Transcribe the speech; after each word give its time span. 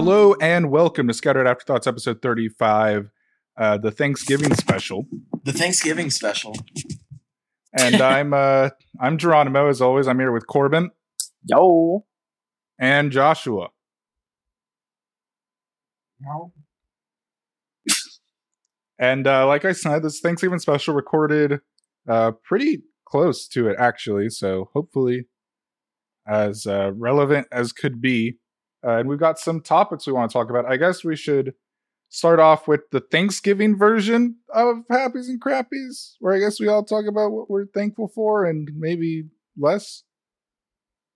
Hello 0.00 0.36
and 0.40 0.70
welcome 0.70 1.08
to 1.08 1.12
Scattered 1.12 1.48
Afterthoughts, 1.48 1.88
episode 1.88 2.22
35, 2.22 3.10
uh, 3.56 3.78
the 3.78 3.90
Thanksgiving 3.90 4.54
special. 4.54 5.08
The 5.42 5.52
Thanksgiving 5.52 6.10
special. 6.10 6.54
And 7.76 7.96
I'm 8.00 8.32
uh, 8.32 8.70
I'm 9.00 9.18
Geronimo, 9.18 9.68
as 9.68 9.80
always. 9.80 10.06
I'm 10.06 10.20
here 10.20 10.30
with 10.30 10.46
Corbin 10.46 10.90
Yo. 11.46 12.04
and 12.78 13.10
Joshua. 13.10 13.70
No. 16.20 16.52
And 19.00 19.26
uh, 19.26 19.48
like 19.48 19.64
I 19.64 19.72
said, 19.72 20.04
this 20.04 20.20
Thanksgiving 20.20 20.60
special 20.60 20.94
recorded 20.94 21.58
uh, 22.08 22.30
pretty 22.44 22.84
close 23.04 23.48
to 23.48 23.66
it, 23.66 23.74
actually. 23.80 24.28
So 24.28 24.70
hopefully, 24.74 25.26
as 26.24 26.68
uh, 26.68 26.92
relevant 26.94 27.48
as 27.50 27.72
could 27.72 28.00
be. 28.00 28.36
Uh, 28.84 28.98
and 28.98 29.08
we've 29.08 29.18
got 29.18 29.38
some 29.38 29.60
topics 29.60 30.06
we 30.06 30.12
want 30.12 30.30
to 30.30 30.32
talk 30.32 30.50
about. 30.50 30.66
I 30.66 30.76
guess 30.76 31.04
we 31.04 31.16
should 31.16 31.54
start 32.08 32.40
off 32.40 32.68
with 32.68 32.82
the 32.90 33.00
Thanksgiving 33.00 33.76
version 33.76 34.36
of 34.54 34.78
Happies 34.90 35.28
and 35.28 35.40
Crappies, 35.40 36.14
where 36.20 36.34
I 36.34 36.38
guess 36.38 36.60
we 36.60 36.68
all 36.68 36.84
talk 36.84 37.06
about 37.06 37.30
what 37.30 37.50
we're 37.50 37.66
thankful 37.66 38.08
for 38.14 38.44
and 38.44 38.68
maybe 38.76 39.24
less 39.56 40.04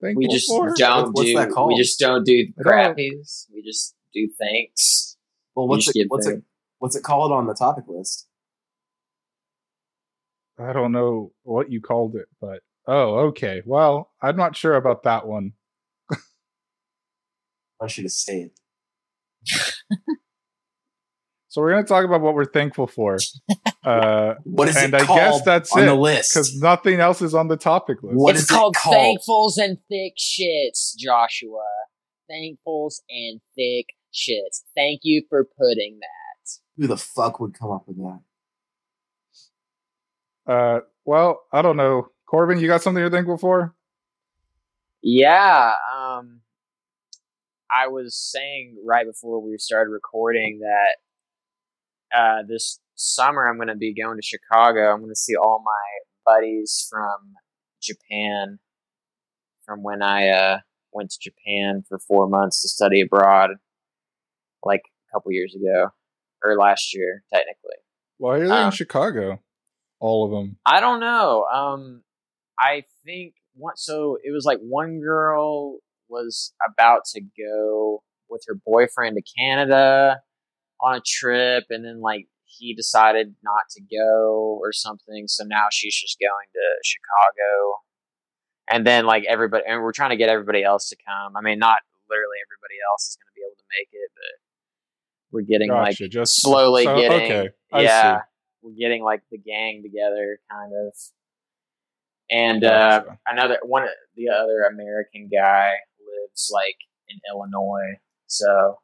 thankful 0.01 0.19
We 0.21 0.29
just 0.29 0.49
for. 0.49 0.75
don't 0.77 1.13
What's 1.13 1.29
do. 1.29 1.37
that 1.37 1.51
called? 1.51 1.69
We 1.69 1.77
just 1.77 1.99
don't 1.99 2.25
do 2.25 2.47
crappies. 2.65 3.47
We 3.55 3.63
just 3.63 3.95
do 4.13 4.29
thanks. 4.39 5.17
Well, 5.55 5.69
what's 5.69 5.89
it, 5.89 5.95
give 5.95 6.07
what's 6.09 6.27
it 6.27 6.43
what's 6.79 6.97
it 6.97 7.03
called 7.03 7.33
on 7.33 7.47
the 7.47 7.55
topic 7.55 7.85
list? 7.87 8.27
I 10.59 10.73
don't 10.73 10.93
know 10.93 11.33
what 11.43 11.71
you 11.71 11.81
called 11.81 12.15
it, 12.17 12.27
but 12.41 12.61
oh, 12.87 13.29
okay. 13.29 13.63
Well, 13.65 14.11
I'm 14.21 14.37
not 14.37 14.57
sure 14.57 14.75
about 14.75 15.05
that 15.05 15.27
one. 15.27 15.53
I 17.83 17.85
want 17.85 17.97
you 17.99 18.05
to 18.05 18.09
say 18.11 18.43
it. 18.43 19.75
So 21.49 21.61
we're 21.61 21.73
going 21.73 21.85
to 21.85 21.89
talk 21.89 22.07
about 22.07 22.23
what 22.23 22.33
we're 22.33 22.47
thankful 22.47 22.87
for, 22.87 23.19
uh, 23.85 24.37
What 24.45 24.69
is 24.69 24.77
And 24.79 24.95
it 24.95 25.03
I 25.03 25.05
called 25.05 25.19
guess 25.19 25.43
that's 25.43 25.73
on 25.77 25.83
it, 25.83 25.85
the 25.85 25.95
list? 25.95 26.33
because 26.33 26.59
nothing 26.63 26.99
else 26.99 27.21
is 27.21 27.35
on 27.35 27.49
the 27.49 27.59
topic 27.59 28.03
list. 28.03 28.17
What 28.17 28.37
it's 28.37 28.45
is 28.45 28.51
it 28.51 28.55
called 28.55 28.75
called? 28.75 28.97
thankfuls 28.97 29.63
and 29.63 29.77
thick 29.91 30.15
shits, 30.17 30.97
Joshua. 30.97 31.63
Thankfuls 32.31 33.01
and 33.11 33.43
thick 33.55 33.89
shits. 34.15 34.63
Thank 34.75 35.01
you 35.03 35.25
for 35.29 35.45
putting 35.45 35.99
that. 36.01 36.51
Who 36.79 36.87
the 36.87 36.97
fuck 36.97 37.39
would 37.39 37.53
come 37.53 37.71
up 37.71 37.87
with 37.87 37.99
that? 37.99 38.21
Uh, 40.51 40.81
well, 41.05 41.43
I 41.53 41.61
don't 41.61 41.77
know. 41.77 42.07
Corbin, 42.27 42.61
you 42.61 42.67
got 42.67 42.83
something 42.83 42.99
you're 43.03 43.11
thankful 43.11 43.37
for? 43.37 43.75
Yeah. 45.03 45.73
Um, 45.95 46.41
I 47.73 47.89
was 47.89 48.17
saying 48.17 48.77
right 48.85 49.07
before 49.07 49.41
we 49.41 49.57
started 49.59 49.91
recording 49.91 50.61
that 50.61 52.17
uh, 52.17 52.43
this 52.47 52.81
summer 52.95 53.49
I'm 53.49 53.57
going 53.57 53.69
to 53.69 53.75
be 53.77 53.95
going 53.95 54.17
to 54.19 54.23
Chicago. 54.23 54.93
I'm 54.93 55.01
going 55.01 55.11
to 55.11 55.17
see 55.17 55.35
all 55.37 55.63
my 55.65 56.33
buddies 56.33 56.87
from 56.91 57.35
Japan 57.83 58.59
from 59.65 59.83
when 59.83 60.03
I 60.03 60.29
uh, 60.29 60.59
went 60.93 61.11
to 61.11 61.19
Japan 61.21 61.85
for 61.89 61.99
four 61.99 62.29
months 62.29 62.63
to 62.63 62.69
study 62.69 63.01
abroad, 63.01 63.51
like 64.65 64.83
a 65.09 65.13
couple 65.17 65.33
years 65.33 65.55
ago 65.55 65.89
or 66.45 66.57
last 66.57 66.95
year, 66.95 67.23
technically. 67.33 67.77
Why 68.19 68.37
are 68.37 68.39
they 68.41 68.45
in 68.47 68.53
Um, 68.53 68.71
Chicago? 68.73 69.41
All 70.01 70.25
of 70.25 70.33
them. 70.33 70.59
I 70.67 70.81
don't 70.81 71.01
know. 71.01 71.45
Um, 71.53 72.03
I 72.59 72.85
think 73.05 73.35
one. 73.55 73.77
So 73.77 74.19
it 74.23 74.33
was 74.33 74.45
like 74.45 74.59
one 74.61 75.01
girl 75.01 75.79
was 76.13 76.53
about 76.69 77.03
to 77.15 77.21
go 77.21 78.03
with 78.29 78.45
her 78.47 78.55
boyfriend 78.65 79.17
to 79.17 79.23
Canada 79.37 80.21
on 80.81 80.95
a 80.97 81.01
trip, 81.05 81.65
and 81.71 81.85
then 81.85 82.01
like 82.01 82.29
he 82.45 82.75
decided 82.75 83.35
not 83.43 83.63
to 83.71 83.81
go 83.81 84.59
or 84.61 84.73
something. 84.73 85.25
So 85.27 85.45
now 85.45 85.67
she's 85.73 85.95
just 85.99 86.19
going 86.21 86.49
to 86.53 86.67
Chicago, 86.85 87.81
and 88.71 88.87
then 88.87 89.07
like 89.07 89.25
everybody, 89.29 89.65
and 89.67 89.83
we're 89.83 89.93
trying 89.93 90.11
to 90.11 90.17
get 90.17 90.29
everybody 90.29 90.63
else 90.63 90.89
to 90.91 90.97
come. 91.07 91.37
I 91.37 91.41
mean, 91.41 91.59
not 91.59 91.79
literally 92.09 92.37
everybody 92.47 92.77
else 92.91 93.09
is 93.09 93.17
going 93.17 93.31
to 93.33 93.35
be 93.35 93.43
able 93.43 93.57
to 93.57 93.69
make 93.79 93.89
it, 93.93 94.11
but 94.15 94.35
we're 95.33 95.49
getting 95.49 95.71
like 95.71 95.97
Just 95.97 96.43
slowly 96.43 96.85
so- 96.85 96.97
getting 96.97 97.33
Okay, 97.33 97.49
yeah 97.73 98.19
see. 98.19 98.23
we're 98.63 98.75
getting 98.79 99.03
like 99.03 99.23
the 99.31 99.39
gang 99.39 99.83
together 99.83 100.39
kind 100.51 100.73
of 100.75 100.93
and 102.31 102.65
uh 102.65 103.03
another 103.27 103.59
one 103.65 103.83
of 103.83 103.89
the 104.17 104.29
other 104.29 104.63
american 104.71 105.29
guy 105.33 105.73
lives 106.33 106.51
like 106.53 106.77
in 107.09 107.19
illinois. 107.31 107.99
So 108.27 108.79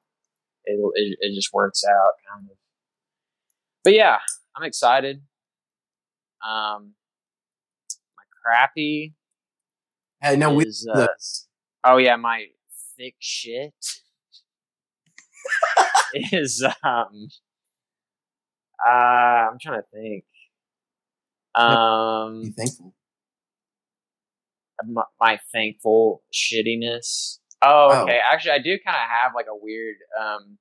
it 0.64 0.78
it, 0.94 1.18
it 1.20 1.34
just 1.34 1.52
works 1.52 1.82
out 1.84 2.10
kind 2.32 2.48
of. 2.50 2.56
But 3.84 3.94
yeah 3.94 4.18
i'm 4.56 4.64
excited. 4.64 5.22
Um 6.46 6.94
my 8.16 8.22
crappy 8.42 9.14
Hey, 10.20 10.36
no, 10.36 10.52
we 10.52 10.64
uh, 10.92 11.06
oh 11.84 11.96
yeah 11.98 12.16
my 12.16 12.46
thick 12.98 13.14
shit 13.20 13.72
is 16.32 16.64
um 16.82 17.28
uh 18.84 18.90
i'm 18.90 19.58
trying 19.60 19.80
to 19.80 19.86
think 19.92 20.24
um 21.54 22.42
Be 22.42 22.50
thankful. 22.50 22.94
My, 24.86 25.02
my 25.20 25.38
thankful 25.52 26.22
shittiness. 26.32 27.38
Oh. 27.62 27.88
Oh. 27.90 28.02
okay 28.02 28.20
actually 28.32 28.52
i 28.52 28.58
do 28.58 28.78
kind 28.84 28.96
of 28.96 29.08
have 29.22 29.32
like 29.34 29.46
a 29.50 29.56
weird 29.56 29.96
um 30.20 30.58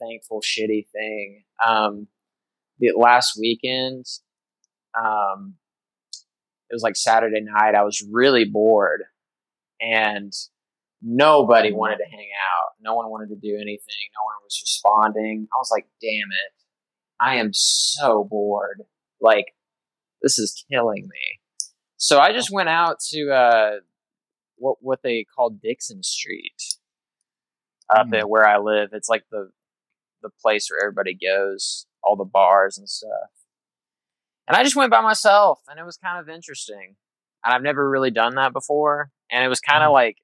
thankful 0.00 0.40
shitty 0.40 0.86
thing. 0.90 1.44
Um 1.64 2.08
the 2.80 2.92
last 2.96 3.38
weekend 3.38 4.04
um 4.98 5.54
it 6.68 6.74
was 6.74 6.82
like 6.82 6.96
saturday 6.96 7.40
night 7.40 7.76
i 7.76 7.84
was 7.84 8.04
really 8.10 8.44
bored 8.44 9.02
and 9.80 10.32
nobody 11.04 11.72
wanted 11.72 11.98
to 11.98 12.10
hang 12.10 12.28
out. 12.52 12.72
No 12.80 12.94
one 12.94 13.10
wanted 13.10 13.28
to 13.28 13.36
do 13.36 13.54
anything. 13.54 14.04
No 14.16 14.24
one 14.24 14.34
was 14.42 14.58
responding. 14.62 15.46
I 15.52 15.56
was 15.58 15.70
like 15.70 15.86
damn 16.00 16.28
it. 16.32 16.52
I 17.20 17.36
am 17.36 17.50
so 17.52 18.26
bored. 18.28 18.82
Like 19.20 19.46
this 20.22 20.38
is 20.38 20.64
killing 20.70 21.02
me 21.02 21.40
so 22.06 22.18
i 22.20 22.32
just 22.32 22.50
went 22.50 22.68
out 22.68 22.96
to 23.00 23.30
uh 23.32 23.72
what 24.56 24.76
what 24.80 25.00
they 25.02 25.24
call 25.34 25.48
dixon 25.50 26.02
street 26.02 26.60
up 27.94 28.06
Mm. 28.08 28.18
at 28.20 28.28
where 28.30 28.46
i 28.46 28.58
live 28.58 28.90
it's 28.92 29.08
like 29.08 29.24
the 29.30 29.50
the 30.22 30.30
place 30.42 30.68
where 30.70 30.80
everybody 30.84 31.14
goes 31.14 31.86
all 32.02 32.16
the 32.16 32.24
bars 32.38 32.76
and 32.78 32.88
stuff 32.88 33.30
and 34.48 34.56
i 34.56 34.62
just 34.62 34.76
went 34.76 34.90
by 34.90 35.00
myself 35.00 35.60
and 35.68 35.78
it 35.78 35.84
was 35.84 35.96
kind 35.96 36.18
of 36.20 36.28
interesting 36.34 36.96
and 37.44 37.54
i've 37.54 37.62
never 37.62 37.88
really 37.88 38.10
done 38.10 38.34
that 38.36 38.52
before 38.52 39.10
and 39.30 39.44
it 39.44 39.48
was 39.48 39.60
kind 39.60 39.82
of 39.84 39.90
Mm. 39.90 39.94
like 40.02 40.16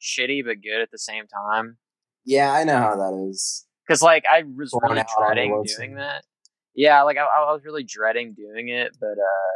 shitty 0.00 0.44
but 0.44 0.62
good 0.62 0.80
at 0.82 0.90
the 0.90 0.98
same 0.98 1.24
time 1.26 1.78
Yeah, 2.24 2.52
I 2.52 2.64
know 2.64 2.76
how 2.78 2.96
that 2.96 3.28
is. 3.30 3.66
because 3.86 4.02
like 4.02 4.24
I 4.30 4.42
was 4.42 4.70
Going 4.72 4.82
really 4.90 5.00
out 5.00 5.06
on 5.16 5.22
the 5.22 5.34
dreading 5.34 5.64
doing 5.76 5.94
that. 5.96 6.22
Yeah, 6.74 7.00
like 7.02 7.16
I, 7.16 7.22
I 7.22 7.52
was 7.54 7.62
really 7.64 7.82
dreading 7.84 8.34
doing 8.34 8.68
it, 8.68 8.90
but 9.00 9.16
uh, 9.32 9.52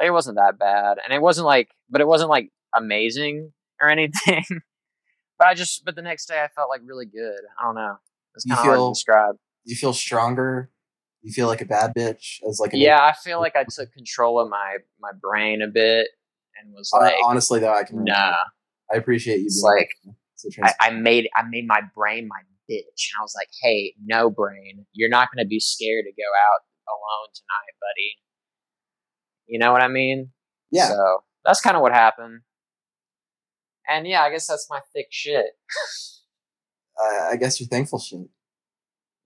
like, 0.00 0.06
it 0.08 0.10
wasn't 0.12 0.36
that 0.36 0.58
bad, 0.58 0.98
and 1.04 1.12
it 1.12 1.20
wasn't 1.22 1.46
like, 1.46 1.68
but 1.90 2.00
it 2.00 2.06
wasn't 2.06 2.30
like 2.30 2.50
amazing 2.74 3.52
or 3.80 3.88
anything. 3.96 4.44
but 5.38 5.46
I 5.48 5.54
just, 5.54 5.84
but 5.84 5.94
the 5.94 6.02
next 6.02 6.26
day 6.26 6.42
I 6.42 6.48
felt 6.48 6.68
like 6.70 6.80
really 6.84 7.06
good. 7.06 7.40
I 7.60 7.64
don't 7.64 7.74
know. 7.74 7.96
It's 8.34 8.44
kind 8.44 8.58
of 8.58 8.64
hard 8.64 8.78
to 8.78 8.90
describe. 8.92 9.36
You 9.64 9.76
feel 9.76 9.92
stronger. 9.92 10.70
You 11.22 11.32
feel 11.32 11.48
like 11.48 11.60
a 11.60 11.66
bad 11.66 11.92
bitch 11.94 12.38
as 12.48 12.58
like 12.60 12.70
Yeah, 12.72 12.98
I 13.02 13.12
feel 13.12 13.40
like 13.40 13.54
I 13.56 13.64
took 13.64 13.92
control 13.92 14.40
of 14.40 14.48
my 14.48 14.78
my 15.00 15.10
brain 15.20 15.60
a 15.60 15.66
bit 15.66 16.08
and 16.58 16.72
was 16.72 16.90
Uh, 16.94 17.00
like, 17.00 17.14
honestly 17.24 17.60
though, 17.60 17.74
I 17.74 17.84
can. 17.84 18.04
nah. 18.04 18.34
I 18.92 18.96
appreciate 18.96 19.40
you. 19.40 19.50
Being 19.50 19.76
like 19.76 19.88
I, 20.80 20.88
I 20.88 20.90
made 20.90 21.28
I 21.36 21.42
made 21.42 21.66
my 21.66 21.82
brain 21.94 22.26
my 22.26 22.40
bitch, 22.70 23.10
and 23.12 23.18
I 23.18 23.22
was 23.22 23.34
like, 23.36 23.48
"Hey, 23.62 23.94
no 24.02 24.30
brain, 24.30 24.86
you're 24.92 25.10
not 25.10 25.28
going 25.34 25.44
to 25.44 25.48
be 25.48 25.60
scared 25.60 26.04
to 26.06 26.12
go 26.12 26.26
out 26.26 26.60
alone 26.88 27.28
tonight, 27.34 27.74
buddy." 27.80 28.10
You 29.50 29.58
know 29.58 29.72
what 29.72 29.82
I 29.82 29.88
mean? 29.88 30.30
yeah. 30.70 30.88
So 30.88 31.24
that's 31.44 31.60
kind 31.60 31.76
of 31.76 31.82
what 31.82 31.92
happened. 31.92 32.42
And 33.88 34.06
yeah, 34.06 34.22
I 34.22 34.30
guess 34.30 34.46
that's 34.46 34.68
my 34.70 34.78
thick 34.94 35.08
shit. 35.10 35.46
I, 36.98 37.30
I 37.32 37.36
guess 37.36 37.58
you're 37.60 37.66
thankful 37.68 37.98
shit. 37.98 38.20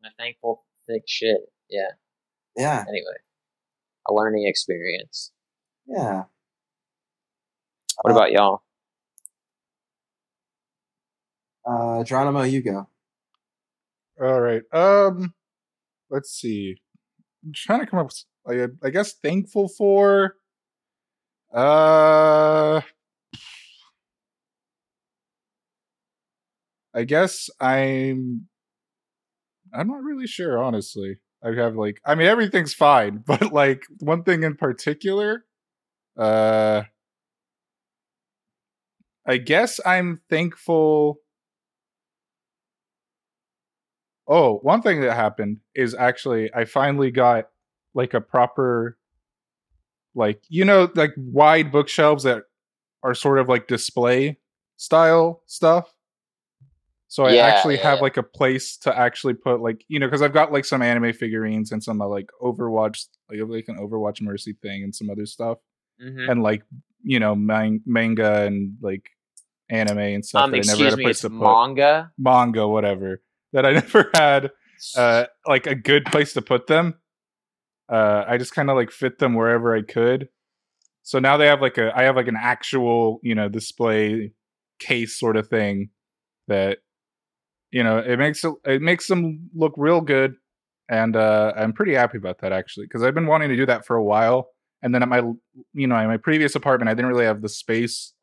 My 0.02 0.08
thankful 0.18 0.64
thick 0.88 1.02
shit. 1.06 1.36
Yeah. 1.68 1.90
Yeah. 2.56 2.84
Anyway, 2.88 3.18
a 4.08 4.14
learning 4.14 4.46
experience. 4.46 5.32
Yeah. 5.86 6.24
What 8.02 8.12
Uh, 8.12 8.16
about 8.16 8.32
y'all? 8.32 8.62
Uh, 11.66 12.04
Geronimo, 12.04 12.42
you 12.42 12.62
go. 12.62 12.88
All 14.22 14.40
right. 14.40 14.62
Um, 14.72 15.34
let's 16.10 16.30
see. 16.30 16.76
I'm 17.44 17.52
trying 17.54 17.80
to 17.80 17.86
come 17.86 17.98
up. 18.00 18.06
With, 18.06 18.24
I, 18.46 18.66
I 18.82 18.90
guess 18.90 19.12
thankful 19.14 19.68
for. 19.68 20.36
Uh, 21.52 22.80
I 26.94 27.04
guess 27.04 27.50
I'm. 27.60 28.48
I'm 29.72 29.88
not 29.88 30.02
really 30.02 30.26
sure, 30.26 30.62
honestly. 30.62 31.18
I 31.42 31.52
have 31.54 31.76
like, 31.76 32.00
I 32.06 32.14
mean, 32.14 32.26
everything's 32.26 32.74
fine, 32.74 33.18
but 33.26 33.52
like 33.52 33.84
one 34.00 34.22
thing 34.22 34.42
in 34.42 34.56
particular, 34.56 35.44
uh, 36.16 36.82
I 39.26 39.36
guess 39.38 39.80
I'm 39.84 40.20
thankful. 40.30 41.18
Oh, 44.26 44.58
one 44.62 44.82
thing 44.82 45.00
that 45.02 45.14
happened 45.14 45.58
is 45.74 45.94
actually 45.94 46.52
I 46.54 46.64
finally 46.64 47.10
got 47.10 47.48
like 47.94 48.14
a 48.14 48.20
proper, 48.20 48.98
like 50.14 50.42
you 50.48 50.64
know, 50.64 50.90
like 50.94 51.12
wide 51.16 51.72
bookshelves 51.72 52.24
that 52.24 52.44
are 53.02 53.14
sort 53.14 53.38
of 53.38 53.48
like 53.48 53.66
display 53.68 54.38
style 54.76 55.42
stuff. 55.46 55.92
So 57.08 57.24
I 57.24 57.32
Yeah, 57.34 57.46
actually 57.46 57.76
yeah, 57.76 57.82
have 57.84 57.98
yeah. 57.98 58.02
like 58.02 58.16
a 58.16 58.22
place 58.22 58.76
to 58.78 58.96
actually 58.96 59.34
put 59.34 59.60
like 59.60 59.84
you 59.88 59.98
know 60.00 60.06
because 60.06 60.22
I've 60.22 60.32
got 60.32 60.52
like 60.52 60.64
some 60.64 60.82
anime 60.82 61.12
figurines 61.12 61.70
and 61.72 61.82
some 61.82 62.00
uh, 62.00 62.06
like 62.08 62.28
Overwatch 62.42 63.06
like 63.30 63.40
like 63.46 63.68
an 63.68 63.76
Overwatch 63.76 64.20
Mercy 64.20 64.54
thing 64.62 64.82
and 64.82 64.94
some 64.94 65.10
other 65.10 65.26
stuff 65.26 65.58
Mhm. 66.02 66.28
and 66.30 66.42
like 66.42 66.62
you 67.04 67.20
know 67.20 67.34
man- 67.36 67.82
manga 67.86 68.42
and 68.46 68.76
like 68.80 69.10
anime 69.70 69.98
and 69.98 70.24
stuff. 70.26 70.44
Um, 70.44 70.50
that 70.50 70.56
I 70.68 70.72
never 70.72 70.84
had 70.84 70.92
a 70.94 70.96
place 70.96 71.20
to 71.20 71.30
put 71.30 71.38
manga. 71.40 72.10
manga, 72.18 72.66
whatever. 72.66 73.22
That 73.52 73.64
I 73.64 73.72
never 73.80 74.10
had 74.12 74.50
uh 74.96 75.26
like 75.46 75.66
a 75.68 75.74
good 75.76 76.06
place 76.06 76.32
to 76.32 76.42
put 76.42 76.66
them. 76.66 76.94
Uh 77.94 78.24
I 78.28 78.38
just 78.38 78.54
kind 78.54 78.70
of 78.70 78.76
like 78.76 78.90
fit 78.90 79.18
them 79.18 79.34
wherever 79.34 79.76
I 79.76 79.82
could. 79.82 80.28
So 81.02 81.18
now 81.20 81.36
they 81.36 81.46
have 81.46 81.60
like 81.62 81.78
a 81.78 81.92
I 81.96 82.04
have 82.04 82.16
like 82.16 82.28
an 82.28 82.38
actual, 82.40 83.20
you 83.22 83.34
know, 83.34 83.48
display 83.48 84.32
case 84.80 85.18
sort 85.20 85.36
of 85.36 85.48
thing 85.48 85.90
that 86.48 86.78
you 87.72 87.82
know, 87.84 87.98
it 87.98 88.18
makes 88.18 88.44
it, 88.44 88.52
it 88.64 88.82
makes 88.82 89.06
them 89.08 89.50
look 89.54 89.74
real 89.76 90.00
good 90.00 90.36
and 90.88 91.16
uh 91.16 91.52
I'm 91.56 91.72
pretty 91.72 91.94
happy 91.94 92.18
about 92.18 92.38
that 92.40 92.52
actually 92.52 92.88
cuz 92.88 93.02
I've 93.02 93.14
been 93.14 93.26
wanting 93.26 93.50
to 93.50 93.56
do 93.56 93.66
that 93.66 93.86
for 93.86 93.96
a 93.96 94.04
while 94.04 94.48
and 94.82 94.94
then 94.94 95.02
at 95.02 95.08
my 95.08 95.20
you 95.74 95.86
know, 95.88 95.96
in 95.98 96.08
my 96.08 96.18
previous 96.18 96.54
apartment 96.56 96.88
I 96.90 96.94
didn't 96.94 97.10
really 97.10 97.26
have 97.26 97.42
the 97.42 97.48
space 97.48 98.14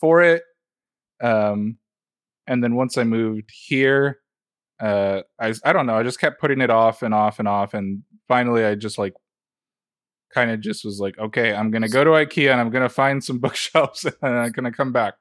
for 0.00 0.22
it. 0.22 0.42
Um 1.22 1.78
and 2.48 2.62
then 2.64 2.76
once 2.76 2.98
I 2.98 3.04
moved 3.04 3.50
here 3.52 4.20
uh 4.80 5.22
I 5.40 5.54
I 5.64 5.72
don't 5.74 5.86
know, 5.86 5.96
I 5.96 6.02
just 6.04 6.20
kept 6.20 6.40
putting 6.40 6.60
it 6.62 6.70
off 6.70 7.02
and 7.02 7.14
off 7.14 7.38
and 7.40 7.48
off 7.48 7.74
and 7.74 8.02
finally 8.28 8.64
I 8.64 8.74
just 8.74 8.98
like 8.98 9.14
kind 10.34 10.50
of 10.50 10.60
just 10.60 10.84
was 10.84 10.98
like, 10.98 11.18
okay, 11.18 11.52
I'm 11.54 11.70
going 11.70 11.82
to 11.82 11.88
go 11.88 12.04
to 12.04 12.10
IKEA 12.10 12.50
and 12.50 12.60
I'm 12.60 12.70
going 12.70 12.82
to 12.82 12.88
find 12.88 13.22
some 13.22 13.38
bookshelves 13.40 14.04
and 14.04 14.14
I'm 14.22 14.52
going 14.52 14.64
to 14.64 14.76
come 14.76 14.92
back. 14.92 15.14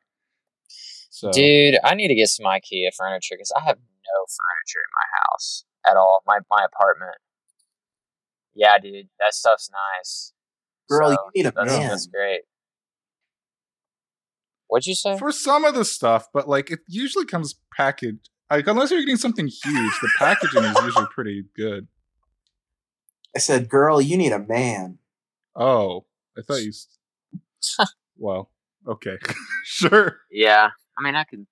So 1.09 1.31
Dude, 1.31 1.75
I 1.83 1.93
need 1.95 2.07
to 2.07 2.15
get 2.15 2.29
some 2.29 2.45
IKEA 2.45 2.89
furniture 2.97 3.35
because 3.35 3.51
I 3.55 3.61
have 3.63 3.77
no 3.77 4.25
furniture 4.27 4.79
in 4.79 4.91
my 4.95 5.19
house 5.19 5.65
at 5.87 5.97
all. 5.97 6.23
My 6.25 6.39
my 6.49 6.65
apartment. 6.65 7.17
Yeah, 8.53 8.77
dude, 8.79 9.07
that 9.19 9.33
stuff's 9.33 9.69
nice. 9.71 10.33
Girl, 10.89 11.09
So, 11.09 11.17
you 11.33 11.43
need 11.43 11.49
a 11.49 11.51
that's, 11.51 11.71
man. 11.71 11.87
that's 11.89 12.07
great. 12.07 12.41
What'd 14.67 14.87
you 14.87 14.95
say? 14.95 15.17
for 15.17 15.31
some 15.31 15.65
of 15.65 15.75
the 15.75 15.85
stuff, 15.85 16.27
but 16.33 16.47
like 16.47 16.71
it 16.71 16.79
usually 16.87 17.25
comes 17.25 17.55
packaged. 17.75 18.29
Like 18.49 18.67
unless 18.67 18.91
you're 18.91 19.01
getting 19.01 19.17
something 19.17 19.47
huge, 19.47 19.93
the 20.01 20.09
packaging 20.17 20.63
is 20.63 20.77
usually 20.83 21.07
pretty 21.13 21.43
good. 21.55 21.87
I 23.35 23.39
said, 23.39 23.69
girl, 23.69 24.01
you 24.01 24.17
need 24.17 24.31
a 24.33 24.39
man. 24.39 24.97
Oh, 25.55 26.05
I 26.37 26.41
thought 26.41 26.61
you. 26.61 26.69
s- 26.69 26.97
well, 28.17 28.49
okay, 28.87 29.17
sure, 29.63 30.17
Yeah, 30.31 30.69
I 30.97 31.03
mean, 31.03 31.15
I 31.15 31.23
could. 31.23 31.45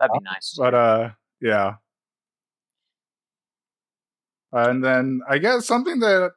That'd 0.00 0.12
be 0.18 0.24
nice. 0.24 0.54
but 0.58 0.74
uh, 0.74 1.10
yeah. 1.40 1.74
And 4.52 4.84
then 4.84 5.20
I 5.28 5.38
guess 5.38 5.66
something 5.66 5.98
that 6.00 6.32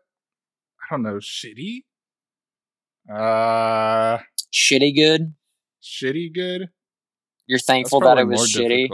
I 0.81 0.85
don't 0.95 1.03
know, 1.03 1.15
shitty. 1.17 1.83
Uh, 3.11 4.17
Shitty 4.53 4.95
good. 4.95 5.33
shitty 5.83 6.33
good. 6.33 6.69
You're 7.47 7.59
thankful 7.59 7.99
that 8.01 8.17
it 8.17 8.25
was 8.27 8.55
more 8.55 8.63
shitty. 8.63 8.89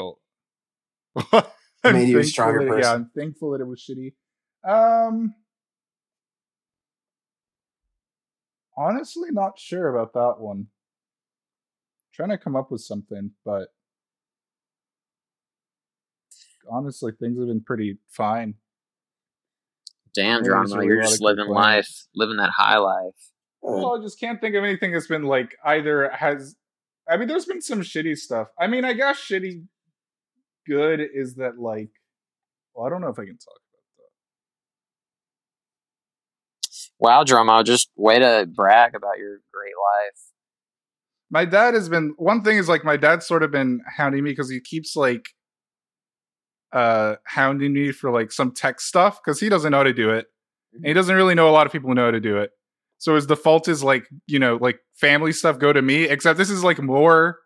Made 1.84 2.10
you 2.10 2.20
a 2.20 2.24
stronger 2.24 2.66
that- 2.66 2.80
Yeah. 2.84 2.94
I'm 2.94 3.10
thankful 3.16 3.52
that 3.52 3.62
it 3.62 3.68
was 3.68 3.80
shitty. 3.88 4.14
Um, 4.66 5.36
honestly, 8.78 9.30
not 9.32 9.60
sure 9.60 9.96
about 9.96 10.14
that 10.14 10.36
one. 10.40 10.68
trying 12.14 12.30
to 12.30 12.38
come 12.38 12.56
up 12.56 12.72
with 12.72 12.82
something, 12.82 13.32
but 13.44 13.68
honestly, 16.72 17.12
things 17.20 17.38
have 17.38 17.48
been 17.48 17.64
pretty 17.64 17.98
fine. 18.10 18.56
Damn, 20.16 20.42
Maybe 20.42 20.50
drama. 20.50 20.68
there's 20.68 20.76
really 20.76 20.88
You're 20.88 21.02
just 21.02 21.22
living 21.22 21.48
life, 21.48 21.90
living 22.16 22.38
that 22.38 22.52
high 22.56 22.78
life. 22.78 23.16
Well, 23.62 23.98
I 23.98 24.04
just 24.04 24.20
can't 24.20 24.42
think 24.42 24.56
of 24.56 24.64
anything 24.64 24.92
that's 24.92 25.08
been 25.08 25.24
like 25.24 25.56
either 25.66 26.10
has. 26.10 26.56
I 27.10 27.18
mean, 27.18 27.28
there's 27.28 27.46
been 27.46 27.62
some 27.62 27.82
shitty 27.82 28.18
stuff. 28.18 28.50
I 28.60 28.68
mean, 28.68 28.86
I 28.86 28.94
guess 28.94 29.20
shitty 29.20 29.66
good 30.68 31.02
is 31.02 31.36
that 31.36 31.58
like. 31.58 31.90
Well, 32.76 32.86
I 32.86 32.90
don't 32.90 33.02
know 33.02 33.10
if 33.10 33.20
I 33.20 33.26
can 33.26 33.38
talk 33.38 33.56
about 33.56 33.84
that. 33.98 34.12
Wow, 37.00 37.24
drama. 37.24 37.64
Just 37.64 37.90
way 37.96 38.20
to 38.20 38.48
brag 38.54 38.96
about 38.96 39.18
your 39.18 39.40
great 39.54 39.74
life. 39.78 40.20
my 41.30 41.46
dad 41.46 41.74
has 41.74 41.90
been 41.90 42.14
one 42.18 42.44
thing 42.44 42.58
is 42.58 42.70
like 42.70 42.84
my 42.84 42.98
dad's 42.98 43.26
sort 43.26 43.44
of 43.44 43.52
been 43.52 43.82
hounding 43.98 44.24
me 44.24 44.32
because 44.32 44.50
he 44.50 44.60
keeps 44.60 44.96
like 44.96 45.26
uh 46.72 47.16
hounding 47.26 47.74
me 47.74 47.92
for 47.92 48.12
like 48.12 48.32
some 48.32 48.52
tech 48.52 48.80
stuff 48.82 49.20
because 49.24 49.40
he 49.40 49.50
doesn't 49.50 49.72
know 49.72 49.78
how 49.78 49.84
to 49.84 49.94
do 49.94 50.10
it 50.10 50.26
and 50.74 50.86
he 50.86 50.94
doesn't 50.94 51.16
really 51.16 51.36
know 51.36 51.50
a 51.50 51.52
lot 51.52 51.66
of 51.66 51.72
people 51.72 51.90
who 51.90 51.94
know 51.96 52.06
how 52.06 52.12
to 52.12 52.20
do 52.20 52.38
it 52.38 52.50
so 52.98 53.16
his 53.16 53.28
default 53.28 53.68
is 53.68 53.84
like 53.84 54.08
you 54.28 54.40
know 54.40 54.58
like 54.60 54.80
family 54.96 55.32
stuff 55.32 55.60
go 55.60 55.72
to 55.72 55.82
me 55.82 56.04
except 56.06 56.38
this 56.38 56.50
is 56.50 56.64
like 56.64 56.82
more 56.82 57.38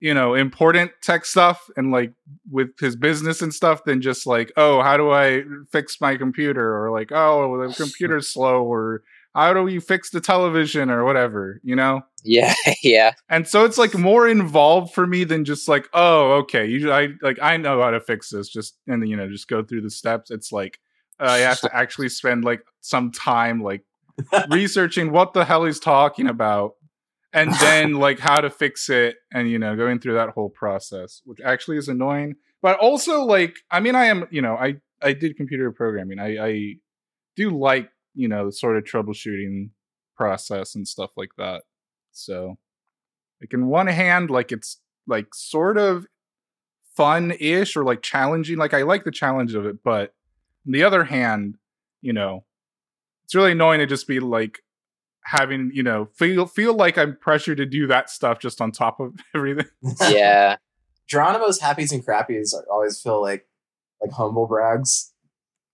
you 0.00 0.12
know 0.12 0.34
important 0.34 0.90
tech 1.02 1.24
stuff 1.24 1.68
and 1.76 1.90
like 1.90 2.12
with 2.50 2.68
his 2.78 2.96
business 2.96 3.40
and 3.42 3.54
stuff 3.54 3.84
than 3.84 4.00
just 4.00 4.26
like 4.26 4.52
oh 4.56 4.82
how 4.82 4.96
do 4.96 5.10
i 5.10 5.42
fix 5.72 6.00
my 6.00 6.16
computer 6.16 6.76
or 6.76 6.90
like 6.90 7.10
oh 7.12 7.66
the 7.66 7.74
computer's 7.76 8.28
slow 8.28 8.62
or 8.62 9.02
how 9.34 9.52
do 9.52 9.62
we 9.62 9.78
fix 9.78 10.10
the 10.10 10.20
television 10.20 10.90
or 10.90 11.04
whatever 11.04 11.60
you 11.62 11.76
know 11.76 12.02
Yeah, 12.24 12.54
yeah. 12.82 13.12
and 13.28 13.46
so 13.46 13.64
it's 13.64 13.78
like 13.78 13.94
more 13.94 14.26
involved 14.28 14.92
for 14.92 15.06
me 15.06 15.24
than 15.24 15.44
just 15.44 15.68
like, 15.68 15.88
oh, 15.92 16.32
okay, 16.38 16.66
you 16.66 16.90
I 16.90 17.10
like 17.22 17.38
I 17.40 17.56
know 17.56 17.80
how 17.80 17.90
to 17.90 18.00
fix 18.00 18.30
this. 18.30 18.48
Just 18.48 18.76
and 18.88 19.08
you 19.08 19.16
know 19.16 19.28
just 19.28 19.46
go 19.48 19.62
through 19.62 19.82
the 19.82 19.90
steps. 19.90 20.30
It's 20.30 20.50
like 20.50 20.80
uh, 21.20 21.26
I 21.26 21.38
have 21.38 21.60
to 21.60 21.70
actually 21.74 22.08
spend 22.08 22.44
like 22.44 22.62
some 22.80 23.12
time 23.12 23.62
like 23.62 23.84
researching 24.50 25.12
what 25.12 25.34
the 25.34 25.44
hell 25.44 25.64
he's 25.64 25.78
talking 25.78 26.26
about, 26.26 26.72
and 27.36 27.52
then 27.60 27.92
like 27.92 28.18
how 28.18 28.40
to 28.40 28.50
fix 28.50 28.88
it, 28.88 29.16
and 29.32 29.48
you 29.48 29.58
know 29.58 29.76
going 29.76 30.00
through 30.00 30.14
that 30.14 30.30
whole 30.30 30.50
process, 30.50 31.22
which 31.24 31.40
actually 31.44 31.76
is 31.76 31.88
annoying. 31.88 32.36
But 32.62 32.78
also 32.78 33.22
like 33.22 33.56
I 33.70 33.78
mean 33.80 33.94
I 33.94 34.06
am 34.06 34.26
you 34.30 34.42
know 34.42 34.56
I 34.56 34.76
I 35.02 35.12
did 35.12 35.36
computer 35.36 35.70
programming. 35.70 36.18
I 36.18 36.44
I 36.44 36.74
do 37.36 37.50
like 37.50 37.90
you 38.14 38.26
know 38.26 38.46
the 38.46 38.52
sort 38.52 38.76
of 38.76 38.84
troubleshooting 38.84 39.70
process 40.16 40.74
and 40.74 40.88
stuff 40.88 41.10
like 41.16 41.32
that. 41.36 41.62
So, 42.12 42.56
like 43.40 43.52
in 43.52 43.66
one 43.66 43.86
hand, 43.86 44.30
like 44.30 44.50
it's 44.50 44.80
like 45.06 45.34
sort 45.34 45.76
of 45.76 46.06
fun-ish 46.96 47.76
or 47.76 47.84
like 47.84 48.00
challenging. 48.00 48.56
Like 48.56 48.72
I 48.72 48.82
like 48.82 49.04
the 49.04 49.10
challenge 49.10 49.54
of 49.54 49.66
it, 49.66 49.76
but 49.84 50.14
on 50.66 50.72
the 50.72 50.82
other 50.82 51.04
hand, 51.04 51.56
you 52.00 52.14
know, 52.14 52.44
it's 53.24 53.34
really 53.34 53.52
annoying 53.52 53.80
to 53.80 53.86
just 53.86 54.08
be 54.08 54.18
like 54.18 54.60
having 55.26 55.70
you 55.74 55.82
know 55.82 56.08
feel 56.14 56.46
feel 56.46 56.74
like 56.74 56.96
I'm 56.96 57.16
pressured 57.20 57.56
to 57.58 57.66
do 57.66 57.86
that 57.88 58.08
stuff 58.10 58.38
just 58.38 58.60
on 58.60 58.70
top 58.72 59.00
of 59.00 59.12
everything. 59.34 59.66
Yeah. 60.08 60.56
Geronimo's 61.08 61.60
happies 61.60 61.92
and 61.92 62.04
crappies 62.04 62.54
are- 62.54 62.64
always 62.70 63.00
feel 63.00 63.20
like 63.20 63.46
like 64.00 64.12
humble 64.12 64.46
brags. 64.46 65.12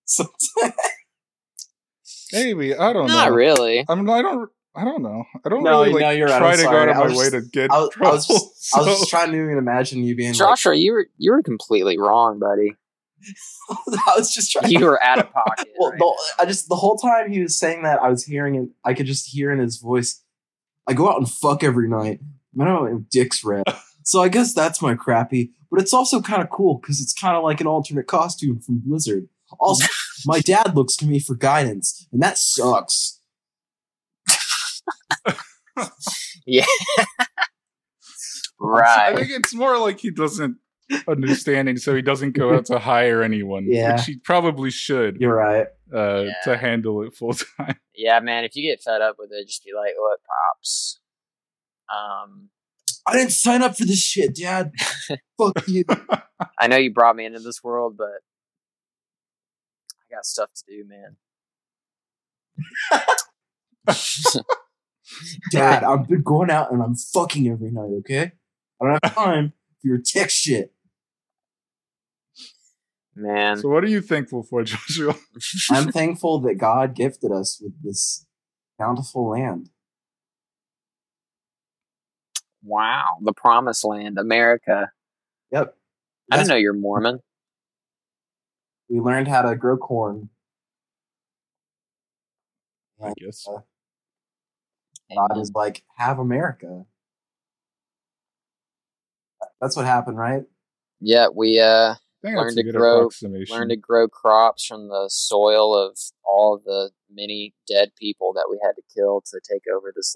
Sometimes. 0.05 0.35
Maybe 2.33 2.75
I 2.75 2.93
don't 2.93 3.07
Not 3.07 3.15
know. 3.15 3.15
Not 3.25 3.33
really. 3.33 3.85
I 3.89 3.95
mean, 3.95 4.09
I 4.09 4.23
don't. 4.23 4.51
I 4.75 4.85
don't 4.85 5.03
know. 5.03 5.25
I 5.45 5.51
don't 5.51 5.63
No, 5.65 5.83
really 5.83 5.93
like 5.93 6.01
no, 6.01 6.11
you're 6.11 6.29
try 6.29 6.37
I'm 6.37 6.43
trying 6.43 6.57
to 6.57 6.63
sorry. 6.63 6.87
go 6.87 6.93
out 6.93 6.97
of 6.97 7.05
was 7.05 7.13
my 7.13 7.19
way 7.19 7.31
to 7.31 7.41
get 7.43 7.71
I 7.71 7.79
was, 7.79 7.89
I 7.89 7.93
trouble. 7.99 8.13
was 8.15 8.27
just, 8.27 8.75
I 8.75 8.79
was 8.79 8.87
just 9.01 9.11
trying 9.11 9.31
to 9.33 9.37
even 9.37 9.59
imagine 9.59 10.03
you 10.03 10.17
being 10.17 10.31
like, 10.31 10.39
Joshua, 10.39 10.75
you 10.75 10.93
were 10.93 11.07
you 11.19 11.31
were 11.33 11.43
completely 11.43 11.99
wrong, 11.99 12.39
buddy. 12.39 12.75
I 13.71 14.15
was 14.17 14.33
just 14.33 14.53
trying. 14.53 14.71
You 14.71 14.85
were 14.85 15.03
out 15.03 15.19
of 15.19 15.33
pocket. 15.33 15.69
well, 15.79 15.91
right 15.91 15.99
the, 15.99 16.17
I 16.41 16.45
just 16.47 16.69
the 16.69 16.77
whole 16.77 16.97
time 16.97 17.31
he 17.31 17.41
was 17.41 17.59
saying 17.59 17.83
that, 17.83 18.03
I 18.03 18.09
was 18.09 18.25
hearing 18.25 18.55
it. 18.57 18.69
I 18.85 18.95
could 18.95 19.07
just 19.07 19.29
hear 19.29 19.51
in 19.51 19.59
his 19.59 19.79
voice. 19.79 20.23
I 20.87 20.95
go 20.95 21.09
out 21.09 21.19
and 21.19 21.31
fuck 21.31 21.63
every 21.63 21.89
night. 21.89 22.21
I 22.61 22.65
know 22.65 22.83
my 22.83 23.01
dick's 23.11 23.45
red, 23.45 23.65
so 24.05 24.23
I 24.23 24.29
guess 24.29 24.55
that's 24.55 24.83
my 24.83 24.95
crappy. 24.95 25.53
But 25.71 25.81
it's 25.81 25.95
also 25.95 26.21
kind 26.21 26.43
of 26.43 26.51
cool 26.51 26.79
because 26.79 27.01
it's 27.01 27.15
kind 27.15 27.37
of 27.37 27.43
like 27.43 27.61
an 27.61 27.67
alternate 27.67 28.07
costume 28.07 28.61
from 28.61 28.83
Blizzard. 28.85 29.29
Also, 29.59 29.87
my 30.27 30.41
dad 30.41 30.75
looks 30.75 30.97
to 30.97 31.07
me 31.07 31.19
for 31.19 31.35
guidance, 31.35 32.07
and 32.13 32.23
that 32.23 32.39
sucks. 32.39 33.21
Yeah. 36.47 36.65
right. 38.59 39.13
I 39.13 39.17
think 39.17 39.31
it's 39.31 39.55
more 39.55 39.79
like 39.79 40.01
he 40.01 40.11
doesn't 40.11 40.57
understanding, 41.09 41.77
so 41.77 41.95
he 41.95 42.03
doesn't 42.03 42.33
go 42.33 42.55
out 42.55 42.67
to 42.67 42.79
hire 42.91 43.23
anyone. 43.23 43.67
Yeah. 43.69 43.97
which 43.97 44.05
he 44.07 44.17
probably 44.19 44.71
should 44.71 45.17
You're 45.21 45.35
right. 45.37 45.67
uh, 45.95 46.25
Yeah. 46.25 46.33
to 46.45 46.57
handle 46.57 47.03
it 47.03 47.15
full 47.15 47.35
time. 47.35 47.77
Yeah, 47.95 48.21
man. 48.21 48.45
If 48.45 48.57
you 48.57 48.63
get 48.69 48.83
fed 48.83 49.03
up 49.03 49.17
with 49.19 49.31
it, 49.33 49.47
just 49.47 49.63
be 49.65 49.71
like, 49.77 49.93
"What 49.97 50.19
pops?" 50.27 50.99
Um, 51.95 52.49
I 53.07 53.13
didn't 53.13 53.33
sign 53.33 53.63
up 53.63 53.77
for 53.77 53.85
this 53.85 54.01
shit, 54.03 54.35
Dad. 54.35 54.73
Fuck 55.39 55.69
you. 55.69 55.85
I 56.59 56.69
know 56.69 56.79
you 56.79 56.91
brought 56.93 57.17
me 57.17 57.27
into 57.27 57.41
this 57.41 57.63
world, 57.63 57.97
but 57.99 58.07
I 60.11 60.15
got 60.15 60.25
stuff 60.25 60.49
to 60.55 60.63
do, 60.67 60.85
man. 60.89 61.17
Dad, 65.51 65.85
I've 65.85 66.09
been 66.09 66.23
going 66.23 66.51
out 66.51 66.73
and 66.73 66.83
I'm 66.83 66.95
fucking 66.95 67.49
every 67.49 67.71
night, 67.71 67.91
okay? 68.01 68.33
I 68.81 68.85
don't 68.85 68.99
have 69.05 69.15
time 69.15 69.51
for 69.51 69.55
your 69.83 69.99
tech 70.05 70.31
shit. 70.31 70.73
man. 73.15 73.59
so, 73.59 73.69
what 73.69 73.85
are 73.85 73.89
you 73.89 74.01
thankful 74.01 74.43
for, 74.43 74.63
Joshua? 74.65 75.15
I'm 75.71 75.91
thankful 75.93 76.41
that 76.41 76.55
God 76.55 76.95
gifted 76.95 77.31
us 77.33 77.61
with 77.63 77.83
this 77.83 78.27
bountiful 78.79 79.31
land. 79.31 79.71
wow, 82.65 83.17
the 83.21 83.33
promised 83.33 83.85
land, 83.85 84.19
America. 84.19 84.93
Yep. 85.51 85.77
I 86.31 86.37
That's- 86.37 86.47
didn't 86.47 86.49
know 86.57 86.61
you're 86.61 86.73
Mormon. 86.75 87.21
We 88.89 89.01
learned 89.01 89.27
how 89.29 89.43
to 89.43 89.57
grow 89.57 89.77
corn. 89.77 90.29
I 93.03 93.13
guess. 93.17 93.47
Uh, 93.49 93.61
God 95.17 95.39
is 95.39 95.51
like, 95.55 95.83
have 95.97 96.19
America. 96.19 96.85
That's 99.63 99.77
what 99.77 99.87
happened, 99.87 100.19
right? 100.19 100.43
Yeah, 101.01 101.29
we 101.35 101.61
uh 101.61 101.95
I 101.95 101.97
think 102.25 102.37
learn 102.37 102.55
to 102.57 102.63
grow- 102.65 103.09
learned 103.49 103.71
to 103.71 103.77
grow 103.77 104.09
crops 104.09 104.67
from 104.67 104.89
the 104.89 105.09
soil 105.09 105.75
of 105.77 105.97
all 106.25 106.57
of 106.57 106.65
the 106.65 106.91
many 107.09 107.55
dead 107.69 107.93
people 107.99 108.33
that 108.35 108.49
we 108.51 108.59
had 108.63 108.73
to 108.73 108.83
kill 108.95 109.23
to 109.25 109.41
take 109.49 109.63
over 109.73 109.93
this 109.95 110.15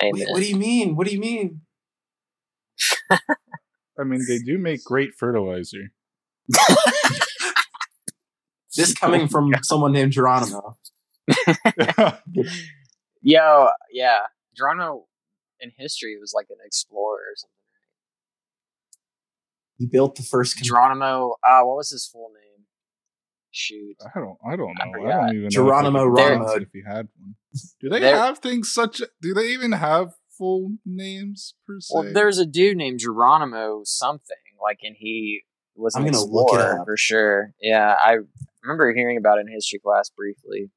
land. 0.00 0.12
Wait, 0.14 0.28
what 0.30 0.40
do 0.42 0.48
you 0.48 0.56
mean? 0.56 0.96
What 0.96 1.06
do 1.06 1.14
you 1.14 1.20
mean? 1.20 1.62
I 3.10 4.04
mean, 4.04 4.24
they 4.28 4.38
do 4.38 4.58
make 4.58 4.84
great 4.84 5.14
fertilizer. 5.18 5.92
This 8.74 8.94
coming 8.94 9.28
from 9.28 9.52
someone 9.62 9.92
named 9.92 10.12
Geronimo. 10.12 10.78
Yo, 13.20 13.68
yeah, 13.92 14.20
Geronimo 14.56 15.04
in 15.60 15.72
history 15.76 16.16
was 16.18 16.32
like 16.34 16.46
an 16.48 16.56
explorer 16.64 17.18
or 17.18 17.36
something. 17.36 17.61
He 19.82 19.86
built 19.88 20.14
the 20.14 20.22
first. 20.22 20.54
con- 20.56 20.62
Geronimo, 20.64 21.34
uh, 21.44 21.62
what 21.62 21.76
was 21.76 21.90
his 21.90 22.06
full 22.06 22.28
name? 22.28 22.66
Shoot, 23.50 23.96
I 24.14 24.18
don't. 24.20 24.38
I 24.46 24.54
don't 24.56 24.74
know. 24.78 24.84
I, 24.84 24.92
forgot. 24.92 25.26
don't 25.26 25.36
even 25.36 25.50
Geronimo 25.50 26.06
know 26.08 26.14
if, 26.16 26.18
I 26.18 26.28
could 26.28 26.32
Ronimo. 26.32 26.36
pronounce 26.38 26.56
it 26.56 26.62
if 26.62 26.68
he 26.72 26.82
had 26.86 27.08
one. 27.20 27.34
Do 27.80 27.88
they 27.90 27.98
There- 28.00 28.16
have 28.16 28.38
things 28.38 28.72
such? 28.72 29.02
Do 29.20 29.34
they 29.34 29.48
even 29.48 29.72
have 29.72 30.14
full 30.38 30.76
names 30.86 31.54
per 31.66 31.80
se? 31.80 31.92
well, 31.94 32.12
there's 32.14 32.38
a 32.38 32.46
dude 32.46 32.76
named 32.76 33.00
Geronimo 33.00 33.82
something 33.84 34.36
like, 34.62 34.78
and 34.82 34.94
he 34.98 35.40
was 35.74 35.94
I'm 35.96 36.04
gonna 36.04 36.22
look 36.24 36.54
it 36.54 36.60
up. 36.60 36.86
for 36.86 36.96
sure. 36.96 37.52
Yeah, 37.60 37.94
I 38.02 38.18
remember 38.62 38.94
hearing 38.94 39.16
about 39.18 39.38
it 39.38 39.46
in 39.46 39.52
history 39.52 39.80
class 39.80 40.08
briefly. 40.08 40.70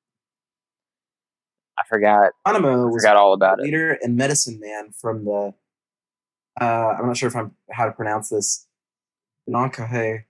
I 1.77 1.83
forgot. 1.87 2.31
Geronimo 2.47 2.83
I 2.83 2.85
was 2.87 3.03
forgot 3.03 3.15
all 3.17 3.33
about 3.33 3.59
it. 3.59 3.63
leader 3.63 3.97
and 4.01 4.15
medicine 4.15 4.59
man 4.59 4.91
from 4.91 5.25
the. 5.25 5.53
Uh, 6.59 6.95
I'm 6.99 7.07
not 7.07 7.17
sure 7.17 7.27
if 7.27 7.35
I'm 7.35 7.51
how 7.71 7.85
to 7.85 7.91
pronounce 7.91 8.29
this. 8.29 8.65
Noncahe 9.49 10.23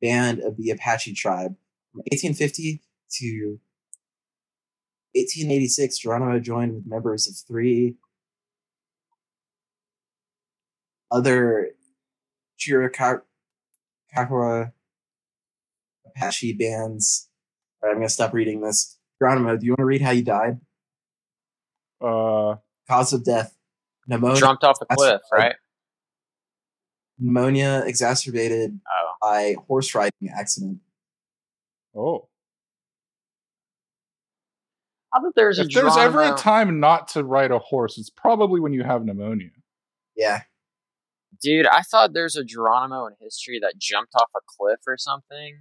band 0.00 0.40
of 0.40 0.56
the 0.56 0.70
Apache 0.70 1.14
tribe 1.14 1.54
from 1.92 2.00
1850 2.10 2.82
to 3.18 3.60
1886. 5.14 5.98
Geronimo 5.98 6.38
joined 6.38 6.74
with 6.74 6.86
members 6.86 7.28
of 7.28 7.34
three 7.36 7.96
other 11.10 11.70
Chiricahua 12.58 13.22
Apache 16.06 16.52
bands. 16.54 17.28
All 17.82 17.88
right, 17.88 17.94
I'm 17.94 18.00
gonna 18.00 18.08
stop 18.08 18.32
reading 18.32 18.60
this. 18.62 18.98
Geronimo, 19.20 19.56
do 19.56 19.66
you 19.66 19.72
want 19.72 19.80
to 19.80 19.84
read 19.84 20.02
how 20.02 20.10
you 20.10 20.24
died? 20.24 20.60
Uh, 22.00 22.56
Cause 22.88 23.12
of 23.12 23.24
death: 23.24 23.56
pneumonia. 24.06 24.40
Jumped 24.40 24.64
off 24.64 24.78
the 24.80 24.86
cliff, 24.86 25.20
right. 25.32 25.54
Right? 27.18 27.24
pneumonia 27.26 27.82
exacerbated 27.86 28.78
Oh, 28.86 29.12
by 29.20 29.56
horse 29.68 29.94
riding 29.94 30.28
accident. 30.36 30.78
oh, 31.96 32.28
I 35.14 35.20
thought 35.20 35.34
there 35.36 35.48
was 35.48 35.58
a 35.58 35.62
if 35.62 35.72
there's 35.72 35.96
ever 35.96 36.22
a 36.22 36.34
time 36.34 36.80
not 36.80 37.08
to 37.08 37.22
ride 37.22 37.50
a 37.50 37.58
horse, 37.58 37.98
it's 37.98 38.08
probably 38.10 38.60
when 38.60 38.72
you 38.72 38.82
have 38.82 39.04
pneumonia. 39.04 39.50
Yeah, 40.16 40.42
Dude, 41.42 41.66
I 41.66 41.82
thought 41.82 42.12
there's 42.12 42.36
a 42.36 42.44
Geronimo 42.44 43.06
in 43.06 43.14
history 43.20 43.58
that 43.62 43.74
jumped 43.78 44.12
off 44.14 44.28
a 44.36 44.40
cliff 44.46 44.78
or 44.86 44.96
something. 44.96 45.60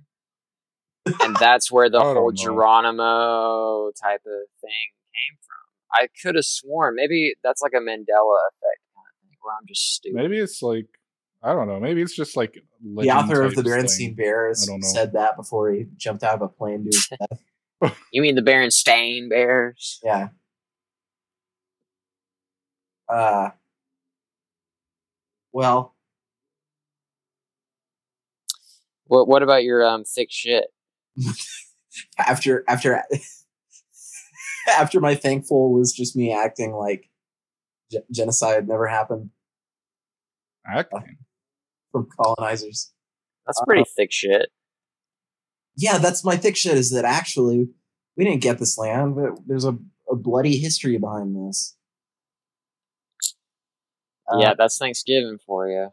And 1.21 1.35
that's 1.37 1.71
where 1.71 1.89
the 1.89 1.99
whole 2.03 2.13
know. 2.29 2.31
Geronimo 2.31 3.91
type 4.01 4.21
of 4.25 4.47
thing 4.61 4.91
came 5.11 5.37
from. 5.41 5.57
I 5.93 6.07
could 6.21 6.35
have 6.35 6.45
sworn 6.45 6.95
maybe 6.95 7.33
that's 7.43 7.61
like 7.61 7.71
a 7.73 7.79
Mandela 7.79 8.37
effect 8.51 8.81
kind 8.93 9.07
of 9.07 9.27
thing 9.27 9.37
where 9.41 9.55
I'm 9.59 9.65
just 9.67 9.95
stupid. 9.95 10.15
Maybe 10.15 10.37
it's 10.37 10.61
like 10.61 10.87
I 11.43 11.53
don't 11.53 11.67
know. 11.67 11.79
Maybe 11.79 12.01
it's 12.01 12.15
just 12.15 12.37
like 12.37 12.63
the 12.83 13.09
author 13.09 13.41
of 13.43 13.55
the 13.55 13.63
legend 13.63 13.87
type 13.89 13.97
Berenstain. 13.97 14.15
Bears 14.15 14.63
I 14.67 14.71
don't 14.71 14.81
know. 14.81 14.87
said 14.87 15.13
that 15.13 15.35
before 15.35 15.71
he 15.71 15.87
jumped 15.97 16.23
out 16.23 16.35
of 16.35 16.41
a 16.43 16.47
plane 16.47 16.83
to 16.83 16.89
his 16.89 17.07
death. 17.07 17.93
You 18.11 18.21
mean 18.21 18.35
the 18.35 18.43
Berenstain 18.43 19.27
Bears? 19.27 19.99
Yeah. 20.03 20.27
Uh. 23.09 23.49
Well, 25.51 25.95
What 29.05 29.27
What 29.27 29.41
about 29.41 29.63
your 29.63 29.83
um 29.83 30.03
thick 30.03 30.27
shit? 30.31 30.65
after 32.17 32.63
after 32.67 33.01
after 34.69 34.99
my 35.01 35.15
thankful 35.15 35.73
was 35.73 35.91
just 35.91 36.15
me 36.15 36.31
acting 36.33 36.71
like 36.73 37.09
ge- 37.91 38.05
genocide 38.11 38.67
never 38.67 38.87
happened 38.87 39.31
Acting. 40.65 41.17
From 41.91 42.07
colonizers. 42.19 42.91
That's 43.45 43.59
Uh, 43.59 43.65
pretty 43.65 43.85
thick 43.95 44.11
shit. 44.11 44.49
yeah, 45.77 45.97
that's 45.97 46.23
my 46.23 46.37
thick 46.37 46.55
shit. 46.55 46.77
Is 46.77 46.91
that 46.91 47.05
actually 47.05 47.69
we 48.15 48.23
didn't 48.25 48.41
get 48.41 48.59
this 48.59 48.77
land, 48.77 49.15
but 49.15 49.31
there's 49.47 49.65
a, 49.65 49.77
a 50.09 50.15
bloody 50.15 50.57
history 50.57 50.97
behind 50.97 51.35
this. 51.35 51.75
Uh, 54.31 54.37
yeah, 54.39 54.53
that's 54.57 54.77
Thanksgiving 54.77 55.37
for 55.45 55.67
you. 55.67 55.89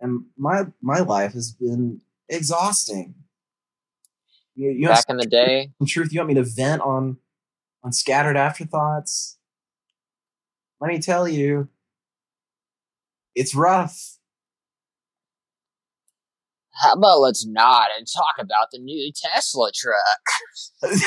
and 0.00 0.26
my 0.36 0.66
my 0.80 0.98
life 1.00 1.32
has 1.32 1.52
been 1.52 2.00
exhausting. 2.28 3.14
You, 4.54 4.70
you 4.70 4.88
Back 4.88 5.06
in 5.08 5.16
the 5.16 5.26
day, 5.26 5.70
some 5.78 5.86
truth. 5.86 6.12
You 6.12 6.20
want 6.20 6.28
me 6.28 6.34
to 6.34 6.44
vent 6.44 6.82
on 6.82 7.16
on 7.82 7.92
scattered 7.92 8.36
afterthoughts? 8.36 9.38
Let 10.80 10.88
me 10.88 11.00
tell 11.00 11.26
you, 11.26 11.68
it's 13.34 13.54
rough. 13.54 14.18
How 16.82 16.94
about 16.94 17.20
let's 17.20 17.46
not 17.46 17.88
and 17.96 18.06
talk 18.06 18.34
about 18.38 18.68
the 18.72 18.78
new 18.78 19.12
Tesla 19.14 19.70
truck? 19.72 20.22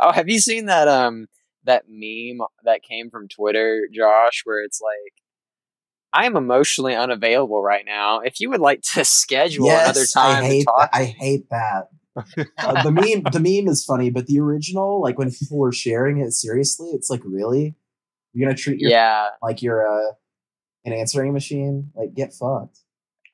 oh, 0.00 0.12
have 0.12 0.28
you 0.28 0.40
seen 0.40 0.66
that 0.66 0.88
um 0.88 1.28
that 1.64 1.84
meme 1.88 2.46
that 2.64 2.82
came 2.82 3.10
from 3.10 3.28
Twitter, 3.28 3.88
Josh, 3.92 4.42
where 4.44 4.62
it's 4.62 4.80
like 4.80 5.12
I 6.12 6.26
am 6.26 6.36
emotionally 6.36 6.94
unavailable 6.94 7.62
right 7.62 7.84
now. 7.84 8.20
If 8.20 8.40
you 8.40 8.50
would 8.50 8.60
like 8.60 8.82
to 8.94 9.04
schedule 9.04 9.70
another 9.70 10.06
time 10.06 10.44
I 10.44 10.46
hate 10.46 10.60
to 10.60 10.64
talk, 10.64 10.92
that. 10.92 10.96
I 10.96 11.04
hate 11.04 11.50
that. 11.50 11.88
Uh, 12.16 12.82
the 12.82 12.90
meme, 12.90 13.24
the 13.30 13.40
meme 13.40 13.70
is 13.70 13.84
funny, 13.84 14.08
but 14.08 14.26
the 14.26 14.40
original, 14.40 15.02
like 15.02 15.18
when 15.18 15.30
people 15.30 15.58
were 15.58 15.72
sharing 15.72 16.18
it 16.18 16.32
seriously, 16.32 16.88
it's 16.94 17.10
like 17.10 17.20
really, 17.24 17.74
you're 18.36 18.46
gonna 18.46 18.56
treat 18.56 18.78
your 18.78 18.90
yeah, 18.90 19.28
like 19.42 19.62
you're 19.62 19.80
a 19.80 20.12
an 20.84 20.92
answering 20.92 21.32
machine. 21.32 21.90
Like 21.94 22.12
get 22.14 22.34
fucked. 22.34 22.80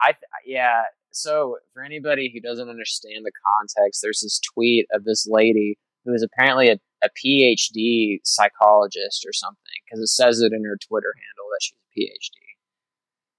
I 0.00 0.14
yeah. 0.46 0.82
So 1.10 1.56
for 1.74 1.82
anybody 1.82 2.30
who 2.32 2.40
doesn't 2.40 2.68
understand 2.68 3.24
the 3.24 3.32
context, 3.58 4.00
there's 4.00 4.20
this 4.20 4.40
tweet 4.54 4.86
of 4.92 5.02
this 5.02 5.26
lady 5.28 5.76
who 6.04 6.14
is 6.14 6.22
apparently 6.22 6.68
a, 6.68 6.78
a 7.02 7.08
PhD 7.18 8.18
psychologist 8.22 9.24
or 9.26 9.32
something 9.32 9.58
because 9.84 10.00
it 10.00 10.06
says 10.06 10.40
it 10.40 10.52
in 10.52 10.64
her 10.64 10.78
Twitter 10.88 11.12
handle 11.16 11.50
that 11.50 11.60
she's 11.60 11.76
a 11.76 12.00
PhD. 12.00 12.38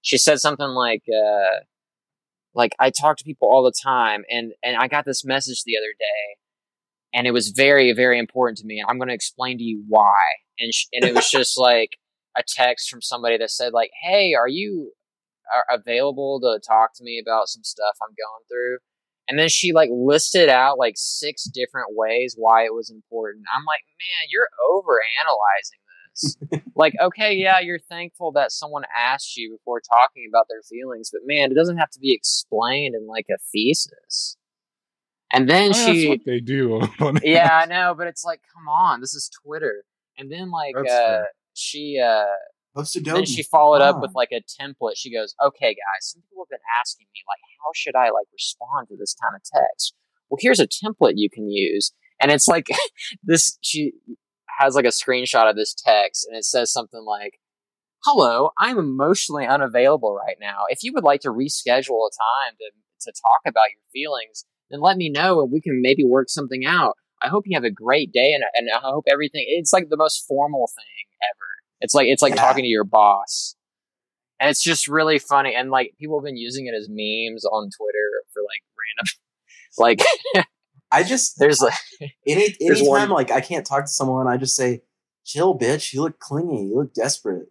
She 0.02 0.18
said 0.18 0.40
something 0.40 0.68
like, 0.68 1.04
uh, 1.08 1.64
"Like 2.54 2.74
I 2.78 2.90
talk 2.90 3.16
to 3.16 3.24
people 3.24 3.48
all 3.50 3.62
the 3.62 3.72
time, 3.82 4.24
and 4.30 4.52
and 4.62 4.76
I 4.76 4.86
got 4.86 5.06
this 5.06 5.24
message 5.24 5.62
the 5.64 5.78
other 5.78 5.94
day, 5.98 6.36
and 7.14 7.26
it 7.26 7.32
was 7.32 7.48
very 7.50 7.92
very 7.92 8.18
important 8.18 8.58
to 8.58 8.66
me. 8.66 8.80
And 8.80 8.86
I'm 8.88 8.98
going 8.98 9.08
to 9.08 9.14
explain 9.14 9.58
to 9.58 9.64
you 9.64 9.84
why. 9.88 10.20
And 10.58 10.74
sh- 10.74 10.88
and 10.92 11.04
it 11.04 11.14
was 11.14 11.30
just 11.30 11.58
like 11.58 11.90
a 12.36 12.42
text 12.46 12.90
from 12.90 13.00
somebody 13.00 13.38
that 13.38 13.50
said 13.50 13.72
like, 13.72 13.90
"Hey, 14.02 14.34
are 14.34 14.48
you 14.48 14.92
are 15.54 15.78
available 15.78 16.40
to 16.40 16.60
talk 16.66 16.90
to 16.96 17.04
me 17.04 17.22
about 17.24 17.48
some 17.48 17.64
stuff 17.64 17.96
I'm 18.02 18.14
going 18.14 18.44
through?" 18.50 18.78
And 19.28 19.38
then 19.38 19.48
she 19.48 19.72
like 19.72 19.90
listed 19.92 20.48
out 20.48 20.78
like 20.78 20.94
six 20.96 21.44
different 21.44 21.88
ways 21.92 22.34
why 22.36 22.64
it 22.64 22.74
was 22.74 22.90
important. 22.90 23.44
I'm 23.56 23.64
like, 23.64 23.80
man, 23.98 24.28
you're 24.30 24.48
over 24.70 25.00
analyzing 25.20 25.78
this. 26.14 26.70
like, 26.76 26.94
okay, 27.00 27.34
yeah, 27.34 27.60
you're 27.60 27.78
thankful 27.78 28.32
that 28.32 28.52
someone 28.52 28.84
asked 28.96 29.36
you 29.36 29.56
before 29.56 29.80
talking 29.80 30.26
about 30.28 30.46
their 30.48 30.62
feelings, 30.62 31.10
but 31.12 31.22
man, 31.24 31.50
it 31.50 31.54
doesn't 31.54 31.78
have 31.78 31.90
to 31.90 32.00
be 32.00 32.14
explained 32.14 32.94
in 32.94 33.06
like 33.06 33.26
a 33.30 33.38
thesis. 33.52 34.36
And 35.32 35.48
then 35.48 35.70
Oh, 35.70 35.72
she, 35.72 36.06
that's 36.06 36.08
what 36.08 36.26
they 36.26 36.40
do. 36.40 36.80
on- 37.00 37.18
yeah, 37.22 37.58
I 37.62 37.66
know, 37.66 37.94
but 37.96 38.06
it's 38.06 38.24
like, 38.24 38.40
come 38.54 38.68
on, 38.68 39.00
this 39.00 39.14
is 39.14 39.28
Twitter. 39.44 39.84
And 40.16 40.30
then 40.30 40.50
like, 40.50 40.74
That's 40.76 40.92
uh, 40.92 41.06
fair. 41.06 41.28
she, 41.54 42.00
uh, 42.04 42.24
Post 42.74 42.98
then 43.04 43.24
she 43.24 43.44
followed 43.44 43.80
up 43.82 44.00
with 44.00 44.10
like 44.16 44.30
a 44.32 44.40
template. 44.60 44.94
She 44.96 45.12
goes, 45.12 45.36
"Okay, 45.40 45.68
guys, 45.74 46.10
some 46.10 46.22
people 46.28 46.42
have 46.44 46.50
been 46.50 46.58
asking 46.80 47.06
me 47.14 47.20
like, 47.28 47.38
how 47.64 47.70
should 47.72 47.94
I 47.94 48.06
like 48.10 48.26
respond 48.32 48.88
to 48.88 48.96
this 48.98 49.14
kind 49.22 49.36
of 49.36 49.42
text? 49.44 49.94
Well, 50.28 50.38
here's 50.40 50.58
a 50.58 50.66
template 50.66 51.12
you 51.14 51.30
can 51.30 51.48
use." 51.48 51.92
And 52.20 52.32
it's 52.32 52.48
like 52.48 52.66
this. 53.22 53.58
She 53.60 53.92
has 54.58 54.74
like 54.74 54.86
a 54.86 54.88
screenshot 54.88 55.48
of 55.48 55.54
this 55.54 55.72
text, 55.72 56.26
and 56.28 56.36
it 56.36 56.44
says 56.44 56.72
something 56.72 57.04
like, 57.06 57.38
"Hello, 58.04 58.50
I'm 58.58 58.76
emotionally 58.76 59.46
unavailable 59.46 60.12
right 60.12 60.36
now. 60.40 60.64
If 60.68 60.82
you 60.82 60.92
would 60.94 61.04
like 61.04 61.20
to 61.20 61.28
reschedule 61.28 62.08
a 62.08 62.10
time 62.10 62.56
to 62.58 62.70
to 63.02 63.12
talk 63.12 63.40
about 63.46 63.70
your 63.70 63.82
feelings, 63.92 64.46
then 64.74 64.80
let 64.80 64.96
me 64.96 65.08
know, 65.08 65.40
and 65.40 65.52
we 65.52 65.60
can 65.60 65.80
maybe 65.80 66.04
work 66.04 66.28
something 66.28 66.64
out." 66.66 66.96
I 67.22 67.28
hope 67.28 67.44
you 67.46 67.56
have 67.56 67.64
a 67.64 67.70
great 67.70 68.12
day, 68.12 68.32
and, 68.34 68.44
and 68.54 68.68
I 68.70 68.80
hope 68.80 69.04
everything. 69.10 69.44
It's 69.48 69.72
like 69.72 69.88
the 69.88 69.96
most 69.96 70.26
formal 70.26 70.66
thing 70.76 70.84
ever. 71.32 71.46
It's 71.80 71.94
like 71.94 72.06
it's 72.08 72.20
like 72.22 72.34
Yeah. 72.34 72.42
talking 72.42 72.64
to 72.64 72.68
your 72.68 72.84
boss, 72.84 73.56
and 74.40 74.50
it's 74.50 74.62
just 74.62 74.88
really 74.88 75.18
funny. 75.18 75.54
And 75.54 75.70
like 75.70 75.94
people 75.98 76.18
have 76.18 76.24
been 76.24 76.36
using 76.36 76.66
it 76.66 76.74
as 76.74 76.88
memes 76.90 77.44
on 77.46 77.70
Twitter 77.76 78.24
for 78.32 78.42
like 78.42 78.62
random, 78.98 79.12
like 79.78 80.46
I 80.92 81.02
just 81.02 81.34
there's 81.38 81.60
like 81.60 81.74
any 82.26 82.54
anytime 82.60 82.86
one- 82.86 83.10
like 83.10 83.30
I 83.30 83.40
can't 83.40 83.64
talk 83.66 83.84
to 83.84 83.90
someone, 83.90 84.26
I 84.28 84.36
just 84.36 84.56
say, 84.56 84.82
"Chill, 85.24 85.58
bitch. 85.58 85.94
You 85.94 86.02
look 86.02 86.18
clingy. 86.18 86.66
You 86.66 86.76
look 86.76 86.92
desperate. 86.92 87.48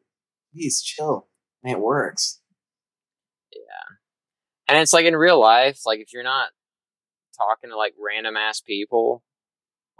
Please 0.53 0.82
chill." 0.84 1.30
And 1.63 1.72
it 1.72 1.80
works. 1.80 2.42
Yeah, 3.53 3.96
and 4.68 4.77
it's 4.82 4.94
like 4.94 5.06
in 5.06 5.15
real 5.15 5.39
life, 5.39 5.80
like 5.86 6.00
if 6.00 6.13
you're 6.13 6.24
not 6.24 6.50
talking 7.37 7.69
to 7.69 7.77
like 7.77 7.93
random 7.99 8.35
ass 8.37 8.61
people 8.61 9.23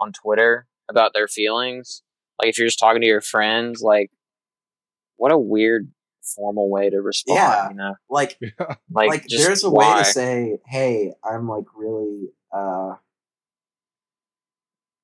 on 0.00 0.12
Twitter 0.12 0.66
about 0.88 1.12
their 1.14 1.28
feelings, 1.28 2.02
like 2.40 2.48
if 2.50 2.58
you're 2.58 2.66
just 2.66 2.78
talking 2.78 3.00
to 3.00 3.06
your 3.06 3.20
friends, 3.20 3.80
like 3.82 4.10
what 5.16 5.32
a 5.32 5.38
weird 5.38 5.90
formal 6.36 6.70
way 6.70 6.90
to 6.90 7.00
respond, 7.00 7.36
Yeah. 7.38 7.68
you 7.68 7.74
know? 7.76 7.94
Like, 8.08 8.36
Yeah. 8.40 8.74
Like, 8.90 9.08
like, 9.08 9.26
just 9.26 9.44
there's 9.44 9.64
a 9.64 9.70
why? 9.70 9.92
way 9.92 9.98
to 10.00 10.04
say, 10.04 10.58
"Hey, 10.66 11.12
I'm 11.24 11.48
like 11.48 11.64
really." 11.76 12.28
uh 12.52 12.94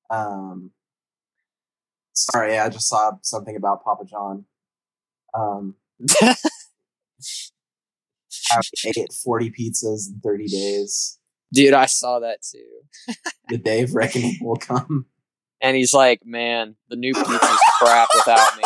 Um. 0.09 0.71
Sorry, 2.13 2.57
I 2.59 2.67
just 2.69 2.89
saw 2.89 3.13
something 3.21 3.55
about 3.55 3.83
Papa 3.83 4.03
John. 4.05 4.45
Um, 5.33 5.75
I 8.51 8.61
ate 8.85 9.13
40 9.23 9.51
pizzas 9.51 10.09
in 10.09 10.19
30 10.21 10.47
days. 10.47 11.17
Dude, 11.53 11.73
I 11.73 11.85
saw 11.85 12.19
that 12.19 12.39
too. 12.41 13.15
The 13.49 13.57
day 13.57 13.81
of 13.83 13.93
reckoning 13.93 14.37
will 14.41 14.55
come. 14.55 15.05
And 15.61 15.75
he's 15.75 15.93
like, 15.93 16.21
"Man, 16.25 16.75
the 16.89 16.95
new 16.95 17.13
pizza's 17.13 17.59
crap 17.79 18.09
without 18.15 18.57
me." 18.57 18.63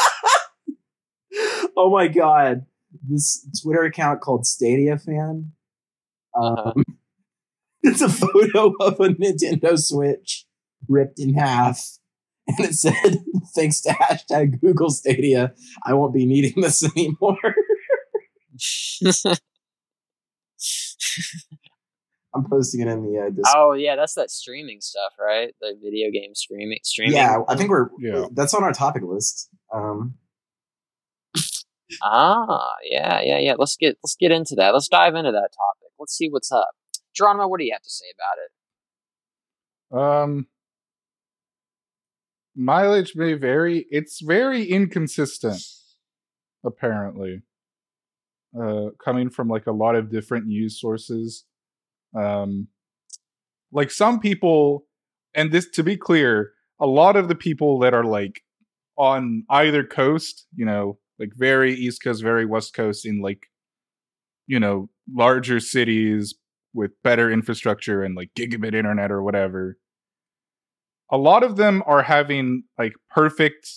oh 1.77 1.89
my 1.89 2.07
god. 2.07 2.65
This 3.07 3.45
Twitter 3.61 3.83
account 3.83 4.21
called 4.21 4.45
Stadia 4.45 4.97
Fan. 4.97 5.51
Um, 6.35 6.55
Uh-huh. 6.57 6.73
It's 7.87 8.01
a 8.01 8.09
photo 8.09 8.73
of 8.79 8.99
a 8.99 9.09
Nintendo 9.09 9.77
Switch 9.77 10.47
ripped 10.89 11.19
in 11.19 11.35
half. 11.35 11.99
And 12.47 12.59
it 12.59 12.73
said, 12.73 13.19
thanks 13.55 13.81
to 13.81 13.89
hashtag 13.89 14.59
Google 14.59 14.89
Stadia, 14.89 15.53
I 15.85 15.93
won't 15.93 16.13
be 16.13 16.25
needing 16.25 16.61
this 16.61 16.83
anymore. 16.83 17.37
I'm 22.35 22.43
posting 22.49 22.81
it 22.81 22.87
in 22.87 23.01
the 23.03 23.17
uh, 23.19 23.29
Discord. 23.29 23.55
oh 23.55 23.73
yeah, 23.73 23.95
that's 23.95 24.13
that 24.15 24.29
streaming 24.29 24.81
stuff, 24.81 25.13
right? 25.19 25.55
The 25.61 25.73
video 25.81 26.11
game 26.11 26.35
streaming. 26.35 26.79
Streaming. 26.83 27.13
yeah, 27.15 27.37
I 27.47 27.55
think 27.55 27.69
we're 27.69 27.87
Yeah. 27.97 28.25
that's 28.33 28.53
on 28.53 28.63
our 28.63 28.73
topic 28.73 29.03
list. 29.03 29.49
Um, 29.73 30.15
Ah, 32.01 32.73
yeah, 32.83 33.21
yeah, 33.21 33.37
yeah. 33.37 33.53
Let's 33.57 33.77
get 33.77 33.97
let's 34.03 34.15
get 34.15 34.31
into 34.31 34.55
that. 34.55 34.73
Let's 34.73 34.87
dive 34.87 35.13
into 35.15 35.31
that 35.31 35.49
topic. 35.53 35.91
Let's 35.99 36.13
see 36.17 36.27
what's 36.29 36.51
up. 36.51 36.69
Geronimo, 37.15 37.47
what 37.47 37.59
do 37.59 37.65
you 37.65 37.71
have 37.73 37.83
to 37.83 37.89
say 37.89 38.05
about 38.17 38.37
it? 38.43 40.23
Um, 40.23 40.47
mileage 42.55 43.15
may 43.15 43.33
vary. 43.33 43.85
It's 43.91 44.19
very 44.21 44.65
inconsistent, 44.65 45.61
apparently. 46.65 47.43
Uh, 48.59 48.89
coming 49.03 49.29
from 49.29 49.47
like 49.47 49.67
a 49.67 49.71
lot 49.71 49.95
of 49.95 50.09
different 50.09 50.47
news 50.47 50.79
sources. 50.81 51.45
Um, 52.15 52.67
like 53.71 53.91
some 53.91 54.19
people, 54.19 54.85
and 55.33 55.51
this 55.51 55.69
to 55.71 55.83
be 55.83 55.97
clear, 55.97 56.51
a 56.79 56.87
lot 56.87 57.15
of 57.15 57.27
the 57.27 57.35
people 57.35 57.79
that 57.79 57.93
are 57.93 58.03
like 58.03 58.41
on 58.97 59.43
either 59.49 59.83
coast, 59.83 60.47
you 60.55 60.65
know, 60.65 60.97
like 61.19 61.31
very 61.35 61.73
East 61.73 62.03
Coast, 62.03 62.21
very 62.21 62.45
West 62.45 62.73
Coast, 62.73 63.05
in 63.05 63.21
like, 63.21 63.47
you 64.47 64.59
know, 64.59 64.89
larger 65.13 65.59
cities 65.59 66.35
with 66.73 66.91
better 67.03 67.31
infrastructure 67.31 68.03
and 68.03 68.15
like 68.15 68.29
gigabit 68.37 68.75
internet 68.75 69.11
or 69.11 69.23
whatever 69.23 69.77
a 71.11 71.17
lot 71.17 71.43
of 71.43 71.55
them 71.55 71.83
are 71.85 72.01
having 72.01 72.63
like 72.77 72.93
perfect 73.09 73.69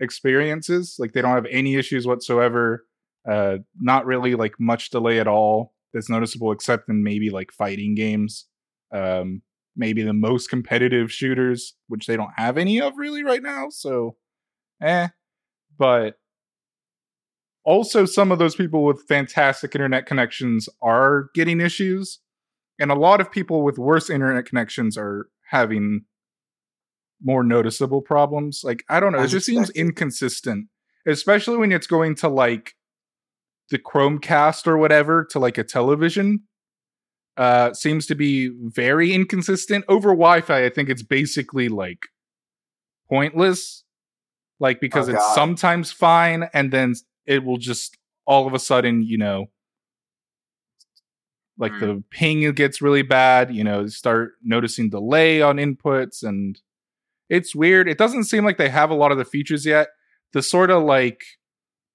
experiences 0.00 0.96
like 0.98 1.12
they 1.12 1.22
don't 1.22 1.34
have 1.34 1.46
any 1.50 1.74
issues 1.74 2.06
whatsoever 2.06 2.84
uh 3.28 3.56
not 3.80 4.04
really 4.04 4.34
like 4.34 4.54
much 4.60 4.90
delay 4.90 5.18
at 5.18 5.26
all 5.26 5.72
that's 5.96 6.10
noticeable 6.10 6.52
except 6.52 6.88
in 6.88 7.02
maybe 7.02 7.30
like 7.30 7.50
fighting 7.50 7.94
games. 7.94 8.46
Um 8.92 9.42
maybe 9.78 10.02
the 10.02 10.12
most 10.12 10.48
competitive 10.48 11.12
shooters 11.12 11.74
which 11.88 12.06
they 12.06 12.16
don't 12.16 12.32
have 12.36 12.56
any 12.56 12.80
of 12.80 12.94
really 12.96 13.22
right 13.22 13.42
now 13.42 13.68
so 13.68 14.16
eh. 14.82 15.08
But 15.78 16.14
also 17.64 18.04
some 18.06 18.32
of 18.32 18.38
those 18.38 18.54
people 18.56 18.84
with 18.84 19.06
fantastic 19.08 19.74
internet 19.74 20.06
connections 20.06 20.68
are 20.80 21.30
getting 21.34 21.60
issues 21.60 22.20
and 22.78 22.90
a 22.90 22.94
lot 22.94 23.20
of 23.20 23.30
people 23.30 23.62
with 23.62 23.78
worse 23.78 24.08
internet 24.08 24.46
connections 24.46 24.96
are 24.96 25.28
having 25.50 26.02
more 27.22 27.42
noticeable 27.42 28.02
problems. 28.02 28.62
Like 28.64 28.84
i 28.88 29.00
don't 29.00 29.12
know 29.12 29.22
it 29.22 29.28
just 29.28 29.46
seems 29.46 29.70
inconsistent 29.70 30.68
especially 31.06 31.56
when 31.56 31.72
it's 31.72 31.86
going 31.86 32.14
to 32.16 32.28
like 32.28 32.74
the 33.70 33.78
chromecast 33.78 34.66
or 34.66 34.76
whatever 34.78 35.24
to 35.30 35.38
like 35.38 35.58
a 35.58 35.64
television 35.64 36.40
uh 37.36 37.72
seems 37.74 38.06
to 38.06 38.14
be 38.14 38.48
very 38.62 39.12
inconsistent. 39.12 39.84
Over 39.88 40.10
wi-fi 40.10 40.64
i 40.64 40.70
think 40.70 40.88
it's 40.88 41.02
basically 41.02 41.68
like 41.68 42.06
pointless 43.08 43.84
like 44.60 44.80
because 44.80 45.08
Oh, 45.08 45.12
it's 45.14 45.34
sometimes 45.34 45.92
fine 45.92 46.48
and 46.54 46.72
then 46.72 46.94
it 47.26 47.44
will 47.44 47.58
just 47.58 47.96
all 48.26 48.46
of 48.46 48.54
a 48.54 48.58
sudden 48.58 49.02
you 49.02 49.18
know 49.18 49.46
like 51.58 51.72
Mm. 51.72 51.80
the 51.80 52.04
ping 52.10 52.52
gets 52.52 52.80
really 52.82 53.02
bad 53.02 53.54
you 53.54 53.64
know 53.64 53.86
start 53.86 54.32
noticing 54.42 54.90
delay 54.90 55.40
on 55.42 55.56
inputs 55.56 56.22
and 56.22 56.60
it's 57.28 57.56
weird. 57.56 57.88
It 57.88 57.98
doesn't 57.98 58.22
seem 58.24 58.44
like 58.44 58.56
they 58.56 58.68
have 58.68 58.88
a 58.90 58.94
lot 58.94 59.10
of 59.10 59.18
the 59.18 59.24
features 59.24 59.66
yet. 59.66 59.88
The 60.32 60.42
sort 60.42 60.70
of 60.70 60.84
like 60.84 61.22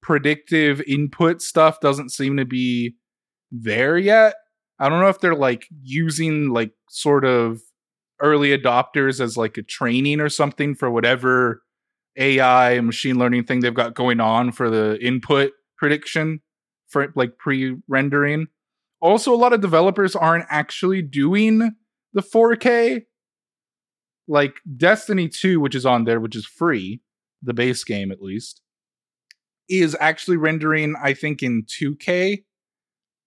predictive 0.01 0.81
input 0.81 1.41
stuff 1.41 1.79
doesn't 1.79 2.09
seem 2.09 2.37
to 2.37 2.45
be 2.45 2.95
there 3.51 3.97
yet. 3.97 4.35
I 4.79 4.89
don't 4.89 4.99
know 4.99 5.09
if 5.09 5.19
they're 5.19 5.35
like 5.35 5.67
using 5.81 6.49
like 6.49 6.71
sort 6.89 7.23
of 7.25 7.61
early 8.21 8.57
adopters 8.57 9.19
as 9.19 9.37
like 9.37 9.57
a 9.57 9.63
training 9.63 10.19
or 10.19 10.29
something 10.29 10.75
for 10.75 10.89
whatever 10.89 11.61
ai 12.17 12.71
and 12.71 12.85
machine 12.85 13.17
learning 13.17 13.43
thing 13.43 13.61
they've 13.61 13.73
got 13.73 13.95
going 13.95 14.19
on 14.19 14.51
for 14.51 14.69
the 14.69 14.97
input 15.01 15.51
prediction 15.77 16.41
for 16.87 17.11
like 17.15 17.37
pre-rendering. 17.37 18.47
Also 19.01 19.33
a 19.33 19.37
lot 19.37 19.53
of 19.53 19.61
developers 19.61 20.15
aren't 20.15 20.45
actually 20.49 21.01
doing 21.01 21.71
the 22.13 22.21
4k 22.21 23.03
like 24.27 24.55
destiny 24.77 25.27
2 25.27 25.59
which 25.59 25.75
is 25.75 25.85
on 25.85 26.03
there 26.03 26.19
which 26.19 26.35
is 26.35 26.45
free 26.45 27.01
the 27.41 27.53
base 27.53 27.83
game 27.83 28.11
at 28.11 28.21
least 28.21 28.61
is 29.71 29.95
actually 29.99 30.37
rendering 30.37 30.95
i 31.01 31.13
think 31.13 31.41
in 31.41 31.63
2k 31.63 32.43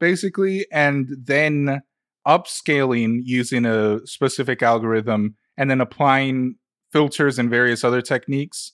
basically 0.00 0.66
and 0.72 1.08
then 1.18 1.80
upscaling 2.26 3.20
using 3.24 3.64
a 3.66 4.00
specific 4.06 4.62
algorithm 4.62 5.34
and 5.56 5.70
then 5.70 5.80
applying 5.80 6.56
filters 6.92 7.38
and 7.38 7.50
various 7.50 7.84
other 7.84 8.00
techniques. 8.00 8.72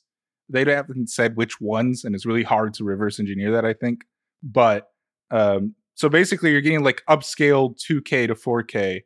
They 0.49 0.65
haven't 0.65 1.11
said 1.11 1.37
which 1.37 1.61
ones, 1.61 2.05
and 2.05 2.15
it's 2.15 2.27
really 2.27 2.43
hard 2.43 2.75
to 2.75 2.85
reverse 2.85 3.19
engineer 3.21 3.51
that. 3.53 3.65
I 3.65 3.73
think, 3.73 4.03
but 4.43 4.89
um, 5.31 5.75
so 5.95 6.09
basically, 6.09 6.53
you're 6.53 6.61
getting 6.61 6.83
like 6.85 7.03
upscaled 7.09 7.79
2K 7.79 8.27
to 8.29 8.35
4K 8.35 9.03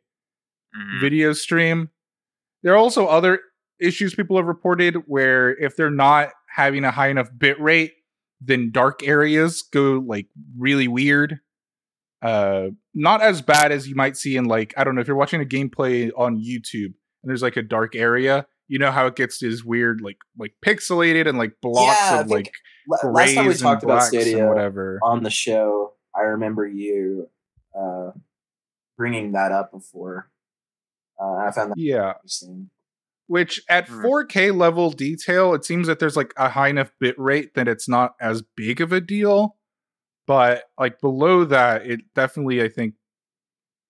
Mhm. 0.75 1.01
video 1.01 1.33
stream. 1.33 1.89
There 2.63 2.73
are 2.73 2.77
also 2.77 3.05
other 3.07 3.39
issues 3.79 4.13
people 4.15 4.37
have 4.37 4.45
reported 4.47 4.95
where 5.07 5.55
if 5.57 5.75
they're 5.75 5.89
not 5.91 6.29
having 6.55 6.83
a 6.83 6.91
high 6.91 7.09
enough 7.09 7.29
bit 7.37 7.59
rate, 7.59 7.93
then 8.41 8.71
dark 8.71 9.01
areas 9.03 9.61
go 9.61 10.03
like 10.05 10.27
really 10.57 10.87
weird. 10.87 11.39
Uh 12.21 12.67
not 12.93 13.21
as 13.21 13.41
bad 13.41 13.71
as 13.71 13.87
you 13.87 13.95
might 13.95 14.17
see 14.17 14.35
in 14.37 14.45
like 14.45 14.73
I 14.77 14.83
don't 14.83 14.95
know 14.95 15.01
if 15.01 15.07
you're 15.07 15.15
watching 15.17 15.41
a 15.41 15.45
gameplay 15.45 16.11
on 16.17 16.37
YouTube 16.41 16.85
and 16.93 17.29
there's 17.29 17.41
like 17.41 17.57
a 17.57 17.61
dark 17.61 17.95
area, 17.95 18.45
you 18.67 18.79
know 18.79 18.91
how 18.91 19.05
it 19.07 19.15
gets 19.15 19.39
this 19.39 19.63
weird 19.63 20.01
like 20.01 20.17
like 20.37 20.53
pixelated 20.65 21.27
and 21.27 21.37
like 21.37 21.53
blocks 21.61 21.97
Yeah, 22.11 22.21
of 22.21 22.27
like 22.27 22.51
La- 22.87 23.09
Last 23.09 23.33
time 23.35 23.47
we 23.47 23.53
talked 23.55 23.83
about 23.83 24.03
Stadia 24.03 24.47
whatever. 24.47 24.99
on 25.03 25.23
the 25.23 25.29
show, 25.31 25.93
I 26.15 26.21
remember 26.21 26.65
you 26.67 27.29
uh, 27.77 28.11
bringing 28.97 29.31
that 29.33 29.51
up 29.51 29.71
before. 29.71 30.29
Uh, 31.21 31.33
I 31.35 31.51
found 31.51 31.71
that 31.71 31.77
Yeah. 31.77 32.11
interesting. 32.11 32.69
Which 33.27 33.61
at 33.69 33.87
Hmm. 33.87 34.01
4K 34.03 34.55
level 34.55 34.91
detail, 34.91 35.53
it 35.53 35.65
seems 35.65 35.87
that 35.87 35.99
there's 35.99 36.15
like 36.15 36.33
a 36.37 36.49
high 36.49 36.67
enough 36.69 36.91
bit 36.99 37.17
rate 37.17 37.53
that 37.55 37.67
it's 37.67 37.87
not 37.89 38.15
as 38.19 38.43
big 38.55 38.81
of 38.81 38.91
a 38.91 39.01
deal. 39.01 39.57
But 40.27 40.63
like 40.79 40.99
below 41.01 41.45
that, 41.45 41.85
it 41.85 42.01
definitely, 42.15 42.61
I 42.61 42.67
think, 42.69 42.95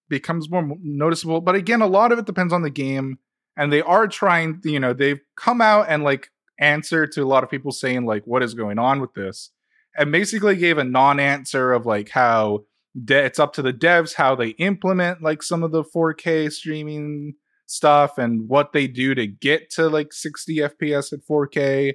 becomes 0.10 0.50
more 0.50 0.76
noticeable. 0.82 1.42
But 1.42 1.56
again, 1.56 1.82
a 1.82 1.88
lot 1.88 2.12
of 2.12 2.20
it 2.20 2.26
depends 2.26 2.54
on 2.54 2.62
the 2.62 2.70
game. 2.70 3.20
And 3.58 3.72
they 3.72 3.82
are 3.82 4.08
trying, 4.08 4.60
you 4.66 4.80
know, 4.80 4.92
they've 4.94 5.22
come 5.38 5.62
out 5.62 5.86
and 5.88 6.04
like 6.04 6.30
answer 6.60 7.08
to 7.08 7.22
a 7.24 7.26
lot 7.26 7.44
of 7.44 7.50
people 7.50 7.72
saying, 7.72 8.06
like, 8.06 8.24
what 8.26 8.44
is 8.44 8.54
going 8.54 8.78
on 8.80 9.00
with 9.00 9.14
this? 9.14 9.52
And 9.98 10.12
basically 10.12 10.58
gave 10.58 10.78
a 10.78 10.84
non 10.84 11.22
answer 11.22 11.72
of 11.72 11.86
like 11.86 12.10
how 12.10 12.66
de- 13.02 13.24
it's 13.24 13.40
up 13.40 13.54
to 13.54 13.62
the 13.62 13.72
devs 13.74 14.16
how 14.16 14.36
they 14.36 14.50
implement 14.50 15.22
like 15.22 15.42
some 15.42 15.64
of 15.64 15.72
the 15.72 15.84
4K 15.84 16.52
streaming 16.52 17.36
stuff 17.66 18.18
and 18.18 18.48
what 18.48 18.74
they 18.74 18.88
do 18.88 19.16
to 19.16 19.28
get 19.28 19.70
to 19.72 19.90
like 19.90 20.14
60 20.14 20.58
FPS 20.58 21.14
at 21.14 21.26
4K 21.30 21.94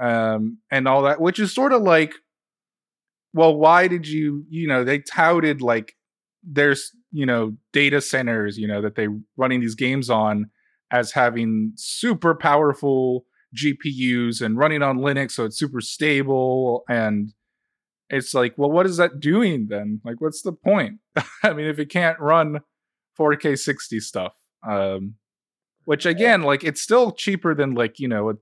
um, 0.00 0.58
and 0.70 0.88
all 0.88 1.02
that, 1.02 1.20
which 1.20 1.38
is 1.38 1.52
sort 1.52 1.72
of 1.72 1.82
like, 1.82 2.14
well, 3.32 3.54
why 3.56 3.86
did 3.86 4.08
you, 4.08 4.44
you 4.48 4.66
know, 4.66 4.84
they 4.84 4.98
touted 4.98 5.62
like 5.62 5.94
there's, 6.42 6.92
you 7.12 7.26
know, 7.26 7.56
data 7.72 8.00
centers, 8.00 8.58
you 8.58 8.66
know, 8.66 8.80
that 8.82 8.94
they 8.94 9.08
running 9.36 9.60
these 9.60 9.74
games 9.74 10.10
on 10.10 10.50
as 10.90 11.12
having 11.12 11.72
super 11.76 12.34
powerful 12.34 13.24
GPUs 13.56 14.40
and 14.42 14.56
running 14.56 14.82
on 14.82 14.98
Linux, 14.98 15.32
so 15.32 15.44
it's 15.44 15.58
super 15.58 15.80
stable. 15.80 16.84
And 16.88 17.32
it's 18.08 18.34
like, 18.34 18.54
well, 18.56 18.70
what 18.70 18.86
is 18.86 18.96
that 18.96 19.20
doing 19.20 19.66
then? 19.68 20.00
Like, 20.04 20.20
what's 20.20 20.42
the 20.42 20.52
point? 20.52 20.98
I 21.42 21.52
mean, 21.52 21.66
if 21.66 21.78
it 21.78 21.90
can't 21.90 22.18
run 22.18 22.60
4K 23.18 23.58
60 23.58 24.00
stuff, 24.00 24.32
um, 24.66 25.14
which 25.84 26.06
again, 26.06 26.42
like, 26.42 26.64
it's 26.64 26.80
still 26.80 27.12
cheaper 27.12 27.54
than 27.54 27.74
like 27.74 27.98
you 27.98 28.08
know 28.08 28.30
a 28.30 28.34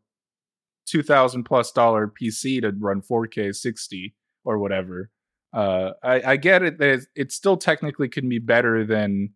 two 0.87 1.03
thousand 1.03 1.45
plus 1.45 1.71
dollar 1.73 2.09
PC 2.09 2.61
to 2.63 2.73
run 2.79 3.03
4K 3.03 3.55
60 3.55 4.15
or 4.45 4.59
whatever. 4.59 5.11
Uh, 5.53 5.93
I, 6.03 6.33
I 6.33 6.37
get 6.37 6.63
it 6.63 6.79
that 6.79 7.07
it 7.15 7.33
still 7.33 7.57
technically 7.57 8.09
can 8.09 8.29
be 8.29 8.39
better 8.39 8.85
than. 8.85 9.31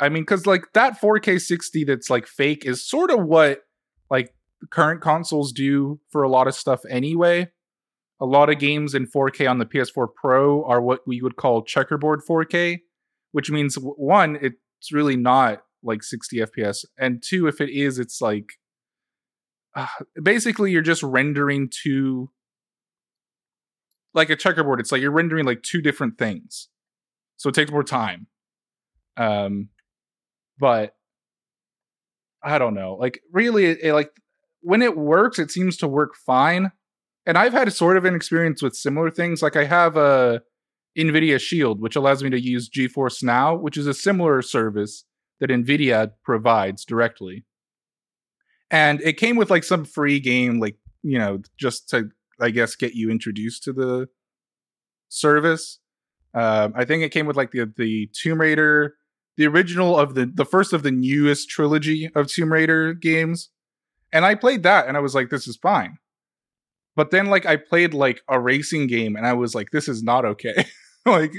I 0.00 0.08
mean, 0.08 0.22
because 0.22 0.46
like 0.46 0.72
that 0.74 1.00
4K 1.00 1.40
60 1.40 1.84
that's 1.84 2.08
like 2.08 2.26
fake 2.26 2.64
is 2.64 2.88
sort 2.88 3.10
of 3.10 3.24
what 3.24 3.62
like 4.10 4.32
current 4.70 5.00
consoles 5.00 5.52
do 5.52 6.00
for 6.10 6.22
a 6.22 6.28
lot 6.28 6.46
of 6.46 6.54
stuff 6.54 6.82
anyway. 6.88 7.50
A 8.20 8.26
lot 8.26 8.50
of 8.50 8.58
games 8.58 8.94
in 8.94 9.06
4K 9.06 9.48
on 9.48 9.58
the 9.58 9.66
PS4 9.66 10.08
Pro 10.14 10.64
are 10.64 10.80
what 10.80 11.00
we 11.06 11.20
would 11.20 11.36
call 11.36 11.62
checkerboard 11.62 12.20
4K, 12.28 12.80
which 13.32 13.50
means 13.50 13.76
one, 13.76 14.38
it's 14.40 14.92
really 14.92 15.16
not 15.16 15.62
like 15.82 16.02
60 16.02 16.38
FPS, 16.38 16.84
and 16.98 17.22
two, 17.22 17.46
if 17.46 17.60
it 17.60 17.70
is, 17.70 17.98
it's 17.98 18.20
like 18.20 18.46
uh, 19.74 19.86
basically 20.22 20.72
you're 20.72 20.82
just 20.82 21.02
rendering 21.02 21.70
two 21.70 22.30
like 24.14 24.30
a 24.30 24.36
checkerboard. 24.36 24.80
It's 24.80 24.90
like 24.90 25.00
you're 25.00 25.10
rendering 25.10 25.44
like 25.44 25.62
two 25.62 25.80
different 25.80 26.18
things, 26.18 26.68
so 27.36 27.48
it 27.48 27.54
takes 27.54 27.70
more 27.70 27.84
time. 27.84 28.26
Um, 29.16 29.68
but 30.58 30.94
I 32.42 32.58
don't 32.58 32.74
know. 32.74 32.94
Like 32.94 33.20
really, 33.32 33.66
it, 33.66 33.78
it, 33.82 33.92
like 33.92 34.10
when 34.60 34.82
it 34.82 34.96
works, 34.96 35.38
it 35.38 35.50
seems 35.50 35.76
to 35.78 35.88
work 35.88 36.14
fine. 36.14 36.72
And 37.26 37.36
I've 37.36 37.52
had 37.52 37.70
sort 37.72 37.96
of 37.96 38.04
an 38.04 38.14
experience 38.14 38.62
with 38.62 38.74
similar 38.74 39.10
things. 39.10 39.42
Like 39.42 39.56
I 39.56 39.64
have 39.64 39.96
a 39.96 40.42
NVIDIA 40.96 41.38
Shield, 41.38 41.80
which 41.80 41.96
allows 41.96 42.22
me 42.22 42.30
to 42.30 42.40
use 42.40 42.70
GeForce 42.70 43.22
Now, 43.22 43.54
which 43.54 43.76
is 43.76 43.86
a 43.86 43.94
similar 43.94 44.40
service 44.40 45.04
that 45.40 45.50
NVIDIA 45.50 46.12
provides 46.24 46.84
directly. 46.84 47.44
And 48.70 49.00
it 49.00 49.14
came 49.14 49.36
with 49.36 49.50
like 49.50 49.64
some 49.64 49.84
free 49.84 50.20
game, 50.20 50.60
like, 50.60 50.76
you 51.02 51.18
know, 51.18 51.40
just 51.56 51.88
to, 51.90 52.10
I 52.40 52.50
guess, 52.50 52.74
get 52.74 52.94
you 52.94 53.10
introduced 53.10 53.64
to 53.64 53.72
the 53.72 54.08
service. 55.08 55.78
Um, 56.34 56.74
I 56.76 56.84
think 56.84 57.02
it 57.02 57.10
came 57.10 57.26
with 57.26 57.36
like 57.36 57.52
the 57.52 57.72
the 57.76 58.10
Tomb 58.12 58.40
Raider, 58.40 58.94
the 59.36 59.46
original 59.46 59.98
of 59.98 60.14
the 60.14 60.26
the 60.26 60.44
first 60.44 60.72
of 60.72 60.82
the 60.82 60.90
newest 60.90 61.48
trilogy 61.48 62.10
of 62.14 62.26
Tomb 62.26 62.52
Raider 62.52 62.92
games, 62.92 63.48
and 64.12 64.24
I 64.24 64.34
played 64.34 64.62
that 64.64 64.86
and 64.86 64.96
I 64.96 65.00
was 65.00 65.14
like, 65.14 65.30
this 65.30 65.48
is 65.48 65.56
fine. 65.56 65.98
But 66.96 67.10
then 67.10 67.26
like 67.26 67.46
I 67.46 67.56
played 67.56 67.94
like 67.94 68.22
a 68.28 68.40
racing 68.40 68.88
game 68.88 69.16
and 69.16 69.26
I 69.26 69.32
was 69.32 69.54
like, 69.54 69.70
this 69.70 69.88
is 69.88 70.02
not 70.02 70.24
okay. 70.24 70.66
like 71.06 71.32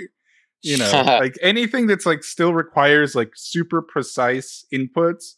you 0.61 0.77
know, 0.77 0.89
like 1.05 1.37
anything 1.41 1.87
that's 1.87 2.05
like 2.05 2.23
still 2.23 2.53
requires 2.53 3.15
like 3.15 3.31
super 3.35 3.81
precise 3.81 4.65
inputs, 4.73 5.35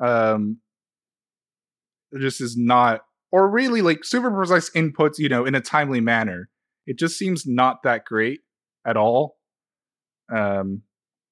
um, 0.00 0.58
just 2.18 2.40
is 2.40 2.56
not, 2.56 3.02
or 3.32 3.48
really 3.48 3.82
like 3.82 4.04
super 4.04 4.30
precise 4.30 4.70
inputs, 4.70 5.18
you 5.18 5.28
know, 5.28 5.44
in 5.44 5.54
a 5.54 5.60
timely 5.60 6.00
manner. 6.00 6.48
It 6.86 6.98
just 6.98 7.18
seems 7.18 7.46
not 7.46 7.82
that 7.82 8.04
great 8.04 8.40
at 8.86 8.96
all. 8.96 9.36
Um, 10.34 10.82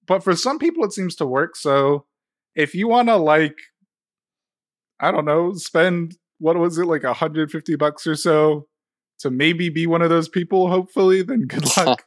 but 0.07 0.25
for 0.25 0.35
some 0.35 0.59
people, 0.59 0.85
it 0.85 0.93
seems 0.93 1.15
to 1.17 1.27
work. 1.27 1.57
So 1.57 2.07
if 2.55 2.75
you 2.75 2.89
want 2.89 3.09
to 3.09 3.17
like, 3.17 3.57
I 5.01 5.11
don't 5.11 5.25
know, 5.25 5.53
spend 5.55 6.17
what 6.39 6.57
was 6.57 6.79
it 6.79 6.87
like 6.87 7.05
150 7.05 7.77
bucks 7.77 8.07
or 8.07 8.17
so 8.17 8.67
to 9.21 9.31
maybe 9.31 9.69
be 9.69 9.87
one 9.87 10.03
of 10.03 10.11
those 10.11 10.29
people, 10.29 10.69
hopefully, 10.69 11.23
then 11.23 11.43
good 11.43 11.65
luck. 11.77 12.05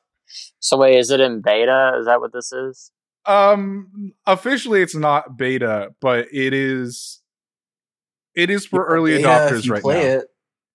So 0.59 0.77
wait, 0.77 0.97
is 0.97 1.11
it 1.11 1.19
in 1.19 1.41
beta? 1.41 1.97
Is 1.99 2.05
that 2.05 2.19
what 2.21 2.33
this 2.33 2.51
is? 2.51 2.91
Um, 3.25 4.13
officially, 4.27 4.81
it's 4.81 4.95
not 4.95 5.37
beta, 5.37 5.89
but 6.01 6.27
it 6.31 6.53
is. 6.53 7.21
It 8.35 8.49
is 8.49 8.65
for 8.65 8.85
early 8.85 9.13
Yeah, 9.19 9.45
if 9.47 9.51
adopters 9.53 9.65
you 9.65 9.73
right 9.73 9.81
play 9.81 10.01
now. 10.03 10.09
It. 10.19 10.25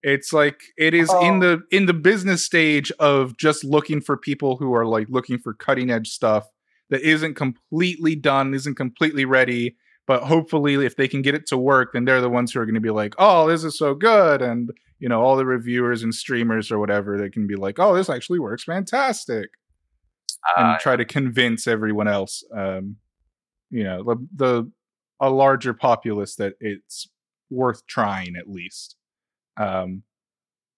It's 0.02 0.32
like 0.32 0.60
it 0.78 0.94
is 0.94 1.10
in 1.22 1.36
Oh. 1.36 1.40
the 1.40 1.62
in 1.76 1.84
the 1.86 1.92
business 1.92 2.42
stage 2.44 2.90
of 2.92 3.36
just 3.36 3.64
looking 3.64 4.00
for 4.00 4.16
people 4.16 4.56
who 4.56 4.74
are 4.74 4.86
like 4.86 5.08
looking 5.10 5.38
for 5.38 5.52
cutting 5.52 5.90
edge 5.90 6.08
stuff 6.08 6.48
that 6.88 7.02
isn't 7.02 7.34
completely 7.34 8.16
done, 8.16 8.54
isn't 8.54 8.76
completely 8.76 9.26
ready, 9.26 9.76
but 10.06 10.22
hopefully 10.22 10.74
if 10.86 10.96
they 10.96 11.06
can 11.06 11.20
get 11.20 11.34
it 11.34 11.46
to 11.48 11.58
work, 11.58 11.92
then 11.92 12.06
they're 12.06 12.22
the 12.22 12.30
ones 12.30 12.50
who 12.52 12.60
are 12.60 12.64
going 12.66 12.74
to 12.74 12.80
be 12.80 12.90
like, 12.90 13.14
"Oh, 13.18 13.46
this 13.46 13.62
is 13.62 13.76
so 13.76 13.94
good." 13.94 14.40
And 14.40 14.70
you 15.00 15.08
know, 15.08 15.20
all 15.20 15.36
the 15.36 15.46
reviewers 15.46 16.02
and 16.04 16.14
streamers 16.14 16.70
or 16.70 16.78
whatever, 16.78 17.18
they 17.18 17.30
can 17.30 17.46
be 17.48 17.56
like, 17.56 17.78
"Oh, 17.78 17.94
this 17.94 18.08
actually 18.08 18.38
works 18.38 18.64
fantastic." 18.64 19.50
and 20.56 20.66
Uh, 20.66 20.78
try 20.78 20.96
to 20.96 21.04
convince 21.04 21.66
everyone 21.66 22.08
else 22.08 22.42
um 22.56 22.96
you 23.70 23.84
know 23.84 24.02
the, 24.02 24.26
the 24.34 24.72
a 25.20 25.28
larger 25.28 25.74
populace 25.74 26.36
that 26.36 26.54
it's 26.60 27.08
worth 27.50 27.86
trying 27.86 28.36
at 28.36 28.48
least. 28.48 28.96
Um 29.58 30.02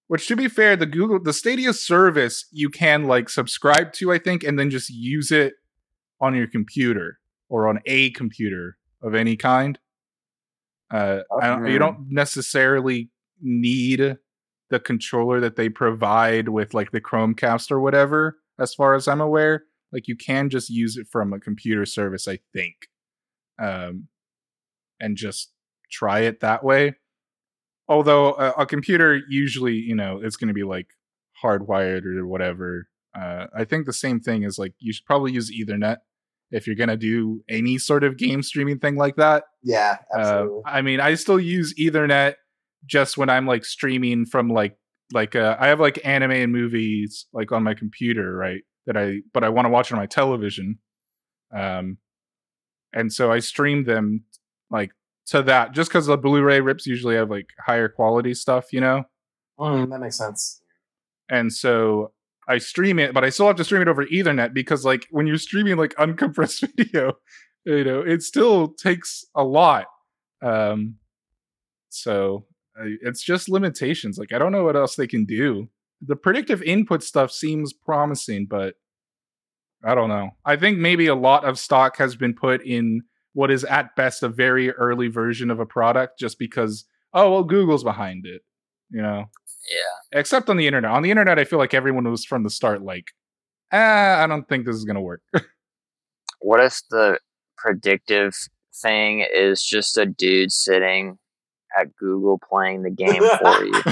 which 0.08 0.26
to 0.26 0.35
be 0.35 0.48
fair 0.48 0.74
the 0.76 0.87
google 0.87 1.20
the 1.22 1.32
stadia 1.32 1.72
service 1.72 2.46
you 2.50 2.68
can 2.68 3.04
like 3.04 3.28
subscribe 3.28 3.92
to 3.92 4.12
i 4.12 4.18
think 4.18 4.42
and 4.42 4.58
then 4.58 4.68
just 4.68 4.90
use 4.90 5.30
it 5.30 5.54
on 6.20 6.35
your 6.35 6.48
computer 6.48 7.18
or 7.48 7.68
on 7.68 7.78
a 7.87 8.11
computer 8.11 8.76
of 9.00 9.14
any 9.14 9.37
kind. 9.37 9.78
Uh 10.90 11.20
don't, 11.40 11.66
you 11.66 11.78
don't 11.78 12.11
necessarily 12.11 13.11
need 13.42 14.16
the 14.70 14.81
controller 14.81 15.40
that 15.40 15.57
they 15.57 15.68
provide 15.68 16.48
with 16.48 16.72
like 16.72 16.92
the 16.92 17.00
chromecast 17.00 17.70
or 17.70 17.81
whatever 17.81 18.38
as 18.59 18.74
far 18.74 18.94
as 18.94 19.07
i'm 19.09 19.20
aware 19.20 19.64
like 19.92 20.09
you 20.09 20.16
can 20.16 20.48
just 20.48 20.70
use 20.70 20.96
it 20.96 21.07
from 21.11 21.33
a 21.33 21.40
computer 21.40 21.85
service 21.85 22.26
i 22.28 22.38
think 22.52 22.74
um 23.61 24.09
and 25.00 25.16
just 25.16 25.50
try 25.90 26.20
it 26.20 26.40
that 26.40 26.64
way 26.64 26.94
although 27.88 28.35
a, 28.35 28.62
a 28.62 28.66
computer 28.66 29.20
usually 29.28 29.74
you 29.74 29.94
know 29.94 30.20
it's 30.22 30.37
going 30.37 30.48
to 30.48 30.55
be 30.55 30.64
like 30.64 30.88
hardwired 31.42 32.07
or 32.07 32.26
whatever 32.26 32.88
uh 33.18 33.46
i 33.55 33.64
think 33.64 33.85
the 33.85 33.92
same 33.92 34.20
thing 34.20 34.42
is 34.42 34.59
like 34.59 34.72
you 34.78 34.92
should 34.92 35.05
probably 35.05 35.33
use 35.33 35.50
ethernet 35.50 35.98
if 36.52 36.66
you're 36.66 36.76
gonna 36.76 36.96
do 36.96 37.42
any 37.48 37.78
sort 37.78 38.05
of 38.05 38.16
game 38.18 38.42
streaming 38.42 38.78
thing 38.78 38.96
like 38.96 39.16
that. 39.16 39.44
Yeah, 39.62 39.96
Uh, 40.14 40.18
absolutely. 40.18 40.62
I 40.66 40.83
mean, 40.83 41.00
I 41.00 41.14
still 41.14 41.40
use 41.40 41.74
Ethernet 41.74 42.35
just 42.86 43.16
when 43.16 43.30
I'm 43.30 43.46
like 43.46 43.64
streaming 43.64 44.26
from 44.26 44.48
like 44.48 44.76
like 45.12 45.36
uh, 45.36 45.56
I 45.60 45.68
have 45.68 45.80
like 45.80 46.00
anime 46.04 46.30
and 46.32 46.52
movies 46.52 47.26
like 47.32 47.52
on 47.52 47.62
my 47.62 47.74
computer, 47.74 48.34
right? 48.34 48.62
That 48.86 48.96
I 48.96 49.18
but 49.32 49.44
I 49.44 49.48
want 49.50 49.66
to 49.66 49.70
watch 49.70 49.92
on 49.92 49.98
my 49.98 50.06
television, 50.06 50.78
um, 51.54 51.98
and 52.92 53.12
so 53.12 53.30
I 53.30 53.38
stream 53.38 53.84
them 53.84 54.24
like 54.70 54.90
to 55.26 55.42
that 55.44 55.72
just 55.72 55.90
because 55.90 56.06
the 56.06 56.16
Blu-ray 56.16 56.60
rips 56.60 56.86
usually 56.86 57.14
have 57.14 57.30
like 57.30 57.46
higher 57.64 57.88
quality 57.88 58.34
stuff, 58.34 58.72
you 58.72 58.80
know, 58.80 59.04
Mm, 59.58 59.90
that 59.90 60.00
makes 60.00 60.18
sense. 60.18 60.60
and 61.28 61.52
so 61.52 62.12
I 62.48 62.58
stream 62.58 62.98
it, 62.98 63.14
but 63.14 63.22
I 63.22 63.28
still 63.28 63.46
have 63.46 63.56
to 63.56 63.64
stream 63.64 63.82
it 63.82 63.88
over 63.88 64.04
Ethernet 64.04 64.52
because 64.52 64.84
like 64.84 65.06
when 65.10 65.28
you're 65.28 65.38
streaming 65.38 65.76
like 65.76 65.94
uncompressed 65.94 66.68
video, 66.76 67.18
you 67.64 67.84
know, 67.84 68.00
it 68.00 68.22
still 68.22 68.68
takes 68.68 69.24
a 69.36 69.44
lot. 69.44 69.86
Um, 70.42 70.96
so 71.90 72.46
it's 73.02 73.22
just 73.22 73.48
limitations. 73.48 74.18
Like 74.18 74.32
I 74.32 74.38
don't 74.38 74.52
know 74.52 74.64
what 74.64 74.76
else 74.76 74.96
they 74.96 75.06
can 75.06 75.24
do. 75.24 75.68
The 76.00 76.16
predictive 76.16 76.62
input 76.62 77.02
stuff 77.02 77.30
seems 77.30 77.72
promising, 77.72 78.46
but 78.46 78.74
I 79.85 79.94
don't 79.94 80.08
know. 80.08 80.30
I 80.44 80.56
think 80.56 80.78
maybe 80.78 81.06
a 81.06 81.14
lot 81.14 81.44
of 81.44 81.58
stock 81.58 81.96
has 81.98 82.16
been 82.16 82.35
put 82.35 82.64
in 82.64 83.02
what 83.35 83.50
is 83.50 83.64
at 83.64 83.94
best 83.96 84.22
a 84.22 84.28
very 84.28 84.70
early 84.72 85.08
version 85.08 85.50
of 85.50 85.58
a 85.61 85.66
product 85.66 86.18
just 86.18 86.38
because 86.38 86.85
oh 87.14 87.30
well 87.32 87.44
Google's 87.44 87.85
behind 87.85 88.26
it, 88.26 88.42
you 88.90 89.02
know 89.02 89.24
Yeah. 89.70 90.18
except 90.20 90.48
on 90.50 90.56
the 90.56 90.66
internet. 90.66 90.90
On 90.90 91.02
the 91.02 91.11
internet, 91.11 91.38
I 91.38 91.44
feel 91.44 91.58
like 91.58 91.74
everyone 91.74 92.08
was 92.11 92.24
from 92.24 92.42
the 92.42 92.50
start 92.50 92.82
like, 92.82 93.12
ah, 93.72 94.22
I 94.22 94.26
don't 94.26 94.48
think 94.48 94.66
this 94.66 94.76
is 94.76 94.85
gonna 94.85 95.00
work. 95.02 95.22
What 96.40 96.58
if 96.61 96.80
the 96.90 97.18
predictive 97.56 98.35
thing 98.82 99.20
is 99.32 99.62
just 99.62 99.96
a 99.96 100.04
dude 100.06 100.50
sitting 100.52 101.18
at 101.78 101.94
Google 101.96 102.38
playing 102.48 102.82
the 102.82 102.90
game 102.90 103.22
for 103.40 103.64
you? 103.64 103.82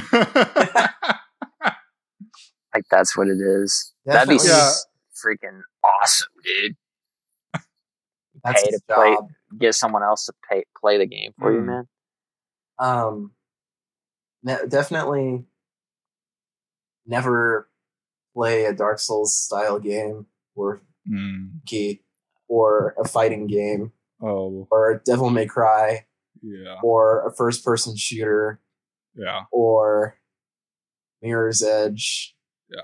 Like 2.73 2.85
that's 2.88 3.16
what 3.16 3.27
it 3.27 3.38
is. 3.40 3.93
That'd 4.07 4.29
be 4.29 4.37
Definitely. 4.37 4.61
s- 4.61 4.87
freaking 5.27 5.61
awesome, 5.85 6.29
dude. 6.45 6.77
That's 8.45 8.62
pay 8.62 8.71
his 8.71 8.81
to 8.88 8.95
play- 8.95 9.16
Get 9.59 9.75
someone 9.75 10.05
else 10.05 10.27
to 10.27 10.33
pay 10.49 10.62
play 10.81 10.97
the 10.97 11.07
game 11.07 11.33
for 11.40 11.53
you, 11.53 11.61
Mm. 11.62 11.66
man. 11.66 11.88
Um, 12.79 13.33
ne- 14.45 14.66
definitely 14.69 15.47
never 17.07 17.69
play 18.35 18.66
a 18.66 18.73
Dark 18.73 19.01
Souls 19.01 19.35
style 19.37 19.81
game 19.81 20.27
or 20.55 20.81
Mm, 21.11 21.64
key 21.66 22.05
or 22.47 22.95
a 22.99 23.09
fighting 23.09 23.49
game 23.49 23.93
oh, 24.23 24.69
or 24.71 24.90
a 24.93 24.99
Devil 25.01 25.31
May 25.31 25.47
Cry 25.47 26.07
yeah, 26.42 26.76
or 26.83 27.26
a 27.26 27.35
first 27.35 27.64
person 27.64 27.96
shooter 27.96 28.61
yeah. 29.16 29.42
or 29.53 30.16
Mirror's 31.22 31.62
Edge. 31.62 32.35
Yeah. 32.70 32.81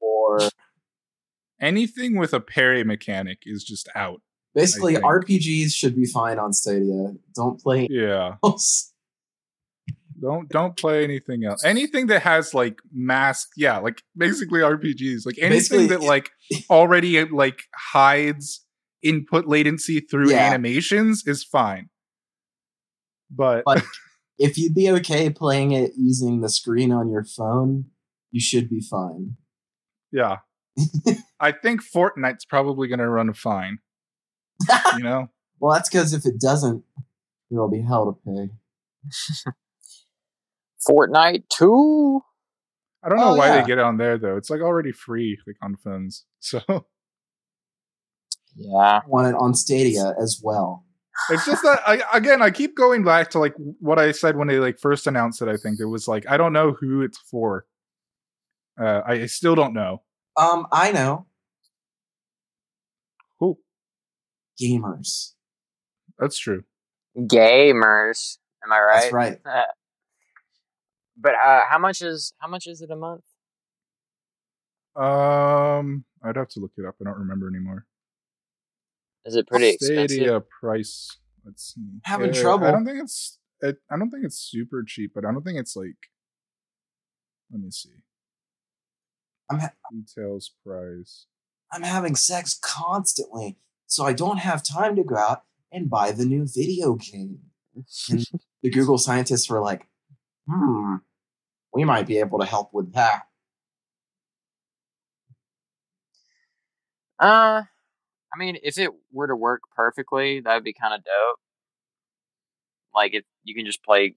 Or 0.00 0.40
Anything 1.60 2.16
with 2.16 2.32
a 2.32 2.40
parry 2.40 2.84
mechanic 2.84 3.38
is 3.44 3.64
just 3.64 3.88
out. 3.94 4.22
basically. 4.54 4.94
RPGs 4.94 5.72
should 5.74 5.96
be 5.96 6.04
fine 6.06 6.38
on 6.38 6.52
Stadia. 6.52 7.14
Don't 7.34 7.60
play 7.60 7.88
Yeah. 7.90 8.36
else. 8.44 8.92
Don't 10.20 10.48
don't 10.48 10.76
play 10.76 11.04
anything 11.04 11.44
else. 11.44 11.64
Anything 11.64 12.08
that 12.08 12.22
has 12.22 12.52
like 12.52 12.78
mask, 12.92 13.50
yeah, 13.56 13.78
like 13.78 14.02
basically 14.16 14.60
RPGs. 14.60 15.24
Like 15.24 15.36
anything 15.38 15.50
Basically, 15.50 15.86
that 15.88 16.00
like 16.14 16.30
already 16.70 17.24
like 17.24 17.60
hides 17.74 18.64
input 19.02 19.46
latency 19.46 20.00
through 20.00 20.30
Yeah. 20.30 20.38
animations 20.50 21.22
is 21.26 21.44
fine. 21.44 21.88
But 23.30 23.62
But- 23.64 23.84
If 24.40 24.56
you'd 24.56 24.72
be 24.74 24.88
okay 24.92 25.30
playing 25.30 25.72
it 25.72 25.94
using 25.96 26.42
the 26.42 26.48
screen 26.48 26.92
on 26.92 27.10
your 27.10 27.24
phone, 27.24 27.86
you 28.30 28.40
should 28.40 28.68
be 28.70 28.80
fine. 28.80 29.36
yeah. 30.12 30.36
I 31.40 31.50
think 31.50 31.82
Fortnite's 31.82 32.44
probably 32.44 32.86
gonna 32.86 33.08
run 33.10 33.32
fine. 33.34 33.80
You 34.96 35.02
know? 35.02 35.28
well, 35.58 35.72
that's 35.74 35.88
because 35.88 36.12
if 36.14 36.24
it 36.24 36.40
doesn't, 36.40 36.84
there'll 37.50 37.68
be 37.68 37.82
hell 37.82 38.06
to 38.24 38.32
pay. 38.32 38.50
Fortnite 40.88 41.44
two. 41.48 42.20
I 43.02 43.08
don't 43.08 43.18
know 43.18 43.30
Oh, 43.30 43.34
why 43.36 43.48
yeah. 43.48 43.60
they 43.60 43.66
get 43.66 43.78
it 43.78 43.84
on 43.84 43.96
there 43.96 44.18
though. 44.18 44.36
It's 44.36 44.50
like 44.50 44.60
already 44.60 44.92
free, 44.92 45.38
like 45.46 45.56
on 45.62 45.76
phones. 45.76 46.24
So 46.40 46.60
Yeah. 48.54 48.76
I 48.78 49.00
want 49.06 49.26
it 49.28 49.34
on 49.34 49.54
Stadia 49.54 50.14
as 50.22 50.40
well. 50.42 50.84
It's 51.30 51.44
just 51.44 51.62
that 51.62 51.80
I 51.86 52.02
again 52.12 52.42
I 52.42 52.50
keep 52.50 52.76
going 52.76 53.04
back 53.04 53.30
to 53.30 53.38
like 53.38 53.54
what 53.80 53.98
I 53.98 54.12
said 54.12 54.36
when 54.36 54.48
they 54.48 54.58
like 54.58 54.78
first 54.78 55.06
announced 55.06 55.42
it. 55.42 55.48
I 55.48 55.56
think 55.56 55.80
it 55.80 55.86
was 55.86 56.08
like 56.08 56.28
I 56.28 56.36
don't 56.36 56.52
know 56.52 56.72
who 56.72 57.02
it's 57.02 57.18
for. 57.18 57.66
Uh, 58.80 59.02
I 59.04 59.26
still 59.26 59.54
don't 59.54 59.74
know. 59.74 60.02
Um, 60.36 60.66
I 60.70 60.92
know 60.92 61.26
Who? 63.40 63.58
gamers. 64.60 65.32
That's 66.18 66.38
true. 66.38 66.62
Gamers. 67.16 68.38
Am 68.64 68.72
I 68.72 68.78
right? 68.78 69.00
That's 69.00 69.12
right. 69.12 69.38
But 71.20 71.34
uh, 71.34 71.62
how 71.68 71.78
much 71.78 72.00
is 72.00 72.32
how 72.38 72.46
much 72.46 72.68
is 72.68 72.80
it 72.80 72.90
a 72.92 72.96
month? 72.96 73.24
Um, 74.94 76.04
I'd 76.22 76.36
have 76.36 76.48
to 76.50 76.60
look 76.60 76.72
it 76.76 76.84
up. 76.84 76.94
I 77.00 77.04
don't 77.04 77.18
remember 77.18 77.48
anymore. 77.48 77.86
Is 79.28 79.36
it 79.36 79.46
pretty 79.46 79.68
expensive? 79.68 80.10
Stadia 80.10 80.40
price. 80.40 81.18
Let's 81.44 81.74
see. 81.74 81.82
Having 82.04 82.30
Uh, 82.30 82.40
trouble. 82.40 82.66
I 82.66 82.70
don't 82.70 82.84
think 82.86 83.02
it's. 83.02 83.38
It, 83.60 83.76
I 83.90 83.98
don't 83.98 84.10
think 84.10 84.24
it's 84.24 84.38
super 84.38 84.82
cheap, 84.86 85.12
but 85.14 85.24
I 85.26 85.32
don't 85.32 85.42
think 85.44 85.58
it's 85.58 85.76
like. 85.76 85.96
Let 87.52 87.60
me 87.60 87.70
see. 87.70 87.90
I'm 89.50 89.58
ha- 89.60 89.72
Details 89.92 90.52
price. 90.64 91.26
I'm 91.72 91.82
having 91.82 92.14
sex 92.16 92.58
constantly, 92.62 93.58
so 93.86 94.04
I 94.04 94.12
don't 94.14 94.38
have 94.38 94.62
time 94.62 94.96
to 94.96 95.04
go 95.04 95.16
out 95.16 95.42
and 95.70 95.90
buy 95.90 96.12
the 96.12 96.24
new 96.24 96.46
video 96.46 96.94
game. 96.94 97.40
And 98.10 98.24
the 98.62 98.70
Google 98.70 98.96
scientists 98.98 99.48
were 99.50 99.60
like, 99.60 99.86
hmm, 100.48 100.96
we 101.74 101.84
might 101.84 102.06
be 102.06 102.18
able 102.18 102.38
to 102.38 102.46
help 102.46 102.72
with 102.72 102.94
that. 102.94 103.22
Uh, 107.18 107.62
I 108.34 108.38
mean, 108.38 108.58
if 108.62 108.78
it 108.78 108.90
were 109.12 109.26
to 109.26 109.36
work 109.36 109.62
perfectly, 109.74 110.40
that 110.40 110.54
would 110.54 110.64
be 110.64 110.72
kind 110.74 110.94
of 110.94 111.00
dope. 111.04 111.38
Like, 112.94 113.14
if 113.14 113.24
you 113.44 113.54
can 113.54 113.64
just 113.64 113.82
play 113.82 114.16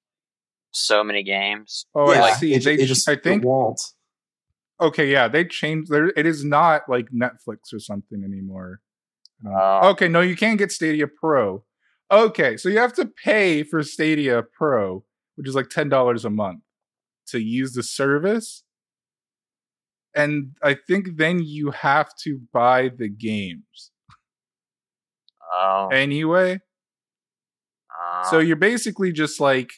so 0.71 1.03
many 1.03 1.23
games. 1.23 1.85
Oh, 1.95 2.11
yeah, 2.13 2.23
I 2.23 2.31
see. 2.33 2.53
It, 2.53 2.63
they, 2.63 2.75
it 2.75 2.87
just 2.87 3.07
I 3.07 3.15
think. 3.15 3.43
won't. 3.43 3.81
Okay, 4.79 5.11
yeah, 5.11 5.27
they 5.27 5.45
changed. 5.45 5.91
There, 5.91 6.07
it 6.07 6.25
is 6.25 6.43
not 6.43 6.83
like 6.89 7.07
Netflix 7.11 7.73
or 7.73 7.79
something 7.79 8.23
anymore. 8.23 8.81
Uh, 9.45 9.49
Oh. 9.83 9.89
okay, 9.89 10.07
no, 10.07 10.21
you 10.21 10.35
can't 10.35 10.57
get 10.57 10.71
Stadia 10.71 11.07
Pro. 11.07 11.63
Okay, 12.11 12.57
so 12.57 12.67
you 12.69 12.77
have 12.79 12.93
to 12.93 13.05
pay 13.05 13.63
for 13.63 13.81
Stadia 13.83 14.43
Pro, 14.43 15.03
which 15.35 15.47
is 15.47 15.55
like 15.55 15.69
ten 15.69 15.87
dollars 15.89 16.25
a 16.25 16.29
month, 16.29 16.61
to 17.27 17.39
use 17.39 17.73
the 17.73 17.83
service. 17.83 18.63
And 20.13 20.55
I 20.61 20.73
think 20.75 21.17
then 21.17 21.41
you 21.43 21.71
have 21.71 22.09
to 22.23 22.41
buy 22.51 22.89
the 22.89 23.07
games 23.07 23.91
Oh, 25.53 25.89
anyway. 25.91 26.61
So 28.29 28.39
you're 28.39 28.55
basically 28.55 29.11
just 29.11 29.39
like 29.39 29.69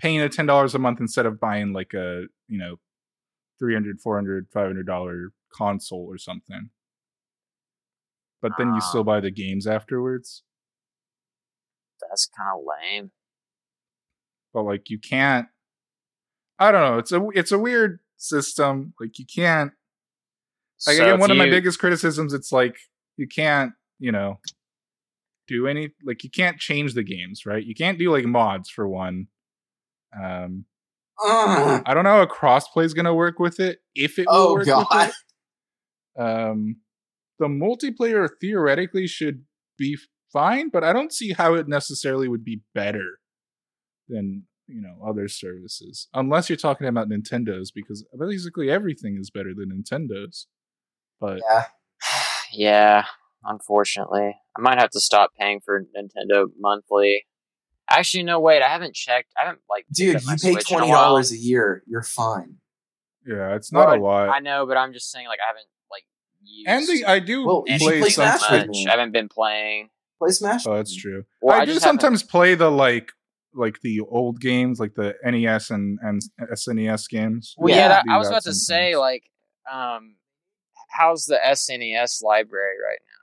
paying 0.00 0.20
a 0.20 0.28
ten 0.28 0.46
dollars 0.46 0.74
a 0.74 0.78
month 0.78 1.00
instead 1.00 1.26
of 1.26 1.40
buying 1.40 1.72
like 1.72 1.92
a 1.94 2.24
you 2.48 2.58
know 2.58 2.76
300 3.58 4.00
400 4.00 4.48
500 4.52 4.86
dollar 4.86 5.32
console 5.52 6.06
or 6.08 6.18
something. 6.18 6.70
But 8.42 8.52
then 8.58 8.68
you 8.68 8.76
Ah. 8.76 8.80
still 8.80 9.04
buy 9.04 9.20
the 9.20 9.30
games 9.30 9.66
afterwards. 9.66 10.42
that's 12.08 12.26
kind 12.26 12.48
of 12.58 12.64
lame. 12.64 13.10
But 14.54 14.62
like 14.64 14.88
you 14.90 14.98
can't. 14.98 15.48
I 16.58 16.72
don't 16.72 16.80
know. 16.82 16.98
It's 16.98 17.12
a 17.12 17.28
it's 17.34 17.52
a 17.52 17.58
weird 17.58 18.00
system. 18.16 18.94
Like 19.00 19.18
you 19.18 19.26
can't. 19.26 19.72
Like 20.86 20.96
So 20.96 21.02
again, 21.04 21.20
one 21.20 21.30
of 21.30 21.36
my 21.36 21.48
biggest 21.50 21.78
criticisms. 21.78 22.32
It's 22.32 22.50
like 22.52 22.76
you 23.16 23.26
can't. 23.28 23.72
You 23.98 24.12
know. 24.12 24.40
Do 25.50 25.66
any 25.66 25.90
like 26.04 26.22
you 26.22 26.30
can't 26.30 26.60
change 26.60 26.94
the 26.94 27.02
games, 27.02 27.44
right? 27.44 27.64
You 27.64 27.74
can't 27.74 27.98
do 27.98 28.12
like 28.12 28.24
mods 28.24 28.70
for 28.70 28.88
one. 28.88 29.26
Um, 30.16 30.64
Ugh. 31.22 31.82
I 31.84 31.92
don't 31.92 32.04
know 32.04 32.24
how 32.24 32.26
crossplay 32.26 32.84
is 32.84 32.94
going 32.94 33.04
to 33.06 33.14
work 33.14 33.40
with 33.40 33.58
it. 33.58 33.80
If 33.96 34.20
it 34.20 34.26
will 34.28 34.36
oh 34.36 34.52
work 34.54 34.66
god. 34.66 34.86
with 34.90 35.08
it. 35.08 36.22
Um, 36.22 36.76
the 37.40 37.46
multiplayer 37.46 38.28
theoretically 38.40 39.08
should 39.08 39.42
be 39.76 39.98
fine, 40.32 40.68
but 40.68 40.84
I 40.84 40.92
don't 40.92 41.12
see 41.12 41.32
how 41.32 41.54
it 41.54 41.66
necessarily 41.66 42.28
would 42.28 42.44
be 42.44 42.62
better 42.72 43.18
than 44.08 44.44
you 44.68 44.80
know 44.80 45.04
other 45.04 45.26
services, 45.26 46.06
unless 46.14 46.48
you're 46.48 46.56
talking 46.56 46.86
about 46.86 47.08
Nintendo's, 47.08 47.72
because 47.72 48.06
basically 48.16 48.70
everything 48.70 49.18
is 49.20 49.30
better 49.30 49.52
than 49.52 49.70
Nintendo's. 49.70 50.46
But 51.20 51.40
Yeah. 51.50 51.64
yeah, 52.52 53.04
unfortunately. 53.44 54.36
I 54.56 54.60
might 54.60 54.78
have 54.78 54.90
to 54.90 55.00
stop 55.00 55.30
paying 55.38 55.60
for 55.64 55.80
Nintendo 55.82 56.46
monthly. 56.58 57.26
Actually, 57.90 58.22
no, 58.22 58.38
wait. 58.40 58.62
I 58.62 58.68
haven't 58.68 58.94
checked. 58.94 59.32
I 59.40 59.46
haven't 59.46 59.62
like. 59.68 59.84
Dude, 59.92 60.22
you 60.22 60.28
pay 60.28 60.36
Switch 60.36 60.52
in 60.52 60.56
a 60.58 60.62
twenty 60.62 60.88
while. 60.90 61.02
dollars 61.08 61.32
a 61.32 61.36
year. 61.36 61.82
You're 61.86 62.02
fine. 62.02 62.56
Yeah, 63.26 63.54
it's 63.54 63.72
not 63.72 63.88
Well, 63.88 63.96
a 63.96 64.00
lot. 64.00 64.28
I 64.30 64.38
know, 64.38 64.64
but 64.66 64.76
I'm 64.76 64.92
just 64.92 65.10
saying, 65.10 65.26
like, 65.26 65.38
I 65.44 65.48
haven't 65.48 65.66
like 65.90 66.04
used 66.42 66.68
and 66.68 66.86
the 66.86 67.04
I 67.10 67.18
do 67.18 67.44
Well, 67.46 67.62
play 67.62 67.78
play 67.78 68.00
some 68.10 68.24
Smash 68.24 68.40
Switch. 68.40 68.50
with 68.60 68.66
much. 68.68 68.76
me. 68.76 68.86
I 68.86 68.90
haven't 68.92 69.12
been 69.12 69.28
playing. 69.28 69.90
Play 70.18 70.30
Smash. 70.30 70.66
Oh, 70.66 70.76
that's 70.76 70.94
true. 70.96 71.24
Well, 71.42 71.56
I, 71.56 71.60
I 71.62 71.64
do 71.64 71.72
just 71.74 71.84
haven't- 71.84 72.00
sometimes 72.00 72.22
play 72.22 72.54
the 72.54 72.70
like 72.70 73.10
like 73.54 73.80
the 73.80 74.00
old 74.08 74.40
games, 74.40 74.78
like 74.78 74.94
the 74.94 75.16
NES 75.24 75.70
and 75.70 75.98
and 76.02 76.22
SNES 76.52 77.08
games. 77.08 77.54
Well, 77.58 77.70
Yeah, 77.70 77.76
yeah, 77.82 77.88
that, 77.88 78.04
I 78.08 78.16
was 78.18 78.28
that 78.28 78.34
about 78.34 78.42
to 78.44 78.54
say, 78.54 78.94
like, 78.96 79.24
um, 79.70 80.14
how's 80.90 81.24
the 81.26 81.38
SNES 81.44 82.22
library 82.22 82.76
right 82.86 83.00
now? 83.00 83.19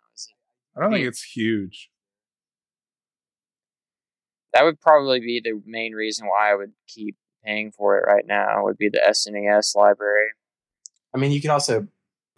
Is 0.78 0.80
it, 0.80 0.80
I 0.80 0.84
don't 0.84 0.92
think 0.94 1.08
it's 1.08 1.24
huge. 1.24 1.90
that 4.54 4.64
would 4.64 4.80
probably 4.82 5.20
be 5.20 5.42
the 5.44 5.62
main 5.66 5.94
reason 5.94 6.28
why 6.28 6.52
I 6.52 6.56
would 6.56 6.72
keep 6.88 7.16
paying 7.46 7.72
for 7.72 7.98
it 8.00 8.06
right 8.08 8.26
now. 8.26 8.64
Would 8.64 8.78
be 8.78 8.90
the 8.90 9.02
SNES 9.08 9.76
library. 9.76 10.30
I 11.16 11.20
mean, 11.20 11.32
you 11.32 11.42
can 11.42 11.52
also. 11.52 11.88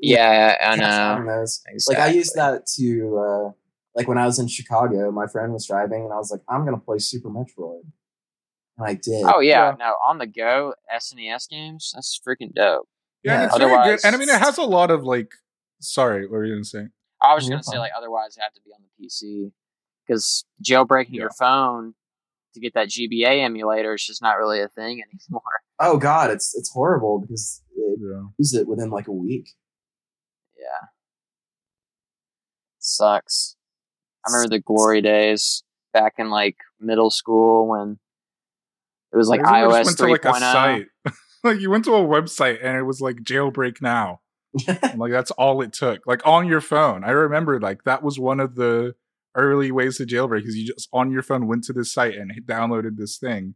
Yeah, 0.00 0.56
I 0.62 0.76
know. 0.76 1.42
Exactly. 1.42 1.94
Like 1.94 1.98
I 1.98 2.08
used 2.10 2.34
that 2.36 2.66
to 2.78 3.18
uh 3.18 3.50
like 3.94 4.08
when 4.08 4.16
I 4.18 4.24
was 4.24 4.38
in 4.38 4.48
Chicago, 4.48 5.10
my 5.12 5.26
friend 5.26 5.52
was 5.52 5.66
driving 5.66 6.04
and 6.04 6.12
I 6.12 6.16
was 6.16 6.30
like, 6.32 6.40
I'm 6.48 6.64
gonna 6.64 6.78
play 6.78 6.98
Super 6.98 7.28
Metroid. 7.28 7.82
And 8.78 8.86
I 8.88 8.94
did. 8.94 9.24
Oh 9.26 9.40
yeah, 9.40 9.70
Yeah. 9.70 9.76
no, 9.78 9.96
on 10.08 10.16
the 10.18 10.26
go 10.26 10.72
SNES 10.94 11.48
games. 11.50 11.92
That's 11.94 12.18
freaking 12.26 12.54
dope. 12.54 12.88
Yeah, 13.22 13.34
and 13.34 13.40
Yeah. 13.42 13.46
it's 13.46 13.58
very 13.58 13.70
good. 13.70 13.78
Otherwise- 13.78 14.04
And 14.04 14.16
I 14.16 14.18
mean, 14.18 14.28
it 14.30 14.38
has 14.40 14.56
a 14.58 14.62
lot 14.62 14.90
of 14.90 15.04
like. 15.04 15.32
Sorry, 15.84 16.26
what 16.26 16.32
were 16.32 16.44
you 16.44 16.54
gonna 16.54 16.64
say? 16.64 16.86
I 17.22 17.34
was 17.34 17.44
just 17.44 17.50
gonna 17.50 17.62
say 17.62 17.78
like 17.78 17.92
otherwise 17.96 18.36
it 18.36 18.42
have 18.42 18.52
to 18.54 18.60
be 18.64 18.70
on 18.72 18.80
the 18.82 19.06
PC 19.06 19.52
because 20.06 20.44
jailbreaking 20.62 21.14
your 21.14 21.30
phone 21.30 21.94
to 22.54 22.60
get 22.60 22.74
that 22.74 22.88
GBA 22.88 23.44
emulator 23.44 23.94
is 23.94 24.04
just 24.04 24.22
not 24.22 24.38
really 24.38 24.60
a 24.60 24.68
thing 24.68 25.02
anymore. 25.30 25.42
Oh 25.78 25.98
god, 25.98 26.30
it's 26.30 26.54
it's 26.56 26.70
horrible 26.70 27.20
because 27.20 27.62
they 27.76 27.82
Yeah. 27.82 28.22
lose 28.38 28.54
it 28.54 28.66
within 28.66 28.90
like 28.90 29.08
a 29.08 29.12
week. 29.12 29.50
Yeah, 30.56 30.88
sucks. 32.78 33.56
I 34.26 34.32
remember 34.32 34.56
the 34.56 34.60
glory 34.60 35.02
days 35.02 35.62
back 35.92 36.14
in 36.18 36.30
like 36.30 36.56
middle 36.80 37.10
school 37.10 37.68
when 37.68 37.98
it 39.12 39.16
was 39.16 39.28
like 39.28 39.44
I 39.44 39.62
iOS 39.62 39.84
just 39.84 39.86
went 39.86 39.98
to 39.98 40.06
like 40.06 40.24
a 40.24 40.30
oh. 40.30 40.38
site. 40.38 40.86
like 41.44 41.60
you 41.60 41.70
went 41.70 41.84
to 41.84 41.94
a 41.94 42.00
website 42.00 42.58
and 42.62 42.76
it 42.76 42.82
was 42.82 43.00
like 43.00 43.16
jailbreak 43.16 43.82
now. 43.82 44.20
Like 44.96 45.10
that's 45.12 45.30
all 45.32 45.60
it 45.62 45.72
took. 45.72 46.06
Like 46.06 46.26
on 46.26 46.46
your 46.46 46.60
phone. 46.60 47.04
I 47.04 47.10
remember 47.10 47.60
like 47.60 47.84
that 47.84 48.02
was 48.02 48.18
one 48.18 48.40
of 48.40 48.54
the 48.54 48.94
early 49.34 49.72
ways 49.72 49.96
to 49.98 50.04
jailbreak 50.04 50.40
because 50.40 50.56
you 50.56 50.66
just 50.66 50.88
on 50.92 51.10
your 51.10 51.22
phone 51.22 51.46
went 51.46 51.64
to 51.64 51.72
this 51.72 51.92
site 51.92 52.14
and 52.14 52.30
downloaded 52.46 52.96
this 52.96 53.18
thing. 53.18 53.54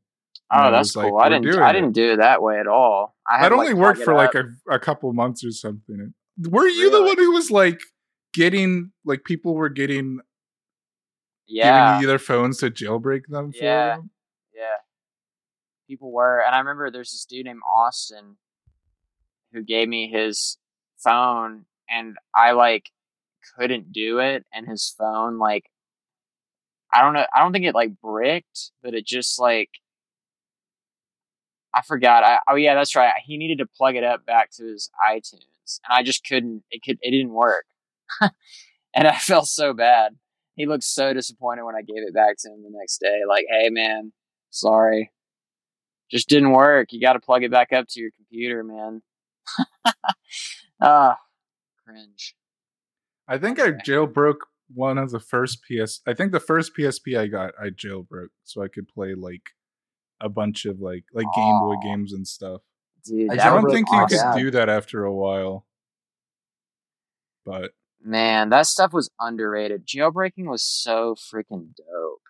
Oh, 0.51 0.71
that's 0.71 0.89
was 0.91 0.97
like, 0.97 1.11
cool. 1.11 1.19
I 1.19 1.29
didn't. 1.29 1.59
I 1.59 1.71
it. 1.71 1.73
didn't 1.75 1.93
do 1.93 2.13
it 2.13 2.17
that 2.17 2.43
way 2.43 2.59
at 2.59 2.67
all. 2.67 3.15
I 3.31 3.39
had 3.39 3.45
That 3.45 3.53
only 3.53 3.69
like, 3.69 3.77
worked 3.77 4.03
for 4.03 4.15
like 4.15 4.35
a, 4.35 4.45
a 4.71 4.79
couple 4.79 5.13
months 5.13 5.45
or 5.45 5.51
something. 5.51 6.15
Were 6.49 6.67
you 6.67 6.91
the 6.91 7.03
one 7.03 7.19
who 7.19 7.33
was 7.33 7.51
like 7.51 7.81
getting 8.33 8.93
like 9.05 9.25
people 9.25 9.55
were 9.55 9.69
getting 9.69 10.21
yeah. 11.47 11.89
giving 11.91 12.03
you 12.03 12.07
their 12.09 12.19
phones 12.19 12.59
to 12.59 12.71
jailbreak 12.71 13.27
them 13.29 13.53
for 13.53 13.63
Yeah. 13.63 13.97
them? 13.97 14.11
Yeah. 14.55 14.65
People 15.87 16.13
were. 16.13 16.41
And 16.45 16.55
I 16.55 16.59
remember 16.59 16.91
there's 16.91 17.11
this 17.11 17.25
dude 17.25 17.45
named 17.45 17.61
Austin 17.77 18.37
who 19.53 19.63
gave 19.63 19.89
me 19.89 20.11
his 20.11 20.59
phone 21.03 21.65
and 21.89 22.17
I 22.35 22.53
like 22.53 22.91
couldn't 23.57 23.93
do 23.93 24.19
it 24.19 24.45
and 24.53 24.67
his 24.67 24.95
phone 24.99 25.39
like 25.39 25.71
I 26.93 27.03
don't 27.03 27.13
know 27.15 27.27
I 27.35 27.41
don't 27.41 27.53
think 27.53 27.65
it 27.67 27.75
like 27.75 28.01
bricked, 28.01 28.73
but 28.83 28.95
it 28.95 29.07
just 29.07 29.39
like 29.39 29.71
I 31.75 31.83
forgot. 31.83 32.25
I, 32.25 32.39
oh 32.49 32.57
yeah, 32.57 32.75
that's 32.75 32.97
right. 32.97 33.13
He 33.25 33.37
needed 33.37 33.59
to 33.59 33.67
plug 33.67 33.95
it 33.97 34.05
up 34.05 34.25
back 34.27 34.51
to 34.53 34.65
his 34.65 34.91
iTunes 35.11 35.81
and 35.85 35.93
I 35.97 36.03
just 36.03 36.27
couldn't 36.27 36.63
it 36.71 36.83
could 36.83 36.99
it 37.03 37.11
didn't 37.11 37.33
work. 37.33 37.67
and 38.95 39.07
I 39.07 39.17
felt 39.17 39.49
so 39.49 39.73
bad. 39.75 40.17
He 40.57 40.67
looked 40.67 40.85
so 40.85 41.13
disappointed 41.13 41.65
when 41.65 41.77
I 41.77 41.83
gave 41.83 42.03
it 42.07 42.15
back 42.15 42.37
to 42.41 42.49
him 42.49 42.63
the 42.63 42.77
next 42.77 42.99
day. 42.99 43.21
Like, 43.29 43.47
hey 43.49 43.69
man, 43.71 44.13
sorry. 44.51 45.13
Just 46.11 46.29
didn't 46.29 46.53
work. 46.53 46.93
You 46.93 47.01
gotta 47.01 47.21
plug 47.21 47.45
it 47.45 47.51
back 47.51 47.73
up 47.73 47.87
to 47.91 48.01
your 48.01 48.11
computer, 48.17 48.65
man. 48.65 49.03
Ah, 50.81 51.19
cringe. 51.85 52.35
I 53.27 53.39
think 53.39 53.61
I 53.61 53.73
jailbroke 53.73 54.41
one 54.73 54.99
of 54.99 55.11
the 55.11 55.21
first 55.21 55.61
PS. 55.63 56.01
I 56.07 56.15
think 56.15 56.33
the 56.33 56.41
first 56.41 56.73
PSP 56.77 57.19
I 57.19 57.27
got, 57.27 57.53
I 57.61 57.71
jailbroke 57.71 58.29
so 58.45 58.63
I 58.63 58.69
could 58.69 58.89
play 58.89 59.15
like 59.15 59.51
a 60.21 60.29
bunch 60.29 60.65
of 60.65 60.81
like 60.81 61.05
like 61.13 61.27
Game 61.35 61.59
Boy 61.61 61.75
games 61.83 62.13
and 62.13 62.27
stuff. 62.27 62.63
Dude, 63.05 63.31
I 63.31 63.51
don't 63.51 63.71
think 63.71 63.89
you 63.91 63.97
my 63.97 64.07
could 64.07 64.39
do 64.39 64.51
that 64.51 64.69
after 64.69 65.05
a 65.05 65.15
while. 65.15 65.67
But 67.45 67.73
man, 68.03 68.51
that 68.51 68.67
stuff 68.67 68.93
was 68.93 69.11
underrated. 69.21 69.87
Jailbreaking 69.87 70.47
was 70.47 70.63
so 70.63 71.15
freaking 71.15 71.75
dope. 71.77 72.21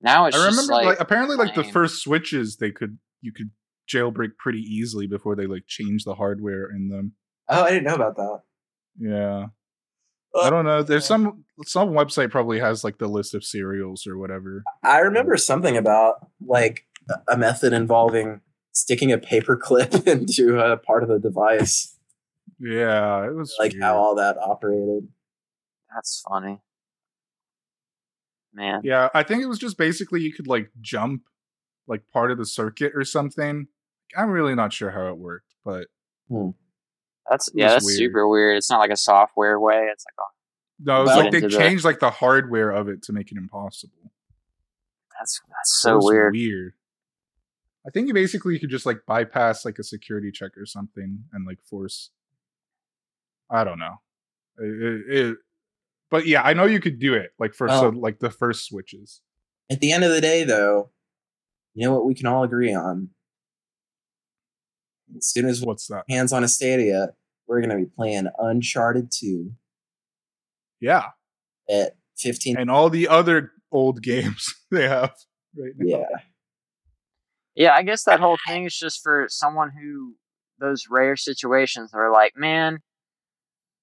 Now 0.00 0.26
it's 0.26 0.36
I 0.36 0.46
just 0.46 0.56
remember 0.56 0.72
like, 0.72 0.86
like, 0.86 1.00
apparently 1.00 1.36
like 1.36 1.54
the 1.54 1.64
first 1.64 2.02
Switches 2.02 2.56
they 2.56 2.70
could 2.70 2.98
you 3.20 3.32
could 3.32 3.50
jailbreak 3.92 4.36
pretty 4.38 4.60
easily 4.60 5.06
before 5.06 5.34
they 5.36 5.46
like 5.46 5.64
change 5.66 6.04
the 6.04 6.14
hardware 6.14 6.70
in 6.70 6.88
them. 6.88 7.12
Oh, 7.48 7.64
I 7.64 7.70
didn't 7.70 7.84
know 7.84 7.94
about 7.94 8.16
that. 8.16 8.40
Yeah. 8.98 9.46
I 10.40 10.48
don't 10.50 10.64
know. 10.64 10.82
There's 10.84 11.04
some 11.06 11.44
some 11.64 11.88
website 11.90 12.30
probably 12.30 12.60
has 12.60 12.84
like 12.84 12.98
the 12.98 13.08
list 13.08 13.34
of 13.34 13.42
serials 13.44 14.06
or 14.06 14.16
whatever. 14.16 14.62
I 14.84 14.98
remember 14.98 15.36
something 15.36 15.76
about 15.76 16.28
like 16.40 16.86
a 17.28 17.36
method 17.36 17.72
involving 17.72 18.40
sticking 18.72 19.10
a 19.10 19.18
paper 19.18 19.56
clip 19.56 19.92
into 20.06 20.60
a 20.60 20.76
part 20.76 21.02
of 21.02 21.08
the 21.08 21.18
device, 21.18 21.96
Yeah, 22.60 23.26
it 23.26 23.34
was 23.34 23.56
like 23.58 23.72
weird. 23.72 23.82
how 23.82 23.96
all 23.96 24.14
that 24.14 24.36
operated. 24.38 25.08
That's 25.92 26.22
funny. 26.28 26.60
Man. 28.52 28.82
Yeah, 28.84 29.08
I 29.14 29.22
think 29.24 29.42
it 29.42 29.46
was 29.46 29.58
just 29.58 29.76
basically 29.78 30.20
you 30.22 30.32
could 30.32 30.46
like 30.46 30.70
jump 30.80 31.22
like 31.88 32.02
part 32.12 32.30
of 32.30 32.38
the 32.38 32.46
circuit 32.46 32.92
or 32.94 33.04
something. 33.04 33.66
I'm 34.16 34.30
really 34.30 34.54
not 34.54 34.72
sure 34.72 34.90
how 34.90 35.08
it 35.08 35.16
worked, 35.18 35.54
but 35.64 35.86
hmm. 36.28 36.50
That's 37.28 37.48
yeah, 37.54 37.68
that's 37.68 37.84
weird. 37.84 37.98
super 37.98 38.26
weird. 38.28 38.56
It's 38.56 38.68
not 38.70 38.78
like 38.80 38.90
a 38.90 38.96
software 38.96 39.58
way. 39.60 39.88
It's 39.92 40.04
like 40.04 40.14
oh, 40.18 40.24
no, 40.80 41.02
it's 41.02 41.08
Well- 41.08 41.18
like 41.20 41.30
they 41.32 41.38
Into 41.38 41.48
the- 41.50 41.58
changed 41.58 41.84
like 41.84 42.00
the 42.00 42.10
hardware 42.10 42.70
of 42.70 42.88
it 42.88 43.02
to 43.04 43.12
make 43.12 43.30
it 43.30 43.38
impossible. 43.38 44.12
that's 45.18 45.40
that's 45.48 45.80
so 45.82 45.96
was 45.96 46.04
weird. 46.06 46.32
Weird. 46.34 46.72
I 47.86 47.90
think 47.90 48.08
you 48.08 48.14
basically 48.14 48.58
could 48.58 48.68
just 48.70 48.84
like 48.86 49.00
bypass 49.06 49.64
like 49.64 49.78
a 49.78 49.82
security 49.84 50.30
check 50.32 50.52
or 50.56 50.66
something 50.66 51.24
and 51.32 51.46
like 51.46 51.62
force. 51.62 52.10
I 53.50 53.64
don't 53.64 53.78
know. 53.78 54.00
It, 54.58 54.82
it- 54.82 55.16
it- 55.30 55.36
but 56.10 56.26
yeah, 56.26 56.42
I 56.42 56.54
know 56.54 56.64
you 56.64 56.80
could 56.80 56.98
do 56.98 57.14
it 57.14 57.30
like 57.38 57.54
for 57.54 57.68
so 57.68 57.86
Oh. 57.86 57.88
like 57.90 58.18
the 58.18 58.30
first 58.30 58.64
switches. 58.66 59.20
At 59.70 59.78
the 59.80 59.92
end 59.92 60.02
of 60.02 60.10
the 60.10 60.20
day, 60.20 60.42
though, 60.42 60.90
you 61.74 61.86
know 61.86 61.94
what 61.94 62.04
we 62.04 62.14
can 62.16 62.26
all 62.26 62.42
agree 62.42 62.74
on? 62.74 63.10
As 65.16 65.26
soon 65.26 65.46
as 65.46 65.62
What's 65.62 65.86
that? 65.88 66.04
hands 66.08 66.32
on 66.32 66.44
a 66.44 66.48
Stadia, 66.48 67.10
we're 67.46 67.60
going 67.60 67.70
to 67.70 67.76
be 67.84 67.90
playing 67.96 68.26
Uncharted 68.38 69.10
2 69.12 69.52
Yeah, 70.80 71.06
at 71.68 71.96
15. 72.18 72.56
and 72.58 72.70
all 72.70 72.90
the 72.90 73.08
other 73.08 73.52
old 73.72 74.02
games 74.02 74.54
they 74.70 74.88
have 74.88 75.14
right 75.56 75.72
now. 75.76 75.98
Yeah. 75.98 76.04
Yeah, 77.56 77.74
I 77.74 77.82
guess 77.82 78.04
that 78.04 78.20
whole 78.20 78.38
thing 78.46 78.64
is 78.64 78.76
just 78.78 79.02
for 79.02 79.26
someone 79.28 79.70
who 79.70 80.14
those 80.60 80.86
rare 80.88 81.16
situations 81.16 81.90
are 81.92 82.10
like, 82.12 82.32
man, 82.36 82.78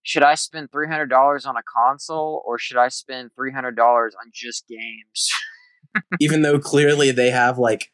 should 0.03 0.23
I 0.23 0.35
spend 0.35 0.71
three 0.71 0.87
hundred 0.87 1.07
dollars 1.09 1.45
on 1.45 1.57
a 1.57 1.61
console 1.63 2.41
or 2.45 2.57
should 2.57 2.77
I 2.77 2.87
spend 2.87 3.31
three 3.35 3.51
hundred 3.51 3.75
dollars 3.75 4.15
on 4.19 4.31
just 4.33 4.67
games? 4.67 5.29
Even 6.21 6.43
though 6.43 6.59
clearly 6.59 7.11
they 7.11 7.29
have 7.29 7.57
like 7.59 7.91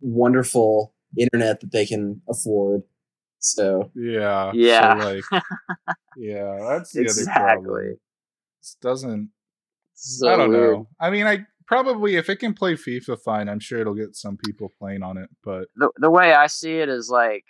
wonderful 0.00 0.94
internet 1.18 1.60
that 1.60 1.72
they 1.72 1.86
can 1.86 2.22
afford. 2.28 2.82
So, 3.38 3.90
Yeah. 3.94 4.52
Yeah. 4.54 5.00
So 5.00 5.04
like, 5.14 5.24
yeah, 6.16 6.58
that's 6.68 6.92
the 6.92 7.00
other 7.00 7.06
exactly. 7.08 7.64
problem. 7.64 7.96
This 8.60 8.76
doesn't. 8.80 9.30
So 9.94 10.28
I 10.28 10.36
don't 10.36 10.50
weird. 10.50 10.72
know. 10.78 10.88
I 11.00 11.10
mean, 11.10 11.26
I 11.26 11.40
probably 11.66 12.16
if 12.16 12.28
it 12.28 12.36
can 12.36 12.54
play 12.54 12.74
FIFA 12.74 13.18
fine, 13.24 13.48
I'm 13.48 13.60
sure 13.60 13.80
it'll 13.80 13.94
get 13.94 14.14
some 14.16 14.36
people 14.36 14.72
playing 14.78 15.02
on 15.02 15.16
it. 15.18 15.28
But 15.44 15.68
The 15.76 15.90
the 15.96 16.10
way 16.10 16.32
I 16.34 16.46
see 16.46 16.78
it 16.78 16.88
is 16.88 17.08
like, 17.10 17.44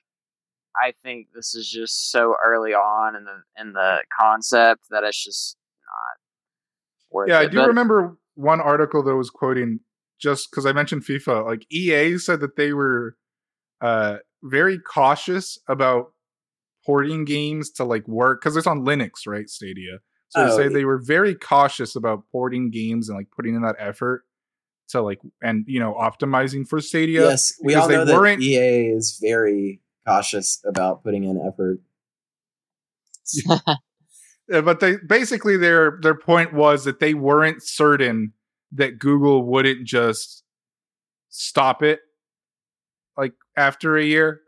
I 0.82 0.92
think 1.02 1.28
this 1.34 1.54
is 1.54 1.68
just 1.70 2.10
so 2.10 2.34
early 2.44 2.72
on 2.72 3.14
in 3.16 3.24
the 3.24 3.42
in 3.60 3.72
the 3.74 3.98
concept 4.18 4.84
that 4.90 5.04
it's 5.04 5.22
just 5.22 5.56
not 5.86 7.14
worth 7.16 7.28
yeah, 7.28 7.38
I 7.40 7.46
do 7.46 7.58
But- 7.58 7.68
remember 7.68 8.16
one 8.34 8.60
article 8.62 9.02
that 9.02 9.14
was 9.16 9.28
quoting 9.30 9.80
just 10.18 10.50
because 10.50 10.64
I 10.64 10.72
mentioned 10.72 11.04
FIFA. 11.04 11.44
Like 11.44 11.66
EA 11.70 12.16
said 12.18 12.40
that 12.40 12.56
they 12.56 12.72
were 12.72 13.16
uh, 13.82 14.16
very 14.42 14.78
cautious 14.78 15.58
about 15.68 16.12
porting 16.86 17.24
games 17.24 17.70
to 17.72 17.84
like 17.84 18.06
work 18.08 18.40
because 18.40 18.56
it's 18.56 18.66
on 18.66 18.84
Linux, 18.84 19.26
right? 19.26 19.48
Stadia. 19.50 19.98
So 20.30 20.40
Oh, 20.42 20.44
they 20.48 20.56
say 20.56 20.62
yeah. 20.64 20.68
they 20.78 20.84
were 20.86 20.98
very 20.98 21.34
cautious 21.34 21.94
about 21.94 22.24
porting 22.32 22.70
games 22.70 23.08
and 23.10 23.18
like 23.18 23.28
putting 23.36 23.54
in 23.54 23.62
that 23.62 23.76
effort 23.78 24.24
to 24.88 25.02
like 25.02 25.20
and 25.42 25.64
you 25.68 25.78
know 25.78 25.94
optimizing 25.94 26.66
for 26.66 26.80
Stadia. 26.80 27.22
yes, 27.28 27.52
we 27.62 27.74
all 27.74 27.86
they 27.88 27.96
know 27.96 28.04
that 28.06 28.16
weren't- 28.18 28.42
EA 28.42 28.86
is 28.88 29.18
very 29.22 29.80
cautious 30.06 30.60
about 30.66 31.02
putting 31.04 31.24
in 31.24 31.38
effort. 31.46 31.80
But 34.48 34.80
they 34.80 34.96
basically 35.06 35.56
their 35.56 35.98
their 36.02 36.16
point 36.16 36.52
was 36.52 36.84
that 36.84 36.98
they 37.00 37.14
weren't 37.14 37.62
certain 37.62 38.32
that 38.72 38.98
Google 38.98 39.44
wouldn't 39.44 39.86
just 39.86 40.42
stop 41.30 41.82
it 41.82 42.00
after 43.56 43.96
a 43.96 44.04
year 44.04 44.42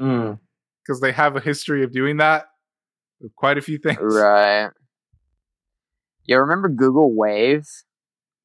Mm. 0.00 0.38
because 0.86 1.00
they 1.00 1.12
have 1.12 1.36
a 1.36 1.40
history 1.40 1.84
of 1.84 1.92
doing 1.92 2.16
that 2.18 2.46
with 3.20 3.34
quite 3.36 3.58
a 3.58 3.62
few 3.62 3.78
things. 3.78 3.98
right. 4.00 4.70
Yeah, 6.24 6.36
remember 6.36 6.68
Google 6.68 7.12
Wave? 7.14 7.66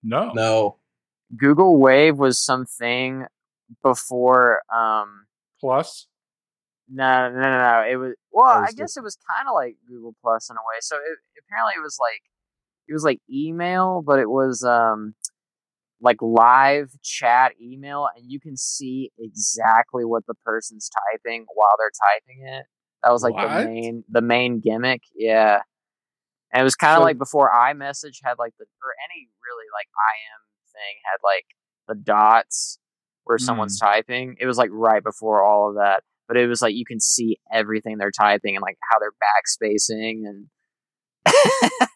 No. 0.03 0.31
No. 0.33 0.77
Google 1.37 1.77
Wave 1.77 2.17
was 2.17 2.37
something 2.39 3.25
before 3.81 4.61
um 4.73 5.25
Plus. 5.59 6.07
no 6.87 7.29
no 7.31 7.39
no 7.39 7.41
no 7.41 7.85
it 7.89 7.95
was 7.95 8.13
well 8.31 8.45
That 8.53 8.57
I 8.57 8.61
was 8.61 8.73
guess 8.75 8.97
it 8.97 9.03
was 9.03 9.17
kind 9.27 9.47
of 9.47 9.53
like 9.55 9.75
Google 9.87 10.13
Plus 10.21 10.49
in 10.49 10.55
a 10.55 10.59
way. 10.59 10.77
So 10.81 10.97
it, 10.97 11.17
apparently 11.47 11.73
it 11.77 11.81
was 11.81 11.97
like 11.99 12.21
it 12.87 12.93
was 12.93 13.03
like 13.03 13.19
email, 13.31 14.03
but 14.05 14.19
it 14.19 14.29
was 14.29 14.63
um 14.63 15.15
like 16.01 16.21
live 16.21 16.91
chat 17.03 17.53
email 17.61 18.07
and 18.15 18.25
you 18.29 18.39
can 18.39 18.57
see 18.57 19.11
exactly 19.17 20.03
what 20.05 20.25
the 20.27 20.33
person's 20.45 20.89
typing 20.89 21.45
while 21.53 21.69
they're 21.79 21.91
typing 22.01 22.47
it. 22.47 22.65
That 23.03 23.11
was 23.11 23.23
like 23.23 23.33
What? 23.33 23.47
the 23.59 23.65
main 23.65 24.03
the 24.09 24.21
main 24.21 24.59
gimmick. 24.59 25.01
Yeah. 25.15 25.59
And 26.51 26.61
it 26.61 26.63
was 26.63 26.75
kind 26.75 26.93
of 26.93 26.99
So- 26.99 27.03
like 27.03 27.17
before 27.17 27.51
iMessage 27.51 28.17
had 28.23 28.37
like 28.39 28.53
the 28.59 28.65
or 28.65 28.93
any 29.09 29.27
really 29.43 29.65
like 29.73 29.87
IM 29.87 30.41
thing 30.71 30.95
had 31.05 31.17
like 31.23 31.45
the 31.87 31.95
dots 31.95 32.79
where 33.23 33.37
someone's 33.37 33.79
Hmm. 33.79 33.85
typing. 33.87 34.35
It 34.39 34.45
was 34.45 34.57
like 34.57 34.69
right 34.71 35.03
before 35.03 35.43
all 35.43 35.69
of 35.69 35.75
that. 35.75 36.03
But 36.27 36.37
it 36.37 36.47
was 36.47 36.61
like 36.61 36.75
you 36.75 36.85
can 36.85 36.99
see 36.99 37.37
everything 37.53 37.97
they're 37.97 38.11
typing 38.11 38.55
and 38.55 38.63
like 38.63 38.77
how 38.91 38.97
they're 38.99 39.11
backspacing 39.11 40.23
and 40.27 40.47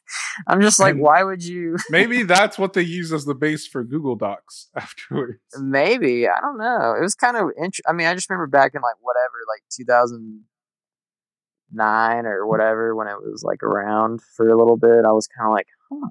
I'm 0.48 0.62
just 0.62 0.80
like, 0.80 0.94
And- 0.94 1.02
why 1.02 1.24
would 1.24 1.44
you 1.44 1.78
Maybe 1.90 2.24
that's 2.24 2.58
what 2.58 2.74
they 2.74 2.82
use 2.82 3.12
as 3.14 3.26
the 3.26 3.36
base 3.36 3.68
for 3.68 3.84
Google 3.84 4.16
Docs 4.16 4.70
afterwards. 4.76 5.40
Maybe 5.60 6.28
I 6.28 6.40
don't 6.42 6.58
know. 6.58 6.96
It 6.98 7.02
was 7.02 7.16
kind 7.16 7.38
of 7.38 7.50
int- 7.58 7.80
I 7.88 7.94
mean, 7.94 8.08
I 8.08 8.14
just 8.14 8.30
remember 8.30 8.48
back 8.48 8.74
in 8.76 8.82
like 8.82 8.96
whatever, 9.02 9.34
like 9.48 9.62
2009 9.76 12.26
or 12.26 12.48
whatever, 12.48 12.96
when 12.96 13.08
it 13.08 13.18
was 13.22 13.44
like 13.44 13.64
around 13.64 14.22
for 14.36 14.48
a 14.50 14.58
little 14.58 14.78
bit. 14.78 15.06
I 15.06 15.12
was 15.12 15.28
kind 15.28 15.48
of 15.48 15.54
like, 15.54 15.68
huh, 15.92 16.10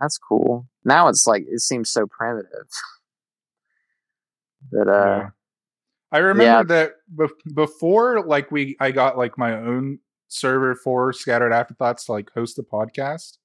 that's 0.00 0.18
cool. 0.18 0.66
Now 0.84 1.08
it's 1.08 1.26
like 1.26 1.44
it 1.48 1.60
seems 1.60 1.90
so 1.90 2.06
primitive. 2.06 2.68
but 4.70 4.88
uh, 4.88 4.92
Yeah. 4.92 5.28
I 6.12 6.18
remember 6.18 6.74
that 6.74 6.92
bef- 7.12 7.54
before, 7.54 8.24
like 8.24 8.52
we, 8.52 8.76
I 8.78 8.92
got 8.92 9.18
like 9.18 9.36
my 9.36 9.56
own 9.56 9.98
server 10.34 10.74
for 10.74 11.12
Scattered 11.12 11.52
Afterthoughts 11.52 12.06
to 12.06 12.12
like 12.12 12.30
host 12.34 12.56
the 12.56 12.62
podcast. 12.62 13.38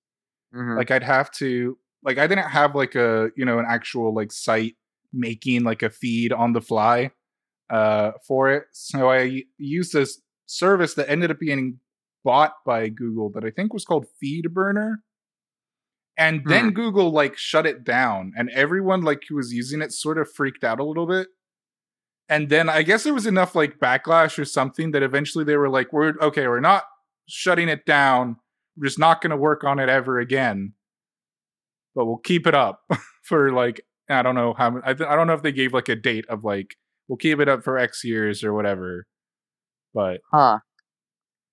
mhm. 0.53 0.77
Like 0.77 0.91
I'd 0.91 1.03
have 1.03 1.31
to, 1.33 1.77
like 2.03 2.17
I 2.17 2.27
didn't 2.27 2.49
have 2.49 2.75
like 2.75 2.95
a, 2.95 3.31
you 3.35 3.45
know, 3.45 3.59
an 3.59 3.65
actual 3.67 4.13
like 4.13 4.31
site 4.31 4.75
making 5.13 5.63
like 5.63 5.83
a 5.83 5.89
feed 5.89 6.31
on 6.33 6.53
the 6.53 6.61
fly 6.61 7.11
uh 7.69 8.11
for 8.27 8.49
it. 8.51 8.65
So 8.73 9.09
I 9.09 9.43
used 9.57 9.93
this 9.93 10.21
service 10.47 10.95
that 10.95 11.09
ended 11.09 11.31
up 11.31 11.39
being 11.39 11.79
bought 12.23 12.53
by 12.65 12.89
Google 12.89 13.29
that 13.31 13.45
I 13.45 13.51
think 13.51 13.73
was 13.73 13.85
called 13.85 14.07
FeedBurner. 14.23 14.97
And 16.17 16.41
then 16.45 16.71
Google 16.71 17.11
like 17.11 17.37
shut 17.37 17.65
it 17.65 17.83
down 17.85 18.33
and 18.35 18.49
everyone 18.49 19.01
like 19.03 19.23
who 19.29 19.35
was 19.35 19.53
using 19.53 19.81
it 19.81 19.93
sort 19.93 20.17
of 20.17 20.29
freaked 20.31 20.63
out 20.65 20.79
a 20.79 20.83
little 20.83 21.07
bit. 21.07 21.27
And 22.30 22.49
then 22.49 22.69
I 22.69 22.84
guess 22.84 23.03
there 23.03 23.13
was 23.13 23.25
enough 23.25 23.55
like 23.55 23.80
backlash 23.80 24.38
or 24.38 24.45
something 24.45 24.91
that 24.91 25.01
eventually 25.01 25.43
they 25.43 25.57
were 25.57 25.69
like, 25.69 25.91
we're 25.91 26.13
okay, 26.21 26.47
we're 26.47 26.59
not 26.59 26.84
shutting 27.27 27.67
it 27.69 27.86
down. 27.86 28.38
We're 28.77 28.86
just 28.86 28.99
not 28.99 29.21
going 29.21 29.32
to 29.32 29.38
work 29.38 29.63
on 29.63 29.80
it 29.80 29.89
ever 29.89 30.19
again. 30.19 30.73
But 31.95 32.05
we'll 32.05 32.17
keep 32.17 32.45
it 32.45 32.53
up 32.53 32.82
for 33.23 33.51
like, 33.51 33.82
I 34.09 34.21
don't 34.21 34.36
know 34.36 34.53
how, 34.55 34.80
I, 34.86 34.93
th- 34.93 35.09
I 35.09 35.15
don't 35.15 35.27
know 35.27 35.34
if 35.34 35.41
they 35.41 35.51
gave 35.51 35.73
like 35.73 35.89
a 35.89 35.95
date 35.95 36.25
of 36.30 36.43
like, 36.43 36.75
we'll 37.07 37.17
keep 37.17 37.39
it 37.39 37.49
up 37.49 37.63
for 37.63 37.77
X 37.80 38.03
years 38.03 38.43
or 38.43 38.53
whatever. 38.53 39.07
But 39.93 40.21
huh? 40.32 40.59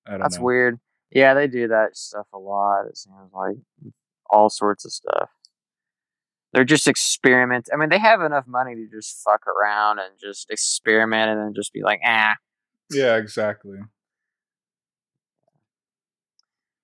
I 0.07 0.11
don't 0.11 0.20
That's 0.20 0.37
know. 0.37 0.45
weird. 0.45 0.79
Yeah, 1.11 1.33
they 1.35 1.47
do 1.47 1.68
that 1.68 1.97
stuff 1.97 2.27
a 2.35 2.39
lot. 2.39 2.85
It 2.87 2.99
seems 2.99 3.33
like 3.33 3.57
all 4.29 4.51
sorts 4.51 4.85
of 4.85 4.93
stuff. 4.93 5.31
They're 6.57 6.65
just 6.65 6.89
experiment. 6.89 7.69
I 7.71 7.77
mean, 7.77 7.91
they 7.91 7.99
have 7.99 8.23
enough 8.23 8.47
money 8.47 8.75
to 8.75 8.87
just 8.91 9.23
fuck 9.23 9.47
around 9.47 9.99
and 9.99 10.09
just 10.19 10.51
experiment 10.51 11.29
and 11.33 11.39
then 11.39 11.53
just 11.55 11.71
be 11.71 11.83
like, 11.83 12.01
ah. 12.03 12.35
Yeah, 12.91 13.17
exactly. 13.19 13.77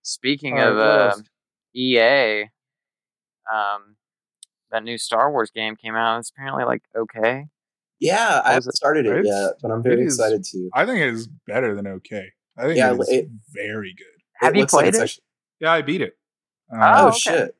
Speaking 0.02 0.58
All 0.58 0.74
right, 0.74 1.12
of 1.12 1.12
uh. 1.12 1.22
EA, 1.74 2.42
um, 3.50 3.96
that 4.70 4.84
new 4.84 4.98
Star 4.98 5.30
Wars 5.32 5.50
game 5.50 5.74
came 5.74 5.94
out. 5.94 6.18
It's 6.18 6.28
apparently 6.28 6.64
like 6.64 6.82
okay. 6.94 7.46
Yeah, 7.98 8.42
I 8.44 8.52
haven't 8.52 8.68
it? 8.68 8.76
started 8.76 9.06
it 9.06 9.20
It's- 9.20 9.24
yet, 9.26 9.52
but 9.62 9.70
I'm 9.70 9.82
very 9.82 10.02
it 10.02 10.06
is- 10.06 10.18
excited 10.18 10.44
to. 10.44 10.68
I 10.74 10.84
think 10.84 11.00
it 11.00 11.08
is 11.14 11.28
better 11.46 11.74
than 11.74 11.86
okay. 11.86 12.26
I 12.58 12.64
think 12.64 12.76
Yeah, 12.76 12.92
it 12.92 13.00
is 13.00 13.08
it- 13.08 13.28
very 13.54 13.94
good. 13.96 14.06
Have 14.34 14.52
It 14.52 14.56
you 14.56 14.62
looks 14.64 14.74
like 14.74 14.82
played 14.82 14.88
it's 14.90 14.98
it? 14.98 15.02
actually- 15.04 15.24
Yeah, 15.60 15.72
I 15.72 15.80
beat 15.80 16.02
it. 16.02 16.18
Um, 16.70 16.80
Oh, 16.82 16.84
oh 17.04 17.08
okay. 17.08 17.16
shit! 17.18 17.56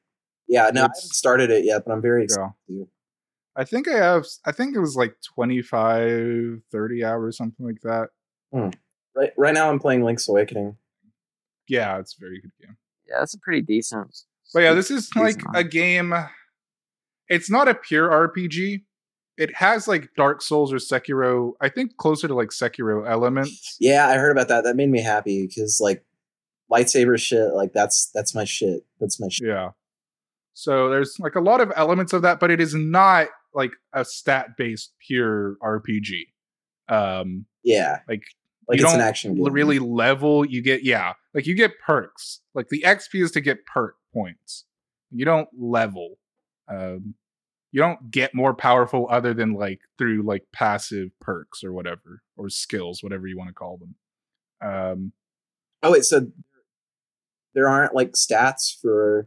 Yeah, 0.49 0.71
no, 0.73 0.81
I 0.81 0.85
haven't 0.85 0.97
started 0.97 1.51
it 1.51 1.65
yet, 1.65 1.83
but 1.87 1.93
I'm 1.93 2.03
very 2.03 2.25
excited. 2.25 2.53
yeah. 2.69 2.85
to. 2.85 2.89
I 3.55 3.65
think 3.65 3.87
I 3.87 3.97
have, 3.97 4.25
I 4.47 4.53
think 4.53 4.75
it 4.75 4.81
was 4.81 4.97
like 4.97 5.17
25, 5.35 6.61
30 6.71 7.05
hours, 7.05 7.37
something 7.37 7.67
like 7.67 7.81
that. 7.83 8.09
Hmm. 8.53 8.71
Right, 9.15 9.33
right 9.37 9.55
now 9.55 9.71
I'm 9.71 9.79
playing 9.79 10.03
Link's 10.05 10.29
Awakening. 10.29 10.77
Yeah, 11.69 11.99
it's 11.99 12.17
a 12.17 12.21
very 12.21 12.41
good 12.41 12.53
game. 12.61 12.77
Yeah, 13.09 13.17
that's 13.19 13.35
a 13.35 13.39
pretty 13.39 13.61
decent. 13.63 14.17
But 14.55 14.61
yeah, 14.61 14.75
this 14.75 14.91
is 14.91 15.11
like 15.17 15.37
Decent. 15.37 15.57
a 15.57 15.65
game. 15.65 16.15
It's 17.29 17.51
not 17.51 17.69
a 17.69 17.75
pure 17.75 18.09
RPG. 18.09 18.83
It 19.39 19.55
has 19.57 19.89
like 19.89 20.11
Dark 20.17 20.43
Souls 20.43 20.73
or 20.73 20.77
Sekiro. 20.77 21.53
I 21.61 21.69
think 21.69 21.97
closer 21.97 22.29
to 22.29 22.35
like 22.35 22.51
Sekiro 22.51 23.09
elements. 23.09 23.77
Yeah, 23.81 24.07
I 24.09 24.17
heard 24.17 24.31
about 24.33 24.49
that. 24.49 24.65
That 24.65 24.77
made 24.77 24.91
me 24.91 25.01
happy 25.03 25.47
because 25.47 25.79
like 25.81 26.05
lightsaber 26.71 27.19
shit, 27.19 27.53
like 27.55 27.73
that's 27.73 28.11
that's 28.15 28.35
my 28.35 28.45
shit. 28.45 28.85
That's 29.01 29.19
my 29.21 29.29
shit. 29.29 29.49
Yeah. 29.49 29.71
So 30.55 30.91
there's 30.91 31.17
like 31.19 31.35
a 31.35 31.41
lot 31.41 31.61
of 31.61 31.73
elements 31.77 32.13
of 32.13 32.23
that, 32.23 32.41
but 32.41 32.51
it 32.51 32.61
is 32.61 32.75
not 32.75 33.29
like 33.55 33.73
a 33.93 34.05
stat 34.05 34.51
based 34.57 34.93
pure 35.07 35.57
RPG. 35.63 36.27
Um, 36.89 37.47
Yeah, 37.63 38.01
like 38.09 38.23
like 38.69 38.79
You 38.79 38.85
it's 38.85 38.93
an 38.93 38.99
don't 39.01 39.09
action 39.09 39.35
game. 39.35 39.53
really 39.53 39.79
level. 39.79 40.45
You 40.45 40.63
get 40.63 40.85
yeah, 40.85 41.15
like 41.35 41.47
you 41.47 41.55
get 41.55 41.73
perks. 41.85 42.41
Like 42.55 42.69
the 42.69 42.83
XP 42.87 43.23
is 43.23 43.31
to 43.33 43.41
get 43.41 43.65
perk 43.67 43.97
points. 44.13 44.65
You 45.11 45.25
don't 45.25 45.49
level. 45.59 46.19
Um, 46.69 47.15
you 47.71 47.81
don't 47.81 48.11
get 48.11 48.35
more 48.35 48.55
powerful 48.55 49.07
other 49.11 49.33
than 49.35 49.55
like 49.55 49.81
through 49.99 50.23
like 50.23 50.45
passive 50.53 51.09
perks 51.21 51.65
or 51.65 51.73
whatever 51.73 52.23
or 52.37 52.49
skills, 52.51 53.03
whatever 53.03 53.27
you 53.27 53.37
want 53.39 53.49
to 53.49 53.55
call 53.55 53.79
them. 53.79 53.95
Um, 54.63 55.13
Oh 55.83 55.91
wait, 55.93 56.05
so 56.05 56.29
there 57.55 57.69
aren't 57.69 57.95
like 57.95 58.13
stats 58.13 58.79
for 58.81 59.27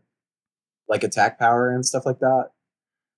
like 0.88 1.04
attack 1.04 1.40
power 1.40 1.72
and 1.72 1.86
stuff 1.86 2.06
like 2.06 2.20
that. 2.20 2.50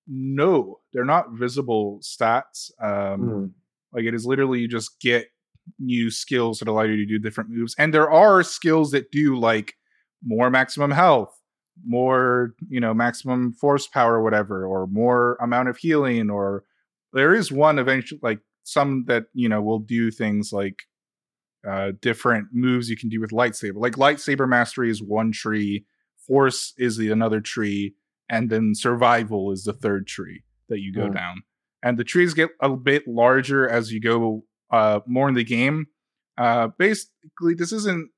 no, 0.08 0.80
they're 0.94 1.04
not 1.06 1.32
visible 1.34 2.00
stats. 2.02 2.72
Um, 2.82 3.20
Hmm. 3.22 3.46
Like 3.94 4.06
it 4.06 4.14
is 4.14 4.26
literally 4.26 4.60
you 4.60 4.68
just 4.68 5.00
get 5.02 5.28
new 5.80 6.10
skills 6.10 6.60
that 6.60 6.68
allow 6.68 6.84
you 6.84 6.96
to 6.98 7.06
do 7.06 7.20
different 7.20 7.50
moves. 7.50 7.76
And 7.78 7.94
there 7.94 8.10
are 8.10 8.44
skills 8.44 8.92
that 8.92 9.12
do 9.12 9.38
like 9.38 9.74
more 10.26 10.50
maximum 10.50 10.92
health, 10.92 11.34
more, 11.86 12.54
you 12.70 12.80
know, 12.80 12.94
maximum 12.94 13.54
force 13.54 13.88
power 13.88 14.16
or 14.16 14.24
whatever, 14.24 14.66
or 14.66 14.88
more 14.88 15.38
amount 15.42 15.70
of 15.70 15.78
healing, 15.78 16.30
or 16.30 16.64
there 17.14 17.34
is 17.34 17.52
one 17.52 17.80
eventually 17.80 18.20
like 18.24 18.40
some 18.64 19.06
that, 19.08 19.26
you 19.34 19.50
know, 19.50 19.62
will 19.62 19.80
do 19.80 20.10
things 20.12 20.52
like 20.54 20.80
uh 21.68 21.92
different 22.02 22.48
moves 22.54 22.90
you 22.90 22.98
can 22.98 23.10
do 23.10 23.20
with 23.20 23.32
lightsaber. 23.32 23.76
Like 23.76 23.94
lightsaber 23.96 24.48
mastery 24.48 24.90
is 24.90 25.02
one 25.02 25.32
tree, 25.32 25.86
force 26.28 26.74
is 26.78 26.98
the 26.98 27.10
another 27.12 27.40
tree, 27.42 27.96
and 28.30 28.50
then 28.50 28.74
survival 28.76 29.52
is 29.52 29.64
the 29.64 29.74
third 29.74 30.06
tree 30.08 30.44
that 30.70 30.80
you 30.80 30.94
go 30.94 31.08
Hmm. 31.08 31.14
down 31.14 31.44
and 31.84 31.98
the 31.98 32.04
trees 32.04 32.34
get 32.34 32.50
a 32.62 32.70
bit 32.76 33.08
larger 33.08 33.68
as 33.70 33.92
you 33.92 34.02
go 34.02 34.44
uh, 34.72 35.00
more 35.08 35.30
in 35.30 35.36
the 35.36 35.44
game. 35.44 35.86
Uh, 36.38 36.68
basically, 36.78 37.54
this 37.56 37.72
isn't 37.72 38.10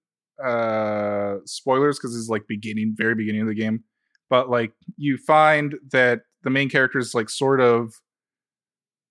uh, 0.44 1.36
spoilers 1.46 2.00
because 2.00 2.16
is 2.16 2.30
like 2.30 2.44
beginning, 2.48 2.94
very 2.98 3.14
beginning 3.16 3.42
of 3.42 3.48
the 3.48 3.54
game. 3.54 3.84
But 4.30 4.50
like, 4.50 4.72
you 4.98 5.18
find 5.18 5.76
that 5.92 6.22
the 6.44 6.50
main 6.50 6.70
character 6.70 6.98
is 7.00 7.14
like 7.14 7.30
sort 7.30 7.60
of 7.62 7.94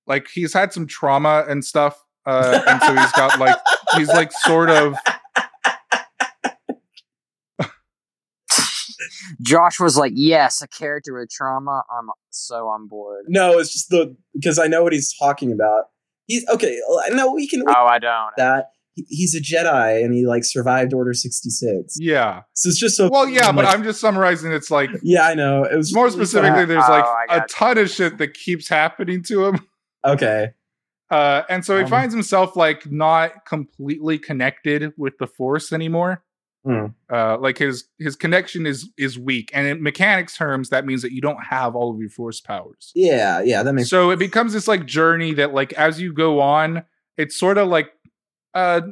like 0.07 0.29
he's 0.33 0.55
had 0.55 0.73
some 0.73 0.87
trauma 0.87 1.45
and 1.49 1.65
stuff, 1.65 2.03
uh, 2.27 2.63
and 2.67 2.81
so 2.83 2.95
he's 2.95 3.13
got 3.13 3.39
like 3.39 3.57
he's 3.97 4.09
like 4.09 4.33
sort 4.33 4.71
of 4.71 4.95
Josh 9.43 9.79
was 9.81 9.97
like, 9.97 10.13
"Yes, 10.15 10.63
a 10.63 10.69
character 10.69 11.19
with 11.19 11.31
trauma. 11.31 11.83
I'm 11.97 12.09
so 12.31 12.69
on 12.69 12.87
board." 12.89 13.25
No, 13.29 13.59
it's 13.59 13.73
just 13.73 13.91
the 13.91 14.17
because 14.35 14.59
I 14.59 14.67
know 14.67 14.83
what 14.83 14.93
he's 14.93 15.15
talking 15.19 15.53
about. 15.53 15.85
He's 16.27 16.47
okay. 16.49 16.79
No, 17.11 17.33
we 17.33 17.49
can. 17.49 17.63
Oh, 17.67 17.73
I 17.87 17.99
don't. 17.99 18.33
that 18.37 18.71
He- 18.95 19.07
he's 19.09 19.35
a 19.35 19.41
Jedi 19.41 20.05
and 20.05 20.13
he 20.13 20.27
like 20.27 20.45
survived 20.45 20.93
Order 20.93 21.15
sixty 21.15 21.49
six. 21.51 21.97
yeah. 21.99 22.43
So 22.55 22.69
it's 22.69 22.79
just 22.79 22.97
so. 22.97 23.09
Well, 23.11 23.29
yeah, 23.29 23.51
but 23.53 23.65
like- 23.65 23.75
I'm 23.75 23.83
just 23.85 24.01
summarizing. 24.01 24.53
It's 24.53 24.71
like 24.71 24.91
Yeah, 25.03 25.23
I 25.27 25.35
know. 25.35 25.65
It 25.65 25.77
was 25.77 25.95
more 25.95 26.11
specifically, 26.11 26.61
fun. 26.61 26.69
there's 26.69 26.85
Oh, 26.87 26.93
like 26.93 27.05
I 27.31 27.37
a 27.37 27.39
got 27.41 27.49
ton 27.49 27.79
of 27.79 27.89
shit 27.91 28.19
that 28.19 28.35
keeps 28.35 28.69
happening 28.69 29.23
to 29.25 29.47
him. 29.47 29.61
Okay. 30.05 30.51
Uh, 31.11 31.43
and 31.49 31.65
so 31.65 31.77
he 31.77 31.83
Um, 31.85 31.89
finds 31.91 32.15
himself 32.15 32.55
like 32.55 32.91
not 32.91 33.47
completely 33.47 34.19
connected 34.19 34.93
with 34.97 35.15
the 35.19 35.27
force 35.27 35.73
anymore. 35.73 36.23
Hmm. 36.69 36.87
Uh, 37.11 37.39
like 37.39 37.57
his 37.57 37.85
his 37.99 38.15
connection 38.15 38.67
is 38.67 38.91
is 38.99 39.19
weak, 39.19 39.51
and 39.55 39.67
in 39.67 39.83
mechanics 39.83 40.37
terms, 40.37 40.69
that 40.69 40.85
means 40.85 41.01
that 41.01 41.13
you 41.13 41.23
don't 41.23 41.43
have 41.43 41.75
all 41.75 41.91
of 41.91 41.99
your 41.99 42.11
force 42.11 42.43
powers. 42.43 42.93
Yeah, 42.95 43.41
yeah, 43.41 43.63
that 43.63 43.73
makes. 43.73 43.89
So 43.89 44.11
it 44.11 44.19
becomes 44.19 44.53
this 44.53 44.69
like 44.69 44.85
journey 44.85 45.33
that 45.33 45.55
like 45.55 45.73
as 45.73 45.99
you 45.99 46.13
go 46.13 46.41
on, 46.41 46.85
it's 47.17 47.39
sort 47.39 47.57
of 47.57 47.69
like 47.69 47.91
uh 48.53 48.83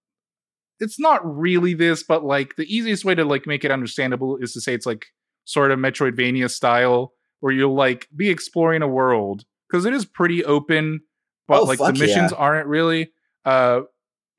it's 0.80 0.98
not 0.98 1.20
really 1.24 1.74
this, 1.74 2.02
but 2.02 2.24
like 2.24 2.56
the 2.56 2.64
easiest 2.64 3.04
way 3.04 3.14
to 3.14 3.24
like 3.24 3.46
make 3.46 3.64
it 3.64 3.70
understandable 3.70 4.36
is 4.38 4.52
to 4.54 4.60
say 4.60 4.74
it's 4.74 4.86
like 4.86 5.06
sort 5.44 5.70
of 5.70 5.78
Metroidvania 5.78 6.50
style, 6.50 7.12
where 7.38 7.52
you'll 7.52 7.76
like 7.76 8.08
be 8.16 8.30
exploring 8.30 8.82
a 8.82 8.88
world 8.88 9.44
because 9.70 9.84
it 9.84 9.94
is 9.94 10.04
pretty 10.04 10.44
open, 10.44 11.02
but 11.46 11.60
Oh, 11.60 11.64
like 11.66 11.78
the 11.78 11.92
missions 11.92 12.32
yeah. 12.32 12.38
aren't 12.38 12.66
really. 12.66 13.12
Uh, 13.44 13.82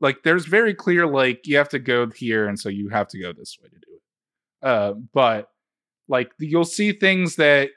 like 0.04 0.22
there's 0.24 0.46
very 0.46 0.76
clear 0.76 1.08
like 1.08 1.48
you 1.48 1.58
have 1.58 1.70
to 1.70 1.80
go 1.80 2.08
here, 2.12 2.48
and 2.48 2.60
so 2.60 2.70
you 2.70 2.90
have 2.90 3.08
to 3.08 3.20
go 3.20 3.34
this 3.34 3.58
way 3.62 3.70
to 3.70 3.76
do 3.76 3.94
it. 3.96 4.68
Uh, 4.68 4.94
but 5.14 5.50
like 6.08 6.32
you'll 6.40 6.64
see 6.66 6.92
things 6.92 7.38
that 7.38 7.70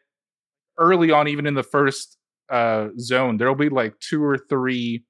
early 0.78 1.10
on, 1.10 1.28
even 1.28 1.46
in 1.46 1.54
the 1.54 1.62
first 1.62 2.18
uh 2.50 2.88
zone, 2.98 3.38
there'll 3.38 3.54
be 3.54 3.70
like 3.70 3.98
two 4.00 4.22
or 4.22 4.36
three 4.36 5.04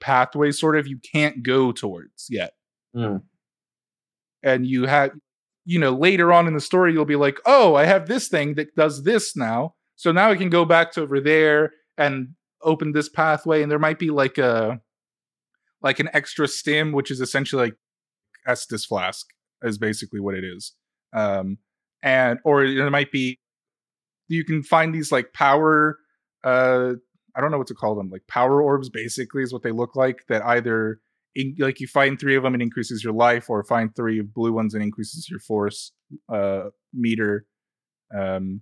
pathways 0.00 0.58
sort 0.60 0.76
of 0.76 0.86
you 0.86 0.98
can't 0.98 1.42
go 1.42 1.72
towards 1.72 2.26
yet 2.28 2.52
Hmm. 2.94 3.16
and 4.42 4.66
you 4.66 4.86
have 4.86 5.12
you 5.64 5.78
know 5.78 5.92
later 5.92 6.32
on 6.32 6.46
in 6.46 6.52
the 6.52 6.60
story 6.60 6.92
you'll 6.92 7.04
be 7.06 7.16
like 7.16 7.38
oh 7.46 7.74
i 7.74 7.84
have 7.86 8.06
this 8.06 8.28
thing 8.28 8.54
that 8.56 8.74
does 8.74 9.04
this 9.04 9.34
now 9.34 9.74
so 9.96 10.12
now 10.12 10.30
i 10.30 10.36
can 10.36 10.50
go 10.50 10.64
back 10.66 10.92
to 10.92 11.00
over 11.02 11.20
there 11.20 11.72
and 11.96 12.28
open 12.62 12.92
this 12.92 13.08
pathway 13.08 13.62
and 13.62 13.70
there 13.70 13.78
might 13.78 13.98
be 13.98 14.10
like 14.10 14.36
a 14.36 14.78
like 15.84 16.00
an 16.00 16.08
extra 16.12 16.48
stim 16.48 16.90
which 16.90 17.10
is 17.10 17.20
essentially 17.20 17.66
like 17.66 17.76
estus 18.48 18.84
flask 18.84 19.26
is 19.62 19.78
basically 19.78 20.18
what 20.18 20.34
it 20.34 20.42
is 20.42 20.72
um 21.12 21.58
and 22.02 22.40
or 22.44 22.64
it 22.64 22.90
might 22.90 23.12
be 23.12 23.38
you 24.26 24.44
can 24.44 24.62
find 24.62 24.94
these 24.94 25.12
like 25.12 25.32
power 25.32 25.98
uh 26.42 26.92
i 27.36 27.40
don't 27.40 27.52
know 27.52 27.58
what 27.58 27.68
to 27.68 27.74
call 27.74 27.94
them 27.94 28.10
like 28.10 28.22
power 28.26 28.60
orbs 28.62 28.88
basically 28.88 29.42
is 29.42 29.52
what 29.52 29.62
they 29.62 29.70
look 29.70 29.94
like 29.94 30.24
that 30.28 30.44
either 30.46 30.98
in, 31.36 31.54
like 31.58 31.80
you 31.80 31.86
find 31.86 32.18
three 32.18 32.36
of 32.36 32.42
them 32.42 32.54
and 32.54 32.62
increases 32.62 33.02
your 33.04 33.12
life 33.12 33.50
or 33.50 33.62
find 33.64 33.94
three 33.94 34.20
blue 34.20 34.52
ones 34.52 34.74
and 34.74 34.82
increases 34.82 35.28
your 35.30 35.40
force 35.40 35.92
uh 36.32 36.64
meter 36.92 37.46
um 38.16 38.60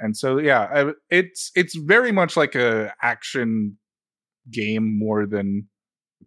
and 0.00 0.16
so 0.16 0.38
yeah 0.38 0.68
I, 0.72 0.92
it's 1.10 1.50
it's 1.54 1.76
very 1.76 2.12
much 2.12 2.36
like 2.36 2.54
a 2.54 2.92
action 3.02 3.78
game 4.50 4.98
more 4.98 5.26
than 5.26 5.68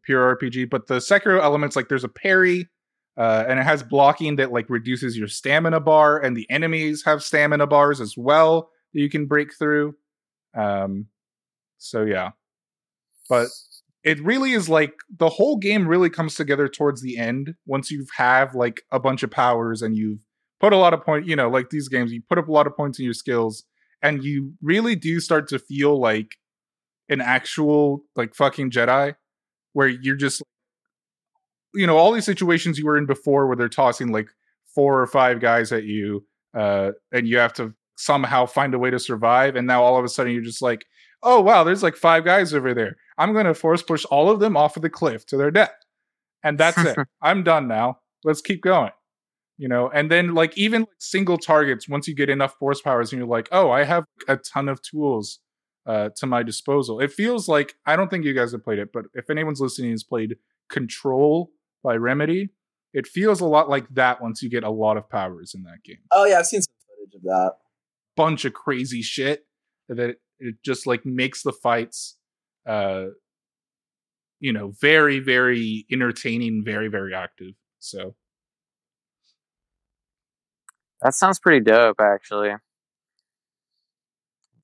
pure 0.03 0.35
rpg 0.35 0.69
but 0.69 0.87
the 0.87 0.95
sekiro 0.95 1.41
elements 1.41 1.75
like 1.75 1.89
there's 1.89 2.03
a 2.03 2.09
parry 2.09 2.67
uh, 3.17 3.45
and 3.47 3.59
it 3.59 3.63
has 3.63 3.81
blocking 3.81 4.35
that 4.35 4.51
like 4.51 4.69
reduces 4.69 5.17
your 5.17 5.27
stamina 5.27 5.79
bar 5.79 6.19
and 6.19 6.37
the 6.37 6.47
enemies 6.51 7.03
have 7.03 7.23
stamina 7.23 7.65
bars 7.65 7.99
as 7.99 8.13
well 8.15 8.69
that 8.93 9.01
you 9.01 9.09
can 9.09 9.25
break 9.25 9.57
through. 9.57 9.95
Um 10.55 11.07
so 11.79 12.03
yeah. 12.03 12.31
But 13.27 13.47
it 14.03 14.23
really 14.23 14.53
is 14.53 14.69
like 14.69 14.93
the 15.15 15.29
whole 15.29 15.57
game 15.57 15.87
really 15.87 16.09
comes 16.09 16.35
together 16.35 16.67
towards 16.67 17.01
the 17.01 17.17
end 17.17 17.55
once 17.65 17.89
you 17.89 18.05
have 18.17 18.53
like 18.53 18.83
a 18.91 18.99
bunch 18.99 19.23
of 19.23 19.31
powers 19.31 19.81
and 19.81 19.95
you've 19.95 20.19
put 20.59 20.73
a 20.73 20.77
lot 20.77 20.93
of 20.93 21.03
point 21.03 21.27
you 21.27 21.35
know 21.35 21.49
like 21.49 21.69
these 21.69 21.89
games 21.89 22.11
you 22.11 22.21
put 22.29 22.37
up 22.37 22.47
a 22.47 22.51
lot 22.51 22.65
of 22.65 22.75
points 22.75 22.97
in 22.97 23.05
your 23.05 23.13
skills 23.13 23.63
and 24.01 24.23
you 24.23 24.53
really 24.61 24.95
do 24.95 25.19
start 25.19 25.47
to 25.49 25.59
feel 25.59 25.99
like 25.99 26.35
an 27.09 27.21
actual 27.21 28.03
like 28.15 28.33
fucking 28.33 28.71
jedi 28.71 29.13
where 29.77 29.87
you're 29.87 30.15
just 30.15 30.41
you 31.75 31.85
know 31.85 31.97
all 31.97 32.11
these 32.11 32.25
situations 32.25 32.79
you 32.79 32.85
were 32.87 32.97
in 32.97 33.05
before 33.05 33.45
where 33.45 33.55
they're 33.55 33.69
tossing 33.69 34.11
like 34.11 34.27
four 34.73 34.99
or 34.99 35.05
five 35.05 35.39
guys 35.39 35.71
at 35.71 35.83
you 35.83 36.25
uh 36.57 36.89
and 37.11 37.27
you 37.27 37.37
have 37.37 37.53
to 37.53 37.71
somehow 37.95 38.43
find 38.43 38.73
a 38.73 38.79
way 38.79 38.89
to 38.89 38.97
survive 38.97 39.55
and 39.55 39.67
now 39.67 39.83
all 39.83 39.95
of 39.95 40.03
a 40.03 40.09
sudden 40.09 40.33
you're 40.33 40.41
just 40.41 40.63
like 40.63 40.85
oh 41.21 41.39
wow 41.39 41.63
there's 41.63 41.83
like 41.83 41.95
five 41.95 42.25
guys 42.25 42.55
over 42.55 42.73
there. 42.73 42.95
I'm 43.19 43.33
going 43.33 43.45
to 43.45 43.53
force 43.53 43.83
push 43.83 44.03
all 44.05 44.31
of 44.31 44.39
them 44.39 44.57
off 44.57 44.77
of 44.77 44.81
the 44.81 44.89
cliff 44.89 45.27
to 45.27 45.37
their 45.37 45.51
death 45.51 45.75
and 46.43 46.57
that's 46.57 46.77
it. 46.79 46.97
I'm 47.21 47.43
done 47.43 47.67
now. 47.67 47.99
Let's 48.23 48.41
keep 48.41 48.63
going. 48.63 48.91
You 49.59 49.67
know 49.67 49.91
and 49.93 50.09
then 50.09 50.33
like 50.33 50.57
even 50.57 50.81
like, 50.81 50.89
single 50.97 51.37
targets 51.37 51.87
once 51.87 52.07
you 52.07 52.15
get 52.15 52.31
enough 52.31 52.55
force 52.57 52.81
powers 52.81 53.11
and 53.11 53.19
you're 53.19 53.29
like 53.29 53.47
oh 53.51 53.69
i 53.69 53.83
have 53.83 54.05
a 54.27 54.37
ton 54.37 54.69
of 54.69 54.81
tools 54.81 55.39
uh, 55.87 56.09
to 56.15 56.25
my 56.27 56.43
disposal 56.43 56.99
it 56.99 57.11
feels 57.11 57.47
like 57.47 57.75
i 57.85 57.95
don't 57.95 58.09
think 58.09 58.25
you 58.25 58.33
guys 58.33 58.51
have 58.51 58.63
played 58.63 58.77
it 58.79 58.89
but 58.93 59.05
if 59.13 59.29
anyone's 59.29 59.61
listening 59.61 59.91
has 59.91 60.03
played 60.03 60.35
control 60.69 61.51
by 61.83 61.95
remedy 61.95 62.49
it 62.93 63.07
feels 63.07 63.39
a 63.41 63.45
lot 63.45 63.69
like 63.69 63.87
that 63.89 64.21
once 64.21 64.41
you 64.43 64.49
get 64.49 64.63
a 64.63 64.69
lot 64.69 64.97
of 64.97 65.09
powers 65.09 65.53
in 65.55 65.63
that 65.63 65.81
game 65.83 65.97
Oh 66.11 66.25
yeah, 66.25 66.39
I've 66.39 66.45
seen 66.47 66.61
some 66.61 66.73
footage 66.87 67.15
of 67.15 67.21
that. 67.23 67.53
bunch 68.15 68.43
of 68.45 68.53
crazy 68.53 69.01
shit 69.01 69.45
that 69.89 70.17
it 70.39 70.55
just 70.63 70.85
like 70.85 71.05
makes 71.05 71.41
the 71.43 71.53
fights 71.53 72.17
uh 72.67 73.05
you 74.39 74.51
know 74.53 74.73
very 74.81 75.19
very 75.19 75.85
entertaining 75.91 76.63
very 76.65 76.89
very 76.89 77.13
active 77.13 77.53
so 77.79 78.15
That 81.01 81.13
sounds 81.13 81.39
pretty 81.39 81.63
dope, 81.63 81.99
actually. 82.01 82.49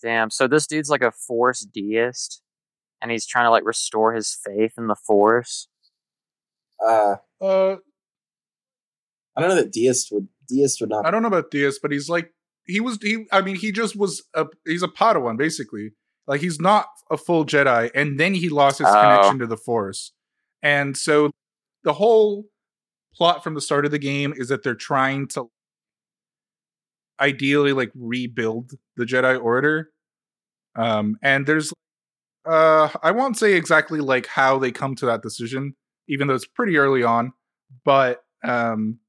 Damn. 0.04 0.30
So 0.30 0.48
this 0.48 0.68
dude's 0.68 0.90
like 0.90 1.02
a 1.02 1.12
force 1.12 1.62
deist, 1.62 2.42
and 3.02 3.10
he's 3.10 3.26
trying 3.26 3.46
to 3.46 3.50
like 3.50 3.66
restore 3.66 4.14
his 4.14 4.38
faith 4.46 4.74
in 4.78 4.88
the 4.88 4.96
force. 4.96 5.68
Uh, 6.86 7.16
uh 7.42 7.78
I 9.36 9.42
don't 9.42 9.50
know 9.50 9.56
that 9.56 9.72
deist 9.72 10.10
would 10.12 10.28
deist 10.50 10.82
would 10.82 10.90
not. 10.90 11.06
i 11.06 11.12
don't 11.12 11.22
know 11.22 11.30
about 11.30 11.50
deist, 11.50 11.80
but 11.82 11.92
he's 11.92 12.10
like 12.10 12.32
he 12.66 12.82
was 12.82 13.00
he 13.02 13.26
i 13.32 13.40
mean 13.42 13.56
he 13.56 13.72
just 13.72 13.96
was 13.96 14.22
a 14.36 14.46
he's 14.66 14.84
a 14.84 14.88
padawan 14.90 15.38
basically 15.38 15.92
like 16.28 16.42
he's 16.42 16.60
not 16.60 16.88
a 17.10 17.16
full 17.18 17.46
jedi 17.46 17.90
and 17.96 18.20
then 18.20 18.34
he 18.34 18.50
lost 18.50 18.80
his 18.80 18.88
Oh. 18.90 18.94
connection 19.02 19.40
to 19.40 19.48
the 19.48 19.56
force 19.58 20.12
and 20.62 20.98
so 20.98 21.32
the 21.86 21.94
whole 21.94 22.46
plot 23.16 23.44
from 23.44 23.54
the 23.54 23.62
start 23.62 23.86
of 23.86 23.92
the 23.92 24.00
game 24.00 24.34
is 24.36 24.50
that 24.50 24.64
they're 24.64 24.76
trying 24.76 25.28
to 25.30 25.50
ideally 27.20 27.72
like 27.74 27.92
rebuild 27.96 28.72
the 28.98 29.06
Jedi 29.06 29.42
Order. 29.42 29.92
Um 30.76 31.18
and 31.22 31.46
there's 31.46 31.72
uh 32.46 32.90
I 33.02 33.12
won't 33.12 33.38
say 33.38 33.54
exactly 33.54 34.00
like 34.00 34.28
how 34.28 34.58
they 34.60 34.72
come 34.72 34.96
to 34.96 35.06
that 35.08 35.22
decision 35.22 35.76
even 36.10 36.28
though 36.28 36.34
it's 36.36 36.46
pretty 36.46 36.78
early 36.78 37.04
on, 37.04 37.32
but 37.86 38.24
um 38.44 39.00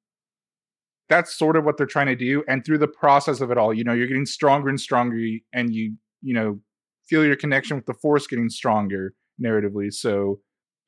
that's 1.08 1.34
sort 1.34 1.56
of 1.56 1.64
what 1.64 1.76
they're 1.76 1.86
trying 1.86 2.06
to 2.06 2.16
do 2.16 2.42
and 2.48 2.64
through 2.64 2.78
the 2.78 2.88
process 2.88 3.40
of 3.40 3.50
it 3.50 3.58
all, 3.58 3.74
you 3.74 3.84
know, 3.84 3.92
you're 3.92 4.06
getting 4.06 4.24
stronger 4.26 4.68
and 4.68 4.80
stronger 4.80 5.16
and 5.52 5.74
you 5.74 5.94
you 6.22 6.34
know 6.34 6.60
feel 7.08 7.24
your 7.24 7.36
connection 7.36 7.76
with 7.76 7.86
the 7.86 7.94
force 7.94 8.26
getting 8.26 8.48
stronger 8.48 9.14
narratively. 9.42 9.92
So 9.92 10.40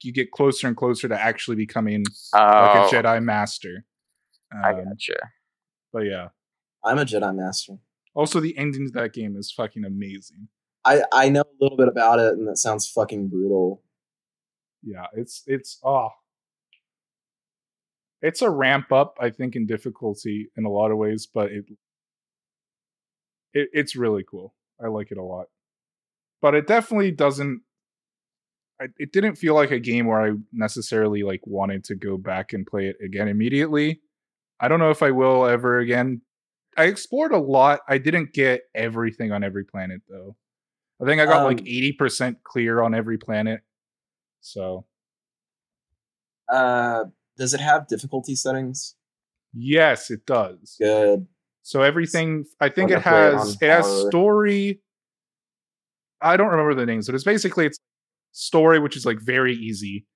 you 0.03 0.13
get 0.13 0.31
closer 0.31 0.67
and 0.69 0.77
closer 0.77 1.09
to 1.09 1.21
actually 1.21 1.57
becoming 1.57 2.05
Oh, 2.35 2.39
like 2.39 2.93
a 2.93 2.95
Jedi 2.95 3.23
master. 3.23 3.85
I 4.53 4.71
Um, 4.73 4.85
gotcha. 4.85 5.15
but 5.93 6.01
yeah. 6.05 6.29
I'm 6.85 6.99
a 6.99 7.05
Jedi 7.05 7.35
master. 7.35 7.79
Also, 8.15 8.39
the 8.41 8.57
ending 8.57 8.87
to 8.87 8.93
that 8.93 9.13
game 9.13 9.37
is 9.37 9.51
fucking 9.53 9.85
amazing. 9.85 10.49
I 10.87 11.03
I 11.13 11.29
know 11.29 11.43
a 11.43 11.63
little 11.65 11.77
bit 11.77 11.89
about 11.89 12.21
it, 12.21 12.35
and 12.35 12.47
that 12.49 12.57
sounds 12.59 12.89
fucking 12.89 13.29
brutal. 13.29 13.83
Yeah, 14.83 15.07
it's 15.15 15.43
it's 15.47 15.81
oh, 15.85 16.11
it's 18.23 18.41
a 18.41 18.51
ramp 18.51 18.93
up. 18.93 19.17
I 19.21 19.31
think 19.31 19.57
in 19.57 19.67
difficulty 19.67 20.49
in 20.57 20.65
a 20.65 20.71
lot 20.71 20.93
of 20.93 20.99
ways, 20.99 21.27
but 21.27 21.51
it, 21.51 21.65
it 23.53 23.69
it's 23.73 23.97
really 23.97 24.25
cool. 24.29 24.55
I 24.83 24.87
like 24.87 25.11
it 25.11 25.19
a 25.19 25.25
lot, 25.25 25.47
but 26.41 26.55
it 26.55 26.69
definitely 26.69 27.11
doesn't. 27.11 27.63
I, 28.81 28.87
it 28.99 29.11
didn't 29.13 29.37
feel 29.37 29.55
like 29.55 29.71
a 29.73 29.81
game 29.81 30.07
where 30.07 30.21
I 30.23 30.33
necessarily 30.53 31.23
like 31.25 31.41
wanted 31.47 31.83
to 31.85 31.97
go 31.97 32.17
back 32.17 32.53
and 32.53 32.67
play 32.67 32.87
it 32.89 32.97
again 33.05 33.27
immediately. 33.27 34.03
I 34.61 34.69
don't 34.69 34.79
know 34.79 34.91
if 34.91 35.03
I 35.03 35.11
will 35.11 35.47
ever 35.47 35.79
again. 35.81 36.23
I 36.77 36.85
explored 36.85 37.33
a 37.33 37.39
lot. 37.39 37.81
I 37.89 37.99
didn't 37.99 38.35
get 38.35 38.63
everything 38.75 39.33
on 39.33 39.43
every 39.43 39.65
planet 39.65 40.03
though. 40.09 40.37
I 41.01 41.05
think 41.05 41.21
I 41.21 41.27
got 41.27 41.45
like 41.45 41.61
Um, 41.61 41.67
eighty 41.67 41.93
percent 41.93 42.43
clear 42.43 42.83
on 42.83 42.95
every 42.95 43.19
planet. 43.19 43.61
So 44.41 44.87
Uh, 46.49 47.05
does 47.37 47.53
it 47.55 47.61
have 47.61 47.89
difficulty 47.89 48.35
settings? 48.35 48.95
Yes, 49.53 50.11
it 50.11 50.27
does. 50.27 50.77
Good. 50.79 51.27
So 51.63 51.83
everything, 51.83 52.45
I 52.61 52.69
think 52.69 52.91
it 52.91 53.03
play 53.03 53.29
it 53.29 53.35
has 53.35 53.59
it 53.61 53.69
has 53.69 53.87
story. 54.09 54.81
I 56.21 56.37
don't 56.37 56.49
remember 56.49 56.75
the 56.75 56.87
names, 56.87 57.07
but 57.07 57.15
it's 57.15 57.25
basically 57.25 57.67
it's 57.67 57.79
story, 58.33 58.79
which 58.79 58.97
is 58.97 59.05
like 59.05 59.21
very 59.21 59.55
easy, 59.55 60.07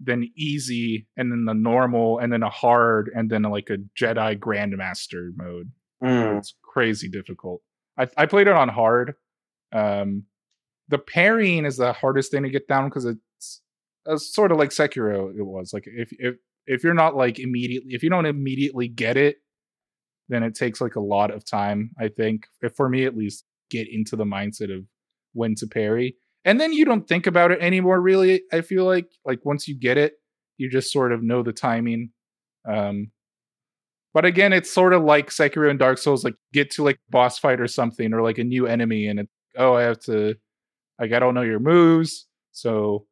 then 0.00 0.28
easy, 0.36 1.06
and 1.16 1.30
then 1.30 1.44
the 1.44 1.54
normal, 1.54 2.18
and 2.18 2.32
then 2.32 2.42
a 2.42 2.50
hard, 2.50 3.10
and 3.14 3.30
then 3.30 3.42
like 3.42 3.70
a 3.70 3.76
Jedi 4.00 4.38
Grandmaster 4.38 5.30
mode. 5.36 5.70
Mm. 6.02 6.38
It's 6.38 6.54
crazy 6.62 7.08
difficult. 7.08 7.60
I 7.98 8.08
I 8.16 8.26
played 8.26 8.48
it 8.48 8.54
on 8.54 8.68
hard. 8.68 9.14
Um, 9.72 10.24
the 10.88 10.98
parrying 10.98 11.64
is 11.64 11.76
the 11.76 11.92
hardest 11.92 12.30
thing 12.30 12.42
to 12.42 12.50
get 12.50 12.68
down 12.68 12.88
because 12.88 13.04
it's 13.04 13.62
uh, 14.06 14.16
sort 14.16 14.52
of 14.52 14.58
like 14.58 14.70
Sekiro. 14.70 15.30
It 15.36 15.44
was 15.44 15.72
like 15.72 15.84
if 15.86 16.10
if 16.18 16.36
if 16.66 16.84
you're 16.84 16.94
not 16.94 17.16
like 17.16 17.38
immediately 17.38 17.94
if 17.94 18.02
you 18.02 18.10
don't 18.10 18.26
immediately 18.26 18.88
get 18.88 19.16
it, 19.16 19.36
then 20.28 20.42
it 20.42 20.54
takes 20.54 20.80
like 20.80 20.96
a 20.96 21.00
lot 21.00 21.30
of 21.30 21.44
time. 21.44 21.90
I 21.98 22.08
think 22.08 22.46
if 22.60 22.74
for 22.74 22.88
me 22.88 23.04
at 23.04 23.16
least 23.16 23.44
get 23.70 23.88
into 23.90 24.16
the 24.16 24.24
mindset 24.24 24.74
of 24.74 24.84
when 25.32 25.54
to 25.56 25.66
parry, 25.66 26.16
and 26.44 26.60
then 26.60 26.72
you 26.72 26.84
don't 26.84 27.08
think 27.08 27.26
about 27.26 27.52
it 27.52 27.60
anymore. 27.60 28.00
Really, 28.00 28.42
I 28.52 28.60
feel 28.60 28.84
like 28.84 29.06
like 29.24 29.40
once 29.44 29.68
you 29.68 29.78
get 29.78 29.96
it, 29.96 30.14
you 30.58 30.68
just 30.68 30.92
sort 30.92 31.12
of 31.12 31.22
know 31.22 31.42
the 31.42 31.52
timing. 31.52 32.10
Um, 32.68 33.10
but 34.14 34.24
again, 34.24 34.52
it's 34.52 34.70
sort 34.70 34.92
of 34.92 35.02
like 35.02 35.30
Sekiro 35.30 35.70
and 35.70 35.78
Dark 35.78 35.98
Souls, 35.98 36.22
like 36.22 36.34
get 36.52 36.70
to 36.72 36.82
like 36.82 36.98
boss 37.08 37.38
fight 37.38 37.60
or 37.60 37.66
something, 37.66 38.12
or 38.12 38.22
like 38.22 38.38
a 38.38 38.44
new 38.44 38.66
enemy, 38.66 39.06
and 39.06 39.20
it, 39.20 39.28
oh, 39.56 39.74
I 39.74 39.82
have 39.82 40.00
to, 40.00 40.36
like, 41.00 41.12
I 41.12 41.18
don't 41.20 41.34
know 41.34 41.42
your 41.42 41.60
moves, 41.60 42.26
so 42.52 43.06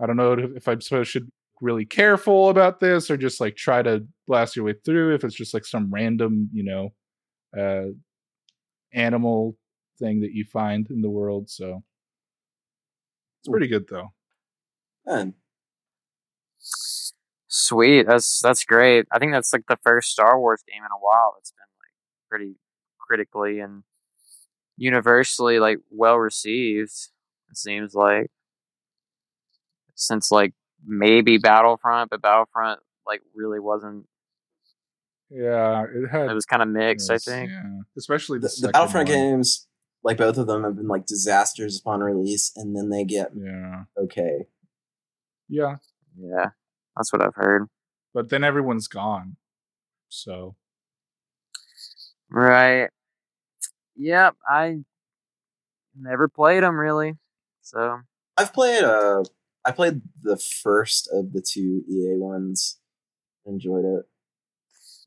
I 0.00 0.06
don't 0.06 0.16
know 0.16 0.34
if 0.56 0.68
I'm 0.68 0.80
supposed 0.80 1.12
to 1.14 1.20
be 1.22 1.30
really 1.62 1.84
careful 1.86 2.50
about 2.50 2.80
this, 2.80 3.10
or 3.10 3.16
just 3.16 3.40
like 3.40 3.56
try 3.56 3.82
to 3.82 4.06
blast 4.28 4.56
your 4.56 4.64
way 4.66 4.74
through. 4.84 5.14
If 5.14 5.24
it's 5.24 5.34
just 5.36 5.54
like 5.54 5.66
some 5.66 5.90
random, 5.92 6.50
you 6.52 6.64
know, 6.64 6.90
uh, 7.58 7.90
animal 8.92 9.56
thing 9.98 10.20
that 10.20 10.32
you 10.32 10.44
find 10.44 10.88
in 10.90 11.02
the 11.02 11.10
world, 11.10 11.50
so 11.50 11.82
it's 13.40 13.48
pretty 13.48 13.68
good 13.68 13.86
though. 13.88 14.12
And 15.06 15.34
Sweet. 17.48 18.06
That's 18.06 18.40
that's 18.40 18.64
great. 18.64 19.06
I 19.10 19.18
think 19.18 19.32
that's 19.32 19.52
like 19.52 19.66
the 19.68 19.78
first 19.82 20.10
Star 20.10 20.38
Wars 20.38 20.62
game 20.68 20.82
in 20.82 20.90
a 20.92 21.00
while 21.00 21.34
that's 21.36 21.50
been 21.52 21.66
like 21.80 22.28
pretty 22.28 22.54
critically 22.98 23.58
and 23.60 23.82
universally 24.80 25.58
like 25.58 25.78
well 25.90 26.16
received. 26.16 26.92
It 27.50 27.56
seems 27.56 27.94
like 27.94 28.30
since 29.94 30.32
like 30.32 30.54
maybe 30.84 31.36
Battlefront, 31.38 32.10
but 32.10 32.22
Battlefront 32.22 32.80
like 33.06 33.20
really 33.34 33.60
wasn't. 33.60 34.06
Yeah, 35.30 35.84
it 35.84 36.08
had. 36.10 36.30
It 36.30 36.34
was 36.34 36.46
kind 36.46 36.62
of 36.62 36.68
mixed. 36.68 37.10
I 37.10 37.18
think. 37.18 37.50
yeah. 37.50 37.82
especially 37.96 38.38
the, 38.38 38.48
the, 38.48 38.68
the 38.68 38.72
Battlefront 38.72 39.08
one. 39.08 39.16
games, 39.16 39.68
like 40.02 40.16
both 40.16 40.38
of 40.38 40.46
them, 40.46 40.64
have 40.64 40.76
been 40.76 40.88
like 40.88 41.06
disasters 41.06 41.78
upon 41.78 42.00
release, 42.00 42.50
and 42.56 42.74
then 42.74 42.88
they 42.88 43.04
get 43.04 43.30
Yeah, 43.36 43.84
okay. 43.96 44.46
yeah, 45.48 45.76
Yeah, 46.18 46.46
that's 46.96 47.12
what 47.12 47.22
I've 47.22 47.36
heard. 47.36 47.68
but 48.14 48.30
then 48.30 48.42
everyone's 48.42 48.88
gone. 48.88 49.36
So 50.08 50.56
Right. 52.30 52.88
Yep. 54.00 54.36
I 54.48 54.78
never 55.94 56.28
played 56.28 56.62
them 56.62 56.76
really. 56.76 57.14
So 57.62 58.00
I've 58.36 58.52
played. 58.52 58.82
Uh, 58.82 59.22
I 59.64 59.72
played 59.72 60.00
the 60.22 60.38
first 60.38 61.08
of 61.12 61.32
the 61.32 61.42
two 61.42 61.82
EA 61.88 62.16
ones. 62.16 62.78
Enjoyed 63.46 63.84
it. 63.84 64.06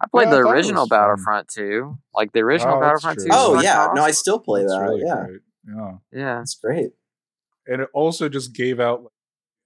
I 0.01 0.05
played 0.07 0.25
Yeah, 0.25 0.31
the 0.35 0.41
thought 0.43 0.49
it 0.49 0.53
original 0.53 0.83
was 0.83 0.89
fun. 0.89 0.99
Battlefront 0.99 1.47
2. 1.49 1.97
Like 2.13 2.31
the 2.33 2.39
original 2.41 2.75
Oh, 2.77 2.81
Battlefront 2.81 3.17
true. 3.19 3.25
2. 3.27 3.31
Oh 3.33 3.51
fucking 3.55 3.63
yeah, 3.65 3.87
no, 3.95 4.03
I 4.03 4.11
still 4.11 4.39
play 4.39 4.61
that's 4.61 4.73
that. 4.73 4.81
really 4.81 5.01
yeah, 5.05 5.25
great. 5.25 5.39
Yeah. 5.67 5.91
Yeah. 6.11 6.41
it's 6.41 6.55
great. 6.55 6.89
and 7.67 7.81
it 7.81 7.89
also 7.93 8.27
just 8.27 8.53
gave 8.53 8.79
out 8.81 9.11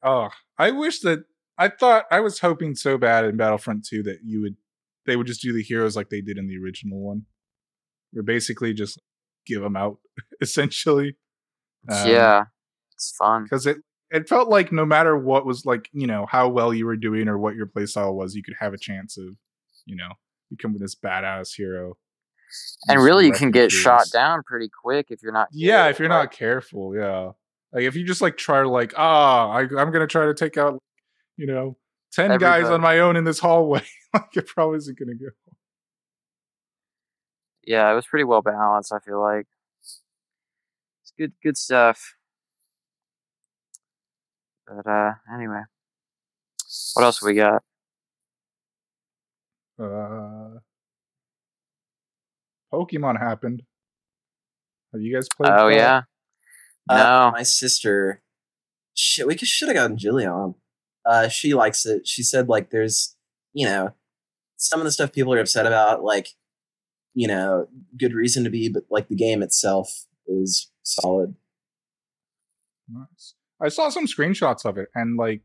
oh 0.04 0.30
i 0.60 0.70
wish 0.70 1.00
that 1.00 1.24
i 1.58 1.68
thought 1.68 2.06
i 2.12 2.20
was 2.20 2.38
hoping 2.40 2.76
so 2.76 3.00
bad 3.00 3.26
in 3.26 3.36
battlefront 3.36 3.84
2 3.84 4.04
that 4.04 4.20
you 4.24 4.42
would 4.42 4.56
they 5.08 5.16
would 5.16 5.26
just 5.26 5.42
do 5.42 5.52
the 5.54 5.64
heroes 5.64 5.96
like 5.96 6.10
they 6.10 6.22
did 6.22 6.38
in 6.38 6.48
the 6.48 6.58
original 6.64 7.00
one 7.00 7.24
where 8.12 8.22
basically 8.22 8.74
just 8.76 9.02
give 9.48 9.62
them 9.62 9.76
out 9.76 9.98
essentially 10.42 11.16
Um, 11.90 12.08
yeah. 12.10 12.44
It's 12.94 13.16
fun. 13.18 13.44
because 13.44 13.66
it 13.68 13.78
it 14.10 14.28
felt 14.30 14.50
like 14.50 14.72
no 14.72 14.86
matter 14.86 15.18
what 15.18 15.46
was 15.46 15.66
like 15.66 15.90
you 15.94 16.08
know 16.08 16.26
how 16.26 16.48
well 16.50 16.74
you 16.74 16.86
were 16.86 16.96
doing 16.98 17.28
or 17.28 17.38
what 17.38 17.56
your 17.56 17.68
playstyle 17.68 18.14
was 18.14 18.36
you 18.36 18.44
could 18.44 18.56
have 18.60 18.74
a 18.74 18.78
chance 18.78 19.18
of 19.18 19.26
you 19.86 19.96
know 19.96 20.10
becoming 20.50 20.80
this 20.80 20.96
badass 20.96 21.56
hero 21.56 21.94
And 22.88 23.04
really, 23.04 23.26
you 23.26 23.34
can 23.34 23.52
get 23.52 23.72
shot 23.72 24.06
down 24.14 24.42
pretty 24.44 24.70
quick 24.84 25.08
if 25.10 25.22
you're 25.22 25.34
not. 25.34 25.50
Yeah, 25.52 25.76
careful, 25.84 25.90
if 25.92 26.00
you're 26.00 26.10
not 26.10 26.32
careful, 26.32 26.96
yeah. 26.96 27.32
Like 27.74 27.84
if 27.84 27.96
you 27.98 28.06
just 28.06 28.22
like 28.22 28.38
try 28.38 28.62
to 28.62 28.70
like, 28.70 28.94
ah, 28.96 29.50
I, 29.50 29.62
I'm 29.64 29.92
gonna 29.92 30.08
try 30.08 30.26
to 30.28 30.34
take 30.34 30.58
out, 30.58 30.82
you 31.36 31.46
know, 31.48 31.76
ten 32.14 32.38
guys 32.40 32.68
on 32.68 32.80
my 32.82 33.00
own 33.00 33.18
in 33.18 33.26
this 33.26 33.40
hallway. 33.40 33.84
like 34.14 34.36
it 34.38 34.48
probably 34.48 34.78
isn't 34.78 34.98
gonna 34.98 35.16
go. 35.16 35.28
Yeah, 37.68 37.92
it 37.92 37.96
was 37.96 38.08
pretty 38.08 38.24
well 38.24 38.42
balanced. 38.42 38.94
I 38.94 39.00
feel 39.00 39.22
like 39.22 39.46
it's 39.82 41.12
good, 41.20 41.34
good 41.44 41.58
stuff. 41.58 42.16
But 44.66 44.90
uh, 44.90 45.12
anyway, 45.34 45.64
what 46.94 47.04
else 47.04 47.22
we 47.22 47.34
got? 47.34 47.62
Uh, 49.78 50.60
Pokemon 52.74 53.20
happened. 53.20 53.64
Have 54.94 55.02
you 55.02 55.14
guys 55.14 55.28
played? 55.36 55.52
Oh 55.52 55.68
that? 55.68 55.76
yeah, 55.76 56.02
Uh, 56.90 56.98
no, 56.98 57.32
my 57.34 57.44
sister. 57.44 58.22
Shit, 58.94 59.28
we 59.28 59.36
should 59.38 59.68
have 59.68 59.76
gotten 59.76 59.98
Julia 59.98 60.30
on. 60.30 60.56
Uh, 61.06 61.28
she 61.28 61.54
likes 61.54 61.86
it. 61.86 62.08
She 62.08 62.24
said 62.24 62.48
like 62.48 62.70
there's, 62.70 63.18
you 63.54 63.66
know, 63.66 63.94
some 64.56 64.80
of 64.80 64.86
the 64.86 64.92
stuff 64.92 65.12
people 65.12 65.34
are 65.34 65.40
upset 65.40 65.68
about, 65.68 66.02
like, 66.02 66.30
you 67.18 67.28
know, 67.28 67.68
good 67.98 68.14
reason 68.14 68.44
to 68.44 68.52
be, 68.52 68.70
but 68.70 68.84
like 68.92 69.08
the 69.08 69.16
game 69.16 69.42
itself 69.42 70.06
is 70.28 70.70
solid. 70.84 71.34
Nice. 72.88 73.34
I 73.60 73.70
saw 73.70 73.90
some 73.90 74.06
screenshots 74.06 74.66
of 74.66 74.78
it, 74.78 74.90
and 74.94 75.18
like, 75.18 75.42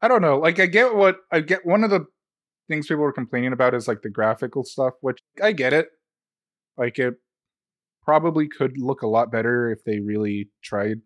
I 0.00 0.08
don't 0.08 0.22
know. 0.22 0.38
Like, 0.38 0.58
I 0.58 0.64
get 0.64 0.94
what 0.94 1.18
I 1.30 1.40
get. 1.40 1.66
One 1.66 1.84
of 1.84 1.90
the 1.90 2.06
things 2.68 2.86
people 2.86 3.02
were 3.02 3.12
complaining 3.12 3.52
about 3.52 3.74
is 3.74 3.86
like 3.86 4.00
the 4.00 4.08
graphical 4.08 4.64
stuff, 4.64 4.94
which 5.02 5.18
I 5.42 5.52
get 5.52 5.74
it. 5.74 5.88
Like, 6.78 6.98
it 6.98 7.16
probably 8.02 8.48
could 8.48 8.78
look 8.78 9.02
a 9.02 9.08
lot 9.08 9.30
better 9.30 9.70
if 9.70 9.84
they 9.84 10.00
really 10.00 10.48
tried. 10.64 11.02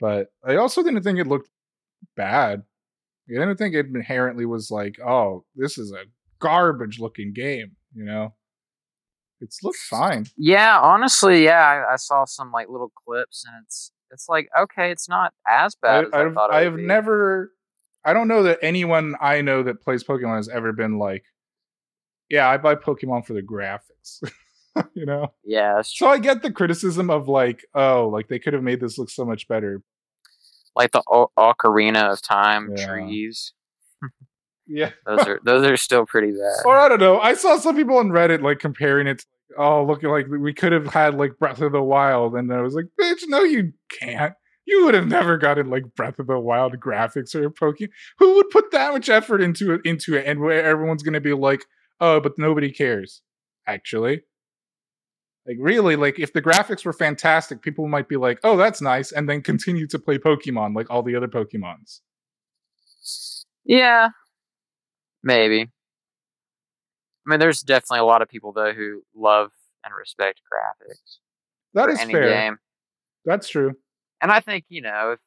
But 0.00 0.26
I 0.46 0.56
also 0.56 0.82
didn't 0.82 1.02
think 1.02 1.18
it 1.18 1.26
looked 1.26 1.48
bad. 2.14 2.64
I 3.30 3.40
didn't 3.40 3.56
think 3.56 3.74
it 3.74 3.86
inherently 3.86 4.44
was 4.44 4.70
like, 4.70 4.96
oh, 5.00 5.46
this 5.56 5.78
is 5.78 5.92
a 5.92 6.04
garbage 6.40 6.98
looking 6.98 7.32
game. 7.32 7.76
You 7.94 8.04
know, 8.04 8.34
it's 9.40 9.62
looked 9.62 9.78
fine. 9.78 10.26
yeah. 10.36 10.78
Honestly, 10.80 11.44
yeah, 11.44 11.84
I, 11.88 11.94
I 11.94 11.96
saw 11.96 12.24
some 12.24 12.50
like 12.52 12.68
little 12.68 12.90
clips, 13.06 13.44
and 13.46 13.62
it's 13.64 13.92
it's 14.10 14.28
like 14.28 14.48
okay, 14.58 14.90
it's 14.90 15.08
not 15.08 15.32
as 15.48 15.74
bad 15.74 16.04
I, 16.04 16.08
as 16.08 16.12
I, 16.14 16.22
I've, 16.26 16.34
thought 16.34 16.50
it 16.50 16.54
I've 16.54 16.72
would 16.72 16.78
be. 16.78 16.86
never. 16.86 17.52
I 18.04 18.12
don't 18.12 18.28
know 18.28 18.42
that 18.42 18.58
anyone 18.62 19.14
I 19.20 19.40
know 19.40 19.62
that 19.62 19.80
plays 19.80 20.04
Pokemon 20.04 20.36
has 20.36 20.48
ever 20.48 20.72
been 20.72 20.98
like, 20.98 21.24
"Yeah, 22.28 22.48
I 22.48 22.56
buy 22.58 22.74
Pokemon 22.74 23.26
for 23.26 23.32
the 23.32 23.42
graphics." 23.42 24.20
you 24.94 25.06
know, 25.06 25.32
Yeah, 25.44 25.82
so 25.82 26.08
I 26.08 26.18
get 26.18 26.42
the 26.42 26.50
criticism 26.52 27.08
of 27.10 27.28
like, 27.28 27.64
"Oh, 27.74 28.08
like 28.08 28.28
they 28.28 28.38
could 28.38 28.52
have 28.54 28.62
made 28.62 28.80
this 28.80 28.98
look 28.98 29.08
so 29.10 29.24
much 29.24 29.46
better." 29.48 29.82
Like 30.76 30.90
the 30.90 31.02
o- 31.06 31.30
Ocarina 31.38 32.12
of 32.12 32.20
Time 32.20 32.72
Yeah. 32.76 32.86
trees. 32.86 33.52
Yeah, 34.66 34.90
Those 35.06 35.26
are 35.26 35.40
those 35.44 35.66
are 35.66 35.76
still 35.76 36.06
pretty 36.06 36.32
bad. 36.32 36.64
or 36.64 36.76
I 36.76 36.88
don't 36.88 37.00
know. 37.00 37.20
I 37.20 37.34
saw 37.34 37.58
some 37.58 37.76
people 37.76 37.98
on 37.98 38.08
Reddit 38.08 38.40
like 38.42 38.58
comparing 38.60 39.06
it. 39.06 39.18
to 39.20 39.26
Oh, 39.58 39.84
look 39.84 40.02
like 40.02 40.26
we 40.26 40.52
could 40.54 40.72
have 40.72 40.86
had 40.86 41.14
like 41.14 41.38
Breath 41.38 41.60
of 41.60 41.72
the 41.72 41.82
Wild, 41.82 42.34
and 42.34 42.52
I 42.52 42.60
was 42.62 42.74
like, 42.74 42.86
"Bitch, 43.00 43.22
no, 43.28 43.42
you 43.44 43.72
can't." 43.90 44.34
You 44.66 44.86
would 44.86 44.94
have 44.94 45.06
never 45.06 45.36
gotten 45.36 45.68
like 45.68 45.94
Breath 45.94 46.18
of 46.18 46.26
the 46.26 46.38
Wild 46.40 46.80
graphics 46.80 47.34
or 47.34 47.50
Pokemon. 47.50 47.90
Who 48.18 48.34
would 48.36 48.48
put 48.50 48.70
that 48.72 48.92
much 48.94 49.08
effort 49.10 49.42
into 49.42 49.74
it? 49.74 49.82
Into 49.84 50.16
it, 50.16 50.24
and 50.26 50.40
where 50.40 50.64
everyone's 50.64 51.02
gonna 51.04 51.20
be 51.20 51.34
like, 51.34 51.66
"Oh, 52.00 52.18
but 52.20 52.38
nobody 52.38 52.72
cares." 52.72 53.20
Actually, 53.66 54.22
like 55.46 55.58
really, 55.60 55.94
like 55.94 56.18
if 56.18 56.32
the 56.32 56.42
graphics 56.42 56.84
were 56.84 56.92
fantastic, 56.94 57.60
people 57.62 57.86
might 57.86 58.08
be 58.08 58.16
like, 58.16 58.40
"Oh, 58.42 58.56
that's 58.56 58.80
nice," 58.80 59.12
and 59.12 59.28
then 59.28 59.42
continue 59.42 59.86
to 59.88 59.98
play 59.98 60.16
Pokemon 60.18 60.74
like 60.74 60.88
all 60.90 61.02
the 61.02 61.14
other 61.14 61.28
Pokemons. 61.28 62.00
Yeah, 63.64 64.08
maybe. 65.24 65.62
I 67.26 67.30
mean, 67.30 67.40
there's 67.40 67.60
definitely 67.62 68.00
a 68.00 68.04
lot 68.04 68.22
of 68.22 68.28
people 68.28 68.52
though 68.52 68.72
who 68.72 69.02
love 69.14 69.50
and 69.84 69.94
respect 69.98 70.40
graphics 70.52 71.18
That 71.74 71.84
for 71.86 71.92
is 71.92 72.00
any 72.00 72.12
fair. 72.12 72.28
game, 72.28 72.58
That's 73.24 73.48
true. 73.48 73.74
and 74.20 74.30
I 74.30 74.40
think 74.40 74.64
you 74.68 74.82
know 74.82 75.12
if 75.12 75.20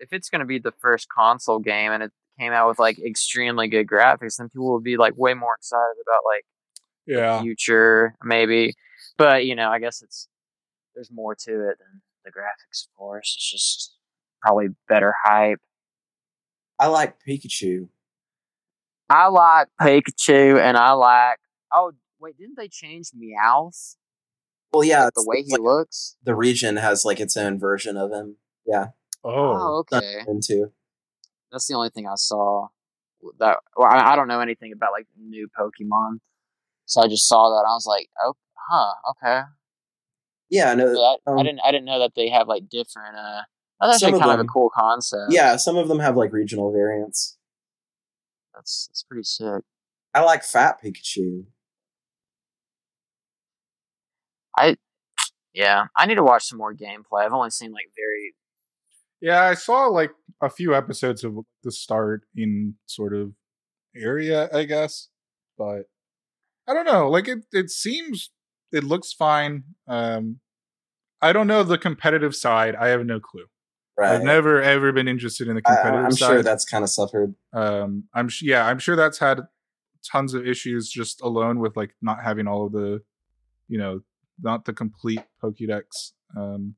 if 0.00 0.12
it's 0.12 0.30
going 0.30 0.40
to 0.40 0.46
be 0.46 0.58
the 0.58 0.72
first 0.80 1.08
console 1.08 1.58
game 1.58 1.92
and 1.92 2.02
it 2.02 2.12
came 2.38 2.52
out 2.52 2.68
with 2.68 2.78
like 2.78 2.98
extremely 2.98 3.68
good 3.68 3.86
graphics, 3.86 4.36
then 4.38 4.48
people 4.48 4.72
would 4.72 4.82
be 4.84 4.96
like 4.96 5.16
way 5.16 5.34
more 5.34 5.54
excited 5.58 5.96
about 6.02 6.22
like 6.24 6.44
Yeah. 7.06 7.40
future, 7.42 8.14
maybe. 8.22 8.74
But 9.18 9.44
you 9.46 9.54
know, 9.54 9.68
I 9.70 9.78
guess 9.78 10.02
it's 10.02 10.28
there's 10.94 11.10
more 11.12 11.34
to 11.34 11.50
it 11.70 11.78
than 11.78 12.02
the 12.24 12.30
graphics, 12.30 12.86
of 12.86 12.96
course. 12.96 13.34
It's 13.36 13.50
just 13.50 13.96
probably 14.42 14.68
better 14.88 15.14
hype. 15.24 15.58
I 16.78 16.86
like 16.88 17.16
Pikachu. 17.26 17.88
I 19.12 19.28
like 19.28 19.68
Pikachu, 19.80 20.58
and 20.60 20.76
I 20.76 20.92
like. 20.92 21.38
Oh 21.72 21.92
wait, 22.18 22.36
didn't 22.38 22.56
they 22.56 22.68
change 22.68 23.10
Meowth? 23.10 23.96
Well, 24.72 24.84
yeah, 24.84 25.04
Like, 25.04 25.12
the 25.14 25.24
way 25.26 25.42
he 25.42 25.52
like 25.52 25.60
looks. 25.60 26.16
the 26.24 26.34
region 26.34 26.76
has 26.76 27.04
like 27.04 27.20
its 27.20 27.36
own 27.36 27.58
version 27.58 27.96
of 27.98 28.10
him. 28.10 28.36
Yeah, 28.66 28.86
Oh. 29.24 29.30
Oh, 29.32 29.78
okay. 29.80 30.20
into 30.26 30.72
That's 31.50 31.66
the 31.68 31.74
only 31.74 31.90
thing 31.90 32.06
I 32.06 32.14
saw. 32.16 32.68
That 33.38 33.58
well, 33.76 33.88
I, 33.88 34.12
I 34.12 34.16
don't 34.16 34.28
know 34.28 34.40
anything 34.40 34.72
about 34.72 34.92
like 34.92 35.06
new 35.16 35.46
Pokemon, 35.56 36.18
so 36.86 37.02
I 37.02 37.06
just 37.08 37.28
saw 37.28 37.50
that. 37.50 37.66
I 37.68 37.72
was 37.74 37.86
like, 37.86 38.08
oh, 38.24 38.34
huh, 38.54 38.92
okay. 39.10 39.42
yeah, 40.50 40.74
no, 40.74 40.92
But 40.92 41.30
I, 41.30 41.36
I 41.36 41.40
um, 41.40 41.44
didn't. 41.44 41.60
I 41.64 41.70
didn't 41.70 41.84
know 41.84 42.00
that 42.00 42.12
they 42.16 42.30
have 42.30 42.48
like 42.48 42.68
different. 42.68 43.14
uh 43.16 43.42
That's 43.80 44.00
Some 44.00 44.08
actually 44.08 44.20
of 44.22 44.26
kind 44.26 44.40
of 44.40 44.46
a 44.46 44.48
cool 44.48 44.70
concept. 44.74 45.30
yeah. 45.32 45.54
Some 45.56 45.76
of 45.76 45.86
them 45.88 46.00
have 46.00 46.16
like 46.16 46.32
regional 46.32 46.72
variants. 46.72 47.36
That's 48.54 48.86
that's 48.88 49.02
pretty 49.02 49.24
sick. 49.24 49.62
I 50.14 50.20
like 50.22 50.44
Fat 50.44 50.82
Pikachu. 50.82 51.44
I 54.56 54.76
yeah, 55.54 55.86
I 55.96 56.06
need 56.06 56.16
to 56.16 56.24
watch 56.24 56.46
some 56.46 56.58
more 56.58 56.74
gameplay. 56.74 57.24
I've 57.24 57.32
only 57.32 57.50
seen 57.50 57.72
like 57.72 57.90
very 57.96 58.34
Yeah, 59.20 59.42
I 59.42 59.54
saw 59.54 59.86
like 59.86 60.12
a 60.42 60.50
few 60.50 60.74
episodes 60.74 61.24
of 61.24 61.38
the 61.62 61.72
start 61.72 62.22
in 62.36 62.74
sort 62.86 63.14
of 63.14 63.32
area, 63.96 64.48
I 64.52 64.64
guess. 64.64 65.08
But 65.58 65.84
I 66.68 66.74
don't 66.74 66.86
know. 66.86 67.10
Like 67.10 67.28
it 67.28 67.40
it 67.52 67.70
seems 67.70 68.30
it 68.72 68.84
looks 68.84 69.12
fine. 69.12 69.64
Um 69.88 70.40
I 71.22 71.32
don't 71.32 71.48
know 71.48 71.64
the 71.64 71.78
competitive 71.78 72.36
side. 72.36 72.76
I 72.76 72.88
have 72.90 73.06
no 73.06 73.20
clue. 73.20 73.46
Right. 73.96 74.12
I've 74.12 74.22
never 74.22 74.62
ever 74.62 74.90
been 74.92 75.06
interested 75.06 75.48
in 75.48 75.54
the 75.54 75.62
I, 75.66 75.74
competitive 75.74 76.04
I'm 76.06 76.12
side. 76.12 76.28
sure 76.28 76.42
that's 76.42 76.64
kind 76.64 76.82
of 76.82 76.88
suffered. 76.90 77.34
um 77.52 78.04
i'm 78.14 78.28
sh- 78.28 78.42
yeah 78.42 78.66
i'm 78.66 78.78
sure 78.78 78.96
that's 78.96 79.18
had 79.18 79.40
tons 80.10 80.32
of 80.34 80.46
issues 80.46 80.88
just 80.90 81.20
alone 81.20 81.58
with 81.60 81.76
like 81.76 81.94
not 82.00 82.22
having 82.22 82.46
all 82.48 82.66
of 82.66 82.72
the 82.72 83.02
you 83.68 83.78
know 83.78 84.00
not 84.40 84.64
the 84.64 84.72
complete 84.72 85.22
pokédex 85.42 86.12
um 86.36 86.74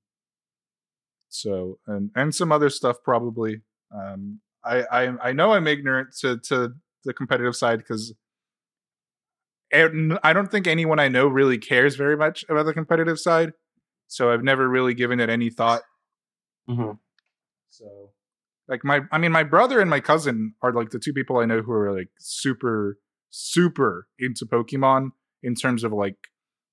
so 1.29 1.79
and 1.87 2.11
and 2.17 2.35
some 2.35 2.51
other 2.53 2.69
stuff 2.69 2.97
probably 3.05 3.63
um 3.95 4.41
i 4.65 4.83
i, 4.91 5.29
I 5.29 5.33
know 5.33 5.53
i'm 5.53 5.67
ignorant 5.69 6.15
to 6.21 6.39
to 6.39 6.75
the 7.05 7.15
competitive 7.15 7.55
side 7.57 7.79
because 7.79 8.13
i 9.73 10.33
don't 10.33 10.51
think 10.51 10.67
anyone 10.67 10.99
i 10.99 11.09
know 11.09 11.27
really 11.27 11.59
cares 11.59 11.97
very 11.97 12.17
much 12.17 12.45
about 12.49 12.67
the 12.67 12.75
competitive 12.75 13.19
side 13.19 13.53
so 14.09 14.31
i've 14.33 14.43
never 14.43 14.69
really 14.69 14.95
given 14.95 15.21
it 15.21 15.29
any 15.31 15.51
thought 15.51 15.83
hmm 16.67 16.93
so, 17.69 18.13
like 18.69 18.85
my, 18.85 19.01
I 19.11 19.19
mean, 19.19 19.33
my 19.33 19.43
brother 19.43 19.81
and 19.81 19.91
my 19.91 19.99
cousin 19.99 20.55
are 20.63 20.73
like 20.73 20.91
the 20.91 20.99
two 21.01 21.13
people 21.13 21.39
I 21.39 21.45
know 21.45 21.61
who 21.61 21.73
are 21.73 21.93
like 21.97 22.09
super, 22.19 22.99
super 23.31 24.07
into 24.19 24.47
Pokemon 24.47 25.11
in 25.43 25.57
terms 25.57 25.83
of 25.83 25.93
like, 25.93 26.17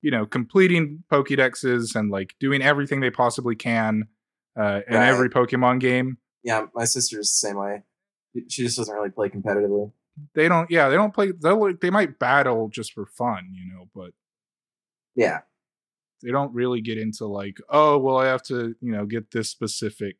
you 0.04 0.12
know, 0.12 0.28
completing 0.28 1.04
Pokédexes 1.12 1.96
and 1.96 2.12
like 2.12 2.36
doing 2.40 2.62
everything 2.62 3.00
they 3.00 3.10
possibly 3.10 3.56
can 3.56 4.08
uh, 4.56 4.82
in 4.88 4.94
Right. 4.94 5.08
every 5.08 5.30
Pokemon 5.30 5.80
game. 5.80 6.18
Yeah, 6.44 6.68
my 6.76 6.86
sister's 6.86 7.30
the 7.30 7.48
same 7.48 7.58
way. 7.58 7.84
She 8.48 8.64
just 8.64 8.78
doesn't 8.78 8.94
really 8.94 9.10
play 9.10 9.30
competitively. 9.30 9.92
They 10.36 10.48
don't, 10.48 10.70
yeah, 10.70 10.88
they 10.90 10.96
don't 10.96 11.14
play. 11.14 11.32
They 11.32 11.90
might 11.90 12.20
battle 12.20 12.70
just 12.70 12.94
for 12.94 13.06
fun, 13.08 13.54
you 13.54 13.74
know, 13.74 13.90
but 13.96 14.12
Yeah, 15.16 15.40
they 16.22 16.32
don't 16.32 16.54
really 16.54 16.82
get 16.82 16.98
into 16.98 17.26
like, 17.26 17.58
oh, 17.70 17.98
well, 17.98 18.18
I 18.18 18.28
have 18.28 18.44
to, 18.44 18.76
you 18.82 18.92
know, 18.92 19.06
get 19.06 19.32
this 19.32 19.50
specific, 19.50 20.16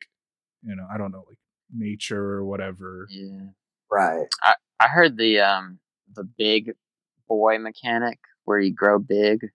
you 0.64 0.76
know, 0.76 0.86
I 0.94 0.98
don't 0.98 1.12
know, 1.12 1.24
like 1.28 1.38
nature 1.74 2.24
or 2.24 2.46
whatever. 2.46 3.08
yeah. 3.10 3.48
right. 3.92 4.28
I 4.44 4.56
i 4.80 4.88
heard 4.88 5.18
the 5.18 5.40
um 5.40 5.80
the 6.14 6.24
big 6.24 6.72
boy 7.30 7.58
mechanic 7.60 8.20
where 8.46 8.60
you 8.60 8.74
grow 8.74 9.00
big 9.00 9.48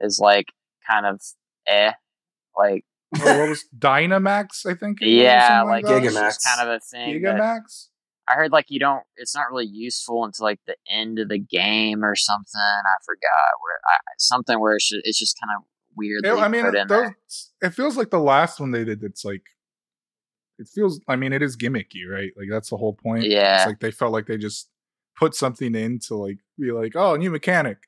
is 0.00 0.18
like 0.20 0.46
kind 0.88 1.04
of 1.04 1.20
eh 1.66 1.92
like 2.56 2.84
oh, 3.20 3.40
what 3.40 3.48
was 3.50 3.64
Dynamax? 3.78 4.64
I 4.66 4.74
think. 4.74 5.02
it 5.02 5.06
was, 5.06 5.14
or 5.14 5.22
yeah 5.22 5.48
something 5.48 5.68
like 5.70 5.84
it's 5.84 6.14
Gigamax. 6.16 6.36
kind 6.46 6.68
of 6.68 6.76
a 6.76 6.80
thing 6.80 7.20
Gigamax. 7.20 7.88
I 8.28 8.34
heard 8.34 8.52
like 8.52 8.66
you 8.68 8.78
don't 8.78 9.02
it's 9.16 9.34
not 9.34 9.50
really 9.50 9.66
useful 9.66 10.24
until 10.24 10.44
like 10.44 10.60
the 10.66 10.76
end 10.90 11.18
of 11.18 11.28
the 11.28 11.38
game 11.38 12.04
or 12.04 12.14
something 12.14 12.46
I 12.54 12.96
forgot 13.04 13.52
where 13.60 13.80
I, 13.86 13.96
something 14.18 14.60
where 14.60 14.76
it's 14.76 14.88
just, 14.88 15.02
it's 15.04 15.18
just 15.18 15.36
kind 15.42 15.58
of 15.58 15.64
It- 16.08 16.24
I 16.26 16.48
mean, 16.48 16.64
put 16.64 16.74
in 16.76 16.86
those, 16.88 16.98
there. 17.60 17.68
it 17.68 17.74
feels 17.74 17.96
like 17.96 18.10
the 18.10 18.20
last 18.20 18.60
one 18.60 18.70
they 18.70 18.84
did. 18.84 19.02
It's 19.02 19.24
like, 19.24 19.42
it 20.58 20.68
feels. 20.68 21.00
I 21.08 21.16
mean, 21.16 21.32
it 21.32 21.42
is 21.42 21.56
gimmicky, 21.56 22.06
right? 22.10 22.30
Like 22.36 22.48
that's 22.50 22.70
the 22.70 22.76
whole 22.76 22.94
point. 22.94 23.24
Yeah. 23.24 23.56
It's 23.56 23.66
like 23.66 23.80
they 23.80 23.90
felt 23.90 24.12
like 24.12 24.26
they 24.26 24.36
just 24.36 24.68
put 25.18 25.34
something 25.34 25.74
in 25.74 25.98
to 26.00 26.14
like 26.16 26.38
be 26.58 26.70
like, 26.72 26.96
oh, 26.96 27.16
new 27.16 27.30
mechanic. 27.30 27.78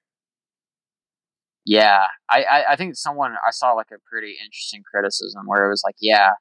Yeah, 1.64 2.06
I, 2.28 2.42
I 2.42 2.64
I 2.72 2.76
think 2.76 2.96
someone 2.96 3.36
I 3.46 3.50
saw 3.52 3.72
like 3.72 3.90
a 3.92 3.98
pretty 4.10 4.36
interesting 4.42 4.82
criticism 4.90 5.42
where 5.46 5.64
it 5.66 5.70
was 5.70 5.82
like, 5.84 5.94
yeah, 6.00 6.32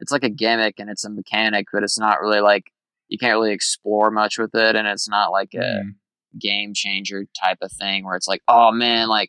it's 0.00 0.10
like 0.12 0.24
a 0.24 0.30
gimmick 0.30 0.76
and 0.78 0.88
it's 0.88 1.04
a 1.04 1.10
mechanic, 1.10 1.66
but 1.72 1.82
it's 1.82 1.98
not 1.98 2.20
really 2.22 2.40
like 2.40 2.64
you 3.08 3.18
can't 3.18 3.32
really 3.34 3.52
explore 3.52 4.10
much 4.10 4.38
with 4.38 4.54
it, 4.54 4.74
and 4.76 4.88
it's 4.88 5.08
not 5.08 5.30
like 5.30 5.50
a 5.54 5.58
Mm. 5.58 5.94
game 6.40 6.72
changer 6.74 7.26
type 7.38 7.58
of 7.60 7.70
thing 7.72 8.04
where 8.06 8.16
it's 8.16 8.26
like, 8.28 8.40
oh 8.48 8.72
man, 8.72 9.08
like 9.08 9.28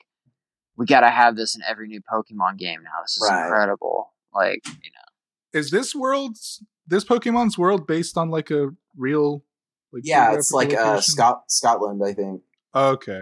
we 0.77 0.85
gotta 0.85 1.09
have 1.09 1.35
this 1.35 1.55
in 1.55 1.61
every 1.67 1.87
new 1.87 2.01
Pokemon 2.01 2.57
game 2.57 2.81
now. 2.83 3.01
This 3.03 3.17
is 3.17 3.27
Right. 3.29 3.45
incredible. 3.45 4.11
Like 4.33 4.61
you 4.65 4.89
know, 4.91 5.59
Is 5.59 5.69
this 5.71 5.93
world's 5.95 6.63
this 6.87 7.05
Pokemon's 7.05 7.57
world 7.57 7.87
based 7.87 8.17
on 8.17 8.29
like 8.29 8.49
a 8.51 8.69
real? 8.97 9.43
Like 9.91 10.03
Yeah, 10.05 10.33
it's 10.33 10.51
like 10.51 10.69
geographical 10.69 10.97
uh. 10.97 11.01
Scot- 11.01 11.43
Scotland, 11.51 12.01
I 12.03 12.13
think. 12.13 12.41
Okay. 12.75 13.21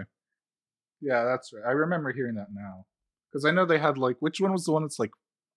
Yeah, 1.00 1.24
that's 1.24 1.52
right. 1.52 1.62
I 1.66 1.72
remember 1.72 2.12
hearing 2.12 2.36
that 2.36 2.48
now 2.52 2.86
because 3.30 3.44
I 3.44 3.50
know 3.50 3.66
they 3.66 3.78
had 3.78 3.98
like 3.98 4.16
which 4.20 4.40
one 4.40 4.52
was 4.52 4.64
the 4.64 4.72
one 4.72 4.82
that's 4.82 4.98
like 4.98 5.10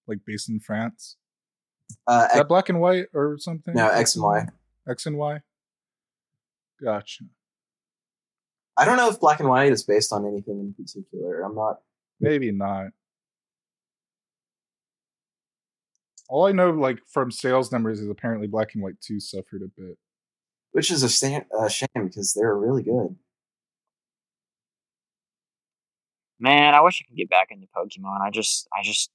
like 0.07 0.19
based 0.25 0.49
in 0.49 0.59
France? 0.59 1.15
Uh, 2.07 2.27
Is 2.31 2.37
that 2.37 2.47
black 2.47 2.67
and 2.69 2.81
white 2.81 3.05
or 3.13 3.37
something? 3.37 3.73
no, 3.75 3.87
X 3.89 4.15
and 4.15 4.23
Y. 4.23 4.47
X 4.89 5.05
and 5.05 5.17
Y. 5.17 5.39
Gotcha. 6.83 7.23
I 8.77 8.85
don't 8.85 8.97
know 8.97 9.09
if 9.09 9.19
Black 9.19 9.39
and 9.39 9.49
White 9.49 9.71
is 9.71 9.83
based 9.83 10.11
on 10.11 10.25
anything 10.25 10.59
in 10.59 10.73
particular. 10.73 11.41
I'm 11.41 11.55
not. 11.55 11.79
Maybe 12.19 12.51
not. 12.51 12.87
All 16.27 16.47
I 16.47 16.51
know, 16.51 16.71
like 16.71 16.99
from 17.07 17.31
sales 17.31 17.71
numbers, 17.71 17.99
is 17.99 18.09
apparently 18.09 18.47
Black 18.47 18.73
and 18.73 18.83
White 18.83 18.99
Two 19.01 19.19
suffered 19.19 19.61
a 19.61 19.81
bit. 19.81 19.97
Which 20.71 20.91
is 20.91 21.03
a 21.03 21.09
sta- 21.09 21.45
uh, 21.57 21.69
shame 21.69 21.87
because 21.95 22.33
they're 22.33 22.55
really 22.55 22.83
good. 22.83 23.15
man, 26.39 26.73
I 26.73 26.81
wish 26.81 27.01
I 27.01 27.07
could 27.07 27.17
get 27.17 27.29
back 27.29 27.47
into 27.51 27.67
Pokemon. 27.75 28.21
I 28.21 28.29
just, 28.29 28.67
I 28.77 28.83
just, 28.83 29.09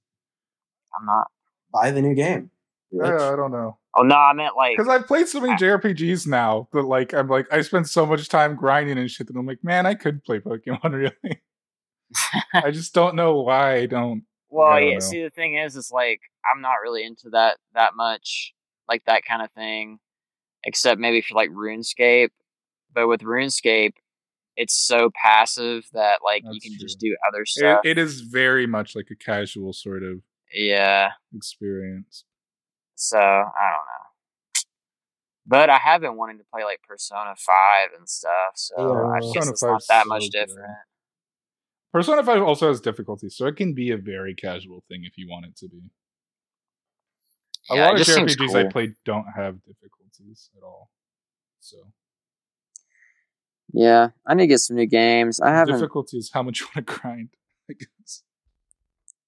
I'm 0.99 1.07
not. 1.07 1.29
Buy 1.73 1.91
the 1.91 2.03
new 2.03 2.15
game. 2.15 2.51
Yeah. 2.93 3.33
I 3.33 3.37
don't 3.37 3.53
know 3.53 3.79
Oh 3.97 4.03
no, 4.03 4.15
I 4.15 4.33
meant 4.35 4.57
like 4.57 4.77
because 4.77 4.89
I've 4.89 5.07
played 5.07 5.27
so 5.27 5.41
many 5.41 5.55
JRPGs 5.55 6.27
now 6.27 6.69
that 6.73 6.83
like 6.83 7.13
I'm 7.13 7.29
like 7.29 7.53
I 7.53 7.61
spend 7.63 7.89
so 7.89 8.07
much 8.07 8.29
time 8.29 8.55
grinding 8.55 8.99
and 8.99 9.11
shit 9.11 9.27
that 9.27 9.37
I'm 9.37 9.47
like, 9.47 9.65
man, 9.65 9.85
I 9.85 9.95
could 9.95 10.23
play 10.23 10.39
Pokemon 10.39 10.93
really. 10.93 11.41
I 12.55 12.71
just 12.71 12.95
don't 12.95 13.17
know 13.17 13.41
why 13.41 13.77
I 13.77 13.87
don't. 13.87 14.23
Well, 14.49 14.69
I 14.69 14.81
don't 14.81 14.89
yeah. 14.89 14.95
know. 14.95 15.01
See, 15.01 15.23
the 15.23 15.31
thing 15.31 15.57
is, 15.57 15.77
it's 15.77 15.91
like 15.91 16.21
I'm 16.53 16.61
not 16.61 16.77
really 16.83 17.05
into 17.05 17.31
that 17.31 17.59
that 17.75 17.97
much, 17.97 18.55
like 18.89 19.05
that 19.07 19.25
kind 19.25 19.43
of 19.43 19.51
thing, 19.53 19.99
except 20.63 21.01
maybe 21.01 21.21
for 21.21 21.35
like 21.35 21.51
RuneScape. 21.51 22.31
But 22.95 23.09
with 23.09 23.23
RuneScape, 23.23 23.95
it's 24.57 24.75
so 24.75 25.11
passive 25.21 25.85
that 25.95 26.21
like 26.25 26.45
you 26.45 26.53
That's 26.53 26.65
can 26.65 26.79
just 26.79 27.01
do 27.01 27.17
other 27.27 27.43
It, 27.43 27.49
stuff. 27.49 27.81
it 27.85 27.99
is 27.99 28.21
very 28.21 28.69
much 28.69 28.95
like 28.95 29.09
a 29.11 29.17
casual 29.17 29.73
sort 29.73 30.05
of 30.05 30.21
yeah. 30.55 31.11
experience. 31.35 32.25
So 33.01 33.19
I 33.19 33.23
don't 33.23 33.87
know. 33.89 34.05
But 35.47 35.71
I 35.71 35.79
have 35.79 36.03
been 36.03 36.17
wanting 36.17 36.39
to 36.39 36.45
play 36.53 36.65
like 36.65 36.81
Persona 36.87 37.35
Five 37.37 37.89
and 37.99 38.09
stuff. 38.09 38.53
So 38.57 38.75
Yeah, 38.77 38.85
I 39.11 39.21
guess 39.35 39.49
it's 39.49 39.63
not 39.63 39.83
that 39.89 40.05
so 40.05 40.09
much 40.11 40.23
good. 40.25 40.33
different. 40.33 40.77
Persona 41.93 42.23
5 42.23 42.43
also 42.43 42.69
has 42.69 42.81
difficulties, 42.81 43.37
so 43.37 43.47
it 43.47 43.57
can 43.57 43.75
be 43.75 43.91
a 43.91 43.97
very 43.97 44.33
casual 44.35 44.85
thing 44.89 45.03
if 45.05 45.19
you 45.19 45.29
want 45.29 45.47
it 45.47 45.57
to 45.57 45.69
be. 45.69 45.81
A 47.71 47.75
Yeah, 47.75 47.87
lot 47.87 47.93
of 47.95 47.99
just 47.99 48.15
seems 48.15 48.37
JRPGs 48.37 48.55
I 48.55 48.63
cool. 48.63 48.71
played 48.71 48.95
don't 49.05 49.27
have 49.35 49.57
difficulties 49.65 50.51
at 50.57 50.63
all. 50.63 50.91
So 51.59 51.79
Yeah, 53.73 54.11
I 54.27 54.35
need 54.35 54.45
to 54.45 54.47
get 54.49 54.61
some 54.61 54.77
new 54.77 54.87
games. 54.87 55.41
I 55.41 55.51
haven't. 55.51 55.75
difficulty 55.75 56.19
is 56.19 56.31
how 56.33 56.43
much 56.43 56.61
you 56.61 56.67
want 56.75 56.87
to 56.87 56.95
grind. 57.01 57.31
I 57.69 57.73
guess. 57.75 58.23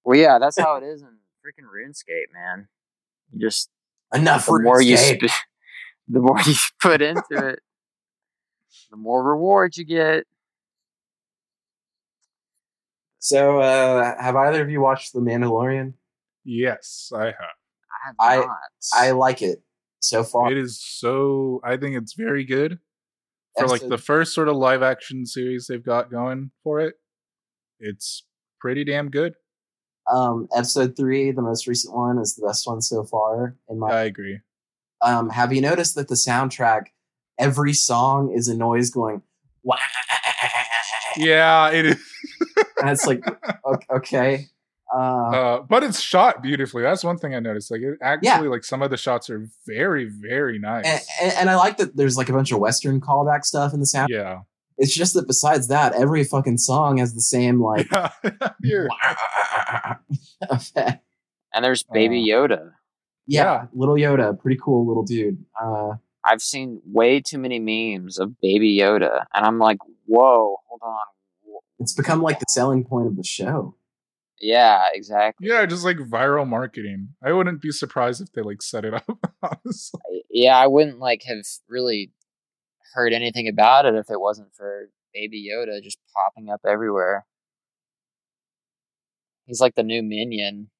Well, 0.04 0.18
yeah, 0.18 0.38
that's 0.38 0.58
how 0.58 0.76
it 0.76 0.84
is 0.84 1.02
in 1.02 1.08
freaking 1.44 1.66
RuneScape, 1.66 2.32
man. 2.32 2.68
You 3.32 3.40
just 3.40 3.70
Enough 4.14 4.46
the 4.46 4.60
more 4.60 4.82
you 4.82 4.96
sp- 5.00 5.32
the 6.08 6.20
more 6.20 6.38
you 6.44 6.54
put 6.82 7.00
into 7.00 7.24
it, 7.30 7.60
the 8.90 8.96
more 8.96 9.24
reward 9.24 9.76
you 9.76 9.84
get. 9.84 10.24
So, 13.18 13.60
uh, 13.60 14.20
have 14.20 14.36
either 14.36 14.62
of 14.62 14.70
you 14.70 14.80
watched 14.80 15.12
The 15.14 15.20
Mandalorian? 15.20 15.94
Yes, 16.44 17.10
I 17.14 17.26
have. 17.26 17.34
I 17.34 18.06
have 18.06 18.14
I- 18.18 18.36
not. 18.36 18.48
I 18.94 19.10
like 19.12 19.40
it 19.40 19.62
so 20.00 20.24
far. 20.24 20.52
It 20.52 20.58
is 20.58 20.78
so. 20.82 21.60
I 21.64 21.76
think 21.76 21.96
it's 21.96 22.12
very 22.12 22.44
good 22.44 22.80
for 23.56 23.66
like 23.66 23.86
the 23.86 23.98
first 23.98 24.34
sort 24.34 24.48
of 24.48 24.56
live 24.56 24.82
action 24.82 25.24
series 25.24 25.66
they've 25.66 25.84
got 25.84 26.10
going 26.10 26.50
for 26.62 26.80
it. 26.80 26.96
It's 27.80 28.24
pretty 28.60 28.84
damn 28.84 29.08
good. 29.08 29.34
Um, 30.10 30.48
episode 30.56 30.96
three, 30.96 31.30
the 31.30 31.42
most 31.42 31.66
recent 31.66 31.94
one, 31.94 32.18
is 32.18 32.34
the 32.34 32.46
best 32.46 32.66
one 32.66 32.80
so 32.80 33.04
far. 33.04 33.56
In 33.68 33.78
my, 33.78 33.90
I 33.90 34.02
agree. 34.04 34.40
um, 35.02 35.30
have 35.30 35.52
you 35.52 35.60
noticed 35.60 35.94
that 35.94 36.08
the 36.08 36.14
soundtrack, 36.14 36.86
every 37.38 37.72
song 37.72 38.32
is 38.34 38.48
a 38.48 38.56
noise 38.56 38.90
going, 38.90 39.22
"Wah," 39.62 39.76
Yeah, 41.16 41.70
it 41.70 41.86
is. 41.86 41.96
and 42.80 42.90
it's 42.90 43.06
like, 43.06 43.22
okay, 43.90 44.46
uh, 44.94 44.98
Uh, 44.98 45.60
but 45.62 45.82
it's 45.82 46.00
shot 46.00 46.42
beautifully. 46.42 46.82
That's 46.82 47.04
one 47.04 47.18
thing 47.18 47.34
I 47.34 47.40
noticed. 47.40 47.70
Like 47.70 47.82
it 47.82 47.98
actually, 48.02 48.48
like 48.48 48.64
some 48.64 48.82
of 48.82 48.90
the 48.90 48.96
shots 48.96 49.28
are 49.30 49.46
very, 49.66 50.06
very 50.08 50.58
nice. 50.58 50.84
and, 50.86 51.00
and, 51.22 51.32
and 51.40 51.50
I 51.50 51.56
like 51.56 51.76
that 51.78 51.96
there's 51.96 52.16
like 52.16 52.28
a 52.28 52.32
bunch 52.32 52.50
of 52.52 52.58
Western 52.58 53.00
callback 53.00 53.44
stuff 53.44 53.72
in 53.74 53.80
the 53.80 53.86
sound. 53.86 54.08
yeah, 54.10 54.40
It's 54.78 54.94
just 54.94 55.14
that 55.14 55.26
besides 55.26 55.68
that, 55.68 55.94
every 55.94 56.24
fucking 56.24 56.58
song 56.58 56.98
has 56.98 57.14
the 57.14 57.20
same 57.20 57.60
like 57.62 57.88
yeah. 58.62 58.86
Effect. 60.42 61.02
and 61.54 61.64
there's 61.64 61.82
Baby 61.82 62.26
Yoda. 62.26 62.72
Yeah, 63.26 63.42
Yeah. 63.44 63.66
little 63.74 63.94
Yoda, 63.94 64.38
pretty 64.38 64.58
cool 64.62 64.86
little 64.86 65.04
dude. 65.04 65.44
Uh, 65.60 65.92
I've 66.24 66.42
seen 66.42 66.80
way 66.86 67.20
too 67.20 67.38
many 67.38 67.58
memes 67.58 68.18
of 68.18 68.40
Baby 68.40 68.78
Yoda, 68.78 69.24
and 69.34 69.44
I'm 69.46 69.58
like, 69.58 69.78
whoa, 70.06 70.56
hold 70.68 70.80
on. 70.84 71.60
it's 71.78 71.94
become 71.94 72.22
like 72.22 72.38
the 72.38 72.46
selling 72.48 72.84
point 72.84 73.08
of 73.08 73.16
the 73.16 73.24
show. 73.24 73.74
Yeah, 74.40 74.86
exactly. 74.92 75.46
Yeah, 75.48 75.64
just 75.66 75.84
like 75.84 75.98
viral 75.98 76.48
marketing. 76.48 77.10
I 77.22 77.32
wouldn't 77.32 77.60
be 77.62 77.70
surprised 77.70 78.20
if 78.20 78.32
they 78.32 78.42
like 78.42 78.60
set 78.62 78.84
it 78.84 78.92
up. 78.94 79.04
Honestly, 79.42 80.00
Yeah, 80.30 80.56
I 80.56 80.66
wouldn't 80.66 80.98
like 80.98 81.22
have 81.26 81.38
really 81.68 82.10
heard 82.94 83.12
anything 83.12 83.48
about 83.48 83.86
it 83.86 83.94
if 83.94 84.10
it 84.10 84.20
wasn't 84.20 84.54
for 84.54 84.90
Baby 85.12 85.50
Yoda 85.50 85.82
just 85.82 85.98
popping 86.14 86.50
up 86.50 86.60
everywhere. 86.66 87.26
He's 89.46 89.60
like 89.60 89.74
the 89.74 89.82
new 89.82 90.02
minion. 90.02 90.70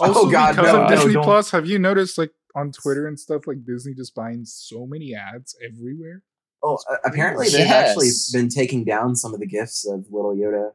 also 0.00 0.26
oh 0.26 0.30
God, 0.30 0.56
because 0.56 0.72
no, 0.72 0.82
of 0.82 0.88
Disney 0.88 1.14
don't- 1.14 1.24
Plus, 1.24 1.50
have 1.50 1.66
you 1.66 1.78
noticed 1.78 2.18
like 2.18 2.32
on 2.54 2.72
Twitter 2.72 3.06
and 3.06 3.18
stuff 3.18 3.46
like 3.46 3.64
Disney 3.64 3.94
just 3.94 4.14
buying 4.14 4.44
so 4.44 4.86
many 4.86 5.14
ads 5.14 5.56
everywhere? 5.64 6.22
Oh, 6.62 6.78
uh, 6.90 6.96
apparently 7.04 7.48
they've 7.48 7.66
actually 7.66 8.08
been 8.32 8.48
taking 8.48 8.84
down 8.84 9.16
some 9.16 9.34
of 9.34 9.40
the 9.40 9.46
GIFs 9.46 9.86
of 9.86 10.06
little 10.10 10.34
Yoda. 10.34 10.70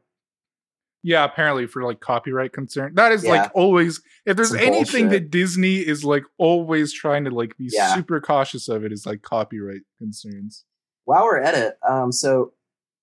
Yeah, 1.02 1.24
apparently 1.24 1.66
for 1.66 1.82
like 1.82 2.00
copyright 2.00 2.52
concern. 2.52 2.94
That 2.94 3.12
is 3.12 3.24
Yeah. 3.24 3.30
like 3.30 3.50
always 3.54 4.02
if 4.26 4.36
there's 4.36 4.50
Some 4.50 4.58
anything 4.58 5.06
bullshit. 5.06 5.10
that 5.24 5.30
Disney 5.30 5.76
is 5.76 6.04
like 6.04 6.24
always 6.38 6.92
trying 6.92 7.24
to 7.24 7.30
like 7.30 7.56
be 7.56 7.70
Yeah. 7.72 7.94
super 7.94 8.20
cautious 8.20 8.68
of 8.68 8.84
it 8.84 8.92
is 8.92 9.06
like 9.06 9.22
copyright 9.22 9.82
concerns. 9.98 10.64
While 11.04 11.24
we're 11.24 11.40
at 11.40 11.54
it, 11.54 11.78
um, 11.88 12.12
so 12.12 12.52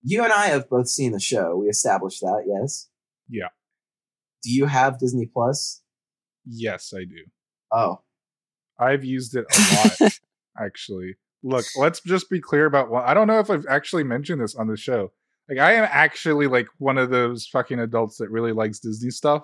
you 0.04 0.24
and 0.24 0.32
I 0.32 0.48
have 0.48 0.70
both 0.70 0.88
seen 0.88 1.12
the 1.12 1.20
show. 1.20 1.58
We 1.58 1.68
established 1.68 2.22
that, 2.22 2.44
yes. 2.48 2.88
Yeah. 3.28 3.50
Do 4.44 4.52
you 4.52 4.66
have 4.68 5.00
Disney 5.00 5.26
Plus? 5.26 5.82
Yes, 6.46 6.94
I 6.96 7.04
do. 7.04 7.26
Oh, 7.72 8.02
I've 8.80 9.04
used 9.04 9.36
it 9.36 9.46
a 9.52 10.02
lot 10.04 10.20
actually. 10.60 11.16
Look, 11.44 11.66
let's 11.78 12.00
just 12.02 12.30
be 12.30 12.40
clear 12.40 12.66
about 12.68 12.90
what 12.90 13.06
I 13.06 13.14
don't 13.14 13.28
know 13.28 13.40
if 13.40 13.50
I've 13.50 13.66
actually 13.68 14.04
mentioned 14.04 14.42
this 14.42 14.56
on 14.56 14.68
the 14.68 14.78
show. 14.78 15.12
Like 15.50 15.60
I 15.60 15.74
am 15.74 15.88
actually 15.90 16.48
like 16.48 16.68
one 16.78 16.98
of 16.98 17.10
those 17.10 17.48
fucking 17.48 17.80
adults 17.80 18.18
that 18.18 18.30
really 18.30 18.52
likes 18.52 18.80
Disney 18.80 19.12
stuff. 19.12 19.44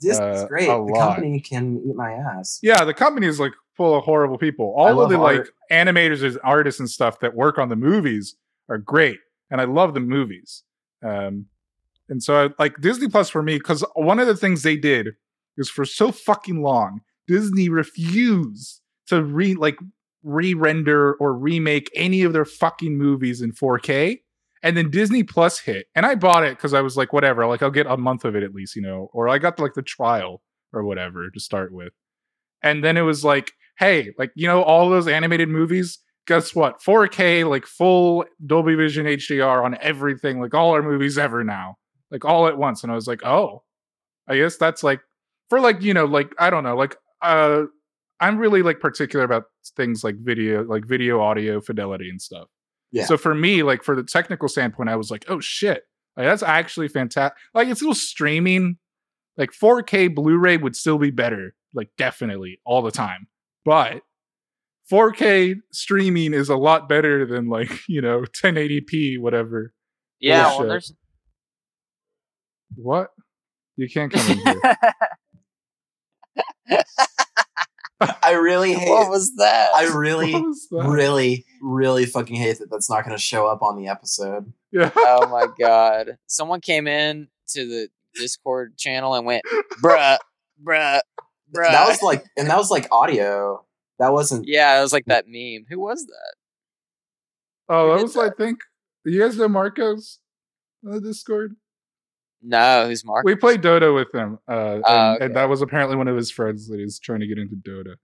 Disney's 0.00 0.42
Uh, 0.42 0.46
great. 0.48 0.66
The 0.66 0.76
lot. 0.76 1.14
company 1.16 1.40
can 1.40 1.82
eat 1.86 1.94
my 1.96 2.12
ass. 2.12 2.58
Yeah, 2.62 2.84
the 2.84 2.92
company 2.94 3.26
is 3.26 3.40
like 3.40 3.52
full 3.76 3.96
of 3.96 4.04
horrible 4.04 4.38
people. 4.38 4.74
All 4.76 5.00
of 5.00 5.08
the 5.10 5.18
like 5.18 5.48
animators 5.70 6.22
and 6.24 6.38
artists 6.44 6.80
and 6.80 6.90
stuff 6.90 7.20
that 7.20 7.34
work 7.34 7.58
on 7.58 7.68
the 7.68 7.76
movies 7.76 8.36
are 8.68 8.78
great, 8.78 9.18
and 9.50 9.60
I 9.60 9.64
love 9.64 9.94
the 9.94 10.00
movies. 10.00 10.62
Um, 11.02 11.46
and 12.08 12.22
so 12.22 12.46
I, 12.46 12.50
like 12.58 12.80
Disney 12.80 13.08
Plus 13.08 13.30
for 13.30 13.42
me 13.42 13.56
because 13.56 13.82
one 13.94 14.18
of 14.18 14.26
the 14.26 14.36
things 14.36 14.62
they 14.62 14.76
did 14.76 15.10
is 15.56 15.70
for 15.70 15.84
so 15.86 16.12
fucking 16.12 16.60
long, 16.62 17.00
Disney 17.26 17.68
refused 17.70 18.80
to 19.06 19.22
re 19.22 19.54
like 19.54 19.76
re-render 20.22 21.14
or 21.14 21.34
remake 21.34 21.90
any 21.94 22.22
of 22.22 22.32
their 22.32 22.44
fucking 22.46 22.96
movies 22.96 23.40
in 23.42 23.52
4K. 23.52 24.20
And 24.64 24.78
then 24.78 24.90
Disney 24.90 25.22
Plus 25.22 25.60
hit, 25.60 25.88
and 25.94 26.06
I 26.06 26.14
bought 26.14 26.42
it 26.42 26.56
because 26.56 26.72
I 26.72 26.80
was 26.80 26.96
like, 26.96 27.12
whatever, 27.12 27.46
like 27.46 27.62
I'll 27.62 27.70
get 27.70 27.86
a 27.86 27.98
month 27.98 28.24
of 28.24 28.34
it 28.34 28.42
at 28.42 28.54
least, 28.54 28.74
you 28.74 28.80
know, 28.80 29.10
or 29.12 29.28
I 29.28 29.36
got 29.36 29.60
like 29.60 29.74
the 29.74 29.82
trial 29.82 30.40
or 30.72 30.84
whatever 30.84 31.28
to 31.28 31.38
start 31.38 31.70
with. 31.70 31.92
And 32.62 32.82
then 32.82 32.96
it 32.96 33.02
was 33.02 33.22
like, 33.22 33.52
hey, 33.78 34.12
like, 34.18 34.32
you 34.34 34.48
know, 34.48 34.62
all 34.62 34.88
those 34.88 35.06
animated 35.06 35.50
movies, 35.50 35.98
guess 36.26 36.54
what? 36.54 36.80
4K, 36.80 37.46
like 37.46 37.66
full 37.66 38.24
Dolby 38.46 38.74
Vision 38.74 39.04
HDR 39.04 39.62
on 39.62 39.76
everything, 39.82 40.40
like 40.40 40.54
all 40.54 40.70
our 40.70 40.82
movies 40.82 41.18
ever 41.18 41.44
now, 41.44 41.76
like 42.10 42.24
all 42.24 42.46
at 42.48 42.56
once. 42.56 42.82
And 42.82 42.90
I 42.90 42.94
was 42.94 43.06
like, 43.06 43.22
oh, 43.22 43.64
I 44.26 44.38
guess 44.38 44.56
that's 44.56 44.82
like, 44.82 45.02
for 45.50 45.60
like, 45.60 45.82
you 45.82 45.92
know, 45.92 46.06
like, 46.06 46.32
I 46.38 46.48
don't 46.48 46.64
know, 46.64 46.74
like, 46.74 46.96
uh, 47.20 47.64
I'm 48.18 48.38
really 48.38 48.62
like 48.62 48.80
particular 48.80 49.26
about 49.26 49.44
things 49.76 50.02
like 50.02 50.16
video, 50.16 50.64
like 50.64 50.86
video 50.86 51.20
audio 51.20 51.60
fidelity 51.60 52.08
and 52.08 52.22
stuff. 52.22 52.48
Yeah. 52.94 53.06
So 53.06 53.18
for 53.18 53.34
me, 53.34 53.64
like 53.64 53.82
for 53.82 53.96
the 53.96 54.04
technical 54.04 54.48
standpoint, 54.48 54.88
I 54.88 54.94
was 54.94 55.10
like, 55.10 55.24
oh 55.28 55.40
shit, 55.40 55.82
like 56.16 56.26
that's 56.26 56.44
actually 56.44 56.86
fantastic. 56.86 57.36
Like 57.52 57.66
it's 57.66 57.80
still 57.80 57.92
streaming, 57.92 58.78
like 59.36 59.50
4K 59.50 60.14
Blu-ray 60.14 60.58
would 60.58 60.76
still 60.76 60.98
be 60.98 61.10
better, 61.10 61.56
like 61.74 61.90
definitely 61.98 62.60
all 62.64 62.82
the 62.82 62.92
time. 62.92 63.26
But 63.64 64.02
4K 64.92 65.56
streaming 65.72 66.34
is 66.34 66.48
a 66.48 66.56
lot 66.56 66.88
better 66.88 67.26
than 67.26 67.48
like 67.48 67.70
you 67.88 68.00
know 68.00 68.22
1080p 68.22 69.18
whatever. 69.18 69.74
Yeah, 70.20 70.44
Bullshit. 70.44 70.60
well, 70.60 70.68
there's. 70.68 70.92
What? 72.76 73.10
You 73.76 73.88
can't 73.88 74.12
come 74.12 74.30
in 74.30 74.38
here. 74.38 74.76
I 78.22 78.32
really 78.32 78.74
hate. 78.74 78.88
what 78.88 79.10
was 79.10 79.34
that? 79.36 79.70
I 79.74 79.86
really, 79.94 80.32
that? 80.32 80.84
really, 80.86 81.44
really 81.62 82.06
fucking 82.06 82.36
hate 82.36 82.58
that. 82.58 82.70
That's 82.70 82.90
not 82.90 83.04
going 83.04 83.16
to 83.16 83.22
show 83.22 83.46
up 83.46 83.62
on 83.62 83.76
the 83.76 83.88
episode. 83.88 84.52
Yeah. 84.72 84.90
oh 84.96 85.28
my 85.28 85.46
god! 85.58 86.18
Someone 86.26 86.60
came 86.60 86.86
in 86.86 87.28
to 87.48 87.66
the 87.66 87.88
Discord 88.14 88.76
channel 88.76 89.14
and 89.14 89.26
went, 89.26 89.42
"Bruh, 89.82 90.18
bruh, 90.62 91.00
bruh." 91.54 91.70
That 91.70 91.88
was 91.88 92.02
like, 92.02 92.24
and 92.36 92.48
that 92.48 92.56
was 92.56 92.70
like 92.70 92.88
audio. 92.90 93.64
That 93.98 94.12
wasn't. 94.12 94.48
yeah, 94.48 94.78
it 94.78 94.82
was 94.82 94.92
like 94.92 95.04
that 95.06 95.26
meme. 95.28 95.66
Who 95.68 95.80
was 95.80 96.04
that? 96.06 96.34
Oh, 97.68 97.84
Who 97.84 97.90
that 97.92 97.96
did 97.98 98.02
was 98.02 98.16
I 98.16 98.30
think. 98.30 98.58
You 99.04 99.20
guys 99.20 99.36
know 99.36 99.48
Marcos 99.48 100.18
on 100.86 100.92
the 100.92 101.00
Discord? 101.00 101.56
No, 102.46 102.86
who's 102.86 103.04
Mark? 103.04 103.24
We 103.24 103.34
played 103.34 103.62
Dota 103.62 103.94
with 103.94 104.14
him, 104.14 104.38
uh, 104.48 104.52
and, 104.74 104.84
Oh, 104.86 105.12
okay. 105.14 105.24
and 105.24 105.36
that 105.36 105.48
was 105.48 105.62
apparently 105.62 105.96
one 105.96 106.08
of 106.08 106.16
his 106.16 106.30
friends 106.30 106.68
that 106.68 106.78
he's 106.78 106.98
trying 106.98 107.20
to 107.20 107.26
get 107.26 107.38
into 107.38 107.56
Dota. 107.56 107.94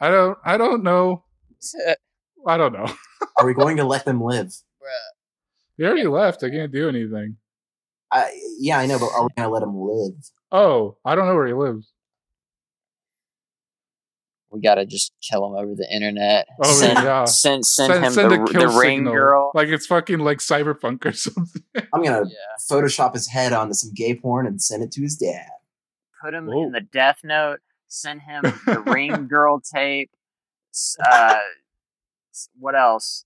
I 0.00 0.10
don't. 0.10 0.36
I 0.44 0.56
don't 0.58 0.82
know. 0.82 1.24
I 2.46 2.56
don't 2.56 2.72
know. 2.74 2.86
Are 3.38 3.46
we 3.46 3.54
going 3.54 3.78
to 3.78 3.84
let 3.84 4.04
them 4.04 4.20
live? 4.22 4.48
Bruh. 4.48 5.08
He 5.78 5.84
already 5.84 6.06
left. 6.06 6.44
I 6.44 6.50
can't 6.50 6.70
do 6.72 6.88
anything. 6.88 7.36
I, 8.12 8.30
yeah, 8.58 8.78
I 8.78 8.86
know, 8.86 8.98
but 8.98 9.06
are 9.06 9.22
we 9.22 9.28
going 9.36 9.48
to 9.48 9.52
let 9.52 9.62
him 9.62 9.74
live? 9.76 10.14
Oh, 10.52 10.96
I 11.04 11.14
don't 11.16 11.26
know 11.26 11.34
where 11.34 11.46
he 11.48 11.52
lives. 11.54 11.92
We 14.50 14.60
gotta 14.60 14.86
just 14.86 15.12
kill 15.28 15.44
him 15.46 15.54
over 15.54 15.74
the 15.74 15.88
internet. 15.92 16.46
Oh, 16.62 16.72
send, 16.72 16.98
yeah. 16.98 17.24
send, 17.24 17.66
send, 17.66 17.92
him 18.04 18.12
send 18.12 18.30
the, 18.30 18.44
kill 18.50 18.70
the 18.70 18.78
ring 18.78 18.98
signal. 18.98 19.12
girl. 19.12 19.50
Like 19.54 19.68
it's 19.68 19.86
fucking 19.86 20.20
like 20.20 20.38
cyberpunk 20.38 21.04
or 21.04 21.12
something. 21.14 21.62
I'm 21.92 22.02
going 22.02 22.24
to 22.24 22.30
Yeah, 22.30 22.36
Photoshop 22.70 23.14
his 23.14 23.28
head 23.28 23.52
onto 23.52 23.74
some 23.74 23.92
gay 23.94 24.14
porn 24.14 24.46
and 24.46 24.62
send 24.62 24.82
it 24.82 24.92
to 24.92 25.02
his 25.02 25.16
dad. 25.16 25.48
put 26.22 26.32
him 26.32 26.46
Whoa. 26.46 26.64
in 26.64 26.72
the 26.72 26.80
death 26.80 27.18
note. 27.24 27.58
Send 27.88 28.22
him 28.22 28.42
the 28.66 28.82
ring 28.86 29.26
girl 29.28 29.60
tape. 29.60 30.10
Uh, 31.04 31.38
what 32.58 32.74
else? 32.76 33.24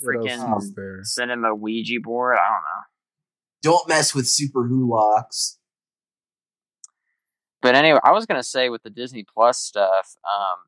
What 0.00 0.26
else 0.26 0.70
Freaking 0.76 1.04
send 1.04 1.30
him 1.30 1.44
a 1.44 1.54
Ouija 1.54 2.00
board. 2.02 2.36
I 2.38 2.44
don't 2.48 2.62
know. 2.62 2.82
Don't 3.62 3.88
mess 3.88 4.14
with 4.14 4.26
super 4.26 4.68
hulox. 4.68 5.56
But 7.64 7.76
anyway, 7.76 7.98
I 8.04 8.12
was 8.12 8.26
gonna 8.26 8.42
say 8.42 8.68
with 8.68 8.82
the 8.82 8.90
Disney 8.90 9.24
Plus 9.24 9.58
stuff, 9.58 10.16
um, 10.30 10.58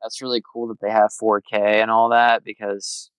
that's 0.00 0.22
really 0.22 0.40
cool 0.40 0.68
that 0.68 0.80
they 0.80 0.88
have 0.88 1.10
4K 1.20 1.82
and 1.82 1.90
all 1.90 2.10
that 2.10 2.44
because, 2.44 3.10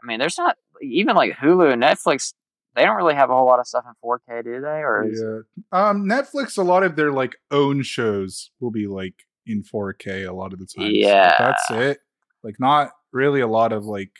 I 0.00 0.06
mean, 0.06 0.20
there's 0.20 0.38
not 0.38 0.56
even 0.80 1.16
like 1.16 1.32
Hulu 1.32 1.72
and 1.72 1.82
Netflix. 1.82 2.32
They 2.76 2.84
don't 2.84 2.94
really 2.94 3.16
have 3.16 3.28
a 3.28 3.34
whole 3.34 3.46
lot 3.46 3.58
of 3.58 3.66
stuff 3.66 3.86
in 3.88 3.92
4K, 4.04 4.44
do 4.44 4.60
they? 4.60 4.84
Or 4.84 5.04
Yeah. 5.04 5.40
Um, 5.72 6.04
Netflix. 6.04 6.56
A 6.56 6.62
lot 6.62 6.84
of 6.84 6.94
their 6.94 7.10
like 7.10 7.34
own 7.50 7.82
shows 7.82 8.52
will 8.60 8.70
be 8.70 8.86
like 8.86 9.24
in 9.44 9.64
4K 9.64 10.28
a 10.28 10.32
lot 10.32 10.52
of 10.52 10.60
the 10.60 10.66
time. 10.66 10.92
Yeah. 10.92 11.34
that's 11.40 11.70
it. 11.72 11.98
Like 12.44 12.60
not 12.60 12.92
really 13.12 13.40
a 13.40 13.48
lot 13.48 13.72
of 13.72 13.84
like 13.84 14.12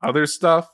other 0.00 0.26
stuff. 0.26 0.68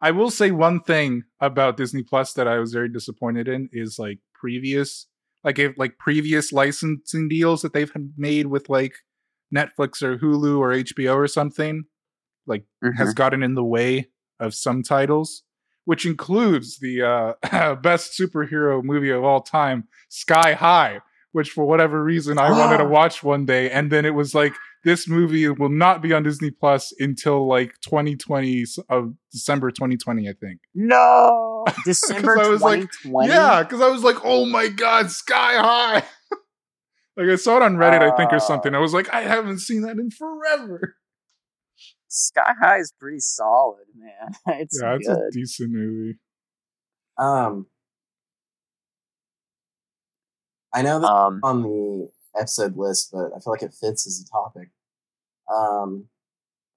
I 0.00 0.10
will 0.10 0.30
say 0.30 0.50
one 0.50 0.80
thing 0.80 1.22
about 1.40 1.76
Disney 1.76 2.02
Plus 2.02 2.32
that 2.34 2.46
I 2.46 2.58
was 2.58 2.72
very 2.72 2.88
disappointed 2.88 3.48
in 3.48 3.68
is 3.72 3.98
like 3.98 4.18
previous 4.34 5.06
like 5.44 5.58
if 5.58 5.78
like 5.78 5.96
previous 5.98 6.52
licensing 6.52 7.28
deals 7.28 7.62
that 7.62 7.72
they've 7.72 7.92
made 8.16 8.46
with 8.46 8.68
like 8.68 8.94
Netflix 9.54 10.02
or 10.02 10.18
Hulu 10.18 10.58
or 10.58 10.70
HBO 10.70 11.14
or 11.16 11.28
something 11.28 11.84
like 12.46 12.64
Mm-hmm. 12.84 12.96
has 12.98 13.14
gotten 13.14 13.42
in 13.42 13.54
the 13.54 13.64
way 13.64 14.08
of 14.38 14.54
some 14.54 14.82
titles, 14.82 15.42
which 15.84 16.04
includes 16.04 16.78
the 16.78 17.02
uh, 17.52 17.74
best 17.82 18.18
superhero 18.18 18.82
movie 18.82 19.10
of 19.10 19.24
all 19.24 19.40
time, 19.40 19.88
Sky 20.08 20.52
High, 20.52 21.00
which 21.32 21.50
for 21.50 21.64
whatever 21.64 22.02
reason 22.02 22.38
I 22.38 22.50
wanted 22.50 22.78
to 22.78 22.84
watch 22.84 23.22
one 23.22 23.46
day, 23.46 23.70
and 23.70 23.90
then 23.90 24.04
it 24.04 24.14
was 24.14 24.34
like 24.34 24.54
this 24.86 25.08
movie 25.08 25.48
will 25.48 25.68
not 25.68 26.00
be 26.00 26.12
on 26.12 26.22
Disney 26.22 26.52
Plus 26.52 26.94
until 27.00 27.44
like 27.44 27.74
2020 27.80 28.64
of 28.88 29.14
December 29.32 29.72
2020, 29.72 30.28
I 30.28 30.32
think. 30.32 30.60
No, 30.76 31.64
December 31.84 32.38
I 32.38 32.46
was 32.48 32.62
like, 32.62 32.82
2020. 33.02 33.28
Yeah, 33.28 33.64
because 33.64 33.80
I 33.80 33.88
was 33.88 34.04
like, 34.04 34.18
oh 34.22 34.46
my 34.46 34.68
god, 34.68 35.10
Sky 35.10 35.54
High. 35.56 35.94
like 37.16 37.28
I 37.28 37.34
saw 37.34 37.56
it 37.56 37.64
on 37.64 37.76
Reddit, 37.76 38.00
I 38.00 38.16
think, 38.16 38.32
or 38.32 38.38
something. 38.38 38.76
I 38.76 38.78
was 38.78 38.94
like, 38.94 39.12
I 39.12 39.22
haven't 39.22 39.58
seen 39.58 39.82
that 39.82 39.96
in 39.96 40.08
forever. 40.12 40.94
Sky 42.06 42.54
High 42.62 42.78
is 42.78 42.94
pretty 42.98 43.18
solid, 43.18 43.86
man. 43.98 44.34
It's 44.60 44.80
yeah, 44.80 44.94
it's 44.94 45.08
a 45.08 45.18
decent 45.32 45.72
movie. 45.72 46.20
Um, 47.18 47.66
I 50.72 50.82
know 50.82 51.00
that 51.00 51.10
Um, 51.10 51.40
on 51.42 51.62
the 51.62 52.08
episode 52.38 52.76
list, 52.76 53.10
but 53.12 53.32
I 53.34 53.40
feel 53.40 53.52
like 53.52 53.62
it 53.62 53.74
fits 53.74 54.06
as 54.06 54.24
a 54.24 54.30
topic. 54.30 54.68
Um, 55.54 56.06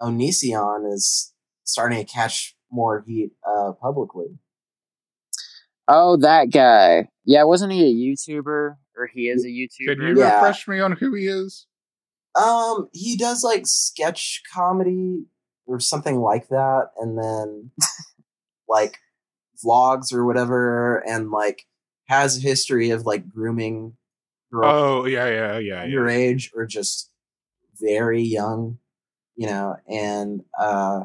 Onision 0.02 0.92
is 0.94 1.34
starting 1.64 1.98
to 1.98 2.12
catch 2.12 2.56
more 2.72 3.04
heat 3.06 3.32
uh, 3.48 3.72
publicly. 3.82 4.40
oh, 5.88 6.18
that 6.18 6.52
guy. 6.52 7.10
Yeah, 7.26 7.44
wasn't 7.44 7.74
he 7.74 7.84
a 7.84 7.94
YouTuber? 8.16 8.76
Or 8.98 9.10
he 9.14 9.28
is 9.30 9.44
a 9.44 9.48
YouTuber? 9.48 9.96
Can 9.98 9.98
YouTuber? 10.06 10.10
you 10.10 10.20
Yeah. 10.20 10.36
refresh 10.36 10.68
me 10.68 10.80
on 10.80 10.94
who 10.94 11.14
he 11.14 11.28
is? 11.28 11.66
Um, 12.36 12.90
he 12.94 13.18
does 13.18 13.44
like 13.44 13.64
sketch 13.66 14.42
comedy 14.54 15.26
or 15.66 15.80
something 15.80 16.18
like 16.20 16.48
that, 16.50 16.90
and 16.98 17.18
then 17.18 17.72
like 18.70 18.98
vlogs 19.66 20.14
or 20.14 20.26
whatever, 20.26 20.98
and 21.08 21.32
like 21.32 21.66
has 22.08 22.38
a 22.38 22.42
history 22.42 22.90
of 22.92 23.06
like 23.06 23.28
grooming 23.30 23.96
girls 24.52 24.66
Oh 24.74 25.06
yeah, 25.06 25.28
yeah, 25.28 25.58
yeah, 25.60 25.84
yeah. 25.86 26.08
age, 26.08 26.52
or 26.56 26.66
just 26.66 27.09
very 27.82 28.22
young, 28.22 28.78
you 29.36 29.48
know, 29.48 29.76
and 29.88 30.42
uh 30.60 31.02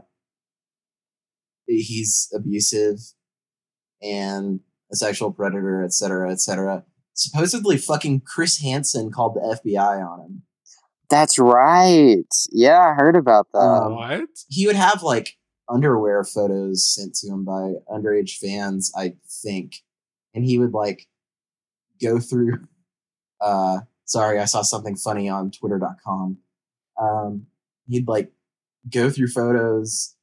he's 1.66 2.28
abusive 2.34 2.98
and 4.02 4.60
a 4.92 4.96
sexual 4.96 5.32
predator, 5.32 5.82
et 5.82 5.92
cetera, 5.92 6.30
et 6.30 6.40
cetera. 6.40 6.84
Supposedly 7.14 7.78
fucking 7.78 8.22
Chris 8.26 8.60
Hansen 8.60 9.10
called 9.10 9.34
the 9.34 9.58
FBI 9.64 10.06
on 10.06 10.20
him. 10.20 10.42
That's 11.10 11.38
right. 11.38 12.26
Yeah, 12.50 12.80
I 12.80 12.94
heard 12.94 13.16
about 13.16 13.46
that. 13.52 13.58
Um, 13.58 13.94
what? 13.94 14.28
He 14.48 14.66
would 14.66 14.76
have 14.76 15.02
like 15.02 15.36
underwear 15.68 16.24
photos 16.24 16.86
sent 16.86 17.14
to 17.16 17.28
him 17.28 17.44
by 17.44 17.74
underage 17.88 18.38
fans, 18.38 18.92
I 18.96 19.14
think. 19.42 19.76
And 20.34 20.44
he 20.44 20.58
would 20.58 20.72
like 20.72 21.06
go 22.02 22.18
through 22.18 22.66
uh 23.40 23.80
sorry, 24.04 24.38
I 24.38 24.44
saw 24.44 24.62
something 24.62 24.96
funny 24.96 25.28
on 25.28 25.50
twitter.com. 25.50 26.38
Um 27.00 27.46
he'd 27.88 28.08
like 28.08 28.32
go 28.90 29.10
through 29.10 29.28
photos 29.28 30.14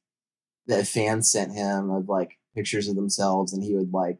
that 0.66 0.86
fans 0.86 1.30
sent 1.30 1.52
him 1.52 1.90
of 1.90 2.08
like 2.08 2.38
pictures 2.54 2.88
of 2.88 2.96
themselves 2.96 3.52
and 3.52 3.62
he 3.62 3.74
would 3.74 3.92
like 3.92 4.18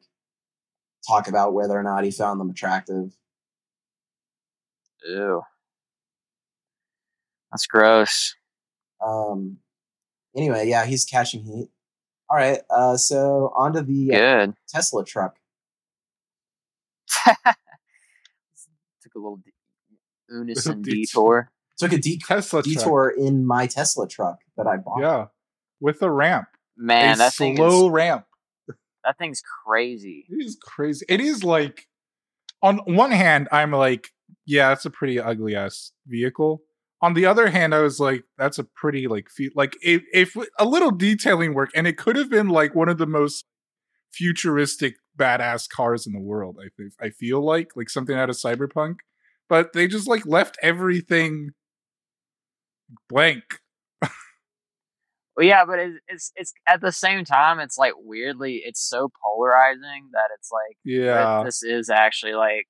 talk 1.07 1.29
about 1.29 1.55
whether 1.55 1.79
or 1.79 1.83
not 1.83 2.05
he 2.05 2.11
found 2.11 2.41
them 2.41 2.51
attractive. 2.51 3.17
Ew. 5.07 5.43
That's 7.51 7.67
gross. 7.67 8.35
Um 9.05 9.59
anyway, 10.37 10.69
yeah, 10.69 10.87
he's 10.87 11.05
catching 11.05 11.45
heat. 11.45 11.69
All 12.31 12.37
right, 12.37 12.61
uh 12.71 12.97
so 12.97 13.53
onto 13.55 13.83
the 13.83 14.15
uh, 14.15 14.17
Tesla 14.69 15.05
truck. 15.05 15.37
Took 17.27 19.15
a 19.15 19.19
little 19.19 19.41
Onision 20.33 20.83
detour. 20.83 21.52
Detour. 21.79 21.89
Took 21.89 21.99
a 21.99 22.01
de- 22.03 22.19
Tesla 22.19 22.63
truck. 22.63 22.75
detour 22.75 23.15
in 23.17 23.47
my 23.47 23.67
Tesla 23.67 24.09
truck 24.09 24.39
that 24.57 24.67
I 24.67 24.77
bought. 24.77 25.01
Yeah, 25.01 25.27
with 25.81 26.03
a 26.03 26.11
ramp, 26.11 26.49
Man, 26.77 27.15
a 27.15 27.19
that 27.19 27.33
thing 27.35 27.57
slow 27.57 27.87
is 27.89 27.93
ramp. 27.93 28.25
that 29.05 29.19
thing's 29.19 29.43
crazy. 29.67 30.27
It 30.29 30.45
is 30.45 30.59
crazy. 30.63 31.05
It 31.09 31.21
is 31.21 31.43
like, 31.45 31.87
on 32.63 32.79
one 32.79 33.11
hand, 33.11 33.49
I'm 33.51 33.73
like, 33.73 34.09
yeah, 34.47 34.69
that's 34.71 34.85
a 34.85 34.91
pretty 34.91 35.19
ugly 35.21 35.55
ass 35.55 35.93
vehicle. 36.07 36.63
On 37.01 37.15
the 37.15 37.27
other 37.27 37.49
hand, 37.51 37.75
I 37.75 37.81
was 37.81 37.99
like, 37.99 38.23
that's 38.39 38.59
a 38.61 38.65
pretty 38.65 39.09
like, 39.09 39.29
fe- 39.29 39.51
like 39.57 39.77
if, 39.83 40.03
if 40.13 40.37
a 40.59 40.65
little 40.65 40.93
detailing 40.93 41.53
work, 41.53 41.71
and 41.75 41.87
it 41.89 41.99
could 41.99 42.15
have 42.17 42.31
been 42.31 42.49
like 42.49 42.75
one 42.77 42.89
of 42.89 42.99
the 42.99 43.07
most 43.07 43.45
futuristic 44.13 44.95
badass 45.19 45.69
cars 45.69 46.07
in 46.07 46.13
the 46.13 46.21
world. 46.21 46.59
I 46.61 46.69
think 46.77 46.93
I 47.01 47.11
feel 47.11 47.45
like 47.45 47.71
like 47.77 47.91
something 47.91 48.17
out 48.17 48.31
of 48.31 48.37
cyberpunk, 48.37 48.97
but 49.49 49.73
they 49.73 49.87
just 49.89 50.07
like 50.09 50.25
left 50.27 50.57
everything 50.63 51.51
blank. 53.09 53.45
Well, 55.37 55.47
yeah, 55.47 55.65
but 55.65 55.79
it's, 55.79 55.99
it's 56.09 56.33
it's 56.37 56.53
at 56.69 56.81
the 56.83 56.93
same 56.93 57.25
time, 57.25 57.59
it's 57.59 57.79
like 57.79 57.95
weirdly, 57.97 58.63
it's 58.65 58.87
so 58.87 59.09
polarizing 59.25 60.11
that 60.13 60.29
it's 60.39 60.51
like 60.53 60.77
Yeah, 60.85 61.43
this 61.45 61.63
is 61.63 61.89
actually 61.89 62.35
like 62.35 62.67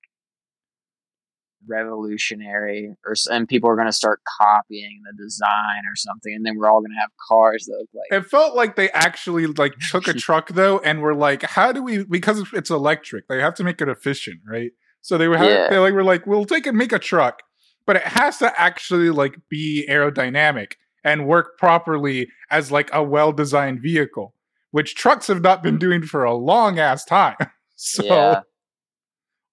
revolutionary, 1.66 2.95
or 3.05 3.14
and 3.31 3.49
people 3.49 3.68
are 3.68 3.77
gonna 3.77 3.93
start 3.93 4.20
copying 4.41 5.01
the 5.05 5.25
design 5.25 5.83
or 5.91 5.97
something, 5.97 6.35
and 6.35 6.45
then 6.47 6.57
we're 6.57 6.70
all 6.70 6.81
gonna 6.81 7.01
have 7.01 7.11
cars 7.29 7.64
that 7.66 7.77
look 7.79 7.89
like 7.95 8.23
It 8.23 8.29
felt 8.29 8.55
like 8.55 8.77
they 8.77 8.91
actually 8.91 9.47
like 9.47 9.75
took 9.91 10.07
a 10.09 10.12
truck 10.14 10.49
though, 10.51 10.79
and 10.81 11.01
were 11.03 11.14
like, 11.14 11.43
"How 11.43 11.73
do 11.73 11.83
we?" 11.83 12.05
Because 12.05 12.45
it's 12.53 12.70
electric, 12.70 13.27
they 13.29 13.41
have 13.41 13.55
to 13.55 13.64
make 13.64 13.81
it 13.81 13.89
efficient, 13.89 14.41
right? 14.47 14.70
So 15.01 15.18
they 15.18 15.27
were 15.29 15.37
Yeah. 15.43 15.68
they 15.68 15.79
like 15.79 15.95
were 15.95 16.05
like, 16.05 16.27
"We'll 16.27 16.45
take 16.45 16.66
and 16.66 16.77
make 16.79 16.93
a 16.93 16.99
truck, 17.01 17.43
but 17.87 17.97
it 17.97 18.03
has 18.03 18.39
to 18.39 18.61
actually 18.61 19.11
like 19.11 19.37
be 19.49 19.87
aerodynamic 19.89 20.72
and 21.05 21.26
work 21.26 21.59
properly 21.59 22.28
as 22.51 22.70
like 22.70 22.91
a 22.93 23.03
well 23.03 23.33
designed 23.33 23.80
vehicle, 23.80 24.35
which 24.70 24.95
trucks 24.95 25.26
have 25.26 25.43
not 25.43 25.62
been 25.62 25.78
doing 25.78 26.03
for 26.03 26.24
a 26.24 26.35
long 26.35 26.78
ass 26.78 27.05
time." 27.05 27.37
so 27.76 28.05
yeah, 28.05 28.41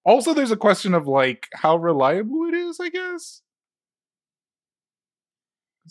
also, 0.04 0.32
there's 0.32 0.50
a 0.50 0.56
question 0.56 0.94
of 0.94 1.06
like 1.06 1.48
how 1.54 1.76
reliable 1.76 2.46
it 2.46 2.54
is. 2.54 2.80
I 2.80 2.88
guess. 2.88 3.42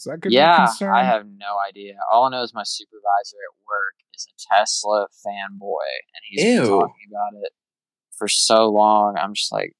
that 0.06 0.22
could 0.22 0.32
yeah. 0.32 0.66
concern. 0.66 0.94
I 0.94 1.04
have 1.04 1.26
no 1.26 1.58
idea. 1.68 1.94
All 2.12 2.26
I 2.26 2.30
know 2.32 2.44
is 2.44 2.54
my 2.54 2.64
supervisor 2.66 3.38
at 3.38 3.56
work 3.68 3.96
is 4.16 4.28
a 4.28 4.56
Tesla 4.56 5.08
fanboy, 5.26 5.90
and 6.14 6.22
he's 6.28 6.44
been 6.44 6.68
talking 6.68 7.08
about 7.10 7.40
it 7.44 7.52
for 8.18 8.28
so 8.28 8.70
long. 8.70 9.16
I'm 9.18 9.36
just 9.36 9.52
like, 9.52 9.74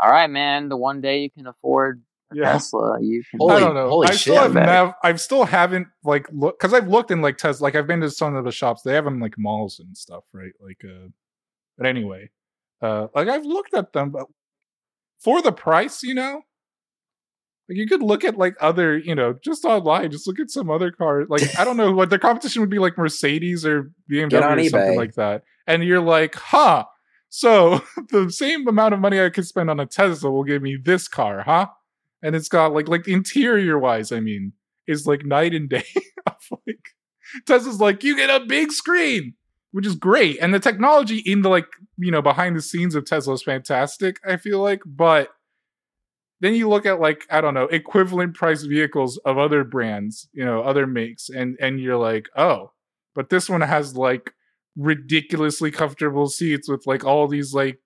all 0.00 0.10
right, 0.10 0.30
man. 0.30 0.68
The 0.68 0.76
one 0.76 1.00
day 1.00 1.20
you 1.22 1.30
can 1.30 1.46
afford 1.46 2.02
a 2.32 2.36
Yeah. 2.36 2.52
Tesla, 2.52 3.00
you 3.00 3.22
can. 3.30 3.38
Holy- 3.38 3.54
I 3.54 3.60
don't 3.60 3.74
know. 3.74 3.88
holy 3.88 4.08
I 4.08 4.10
shit, 4.12 4.20
still 4.20 4.36
have 4.42 4.52
man. 4.54 4.66
nev- 4.66 4.94
I 5.02 5.14
still 5.16 5.44
haven't 5.44 5.86
like 6.04 6.28
look 6.32 6.58
because 6.58 6.74
I've 6.74 6.88
looked 6.88 7.10
in 7.10 7.22
like 7.22 7.36
Tesla. 7.38 7.64
Like 7.64 7.74
I've 7.76 7.86
been 7.86 8.00
to 8.00 8.10
some 8.10 8.34
of 8.36 8.44
the 8.44 8.52
shops. 8.52 8.82
They 8.82 8.94
have 8.94 9.04
them 9.04 9.20
like 9.20 9.34
malls 9.38 9.78
and 9.78 9.96
stuff, 9.96 10.24
right? 10.32 10.52
Like, 10.60 10.82
uh, 10.84 11.08
but 11.78 11.86
anyway, 11.86 12.30
uh, 12.82 13.08
like 13.14 13.28
I've 13.28 13.44
looked 13.46 13.74
at 13.74 13.92
them, 13.92 14.10
but 14.10 14.26
for 15.20 15.40
the 15.40 15.52
price, 15.52 16.02
you 16.02 16.14
know, 16.14 16.42
like 17.68 17.78
you 17.78 17.86
could 17.86 18.02
look 18.02 18.22
at 18.24 18.36
like 18.36 18.54
other, 18.60 18.96
you 18.98 19.14
know, 19.14 19.34
just 19.44 19.64
online. 19.64 20.10
Just 20.10 20.26
look 20.26 20.38
at 20.40 20.50
some 20.50 20.68
other 20.70 20.90
cars. 20.90 21.26
Like 21.30 21.42
I 21.58 21.64
don't 21.64 21.76
know 21.76 21.92
what 21.92 22.10
the 22.10 22.18
competition 22.18 22.60
would 22.60 22.70
be 22.70 22.78
like 22.78 22.98
Mercedes 22.98 23.64
or 23.64 23.90
BMW 24.10 24.30
Get 24.30 24.42
on 24.42 24.58
or 24.58 24.64
something 24.64 24.92
eBay. 24.92 24.96
like 24.96 25.14
that, 25.14 25.42
and 25.66 25.82
you're 25.84 26.00
like, 26.00 26.34
huh. 26.34 26.84
So 27.28 27.82
the 28.10 28.30
same 28.30 28.66
amount 28.66 28.94
of 28.94 29.00
money 29.00 29.20
I 29.20 29.30
could 29.30 29.46
spend 29.46 29.70
on 29.70 29.80
a 29.80 29.86
Tesla 29.86 30.30
will 30.30 30.44
give 30.44 30.62
me 30.62 30.76
this 30.82 31.08
car, 31.08 31.42
huh? 31.42 31.66
and 32.22 32.34
it's 32.34 32.48
got 32.48 32.72
like 32.72 32.88
like 32.88 33.06
interior 33.08 33.78
wise 33.78 34.12
i 34.12 34.20
mean 34.20 34.52
is 34.86 35.06
like 35.06 35.24
night 35.24 35.54
and 35.54 35.68
day 35.68 35.84
of 36.26 36.36
like 36.66 36.94
tesla's 37.46 37.80
like 37.80 38.02
you 38.02 38.16
get 38.16 38.30
a 38.30 38.44
big 38.46 38.72
screen 38.72 39.34
which 39.72 39.86
is 39.86 39.94
great 39.94 40.38
and 40.40 40.54
the 40.54 40.60
technology 40.60 41.18
in 41.18 41.42
the 41.42 41.48
like 41.48 41.66
you 41.98 42.10
know 42.10 42.22
behind 42.22 42.56
the 42.56 42.62
scenes 42.62 42.94
of 42.94 43.04
tesla 43.04 43.34
is 43.34 43.42
fantastic 43.42 44.18
i 44.26 44.36
feel 44.36 44.60
like 44.60 44.80
but 44.84 45.30
then 46.40 46.54
you 46.54 46.68
look 46.68 46.86
at 46.86 47.00
like 47.00 47.24
i 47.30 47.40
don't 47.40 47.54
know 47.54 47.64
equivalent 47.64 48.34
price 48.34 48.62
vehicles 48.62 49.18
of 49.18 49.38
other 49.38 49.64
brands 49.64 50.28
you 50.32 50.44
know 50.44 50.62
other 50.62 50.86
makes 50.86 51.28
and 51.28 51.56
and 51.60 51.80
you're 51.80 51.96
like 51.96 52.28
oh 52.36 52.72
but 53.14 53.30
this 53.30 53.48
one 53.48 53.60
has 53.60 53.96
like 53.96 54.32
ridiculously 54.76 55.70
comfortable 55.70 56.28
seats 56.28 56.68
with 56.68 56.86
like 56.86 57.04
all 57.04 57.26
these 57.26 57.54
like 57.54 57.80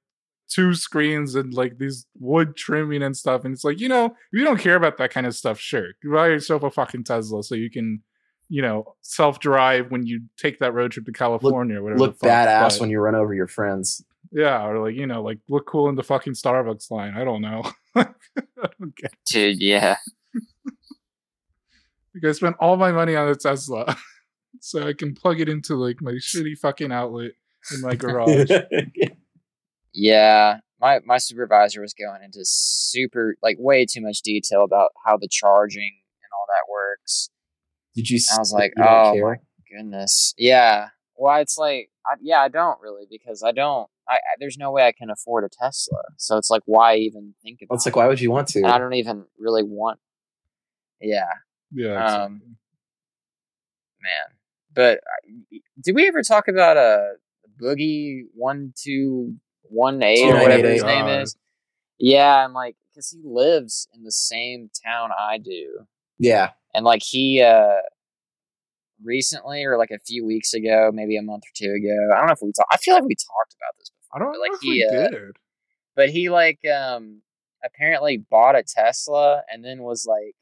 two 0.51 0.75
screens 0.75 1.35
and 1.35 1.55
like 1.55 1.79
these 1.79 2.07
wood 2.19 2.57
trimming 2.57 3.03
and 3.03 3.17
stuff. 3.17 3.45
And 3.45 3.55
it's 3.55 3.65
like, 3.65 3.81
you 3.81 3.89
know, 3.89 4.07
if 4.07 4.13
you 4.33 4.45
don't 4.45 4.61
care 4.61 4.77
about 4.77 4.99
that 4.99 5.13
kind 5.13 5.27
of 5.27 5.35
stuff, 5.35 5.59
sure. 5.59 5.89
You 6.03 6.13
buy 6.13 6.29
yourself 6.29 6.63
a 6.63 6.71
fucking 6.71 7.05
Tesla 7.05 7.43
so 7.43 7.55
you 7.55 7.71
can, 7.71 8.03
you 8.49 8.61
know, 8.61 8.97
self 9.01 9.39
drive 9.39 9.91
when 9.91 10.07
you 10.07 10.23
take 10.37 10.59
that 10.59 10.75
road 10.75 10.93
trip 10.93 11.07
to 11.07 11.13
California 11.13 11.79
or 11.79 11.85
whatever. 11.85 12.01
Look 12.01 12.19
badass 12.19 12.75
But, 12.75 12.81
when 12.81 12.91
you 12.91 13.01
run 13.01 13.15
over 13.15 13.33
your 13.33 13.47
friends. 13.47 14.05
Yeah, 14.33 14.65
or 14.65 14.79
like, 14.87 14.97
you 14.97 15.07
know, 15.07 15.23
like 15.23 15.39
look 15.49 15.67
cool 15.67 15.89
in 15.89 15.95
the 15.95 16.03
fucking 16.03 16.35
Starbucks 16.35 16.91
line. 16.91 17.15
I 17.17 17.25
don't 17.25 17.43
know. 17.43 17.63
I 17.97 18.09
Dude, 19.27 19.61
yeah. 19.61 19.97
like 22.15 22.25
I 22.25 22.33
spent 22.33 22.57
all 22.61 22.77
my 22.77 22.93
money 22.93 23.17
on 23.17 23.29
a 23.29 23.35
Tesla. 23.35 23.97
so 24.61 24.87
I 24.87 24.93
can 24.93 25.15
plug 25.15 25.41
it 25.41 25.49
into 25.49 25.75
like 25.75 26.01
my 26.01 26.13
shitty 26.13 26.57
fucking 26.59 26.93
outlet 26.93 27.33
in 27.75 27.81
my 27.81 27.95
garage. 27.97 28.51
Yeah. 29.93 30.59
My 30.81 31.01
my 31.05 31.19
supervisor 31.19 31.81
was 31.83 31.93
going 31.93 32.23
into 32.23 32.41
super 32.43 33.37
like 33.43 33.57
way 33.59 33.85
too 33.85 34.01
much 34.01 34.23
detail 34.23 34.65
about 34.65 34.91
how 35.05 35.17
the 35.17 35.29
charging 35.31 35.93
and 36.23 36.31
all 36.33 36.47
that 36.49 36.71
works. 36.71 37.29
Did 37.95 38.09
you? 38.09 38.19
I 38.35 38.39
was 38.39 38.53
like, 38.53 38.73
oh 38.79 39.13
care? 39.15 39.25
my 39.25 39.37
goodness. 39.71 40.35
Yeah. 40.39 40.89
Well, 41.17 41.39
it's 41.41 41.59
like, 41.59 41.91
I, 42.07 42.15
yeah, 42.23 42.41
I 42.41 42.49
don't 42.49 42.81
really 42.81 43.07
because 43.11 43.43
I 43.43 43.53
don't. 43.53 43.89
I, 44.09 44.15
I 44.15 44.19
there's 44.39 44.57
no 44.57 44.71
way 44.71 44.87
I 44.87 44.93
can 44.93 45.11
afford 45.11 45.45
a 45.45 45.49
Tesla, 45.51 45.99
so 46.17 46.39
it's 46.39 46.49
like, 46.49 46.63
why 46.65 46.97
even 46.97 47.35
think 47.43 47.59
about? 47.61 47.71
Well, 47.71 47.77
it's 47.77 47.87
it? 47.87 47.91
like, 47.91 47.97
why 47.97 48.07
would 48.07 48.21
you 48.21 48.31
want 48.31 48.49
to? 48.49 48.61
And 48.61 48.69
I 48.69 48.79
don't 48.79 48.95
even 48.95 49.27
really 49.39 49.63
want. 49.63 49.99
Yeah, 51.01 51.29
Yeah. 51.73 51.95
Um, 51.95 52.37
exactly. 52.37 52.57
man. 54.03 54.37
But 54.75 54.99
uh, 54.99 55.59
did 55.83 55.95
we 55.95 56.07
ever 56.07 56.23
talk 56.23 56.49
about 56.49 56.77
a 56.77 57.15
boogie 57.61 58.23
one 58.35 58.73
two 58.77 59.37
one 59.63 60.03
eight 60.03 60.31
or 60.31 60.41
whatever 60.41 60.69
his 60.69 60.85
name 60.85 61.07
God. 61.07 61.23
is? 61.23 61.37
Yeah, 61.99 62.45
and 62.45 62.55
like 62.55 62.77
because 62.93 63.11
he 63.11 63.21
lives 63.25 63.89
in 63.95 64.05
the 64.05 64.13
same 64.13 64.71
town 64.85 65.11
I 65.17 65.39
do, 65.39 65.87
yeah, 66.19 66.51
and 66.75 66.85
like 66.85 67.03
he 67.03 67.43
uh 67.43 67.81
recently 69.03 69.65
or 69.65 69.77
like 69.77 69.91
a 69.91 69.99
few 69.99 70.25
weeks 70.25 70.55
ago, 70.55 70.91
maybe 70.93 71.17
a 71.17 71.23
month 71.23 71.45
or 71.45 71.53
two 71.55 71.73
ago. 71.73 72.15
I 72.15 72.19
don't 72.19 72.27
know 72.27 72.33
if 72.33 72.39
we 72.43 72.53
talked. 72.53 72.73
I 72.73 72.77
feel 72.77 72.95
like 72.95 73.05
we 73.05 73.15
talked 73.15 73.55
about 73.55 73.79
this 73.79 73.91
before. 73.91 74.17
I 74.17 74.19
don't 74.19 74.33
know 74.33 74.41
like 74.41 74.53
if 74.53 74.61
he, 74.61 74.71
we 74.71 74.87
uh, 74.87 75.09
did. 75.09 75.37
but 75.97 76.11
he 76.11 76.31
like 76.31 76.61
um 76.67 77.23
apparently 77.65 78.17
bought 78.17 78.57
a 78.57 78.63
Tesla 78.63 79.43
and 79.53 79.65
then 79.65 79.83
was 79.83 80.07
like 80.09 80.35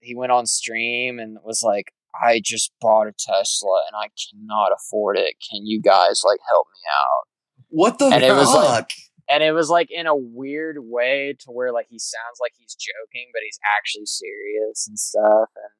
he 0.00 0.14
went 0.14 0.32
on 0.32 0.46
stream 0.46 1.18
and 1.18 1.38
was 1.44 1.62
like 1.62 1.92
I 2.20 2.40
just 2.44 2.72
bought 2.80 3.06
a 3.06 3.12
Tesla 3.18 3.82
and 3.88 3.96
I 3.96 4.08
cannot 4.30 4.72
afford 4.72 5.16
it. 5.18 5.34
Can 5.50 5.66
you 5.66 5.80
guys 5.80 6.22
like 6.24 6.40
help 6.48 6.66
me 6.72 6.80
out? 6.92 7.28
what 7.68 7.98
the 7.98 8.06
And 8.06 8.22
it 8.22 8.32
was 8.34 8.52
fuck? 8.52 8.68
like- 8.68 8.92
And 9.30 9.42
it 9.42 9.52
was 9.52 9.70
like 9.70 9.88
in 9.90 10.06
a 10.06 10.14
weird 10.16 10.76
way 10.80 11.34
to 11.40 11.50
where 11.50 11.72
like 11.72 11.86
he 11.88 11.98
sounds 11.98 12.38
like 12.40 12.52
he's 12.58 12.74
joking 12.74 13.30
but 13.32 13.40
he's 13.44 13.58
actually 13.78 14.04
serious 14.06 14.86
and 14.88 14.98
stuff 14.98 15.48
and 15.56 15.70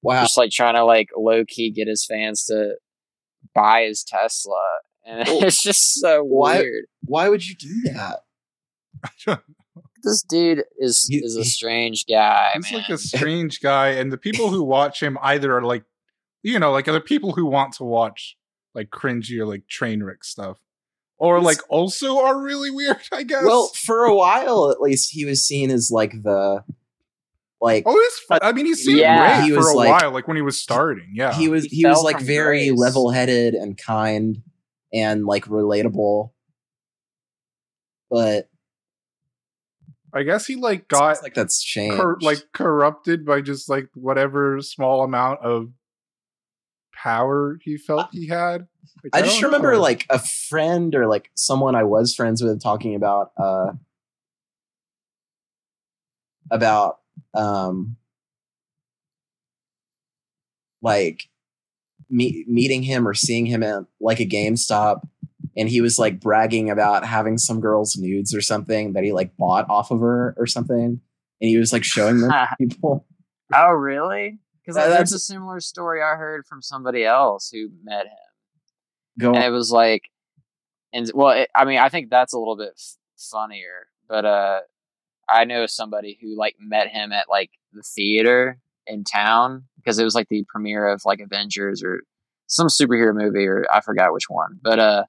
wow, 0.00 0.22
just 0.22 0.38
like 0.38 0.50
trying 0.50 0.74
to 0.74 0.84
like 0.84 1.08
low 1.16 1.44
key 1.46 1.70
get 1.70 1.86
his 1.88 2.06
fans 2.06 2.44
to 2.46 2.76
buy 3.54 3.82
his 3.82 4.04
Tesla. 4.04 4.62
And 5.06 5.28
Well, 5.28 5.44
it's 5.44 5.62
just 5.62 5.94
so 6.00 6.22
why- 6.22 6.60
weird. 6.60 6.84
why 7.04 7.28
would 7.28 7.46
you 7.46 7.54
do 7.56 7.82
that? 7.92 8.20
This 10.02 10.22
dude 10.22 10.64
is 10.78 11.06
He- 11.10 11.18
is 11.18 11.36
a 11.36 11.44
strange 11.44 12.04
guy, 12.08 12.50
He's 12.54 12.70
man. 12.72 12.80
like 12.82 12.88
a 12.90 12.98
strange 12.98 13.60
guy, 13.60 13.88
and 13.90 14.12
the 14.12 14.18
people 14.18 14.48
who 14.50 14.62
watch 14.62 15.02
him 15.02 15.18
either 15.22 15.56
are 15.56 15.62
like, 15.62 15.84
you 16.42 16.58
know, 16.58 16.70
like 16.72 16.88
other 16.88 17.00
people 17.00 17.32
who 17.32 17.46
want 17.46 17.74
to 17.74 17.84
watch 17.84 18.36
like 18.74 18.90
cringy 18.90 19.38
or 19.38 19.46
like 19.46 19.66
train 19.68 20.02
wreck 20.02 20.22
stuff, 20.24 20.58
or 21.18 21.36
He's- 21.38 21.44
like 21.46 21.58
also 21.68 22.20
are 22.20 22.40
really 22.40 22.70
weird. 22.70 22.98
I 23.12 23.22
guess. 23.24 23.44
Well, 23.44 23.68
for 23.74 24.04
a 24.04 24.14
while 24.14 24.70
at 24.70 24.80
least, 24.80 25.10
he 25.12 25.24
was 25.24 25.44
seen 25.44 25.70
as 25.70 25.90
like 25.90 26.12
the 26.22 26.62
like 27.60 27.82
oh, 27.86 27.96
it's. 27.98 28.20
Fun. 28.20 28.38
I 28.42 28.52
mean, 28.52 28.66
he 28.66 28.74
seemed 28.74 29.00
Yeah. 29.00 29.38
great 29.40 29.48
He 29.50 29.54
for 29.56 29.68
a 29.68 29.74
like- 29.74 30.00
while, 30.02 30.12
like 30.12 30.28
when 30.28 30.36
he 30.36 30.42
was 30.42 30.60
starting. 30.60 31.10
Yeah, 31.14 31.34
he 31.34 31.48
was 31.48 31.64
He 31.64 31.78
he, 31.78 31.86
was 31.86 32.02
like 32.04 32.20
very 32.20 32.68
grace. 32.68 32.78
level 32.78 33.10
headed 33.10 33.54
and 33.54 33.76
kind 33.76 34.42
and 34.92 35.26
like 35.26 35.46
relatable. 35.46 36.30
But 38.10 38.48
I 40.12 40.22
guess 40.22 40.46
he 40.46 40.56
like 40.56 40.88
got 40.88 41.22
like 41.22 41.34
that's 41.34 41.62
changed. 41.62 41.96
cor- 41.96 42.18
like 42.20 42.38
corrupted 42.52 43.26
by 43.26 43.40
just 43.40 43.68
like 43.68 43.88
whatever 43.94 44.60
small 44.60 45.02
amount 45.02 45.40
of 45.40 45.70
power 46.94 47.58
he 47.62 47.76
felt 47.76 48.08
he 48.12 48.26
had. 48.26 48.66
Like, 49.04 49.22
I 49.22 49.22
just 49.22 49.42
remember 49.42 49.72
know. 49.72 49.80
like 49.80 50.06
a 50.10 50.18
friend 50.18 50.94
or 50.94 51.06
like 51.06 51.30
someone 51.34 51.74
I 51.74 51.84
was 51.84 52.14
friends 52.14 52.42
with 52.42 52.60
talking 52.62 52.94
about 52.94 53.32
uh 53.36 53.72
about 56.50 56.98
um 57.34 57.96
like 60.82 61.28
me- 62.08 62.44
meeting 62.48 62.82
him 62.82 63.06
or 63.06 63.14
seeing 63.14 63.46
him 63.46 63.62
at 63.62 63.84
like 64.00 64.20
a 64.20 64.26
GameStop 64.26 65.02
and 65.56 65.68
he 65.68 65.80
was 65.80 65.98
like 65.98 66.20
bragging 66.20 66.70
about 66.70 67.04
having 67.04 67.38
some 67.38 67.60
girl's 67.60 67.96
nudes 67.96 68.34
or 68.34 68.40
something 68.40 68.92
that 68.92 69.04
he 69.04 69.12
like 69.12 69.36
bought 69.36 69.68
off 69.70 69.90
of 69.90 70.00
her 70.00 70.34
or 70.36 70.46
something 70.46 71.00
and 71.40 71.48
he 71.48 71.56
was 71.58 71.72
like 71.72 71.84
showing 71.84 72.20
them 72.20 72.30
to 72.30 72.48
people. 72.58 73.06
oh, 73.54 73.70
really? 73.72 74.38
Because 74.62 74.76
Uh, 74.76 74.80
that's 74.88 74.92
that's- 74.92 75.12
a 75.12 75.18
similar 75.18 75.60
story 75.60 76.02
I 76.02 76.16
heard 76.16 76.46
from 76.46 76.62
somebody 76.62 77.04
else 77.04 77.50
who 77.50 77.68
met 77.84 78.06
him, 78.06 78.12
Go 79.18 79.28
and 79.28 79.38
on. 79.38 79.42
it 79.44 79.50
was 79.50 79.70
like, 79.72 80.10
and 80.92 81.10
well, 81.14 81.30
it, 81.30 81.48
I 81.54 81.64
mean, 81.64 81.78
I 81.78 81.88
think 81.88 82.10
that's 82.10 82.32
a 82.32 82.38
little 82.38 82.56
bit 82.56 82.72
f- 82.76 82.96
funnier, 83.30 83.88
but 84.08 84.24
uh, 84.24 84.60
I 85.30 85.44
know 85.44 85.66
somebody 85.66 86.18
who 86.20 86.36
like 86.36 86.56
met 86.60 86.88
him 86.88 87.12
at 87.12 87.28
like 87.28 87.50
the 87.72 87.82
theater 87.82 88.58
in 88.86 89.04
town 89.04 89.64
because 89.76 89.98
it 89.98 90.04
was 90.04 90.14
like 90.14 90.28
the 90.28 90.44
premiere 90.48 90.88
of 90.88 91.02
like 91.04 91.20
Avengers 91.20 91.82
or 91.82 92.00
some 92.46 92.68
superhero 92.68 93.14
movie 93.14 93.46
or 93.46 93.66
I 93.72 93.80
forgot 93.82 94.12
which 94.14 94.28
one, 94.30 94.58
but 94.62 94.78
uh, 94.78 95.04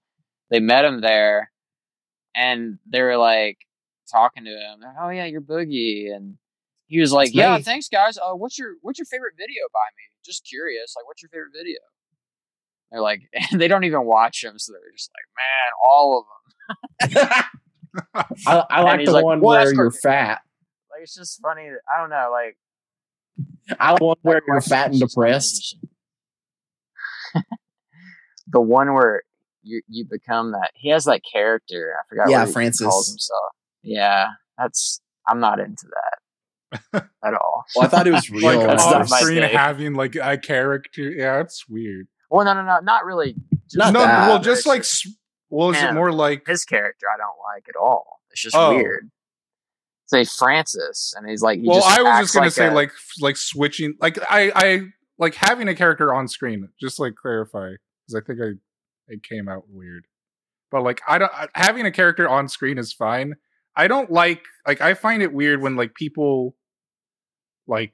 they 0.49 0.59
met 0.59 0.85
him 0.85 1.01
there, 1.01 1.51
and 2.35 2.79
they 2.91 3.01
were 3.01 3.17
like 3.17 3.57
talking 4.11 4.45
to 4.45 4.49
him. 4.51 4.79
Oh 5.01 5.09
yeah, 5.09 5.25
you're 5.25 5.41
Boogie, 5.41 6.13
and 6.13 6.37
he 6.87 6.99
was 6.99 7.11
like, 7.11 7.27
It's 7.29 7.35
yeah, 7.35 7.57
me." 7.57 7.63
thanks 7.63 7.87
guys. 7.89 8.17
Uh, 8.17 8.34
what's 8.34 8.57
your 8.57 8.73
what's 8.81 8.97
your 8.99 9.05
favorite 9.05 9.34
video 9.38 9.61
by 9.73 9.88
me? 9.95 10.03
Just 10.26 10.45
curious, 10.47 10.93
like 10.97 11.05
what's 11.07 11.21
your 11.21 11.30
favorite 11.30 11.51
video? 11.55 11.80
They're 12.91 13.01
like, 13.01 13.21
they 13.53 13.67
don't 13.67 13.84
even 13.84 14.03
watch 14.05 14.43
him, 14.43 14.57
so 14.57 14.73
they're 14.73 14.91
just 14.95 15.11
like, 15.15 15.27
man, 15.38 15.71
all 15.91 16.19
of 16.19 17.13
them. 17.15 17.45
I, 18.47 18.63
I 18.69 18.81
like 18.84 19.05
the 19.05 19.11
like, 19.11 19.23
one 19.23 19.41
"Well, 19.41 19.59
where 19.63 19.73
you're 19.73 19.91
fat. 19.91 20.41
Like 20.91 21.03
it's 21.03 21.15
just 21.15 21.39
funny. 21.41 21.69
that- 21.69 21.81
I 21.93 22.01
don't 22.01 22.09
know, 22.09 22.30
like 22.31 22.57
I 23.80 23.91
like 23.91 23.99
the 23.99 24.05
one 24.05 24.17
where 24.23 24.41
you're 24.47 24.61
fat 24.61 24.91
and 24.91 24.99
depressed. 24.99 25.77
the 28.47 28.61
one 28.61 28.93
where 28.93 29.23
you 29.64 29.81
you 29.88 30.06
become 30.10 30.52
that. 30.52 30.72
He 30.76 30.90
has 30.90 31.03
that 31.06 31.22
character. 31.31 31.95
I 31.99 32.02
forgot. 32.10 32.30
Yeah, 32.30 32.40
what 32.40 32.48
he 32.48 32.53
Francis. 32.53 32.88
calls 32.88 33.10
himself. 33.10 33.53
Yeah, 33.84 34.27
that's. 34.57 35.02
I'm 35.27 35.40
not 35.40 35.60
into 35.60 35.86
that 36.94 37.07
at 37.23 37.34
all. 37.34 37.64
Well, 37.76 37.86
I 37.86 37.88
thought 37.88 38.07
it 38.07 38.11
was 38.11 38.30
real. 38.31 38.44
like 38.45 38.60
That's 38.68 38.84
off 38.84 39.10
not 39.10 39.19
screen 39.19 39.44
having 39.44 39.94
like 39.94 40.15
a 40.15 40.38
character. 40.38 41.02
Yeah, 41.03 41.41
it's 41.41 41.68
weird. 41.69 42.07
Well, 42.31 42.45
no, 42.45 42.53
no, 42.53 42.64
no, 42.64 42.80
not 42.80 43.06
really. 43.06 43.34
Just 43.65 43.76
Not 43.77 43.94
no, 43.94 43.99
that. 44.02 44.27
well, 44.27 44.40
just 44.40 44.65
like, 44.65 44.80
s- 44.81 45.07
well, 45.49 45.69
is 45.72 45.81
it 45.81 45.94
more 45.94 46.11
like 46.11 46.45
his 46.48 46.64
character, 46.65 47.06
I 47.14 47.18
don't 47.18 47.36
like 47.56 47.65
at 47.69 47.76
all. 47.76 48.19
It's 48.31 48.41
just 48.41 48.56
Oh. 48.56 48.76
weird. 48.76 49.10
Say 50.07 50.26
Francis, 50.26 51.14
and 51.15 51.30
he's 51.30 51.41
like. 51.44 51.60
He 51.60 51.68
well, 51.68 51.81
just 51.81 51.99
I 51.99 52.02
was 52.02 52.19
just 52.22 52.34
gonna 52.34 52.45
like 52.48 52.53
say 52.53 52.68
a- 52.68 52.73
like 52.73 52.91
like 53.19 53.38
switching 53.38 53.94
like 54.02 54.18
I 54.30 54.52
I 54.56 54.81
like 55.19 55.36
having 55.36 55.68
a 55.68 55.76
character 55.76 56.11
on 56.14 56.27
screen. 56.27 56.68
Just 56.81 56.99
like 56.99 57.14
clarify 57.15 57.73
because 58.07 58.15
I 58.23 58.26
think 58.26 58.40
I 58.41 58.52
it 59.10 59.23
came 59.23 59.49
out 59.49 59.64
weird, 59.69 60.06
but 60.72 60.84
like 60.84 61.02
I 61.07 61.18
don't 61.18 61.31
having 61.56 61.86
a 61.86 61.91
character 61.91 62.27
on 62.27 62.48
screen 62.48 62.77
is 62.77 62.94
fine. 62.94 63.36
I 63.76 63.88
don't 63.88 64.11
like 64.11 64.44
like 64.68 64.81
I 64.81 64.94
find 64.94 65.22
it 65.22 65.34
weird 65.34 65.61
when 65.61 65.76
like 65.76 65.94
people 65.95 66.56
like 67.68 67.94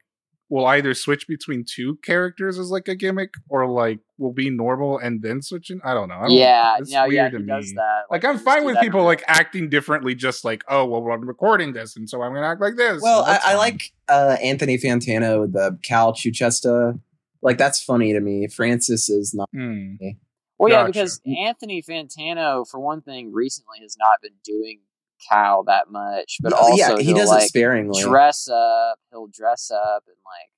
will 0.49 0.65
either 0.65 0.93
switch 0.93 1.27
between 1.27 1.65
two 1.67 1.97
characters 2.03 2.59
as 2.59 2.69
like 2.69 2.87
a 2.87 2.95
gimmick 2.95 3.31
or 3.49 3.67
like 3.67 3.99
will 4.17 4.33
be 4.33 4.49
normal 4.49 4.97
and 4.97 5.21
then 5.21 5.41
switching. 5.41 5.81
I 5.83 5.93
don't 5.93 6.07
know. 6.07 6.15
I 6.15 6.21
don't, 6.27 6.31
yeah, 6.31 6.77
it's 6.79 6.91
no, 6.91 7.05
yeah, 7.05 7.23
weird 7.23 7.33
he 7.33 7.37
to 7.39 7.45
does 7.45 7.67
me. 7.67 7.73
that. 7.75 8.03
Like 8.11 8.23
I'm 8.23 8.37
fine 8.37 8.63
with 8.63 8.79
people 8.79 9.03
like 9.03 9.23
acting 9.27 9.69
differently, 9.69 10.15
just 10.15 10.45
like 10.45 10.63
oh 10.69 10.85
well, 10.85 11.11
I'm 11.11 11.27
recording 11.27 11.73
this, 11.73 11.95
and 11.95 12.09
so 12.09 12.21
I'm 12.21 12.33
gonna 12.33 12.47
act 12.47 12.61
like 12.61 12.75
this. 12.75 13.01
Well, 13.01 13.23
and 13.23 13.39
I, 13.43 13.53
I 13.53 13.55
like 13.55 13.81
uh, 14.07 14.37
Anthony 14.41 14.77
Fantano 14.77 15.41
with 15.41 15.53
the 15.53 15.77
Cal 15.83 16.13
Chuchesta. 16.13 16.99
Like 17.41 17.57
that's 17.57 17.83
funny 17.83 18.13
to 18.13 18.19
me. 18.19 18.47
Francis 18.47 19.09
is 19.09 19.33
not. 19.33 19.49
Hmm. 19.53 19.95
Well, 20.57 20.69
yeah, 20.71 20.81
Gotcha. 20.83 20.91
because 20.91 21.21
Anthony 21.37 21.81
Fantano, 21.81 22.65
for 22.69 22.79
one 22.79 23.01
thing, 23.01 23.33
recently 23.33 23.79
has 23.81 23.95
not 23.99 24.21
been 24.21 24.35
doing 24.43 24.79
Cal 25.29 25.63
that 25.65 25.89
much, 25.89 26.37
but 26.41 26.53
also 26.53 26.97
yeah, 26.97 27.01
he 27.01 27.13
does 27.13 27.29
like 27.29 27.43
it 27.43 27.47
sparingly. 27.49 28.01
dress 28.01 28.47
up. 28.47 28.99
He'll 29.11 29.27
dress 29.27 29.71
up 29.71 30.03
and 30.07 30.15
like 30.25 30.49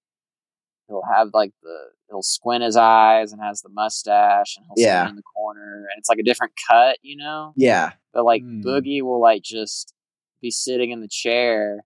he'll 0.88 1.04
have 1.12 1.30
like 1.34 1.52
the 1.64 1.78
he'll 2.10 2.22
squint 2.24 2.64
his 2.64 2.76
eyes 2.78 3.32
and 3.34 3.42
has 3.42 3.62
the 3.62 3.70
mustache 3.70 4.56
and 4.58 4.66
he'll 4.66 4.84
Yeah. 4.86 5.02
stand 5.04 5.10
in 5.12 5.16
the 5.16 5.22
corner 5.24 5.86
and 5.92 5.98
it's 6.00 6.10
like 6.10 6.20
a 6.20 6.24
different 6.24 6.54
cut, 6.70 6.98
you 7.02 7.18
know. 7.18 7.54
Yeah. 7.56 7.92
But 8.14 8.24
like 8.26 8.42
Hmm. 8.42 8.62
Boogie 8.62 9.02
will 9.02 9.22
like 9.22 9.42
just 9.44 9.94
be 10.42 10.52
sitting 10.52 10.92
in 10.92 11.02
the 11.02 11.08
chair 11.10 11.84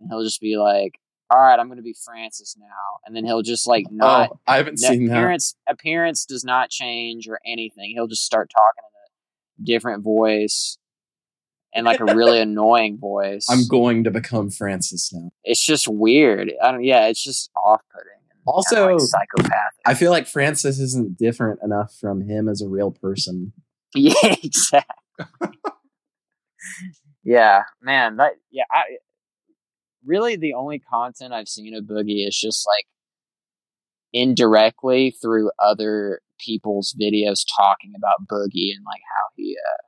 and 0.00 0.10
he'll 0.10 0.22
just 0.24 0.40
be 0.40 0.56
like, 0.56 0.98
"All 1.32 1.40
right, 1.40 1.58
I'm 1.58 1.66
going 1.68 1.78
to 1.78 1.82
be 1.82 1.94
Francis 2.04 2.56
now," 2.58 2.66
and 3.06 3.16
then 3.16 3.24
he'll 3.24 3.42
just 3.42 3.66
like 3.66 3.86
oh, 3.88 3.94
not 3.94 4.30
oh, 4.32 4.40
I 4.46 4.56
haven't 4.56 4.78
seen 4.78 5.06
that. 5.06 5.14
appearance 5.14 5.54
appearance 5.68 6.24
does 6.26 6.44
not 6.44 6.70
change 6.70 7.28
or 7.28 7.40
anything. 7.46 7.92
He'll 7.94 8.06
just 8.08 8.24
start 8.24 8.50
talking 8.54 8.82
in 9.58 9.62
a 9.62 9.66
different 9.66 10.04
voice 10.04 10.78
and 11.74 11.86
like 11.86 12.00
a 12.00 12.04
really 12.04 12.40
annoying 12.48 12.98
voice. 12.98 13.46
I'm 13.50 13.66
going 13.68 14.04
to 14.04 14.10
become 14.10 14.50
Francis 14.50 15.12
now. 15.12 15.30
it's 15.44 15.64
just 15.64 15.88
weird. 15.88 16.52
I 16.62 16.70
don't. 16.72 16.84
Yeah, 16.84 17.06
it's 17.06 17.22
just 17.22 17.50
off 17.56 17.80
putting. 17.92 18.08
Also- 18.44 18.92
like 18.92 19.00
psychopathic. 19.00 19.80
I 19.86 19.94
feel 19.94 20.10
like 20.10 20.26
Francis 20.26 20.78
isn't 20.78 21.16
different 21.16 21.60
enough 21.62 21.94
from 22.00 22.22
him 22.28 22.48
as 22.48 22.60
a 22.60 22.68
real 22.68 22.90
person. 22.90 23.52
Yeah, 23.94 24.14
exactly. 24.42 25.26
yeah, 27.24 27.64
man. 27.82 28.16
That 28.16 28.32
yeah. 28.50 28.64
I 28.70 28.82
really 30.04 30.36
the 30.36 30.54
only 30.54 30.78
content 30.78 31.32
I've 31.32 31.48
seen 31.48 31.74
of 31.74 31.84
Boogie 31.84 32.26
is 32.26 32.38
just 32.38 32.66
like 32.66 32.86
indirectly 34.12 35.14
through 35.22 35.50
other 35.58 36.20
people's 36.38 36.94
videos 37.00 37.44
talking 37.56 37.92
about 37.96 38.26
Boogie 38.30 38.72
and 38.74 38.84
like 38.84 39.00
how 39.08 39.28
he 39.36 39.56
uh 39.58 39.82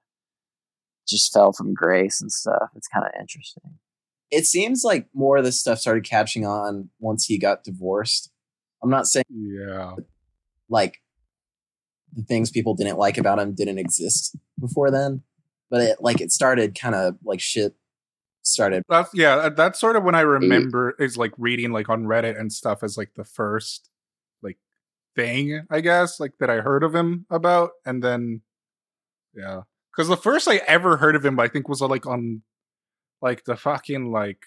just 1.06 1.32
fell 1.34 1.52
from 1.52 1.74
grace 1.74 2.20
and 2.22 2.32
stuff. 2.32 2.70
It's 2.74 2.88
kind 2.88 3.04
of 3.04 3.12
interesting. 3.20 3.78
It 4.30 4.46
seems 4.46 4.82
like 4.84 5.06
more 5.14 5.36
of 5.36 5.44
this 5.44 5.60
stuff 5.60 5.78
started 5.78 6.04
catching 6.08 6.46
on 6.46 6.88
once 6.98 7.26
he 7.26 7.38
got 7.38 7.62
divorced. 7.64 8.30
I'm 8.82 8.90
not 8.90 9.06
saying 9.06 9.24
Yeah. 9.30 9.94
like 10.68 11.00
the 12.14 12.22
things 12.22 12.50
people 12.50 12.74
didn't 12.74 12.96
like 12.96 13.18
about 13.18 13.38
him 13.38 13.54
didn't 13.54 13.78
exist 13.78 14.36
before 14.58 14.90
then, 14.90 15.22
but 15.70 15.82
it 15.82 15.98
like 16.00 16.20
it 16.20 16.32
started 16.32 16.78
kind 16.78 16.94
of 16.94 17.16
like 17.24 17.40
shit 17.40 17.74
started. 18.46 18.84
That's 18.88 19.10
yeah, 19.14 19.48
that's 19.48 19.80
sort 19.80 19.96
of 19.96 20.04
when 20.04 20.14
I 20.14 20.20
remember 20.20 20.94
is 20.98 21.16
like 21.16 21.32
reading 21.38 21.72
like 21.72 21.88
on 21.88 22.04
Reddit 22.04 22.38
and 22.38 22.52
stuff 22.52 22.82
as 22.82 22.96
like 22.96 23.14
the 23.16 23.24
first 23.24 23.90
like 24.42 24.58
thing, 25.16 25.66
I 25.70 25.80
guess, 25.80 26.20
like 26.20 26.32
that 26.40 26.50
I 26.50 26.60
heard 26.60 26.84
of 26.84 26.94
him 26.94 27.26
about. 27.30 27.70
And 27.84 28.02
then 28.02 28.42
yeah. 29.34 29.62
Cause 29.96 30.08
the 30.08 30.16
first 30.16 30.48
I 30.48 30.56
ever 30.66 30.96
heard 30.96 31.14
of 31.14 31.24
him, 31.24 31.38
I 31.38 31.46
think 31.46 31.68
was 31.68 31.80
uh, 31.80 31.86
like 31.86 32.04
on 32.06 32.42
like 33.22 33.44
the 33.44 33.56
fucking 33.56 34.10
like 34.10 34.42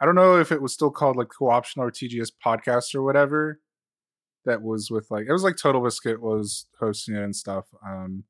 I 0.00 0.04
don't 0.04 0.14
know 0.14 0.38
if 0.38 0.52
it 0.52 0.60
was 0.60 0.74
still 0.74 0.90
called 0.90 1.16
like 1.16 1.28
co-option 1.36 1.80
or 1.80 1.90
TGS 1.90 2.32
podcast 2.44 2.94
or 2.94 3.02
whatever. 3.02 3.60
That 4.44 4.62
was 4.62 4.90
with 4.90 5.10
like 5.10 5.26
it 5.26 5.32
was 5.32 5.42
like 5.42 5.56
Total 5.56 5.82
Biscuit 5.82 6.20
was 6.20 6.66
hosting 6.78 7.14
it 7.14 7.22
and 7.22 7.34
stuff. 7.34 7.64
Um 7.86 8.24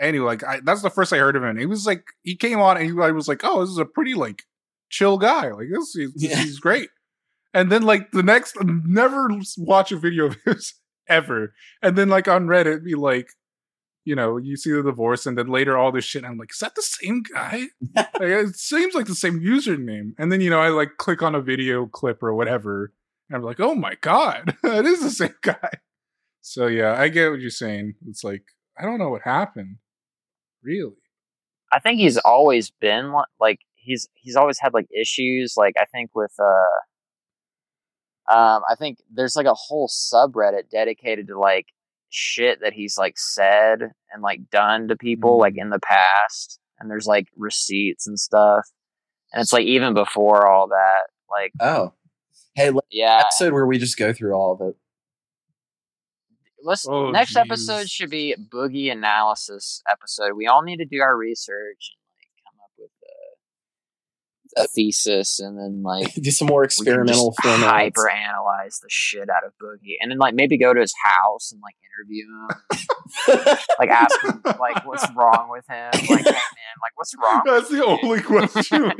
anyway, 0.00 0.26
like 0.26 0.44
I, 0.44 0.60
that's 0.64 0.82
the 0.82 0.90
first 0.90 1.12
I 1.12 1.18
heard 1.18 1.36
of 1.36 1.44
him. 1.44 1.58
He 1.58 1.66
was 1.66 1.86
like, 1.86 2.04
he 2.22 2.36
came 2.36 2.60
on 2.60 2.76
and 2.76 2.86
he, 2.86 2.92
I 3.00 3.10
was 3.10 3.28
like, 3.28 3.40
oh, 3.44 3.60
this 3.60 3.70
is 3.70 3.78
a 3.78 3.84
pretty 3.84 4.14
like 4.14 4.42
chill 4.90 5.18
guy. 5.18 5.48
Like 5.50 5.68
this, 5.72 5.92
he's, 5.94 6.12
Yeah. 6.16 6.36
he's 6.36 6.58
great. 6.58 6.90
And 7.54 7.70
then 7.70 7.82
like 7.82 8.10
the 8.12 8.22
next, 8.22 8.56
never 8.62 9.28
watch 9.58 9.92
a 9.92 9.96
video 9.98 10.26
of 10.26 10.36
his 10.44 10.74
ever. 11.08 11.52
And 11.82 11.96
then 11.96 12.08
like 12.08 12.28
on 12.28 12.46
Reddit, 12.46 12.84
be 12.84 12.94
like, 12.94 13.28
you 14.04 14.16
know, 14.16 14.36
you 14.36 14.56
see 14.56 14.72
the 14.72 14.82
divorce, 14.82 15.26
and 15.26 15.38
then 15.38 15.46
later 15.46 15.78
all 15.78 15.92
this 15.92 16.04
shit. 16.04 16.24
I'm 16.24 16.36
like, 16.36 16.50
is 16.50 16.58
that 16.58 16.74
the 16.74 16.82
same 16.82 17.22
guy? 17.22 17.66
like, 17.94 18.08
it 18.20 18.56
seems 18.56 18.94
like 18.94 19.06
the 19.06 19.14
same 19.14 19.38
username. 19.40 20.14
And 20.18 20.32
then 20.32 20.40
you 20.40 20.50
know, 20.50 20.58
I 20.60 20.70
like 20.70 20.96
click 20.98 21.22
on 21.22 21.36
a 21.36 21.40
video 21.40 21.86
clip 21.86 22.20
or 22.20 22.34
whatever, 22.34 22.92
and 23.30 23.36
I'm 23.36 23.44
like, 23.44 23.60
oh 23.60 23.76
my 23.76 23.94
god, 24.00 24.56
it 24.64 24.86
is 24.86 25.02
the 25.02 25.10
same 25.10 25.36
guy. 25.42 25.70
So 26.40 26.66
yeah, 26.66 27.00
I 27.00 27.06
get 27.10 27.30
what 27.30 27.38
you're 27.40 27.50
saying. 27.50 27.94
It's 28.08 28.24
like 28.24 28.42
I 28.78 28.84
don't 28.84 28.98
know 28.98 29.10
what 29.10 29.22
happened. 29.22 29.76
Really? 30.62 30.96
I 31.72 31.78
think 31.78 31.98
he's 31.98 32.18
always 32.18 32.70
been 32.70 33.12
like 33.40 33.60
he's 33.76 34.08
he's 34.14 34.36
always 34.36 34.58
had 34.58 34.74
like 34.74 34.86
issues. 34.98 35.54
Like 35.56 35.74
I 35.78 35.84
think 35.86 36.10
with 36.14 36.34
uh, 36.38 36.82
um, 38.32 38.62
I 38.70 38.74
think 38.78 38.98
there's 39.12 39.36
like 39.36 39.46
a 39.46 39.54
whole 39.54 39.88
subreddit 39.88 40.70
dedicated 40.70 41.28
to 41.28 41.38
like 41.38 41.66
shit 42.10 42.60
that 42.60 42.72
he's 42.74 42.98
like 42.98 43.18
said 43.18 43.92
and 44.12 44.22
like 44.22 44.50
done 44.50 44.88
to 44.88 44.96
people 44.96 45.38
like 45.38 45.54
in 45.56 45.70
the 45.70 45.80
past, 45.80 46.58
and 46.78 46.90
there's 46.90 47.06
like 47.06 47.28
receipts 47.36 48.06
and 48.06 48.18
stuff. 48.18 48.64
And 49.32 49.40
it's 49.40 49.52
like 49.52 49.64
even 49.64 49.94
before 49.94 50.46
all 50.46 50.68
that, 50.68 51.06
like 51.30 51.52
Oh, 51.60 51.94
hey, 52.54 52.70
yeah, 52.90 53.20
episode 53.20 53.52
where 53.52 53.66
we 53.66 53.78
just 53.78 53.96
go 53.96 54.12
through 54.12 54.34
all 54.34 54.52
of 54.52 54.68
it. 54.68 54.76
Let's 56.62 56.86
Oh, 56.88 57.10
next 57.10 57.34
jeez. 57.34 57.40
episode 57.40 57.88
should 57.90 58.10
be 58.10 58.34
boogie 58.52 58.90
analysis 58.90 59.82
episode. 59.90 60.32
We 60.36 60.46
all 60.46 60.62
need 60.62 60.78
to 60.78 60.84
do 60.84 61.00
our 61.00 61.16
research 61.16 61.92
and 61.94 62.00
like 62.18 62.30
come 62.44 62.60
up 62.62 62.70
with 62.78 62.90
a, 64.58 64.64
a 64.64 64.66
thesis 64.68 65.38
and 65.40 65.58
then 65.58 65.82
like 65.82 66.14
Do 66.22 66.30
some 66.30 66.46
more 66.48 66.64
experimental 66.64 67.34
hyper 67.38 68.08
analyze 68.08 68.78
the 68.82 68.88
shit 68.90 69.28
out 69.30 69.44
of 69.46 69.52
Boogie, 69.62 69.96
and 70.00 70.10
then 70.10 70.18
like 70.18 70.34
maybe 70.34 70.56
go 70.58 70.72
to 70.72 70.80
his 70.80 70.94
house 71.02 71.52
and 71.52 71.60
like 71.62 71.74
interview 71.92 72.24
him, 72.26 73.56
like 73.78 73.90
ask 73.90 74.22
him 74.24 74.40
like 74.58 74.86
what's 74.86 75.06
wrong 75.14 75.48
with 75.50 75.64
him, 75.68 75.90
like 75.92 76.06
hey 76.08 76.32
man, 76.32 76.76
like 76.80 76.92
what's 76.96 77.14
wrong? 77.16 77.42
That's 77.44 77.68
the 77.68 77.84
only 77.84 78.20
question 78.20 78.92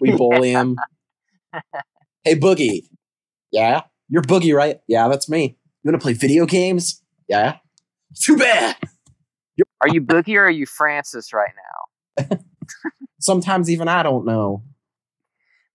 we 0.00 0.10
bully 0.16 0.50
him. 0.52 0.76
hey, 2.24 2.34
Boogie. 2.36 2.82
Yeah, 3.50 3.82
you're 4.08 4.22
Boogie, 4.22 4.54
right? 4.54 4.78
Yeah, 4.88 5.08
that's 5.08 5.28
me. 5.28 5.58
You 5.82 5.90
want 5.90 6.00
to 6.00 6.04
play 6.04 6.12
video 6.12 6.46
games? 6.46 7.02
Yeah. 7.28 7.56
Too 8.20 8.36
bad. 8.36 8.76
Are 9.80 9.88
you 9.88 10.00
Boogie 10.00 10.36
or 10.36 10.44
are 10.44 10.50
you 10.50 10.64
Francis 10.64 11.32
right 11.32 11.50
now? 12.28 12.38
Sometimes 13.20 13.68
even 13.68 13.88
I 13.88 14.02
don't 14.04 14.24
know. 14.24 14.62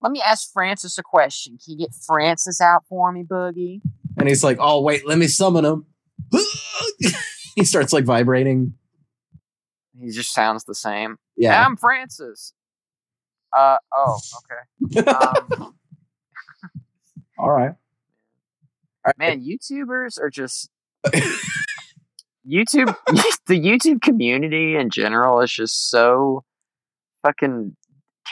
Let 0.01 0.11
me 0.11 0.21
ask 0.25 0.51
Francis 0.53 0.97
a 0.97 1.03
question. 1.03 1.57
Can 1.63 1.73
you 1.73 1.79
get 1.79 1.93
Francis 1.93 2.61
out 2.61 2.85
for 2.87 3.11
me, 3.11 3.23
Boogie? 3.23 3.81
And 4.17 4.29
he's 4.29 4.43
like, 4.43 4.57
"Oh 4.59 4.81
wait, 4.81 5.05
let 5.07 5.17
me 5.17 5.27
summon 5.27 5.65
him." 5.65 5.85
he 7.55 7.65
starts 7.65 7.91
like 7.91 8.05
vibrating. 8.05 8.75
He 9.99 10.11
just 10.11 10.33
sounds 10.33 10.63
the 10.63 10.75
same. 10.75 11.17
Yeah. 11.35 11.65
I'm 11.65 11.75
Francis. 11.75 12.53
Uh 13.57 13.77
oh, 13.93 14.19
okay. 14.93 15.11
Um, 15.11 15.73
All 17.39 17.51
right. 17.51 17.73
Man, 19.17 19.43
YouTubers 19.43 20.19
are 20.19 20.29
just 20.29 20.69
YouTube. 21.05 22.95
the 23.47 23.59
YouTube 23.59 24.01
community 24.01 24.75
in 24.75 24.89
general 24.89 25.41
is 25.41 25.51
just 25.51 25.89
so 25.89 26.43
fucking 27.23 27.75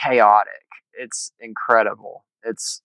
chaotic. 0.02 0.52
It's 0.94 1.32
incredible. 1.40 2.24
It's 2.42 2.82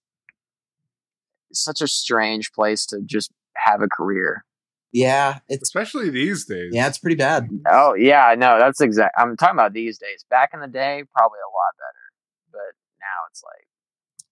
such 1.53 1.81
a 1.81 1.88
strange 1.88 2.51
place 2.53 2.85
to 2.88 3.01
just 3.05 3.31
have 3.55 3.81
a 3.81 3.88
career. 3.88 4.45
Yeah, 4.93 5.39
it's 5.47 5.63
Especially 5.63 6.09
these 6.09 6.45
days. 6.45 6.72
yeah, 6.73 6.88
it's 6.88 6.97
pretty 6.97 7.15
bad. 7.15 7.47
Oh 7.69 7.93
yeah, 7.93 8.26
I 8.26 8.35
know. 8.35 8.59
That's 8.59 8.81
exact. 8.81 9.15
I'm 9.18 9.38
talking 9.38 9.55
about 9.55 9.72
these 9.73 9.97
days. 9.97 10.26
Back 10.30 10.49
in 10.53 10.59
the 10.59 10.68
day, 10.68 11.03
probably 11.15 11.39
a 11.39 11.51
lot 11.51 11.77
better, 11.77 12.11
but 12.51 12.76
now 12.99 13.27
it's 13.30 13.41
like 13.41 13.68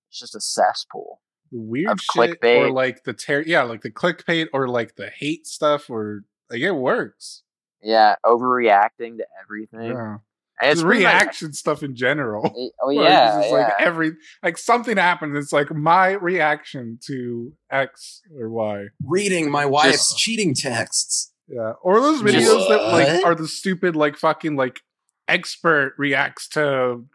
it's 0.10 0.20
just 0.20 0.36
a 0.36 0.42
cesspool. 0.42 1.22
The 1.52 1.60
weird 1.60 1.90
Of 1.92 2.00
shit 2.02 2.40
clickbait. 2.42 2.62
or 2.68 2.72
like 2.72 3.04
the 3.04 3.14
ter- 3.14 3.42
yeah, 3.46 3.64
like 3.64 3.82
the 3.82 3.92
clickbait 3.92 4.48
or 4.54 4.68
like 4.68 4.96
the 4.96 5.10
hate 5.10 5.48
stuff 5.48 5.90
or 5.90 6.22
like 6.50 6.62
it 6.62 6.72
works. 6.72 7.44
Yeah, 7.82 8.16
overreacting 8.26 9.18
to 9.18 9.26
everything. 9.42 9.92
Yeah. 9.96 10.18
And 10.62 10.72
It's 10.72 10.82
it's 10.82 10.84
pretty 10.84 11.04
much- 11.04 11.14
reaction 11.14 11.54
stuff 11.54 11.84
in 11.84 11.96
general. 11.96 12.52
it- 12.56 12.74
oh 12.82 12.90
yeah, 12.92 13.40
it's 13.40 13.48
yeah. 13.50 13.54
like 13.58 13.74
every 13.80 14.12
like 14.44 14.58
something 14.58 14.98
happens. 14.98 15.38
It's 15.38 15.54
like 15.54 15.72
my 15.74 16.12
reaction 16.12 17.00
to 17.08 17.54
X 17.72 18.22
or 18.38 18.50
Y. 18.50 18.86
Reading 19.06 19.50
my 19.50 19.66
wife's 19.66 20.10
Just- 20.10 20.18
cheating 20.20 20.54
texts. 20.54 21.32
Yeah, 21.48 21.74
or 21.82 22.00
those 22.02 22.22
Just- 22.22 22.36
videos 22.36 22.68
that 22.70 22.84
like 22.92 23.08
What? 23.08 23.24
are 23.24 23.36
the 23.36 23.48
stupid 23.48 23.96
like 23.96 24.18
fucking 24.18 24.56
like 24.56 24.82
expert 25.28 25.94
reacts 25.98 26.48
to 26.50 27.06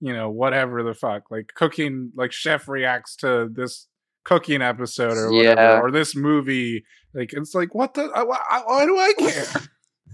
you 0.00 0.12
know 0.12 0.28
whatever 0.30 0.82
the 0.82 0.94
fuck 0.94 1.30
like 1.30 1.52
cooking 1.54 2.12
like 2.16 2.32
chef 2.32 2.68
reacts 2.68 3.16
to 3.16 3.48
this 3.52 3.88
cooking 4.24 4.60
episode 4.62 5.16
or 5.16 5.32
whatever 5.32 5.60
Yeah. 5.60 5.80
or 5.80 5.90
this 5.90 6.14
movie 6.16 6.84
like 7.14 7.32
it's 7.32 7.54
like 7.54 7.74
what 7.74 7.94
the 7.94 8.04
uh, 8.04 8.20
I- 8.20 8.22
why, 8.24 8.38
uh, 8.50 8.62
why 8.66 8.84
do 8.86 8.98
I 8.98 9.12
care? 9.18 9.44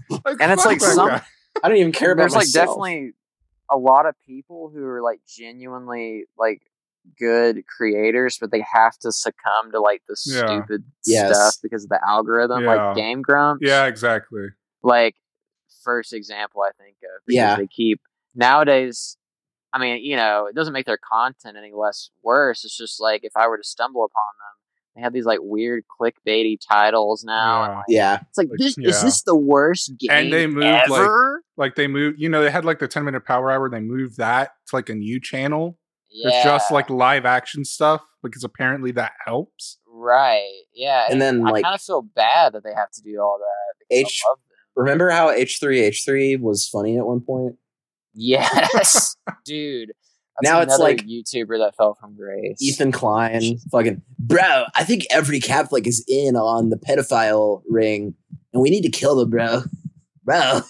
Like, 0.09 0.37
And 0.41 0.51
it's 0.51 0.65
like 0.65 0.81
some- 0.81 1.07
guy. 1.09 1.21
I 1.63 1.69
don't 1.69 1.77
even 1.77 1.91
care 1.93 2.11
about 2.11 2.21
there's 2.23 2.35
like 2.35 2.51
definitely 2.51 3.11
a 3.71 3.77
lot 3.77 4.05
of 4.05 4.15
people 4.25 4.69
who 4.73 4.83
are 4.85 5.01
like 5.01 5.21
genuinely 5.27 6.25
like 6.37 6.61
good 7.17 7.63
creators, 7.67 8.37
but 8.39 8.51
they 8.51 8.63
have 8.73 8.97
to 8.99 9.11
succumb 9.11 9.71
to 9.71 9.79
like 9.79 10.01
the 10.07 10.17
Yeah. 10.25 10.45
stupid 10.45 10.83
Yes. 11.05 11.35
stuff 11.35 11.55
because 11.63 11.83
of 11.83 11.89
the 11.89 11.99
algorithm, 12.05 12.63
Yeah. 12.63 12.75
like 12.87 12.95
Game 12.95 13.21
Grumps. 13.21 13.61
yeah 13.65 13.85
exactly 13.85 14.47
Like 14.83 15.15
first 15.83 16.13
example 16.13 16.61
I 16.61 16.71
think 16.81 16.97
of 17.03 17.21
because 17.25 17.35
Yeah. 17.35 17.55
they 17.57 17.67
keep 17.67 18.01
nowadays 18.35 19.17
I 19.73 19.79
mean, 19.79 20.03
you 20.03 20.15
know, 20.15 20.45
it 20.45 20.55
doesn't 20.55 20.73
make 20.73 20.85
their 20.85 20.99
content 20.99 21.57
any 21.57 21.71
less 21.73 22.09
worse. 22.23 22.63
It's 22.63 22.77
just 22.77 23.01
like 23.01 23.21
if 23.23 23.33
I 23.35 23.47
were 23.47 23.57
to 23.57 23.63
stumble 23.63 24.03
upon 24.03 24.23
them, 24.37 24.59
they 24.95 25.01
have 25.01 25.13
these 25.13 25.25
like 25.25 25.39
weird 25.41 25.83
clickbaity 25.99 26.57
titles 26.71 27.23
now. 27.23 27.63
and, 27.63 27.71
Yeah. 27.71 27.75
like, 27.77 27.85
Yeah. 27.87 28.19
It's 28.29 28.37
like 28.37 28.49
Like, 28.49 28.59
this 28.59 28.75
yeah. 28.77 28.89
is 28.89 29.01
this 29.01 29.23
the 29.23 29.35
worst 29.35 29.91
game 29.97 30.11
And 30.11 30.31
they 30.31 30.45
moved, 30.45 30.65
like, 30.89 31.01
ever? 31.01 31.43
Like 31.57 31.75
they 31.75 31.87
moved, 31.87 32.19
you 32.21 32.29
know, 32.29 32.43
they 32.43 32.51
had 32.51 32.63
like 32.65 32.77
the 32.79 32.87
10 32.87 33.03
minute 33.03 33.25
power 33.25 33.49
hour. 33.51 33.67
They 33.69 33.79
moved 33.79 34.17
that 34.17 34.51
to 34.67 34.75
like 34.75 34.89
a 34.89 34.93
new 34.95 35.19
channel. 35.19 35.79
yeah, 36.11 36.27
It's 36.29 36.43
just 36.43 36.71
like 36.71 36.91
live 36.91 37.25
action 37.25 37.65
stuff 37.65 38.01
because 38.21 38.43
apparently 38.43 38.91
that 38.91 39.13
helps. 39.25 39.79
right, 39.87 40.61
yeah. 40.73 41.07
And 41.09 41.19
then, 41.21 41.45
I 41.47 41.51
like- 41.51 41.63
kind 41.63 41.73
of 41.75 41.81
feel 41.81 42.01
bad 42.03 42.53
that 42.53 42.63
they 42.63 42.73
have 42.75 42.91
to 42.91 43.01
do 43.01 43.19
all 43.19 43.39
that. 43.39 43.85
because 43.89 44.11
H- 44.11 44.21
I 44.23 44.29
love 44.29 44.37
them. 44.37 44.57
Remember 44.75 45.09
how 45.09 45.29
H3H3 45.29 46.39
was 46.39 46.67
funny 46.67 46.97
at 46.97 47.05
one 47.05 47.21
point? 47.21 47.55
Yes, 48.13 49.15
dude. 49.45 49.89
That's 50.41 50.51
Now 50.51 50.61
it's 50.61 50.77
like- 50.79 51.05
YouTuber 51.05 51.59
that 51.59 51.75
fell 51.77 51.93
from 51.99 52.15
grace. 52.15 52.57
Ethan 52.61 52.91
Klein, 52.91 53.57
fucking 53.71 54.01
bro. 54.17 54.63
I 54.75 54.83
think 54.83 55.03
every 55.11 55.39
Catholic 55.39 55.85
is 55.87 56.03
in 56.07 56.35
on 56.35 56.69
the 56.69 56.77
pedophile 56.77 57.61
ring, 57.69 58.15
and 58.51 58.61
we 58.61 58.69
need 58.69 58.81
to 58.81 58.89
kill 58.89 59.15
them, 59.15 59.29
bro. 59.29 59.61
Bro, 60.23 60.61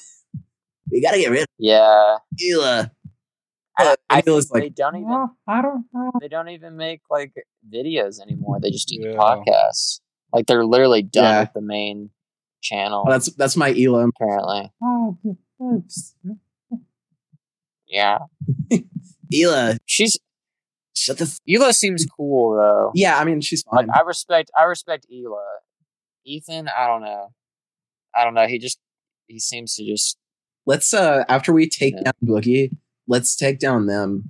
we 0.92 1.02
gotta 1.02 1.18
get 1.18 1.30
rid 1.32 1.42
of 1.44 1.48
Yeah, 1.58 2.18
Hila. 2.42 2.92
I, 3.80 3.96
I 4.10 4.18
and 4.18 4.26
Hila's 4.26 4.50
they 4.50 4.70
don't 4.70 4.96
even 4.98 5.28
I 5.48 5.62
don't 5.62 5.86
know. 5.94 6.12
they 6.20 6.28
don't 6.28 6.50
even 6.50 6.76
make 6.76 7.02
like 7.10 7.34
videos 7.74 8.20
anymore. 8.22 8.60
They 8.62 8.70
just 8.72 8.88
do 8.90 9.02
the 9.02 9.12
Yeah. 9.12 9.18
podcasts. 9.18 10.00
Like 10.34 10.46
they're 10.48 10.66
literally 10.66 11.04
done 11.04 11.24
Yeah. 11.24 11.40
with 11.42 11.54
the 11.54 11.62
main 11.62 12.10
channel. 12.62 13.06
That's 13.08 13.34
that's 13.36 13.56
my 13.56 13.72
Hila. 13.74 14.10
apparently, 14.10 14.72
Oh, 14.84 15.18
yeah. 17.94 18.18
Hila, 19.34 19.78
She's 19.86 20.18
shut 20.96 21.18
the. 21.18 21.24
F- 21.26 21.40
Hila 21.50 21.74
seems 21.74 22.06
cool 22.06 22.56
though. 22.56 22.92
yeah, 22.94 23.18
I 23.18 23.24
mean 23.24 23.40
she's 23.42 23.64
fine. 23.64 23.88
Like 23.88 23.98
I 23.98 24.02
respect 24.02 24.52
I 24.58 24.64
respect 24.64 25.06
Hila. 25.12 25.42
Ethan, 26.26 26.68
I 26.70 26.88
don't 26.88 27.02
know. 27.02 27.30
I 28.16 28.24
don't 28.26 28.34
know. 28.34 28.48
He 28.48 28.60
just 28.60 28.80
he 29.28 29.40
seems 29.40 29.76
to 29.76 29.86
just 29.86 30.18
let's 30.66 30.94
uh 30.94 31.24
after 31.30 31.52
we 31.54 31.68
take 31.70 31.96
Yeah. 31.96 32.04
down 32.12 32.14
Boogie, 32.24 32.72
let's 33.08 33.36
take 33.36 33.60
down 33.60 33.86
them. 33.88 34.30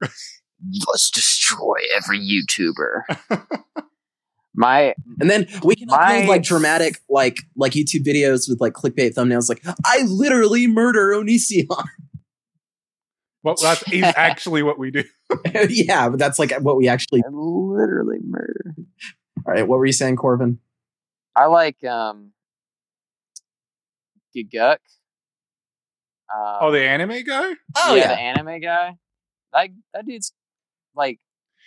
let's 0.00 1.10
destroy 1.10 1.76
every 1.96 2.18
YouTuber. 2.20 3.02
My 4.54 4.94
And 5.20 5.30
then 5.30 5.46
we 5.64 5.74
can 5.76 5.88
My- 5.88 6.22
upload 6.22 6.28
like 6.28 6.42
dramatic 6.42 6.98
like 7.08 7.38
like 7.56 7.72
YouTube 7.72 8.04
videos 8.06 8.48
with 8.48 8.60
like 8.60 8.72
clickbait 8.74 9.14
thumbnails 9.14 9.48
like 9.48 9.62
I 9.84 10.02
literally 10.06 10.66
murder 10.66 11.12
Onision. 11.14 11.66
Well, 13.42 13.56
that's 13.60 13.82
actually 14.02 14.62
what 14.62 14.78
we 14.78 14.90
do. 14.90 15.04
yeah, 15.68 16.08
but 16.08 16.18
that's 16.18 16.38
like 16.38 16.52
what 16.60 16.76
we 16.76 16.88
actually 16.88 17.22
I 17.26 17.28
literally 17.30 18.18
murder. 18.24 18.74
All 19.46 19.54
right, 19.54 19.66
what 19.66 19.78
were 19.78 19.86
you 19.86 19.92
saying, 19.92 20.16
Corbin? 20.16 20.58
I 21.34 21.46
like 21.46 21.82
um 21.84 22.32
Gigguk. 24.36 24.78
Um, 26.34 26.56
Oh, 26.60 26.70
the 26.70 26.80
anime 26.82 27.22
guy? 27.24 27.52
Oh 27.76 27.94
yeah, 27.94 28.02
yeah. 28.02 28.08
the 28.08 28.20
anime 28.20 28.60
guy. 28.60 28.96
That 29.52 29.68
that 29.92 30.06
dude's 30.06 30.32
like 30.94 31.18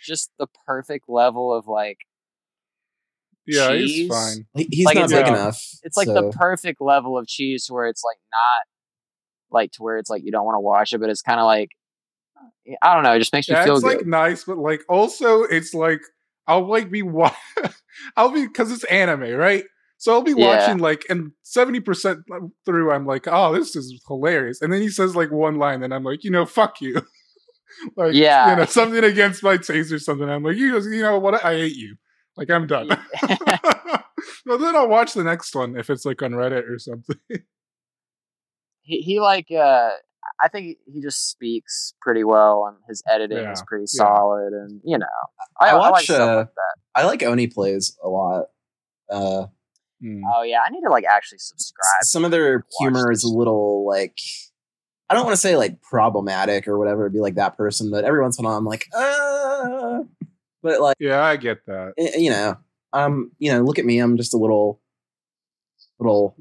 just 0.04 0.30
the 0.38 0.46
perfect 0.66 1.04
level 1.08 1.52
of 1.52 1.66
like 1.66 1.98
Yeah, 3.46 3.68
Cheese? 3.68 3.90
he's 3.94 4.08
fine. 4.08 4.46
He- 4.54 4.68
He's 4.70 4.86
Like, 4.86 4.96
not 4.96 5.08
big 5.10 5.18
like- 5.22 5.28
enough. 5.28 5.62
it's 5.82 5.96
like 5.96 6.06
so- 6.06 6.14
the 6.14 6.30
perfect 6.36 6.80
level 6.80 7.16
of 7.18 7.26
cheese 7.26 7.66
where 7.70 7.86
it's 7.86 8.02
like 8.04 8.18
not 8.32 8.66
like 9.56 9.72
to 9.72 9.82
where 9.82 9.96
it's 9.98 10.10
like 10.10 10.22
you 10.24 10.32
don't 10.32 10.44
want 10.44 10.56
to 10.56 10.60
watch 10.60 10.92
it, 10.92 10.98
but 10.98 11.10
it's 11.10 11.22
kind 11.22 11.40
of 11.40 11.46
like 11.46 11.70
I 12.82 12.94
don't 12.94 13.02
know, 13.02 13.14
it 13.14 13.18
just 13.18 13.32
makes 13.32 13.48
Yeah, 13.48 13.60
me 13.60 13.64
feel 13.64 13.76
it's 13.76 13.84
good. 13.84 13.98
like 13.98 14.06
nice, 14.06 14.44
but 14.44 14.58
like 14.58 14.82
also 14.88 15.42
it's 15.42 15.74
like 15.74 16.00
I'll 16.46 16.68
like 16.68 16.90
be 16.90 17.02
wa- 17.02 17.34
I'll 18.16 18.30
be 18.30 18.46
because 18.46 18.70
it's 18.70 18.84
anime, 18.84 19.32
right? 19.34 19.64
So 19.98 20.12
I'll 20.12 20.22
be 20.22 20.34
Yeah. 20.34 20.46
watching 20.46 20.78
like, 20.78 21.04
and 21.08 21.32
seventy 21.42 21.80
percent 21.80 22.20
through, 22.64 22.92
I'm 22.92 23.06
like, 23.06 23.26
oh, 23.28 23.54
this 23.54 23.74
is 23.74 24.00
hilarious. 24.06 24.60
And 24.60 24.72
then 24.72 24.82
he 24.82 24.88
says 24.88 25.16
like 25.16 25.30
one 25.30 25.56
line, 25.56 25.82
and 25.82 25.94
I'm 25.94 26.04
like, 26.04 26.22
you 26.22 26.30
know, 26.30 26.44
fuck 26.46 26.80
you. 26.80 27.00
like, 27.96 28.14
Yeah. 28.14 28.50
you 28.50 28.56
know, 28.56 28.64
something 28.66 29.02
against 29.02 29.42
my 29.42 29.56
taste 29.56 29.92
or 29.92 29.98
something. 29.98 30.28
I'm 30.28 30.42
like, 30.42 30.56
you, 30.56 30.78
you 30.82 31.02
know 31.02 31.18
what? 31.18 31.42
I 31.44 31.54
hate 31.54 31.76
you. 31.76 31.96
Like 32.36 32.50
I'm 32.50 32.66
done. 32.66 32.88
but 33.46 34.58
then 34.58 34.76
I'll 34.76 34.88
watch 34.88 35.14
the 35.14 35.24
next 35.24 35.54
one 35.54 35.76
if 35.78 35.88
it's 35.88 36.04
like 36.04 36.22
on 36.22 36.32
Reddit 36.32 36.70
or 36.70 36.78
something. 36.78 37.16
He 38.86 39.00
he 39.02 39.20
like 39.20 39.48
uh 39.50 39.90
I 40.42 40.48
think 40.48 40.78
he 40.86 41.00
just 41.00 41.30
speaks 41.30 41.94
pretty 42.00 42.24
well 42.24 42.66
and 42.68 42.76
his 42.88 43.02
editing 43.10 43.50
is 43.50 43.62
pretty 43.66 43.86
yeah. 43.92 44.04
solid 44.04 44.52
and 44.52 44.80
you 44.84 44.96
know 44.98 45.06
I, 45.60 45.66
I 45.66 45.70
I 45.70 45.74
like 45.74 45.92
watch, 45.92 46.04
stuff 46.04 46.20
uh, 46.20 46.36
like 46.36 46.54
that. 46.54 46.76
I 46.94 47.04
like 47.04 47.22
Oney 47.22 47.48
Plays 47.48 47.98
a 48.02 48.08
lot. 48.08 48.46
Uh, 49.10 49.46
Hmm. 50.02 50.20
Oh 50.34 50.42
yeah, 50.42 50.58
I 50.66 50.70
need 50.70 50.82
to 50.82 50.90
like 50.90 51.04
actually 51.04 51.38
subscribe. 51.38 52.02
some 52.02 52.24
of 52.24 52.30
their 52.30 52.66
humor 52.78 53.10
is 53.10 53.24
a 53.24 53.28
little 53.28 53.86
like 53.86 54.18
I 55.08 55.14
don't 55.14 55.24
want 55.24 55.34
to 55.34 55.40
say 55.40 55.56
like 55.56 55.80
problematic 55.80 56.68
or 56.68 56.78
whatever, 56.78 57.04
It'd 57.06 57.14
be 57.14 57.20
like 57.20 57.36
that 57.36 57.56
person, 57.56 57.90
but 57.90 58.04
every 58.04 58.20
once 58.20 58.38
in 58.38 58.44
a 58.44 58.48
while 58.48 58.58
I'm 58.58 58.64
like, 58.66 58.86
uh 58.94 60.00
but 60.62 60.80
like 60.80 60.96
Yeah, 61.00 61.22
I 61.22 61.36
get 61.36 61.64
that. 61.66 61.94
eh, 61.96 62.18
you 62.18 62.30
know, 62.30 62.58
um, 62.92 63.32
you 63.38 63.50
know, 63.50 63.62
look 63.62 63.78
at 63.78 63.86
me, 63.86 63.98
I'm 63.98 64.16
just 64.18 64.34
a 64.34 64.36
little 64.36 64.80
little 65.98 66.36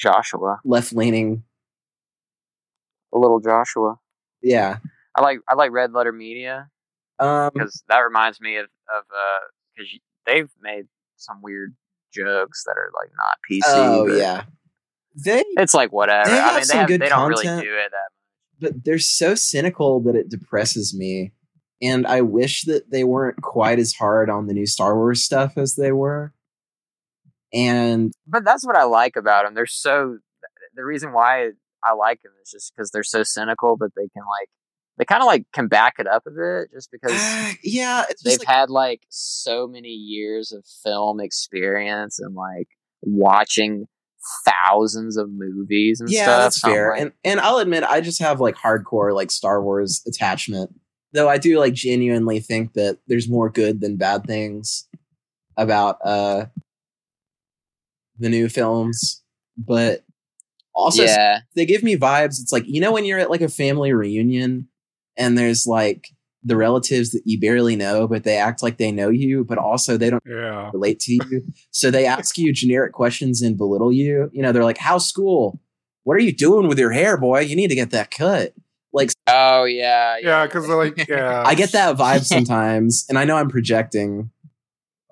Joshua, 0.00 0.60
left 0.64 0.92
leaning. 0.92 1.44
a 3.14 3.18
little 3.18 3.40
Joshua. 3.40 3.96
Yeah. 4.42 4.78
I 5.14 5.22
like 5.22 5.40
I 5.48 5.54
like 5.54 5.72
Red 5.72 5.92
Letter 5.92 6.12
Media 6.12 6.68
Um 7.18 7.50
because 7.52 7.82
that 7.88 7.98
reminds 7.98 8.40
me 8.40 8.56
of 8.56 8.66
of 8.94 9.04
because 9.76 9.90
they've 10.26 10.50
made 10.62 10.86
some 11.16 11.40
weird 11.42 11.74
jokes 12.14 12.64
that 12.64 12.76
are 12.76 12.90
like 12.94 13.10
not 13.16 13.36
PC. 13.50 13.60
Oh 13.66 14.06
yeah. 14.16 14.44
They 15.16 15.44
it's 15.58 15.74
like 15.74 15.92
whatever. 15.92 16.30
They 16.30 16.38
I 16.38 16.42
have 16.42 16.52
mean, 16.54 16.60
they 16.60 16.64
some 16.64 16.78
have, 16.78 16.88
good 16.88 17.00
they 17.00 17.08
don't 17.08 17.28
really 17.28 17.44
content. 17.44 17.66
do 17.66 17.74
it 17.74 17.90
that. 17.90 18.10
but 18.72 18.84
they're 18.84 18.98
so 18.98 19.34
cynical 19.34 20.00
that 20.04 20.14
it 20.16 20.28
depresses 20.30 20.94
me. 20.96 21.32
And 21.82 22.06
I 22.06 22.20
wish 22.20 22.62
that 22.64 22.90
they 22.90 23.04
weren't 23.04 23.40
quite 23.42 23.78
as 23.78 23.94
hard 23.94 24.28
on 24.30 24.46
the 24.46 24.52
new 24.54 24.66
Star 24.66 24.94
Wars 24.96 25.24
stuff 25.24 25.56
as 25.56 25.76
they 25.76 25.92
were. 25.92 26.32
And 27.52 28.12
But 28.26 28.44
that's 28.44 28.64
what 28.66 28.76
I 28.76 28.84
like 28.84 29.16
about 29.16 29.44
them. 29.44 29.54
They're 29.54 29.66
so. 29.66 30.18
The 30.76 30.84
reason 30.84 31.12
why 31.12 31.50
I 31.84 31.94
like 31.94 32.22
them 32.22 32.32
is 32.42 32.50
just 32.52 32.72
because 32.74 32.90
they're 32.90 33.02
so 33.02 33.22
cynical, 33.22 33.76
but 33.76 33.90
they 33.96 34.08
can 34.08 34.22
like 34.22 34.48
they 34.98 35.04
kind 35.04 35.22
of 35.22 35.26
like 35.26 35.44
can 35.52 35.66
back 35.66 35.94
it 35.98 36.06
up 36.06 36.24
a 36.26 36.30
bit, 36.30 36.70
just 36.72 36.90
because 36.90 37.12
yeah, 37.64 38.04
it's 38.08 38.22
they've 38.22 38.34
just 38.34 38.46
like, 38.46 38.54
had 38.54 38.70
like 38.70 39.02
so 39.08 39.66
many 39.66 39.88
years 39.88 40.52
of 40.52 40.64
film 40.84 41.20
experience 41.20 42.20
and 42.20 42.34
like 42.34 42.68
watching 43.02 43.86
thousands 44.44 45.16
of 45.16 45.30
movies 45.30 46.00
and 46.00 46.10
yeah, 46.10 46.24
stuff. 46.24 46.38
that's 46.42 46.60
fair. 46.60 46.90
like, 46.90 47.00
and 47.00 47.12
and 47.24 47.40
I'll 47.40 47.58
admit 47.58 47.82
I 47.84 48.00
just 48.00 48.20
have 48.20 48.40
like 48.40 48.56
hardcore 48.56 49.14
like 49.14 49.30
Star 49.30 49.62
Wars 49.62 50.02
attachment. 50.06 50.74
Though 51.12 51.28
I 51.28 51.38
do 51.38 51.58
like 51.58 51.72
genuinely 51.72 52.38
think 52.38 52.74
that 52.74 52.98
there's 53.08 53.28
more 53.28 53.50
good 53.50 53.80
than 53.80 53.96
bad 53.96 54.24
things 54.26 54.86
about 55.56 55.98
uh 56.04 56.46
the 58.20 58.28
new 58.28 58.48
films. 58.48 59.22
But 59.58 60.04
also 60.74 61.02
yeah, 61.02 61.40
they 61.56 61.66
give 61.66 61.82
me 61.82 61.96
vibes. 61.96 62.40
It's 62.40 62.52
like 62.52 62.64
you 62.66 62.80
know 62.80 62.92
when 62.92 63.04
you're 63.04 63.18
at 63.18 63.30
like 63.30 63.40
a 63.40 63.48
family 63.48 63.92
reunion 63.92 64.68
and 65.16 65.36
there's 65.36 65.66
like 65.66 66.08
the 66.42 66.56
relatives 66.56 67.10
that 67.10 67.22
you 67.26 67.38
barely 67.38 67.76
know, 67.76 68.08
but 68.08 68.24
they 68.24 68.36
act 68.38 68.62
like 68.62 68.78
they 68.78 68.90
know 68.90 69.10
you, 69.10 69.44
but 69.44 69.58
also 69.58 69.96
they 69.98 70.08
don't 70.08 70.22
Yeah. 70.26 70.70
relate 70.72 70.98
to 71.00 71.12
you. 71.12 71.42
So 71.70 71.90
they 71.90 72.06
ask 72.06 72.38
you 72.38 72.52
generic 72.52 72.92
questions 72.92 73.42
and 73.42 73.58
belittle 73.58 73.92
you. 73.92 74.30
You 74.32 74.42
know, 74.42 74.52
they're 74.52 74.64
like, 74.64 74.78
"How's 74.78 75.06
school? 75.06 75.60
What 76.04 76.16
are 76.16 76.20
you 76.20 76.32
doing 76.34 76.66
with 76.68 76.78
your 76.78 76.92
hair, 76.92 77.18
boy? 77.18 77.40
You 77.40 77.56
need 77.56 77.68
to 77.68 77.74
get 77.74 77.90
that 77.90 78.10
cut." 78.10 78.54
Like 78.92 79.10
oh 79.28 79.64
yeah, 79.64 80.16
Yeah, 80.22 80.46
because 80.46 80.66
like, 80.68 81.06
yeah. 81.08 81.42
I 81.46 81.54
get 81.54 81.72
that 81.72 81.96
vibe 81.96 82.24
sometimes, 82.34 83.04
and 83.08 83.18
I 83.18 83.24
know 83.24 83.36
I'm 83.36 83.50
projecting. 83.50 84.30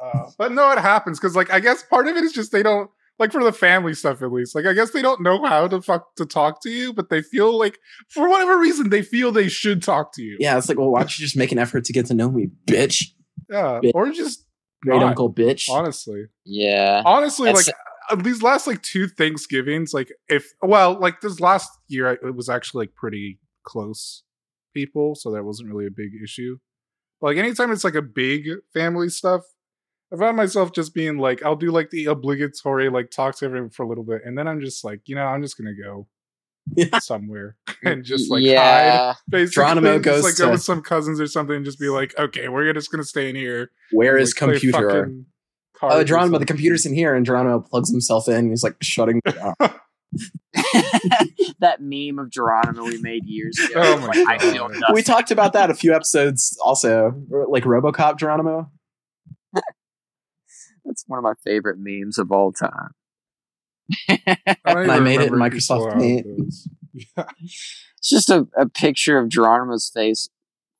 Uh, 0.02 0.30
but 0.38 0.52
no, 0.52 0.70
it 0.70 0.78
happens 0.78 1.18
because, 1.18 1.34
like, 1.36 1.52
I 1.52 1.58
guess 1.60 1.82
part 1.82 2.06
of 2.06 2.16
it 2.16 2.22
is 2.24 2.32
just 2.32 2.52
they 2.52 2.62
don't 2.62 2.88
like 3.18 3.32
for 3.32 3.42
the 3.42 3.52
family 3.52 3.94
stuff 3.94 4.22
at 4.22 4.32
least. 4.32 4.54
Like, 4.54 4.66
I 4.66 4.72
guess 4.72 4.90
they 4.90 5.02
don't 5.02 5.22
know 5.22 5.44
how 5.44 5.66
to 5.68 5.82
fuck 5.82 6.14
to 6.16 6.26
talk 6.26 6.62
to 6.62 6.70
you, 6.70 6.92
but 6.92 7.10
they 7.10 7.22
feel 7.22 7.58
like 7.58 7.78
for 8.08 8.28
whatever 8.28 8.58
reason 8.58 8.90
they 8.90 9.02
feel 9.02 9.32
they 9.32 9.48
should 9.48 9.82
talk 9.82 10.12
to 10.14 10.22
you. 10.22 10.36
Yeah, 10.38 10.56
it's 10.58 10.68
like, 10.68 10.78
well, 10.78 10.90
why 10.90 11.00
don't 11.00 11.18
you 11.18 11.24
just 11.24 11.36
make 11.36 11.52
an 11.52 11.58
effort 11.58 11.84
to 11.86 11.92
get 11.92 12.06
to 12.06 12.14
know 12.14 12.30
me, 12.30 12.48
bitch? 12.66 13.04
Yeah, 13.50 13.80
Bitch. 13.82 13.92
or 13.94 14.10
just 14.10 14.44
Great 14.82 15.00
not, 15.00 15.08
uncle, 15.08 15.32
bitch. 15.32 15.68
Honestly, 15.70 16.26
yeah. 16.44 17.02
honestly, 17.04 17.46
That's- 17.46 17.66
like 18.10 18.24
these 18.24 18.42
last 18.42 18.66
like 18.66 18.82
two 18.82 19.06
Thanksgivings, 19.08 19.92
like 19.92 20.12
if 20.28 20.46
well, 20.62 20.98
like 20.98 21.20
this 21.20 21.40
last 21.40 21.70
year, 21.88 22.08
it 22.10 22.34
was 22.34 22.48
actually 22.48 22.82
like 22.86 22.94
pretty 22.94 23.38
close 23.64 24.22
people, 24.74 25.14
so 25.14 25.30
that 25.32 25.44
wasn't 25.44 25.68
really 25.68 25.86
a 25.86 25.90
big 25.90 26.10
issue. 26.22 26.58
But, 27.20 27.28
like 27.28 27.36
anytime 27.38 27.70
it's 27.72 27.84
like 27.84 27.94
a 27.96 28.02
big 28.02 28.46
family 28.72 29.08
stuff, 29.08 29.42
I 30.12 30.16
found 30.16 30.36
myself 30.36 30.72
just 30.72 30.94
being 30.94 31.18
like, 31.18 31.42
I'll 31.44 31.56
do 31.56 31.70
like 31.70 31.90
the 31.90 32.06
obligatory 32.06 32.88
like 32.88 33.10
talk 33.10 33.36
to 33.36 33.44
everyone 33.44 33.70
for 33.70 33.82
a 33.82 33.88
little 33.88 34.04
bit, 34.04 34.22
and 34.24 34.36
then 34.36 34.48
I'm 34.48 34.60
just 34.60 34.84
like, 34.84 35.00
you 35.06 35.14
know, 35.14 35.24
I'm 35.24 35.42
just 35.42 35.56
gonna 35.56 35.74
go. 35.74 36.06
somewhere 37.00 37.56
and 37.82 38.04
just 38.04 38.30
like 38.30 38.44
hide. 38.44 39.14
Basically, 39.26 39.54
Geronimo 39.54 39.94
just, 39.94 40.04
goes 40.04 40.22
like 40.22 40.36
go 40.36 40.50
with 40.50 40.62
some 40.62 40.82
cousins 40.82 41.18
or 41.18 41.26
something 41.26 41.56
and 41.56 41.64
just 41.64 41.80
be 41.80 41.88
like, 41.88 42.14
okay, 42.18 42.48
we're 42.48 42.70
just 42.74 42.90
gonna 42.90 43.04
stay 43.04 43.30
in 43.30 43.36
here. 43.36 43.70
Where 43.90 44.16
and, 44.16 44.22
is 44.22 44.38
like, 44.38 44.50
computer? 44.50 44.90
fucking 45.06 45.24
Oh, 45.80 46.00
or 46.00 46.04
Geronimo, 46.04 46.38
the 46.38 46.46
computer's 46.46 46.86
in 46.86 46.94
here, 46.94 47.14
and 47.14 47.24
Geronimo 47.24 47.60
plugs 47.60 47.90
himself 47.90 48.28
in. 48.28 48.50
He's 48.50 48.64
like 48.64 48.76
shutting 48.82 49.20
down. 49.24 49.54
that 51.60 51.80
meme 51.80 52.18
of 52.18 52.30
Geronimo 52.30 52.84
we 52.84 53.00
made 53.00 53.24
years 53.26 53.58
ago. 53.58 53.74
Oh 53.76 53.98
my 53.98 54.06
like, 54.06 54.16
I 54.26 54.38
God. 54.38 54.52
feel 54.52 54.70
we 54.92 55.02
talked 55.02 55.30
about 55.30 55.52
that 55.52 55.70
a 55.70 55.74
few 55.74 55.94
episodes 55.94 56.58
also, 56.64 57.12
like 57.48 57.64
RoboCop 57.64 58.18
Geronimo. 58.18 58.70
That's 60.88 61.04
one 61.06 61.18
of 61.18 61.22
my 61.22 61.34
favorite 61.44 61.76
memes 61.78 62.18
of 62.18 62.32
all 62.32 62.50
time. 62.52 62.90
I, 64.08 64.48
I 64.66 65.00
made 65.00 65.20
it 65.20 65.28
in 65.28 65.34
Microsoft 65.34 65.92
people 65.92 66.00
Paint. 66.00 66.26
Yeah. 67.16 67.26
It's 67.40 68.08
just 68.08 68.28
a, 68.30 68.48
a 68.56 68.68
picture 68.68 69.18
of 69.18 69.28
Geronimo's 69.28 69.88
face 69.94 70.28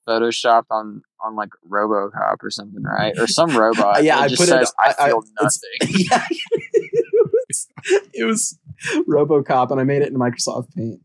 photoshopped 0.07 0.65
on 0.69 1.03
on 1.23 1.35
like 1.35 1.49
RoboCop 1.69 2.37
or 2.41 2.49
something, 2.49 2.83
right? 2.83 3.17
Or 3.17 3.27
some 3.27 3.55
robot. 3.55 4.03
Yeah, 4.03 4.17
I 4.19 4.25
it 4.25 4.29
just 4.29 4.41
put 4.41 4.49
says, 4.49 4.73
I, 4.79 4.89
I- 4.99 5.03
I- 5.03 5.07
feel 5.09 5.23
it's- 5.39 5.61
nothing. 5.81 6.05
yeah, 6.09 6.25
it 6.29 7.43
was, 7.47 7.67
it 8.13 8.23
was 8.25 8.59
RoboCop, 9.07 9.71
and 9.71 9.79
I 9.79 9.83
made 9.85 10.01
it 10.01 10.09
in 10.09 10.15
Microsoft 10.15 10.73
Paint. 10.75 11.01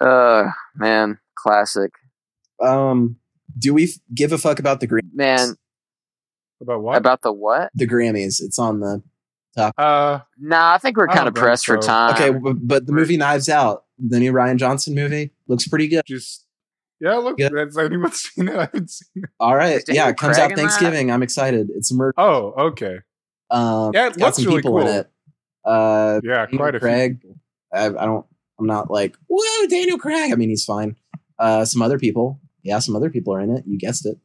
Uh, 0.00 0.50
man, 0.76 1.18
classic. 1.34 1.90
Um, 2.62 3.16
do 3.58 3.74
we 3.74 3.84
f- 3.84 3.90
give 4.14 4.32
a 4.32 4.38
fuck 4.38 4.58
about 4.58 4.80
the 4.80 4.86
green? 4.86 5.10
Man, 5.12 5.56
About 6.60 6.82
what? 6.82 6.96
about 6.96 7.22
the 7.22 7.32
what? 7.32 7.70
the 7.74 7.86
Grammys? 7.86 8.40
It's 8.42 8.58
on 8.58 8.80
the 8.80 9.02
top. 9.56 9.74
uh, 9.78 10.20
Nah, 10.38 10.74
I 10.74 10.78
think 10.78 10.96
we're 10.96 11.06
kind 11.08 11.26
of 11.28 11.34
think 11.34 11.42
pressed 11.42 11.66
for 11.66 11.78
time. 11.78 12.14
okay, 12.14 12.30
but, 12.30 12.56
but 12.66 12.86
the 12.86 12.92
movie 12.92 13.16
Knives 13.16 13.48
Out, 13.48 13.84
the 13.98 14.18
new 14.20 14.32
Rian 14.32 14.56
Johnson 14.56 14.94
movie, 14.94 15.32
looks 15.48 15.66
pretty 15.66 15.88
good. 15.88 16.02
just 16.06 16.46
yeah. 17.00 17.14
Look, 17.16 17.38
Yeah. 17.38 17.48
has 17.56 17.78
anyone 17.78 18.12
seen 18.12 18.48
it? 18.48 18.54
I 18.56 18.60
haven't 18.62 18.90
seen 18.90 19.22
it. 19.24 19.30
All 19.40 19.56
right, 19.56 19.82
yeah, 19.88 20.08
it 20.10 20.18
comes 20.18 20.36
Craig 20.36 20.44
out 20.44 20.50
in 20.50 20.56
that? 20.56 20.62
Thanksgiving. 20.62 21.10
I'm 21.10 21.22
excited. 21.22 21.70
It's 21.74 21.90
a 21.90 21.94
murder. 21.94 22.14
Oh, 22.18 22.52
okay. 22.68 22.98
Um, 23.50 23.92
Yeah, 23.94 24.04
it 24.04 24.08
it's 24.08 24.16
got 24.18 24.26
looks 24.26 24.36
some 24.36 24.46
really 24.46 24.58
people 24.58 24.78
in 24.80 24.86
cool. 24.86 24.96
it. 24.96 25.10
Uh, 25.64 26.20
Yeah, 26.22 26.44
Daniel 26.46 26.58
quite 26.58 26.74
a 26.74 26.80
Craig. 26.80 27.20
few. 27.22 27.36
I, 27.72 27.86
I 27.86 28.04
don't. 28.04 28.26
I'm 28.58 28.66
not 28.66 28.90
like 28.90 29.16
whoa, 29.28 29.66
Daniel 29.68 29.96
Craig. 29.98 30.30
I 30.32 30.34
mean, 30.36 30.50
he's 30.50 30.64
fine. 30.64 30.96
Uh, 31.38 31.64
some 31.64 31.80
other 31.80 31.98
people. 31.98 32.38
Yeah, 32.62 32.78
some 32.80 32.94
other 32.94 33.08
people 33.08 33.32
are 33.34 33.40
in 33.40 33.50
it. 33.56 33.64
You 33.66 33.78
guessed 33.78 34.04
it. 34.04 34.18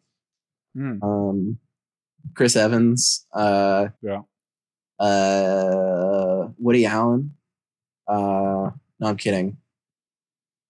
Hmm. 0.76 1.02
Um, 1.02 1.58
Chris 2.34 2.56
Evans. 2.56 3.26
Uh, 3.34 3.90
Yeah. 4.02 4.22
uh, 5.00 6.50
Woody 6.58 6.86
Allen. 6.86 7.36
Uh, 8.08 8.72
no, 9.00 9.08
I'm 9.08 9.18
kidding. 9.18 9.58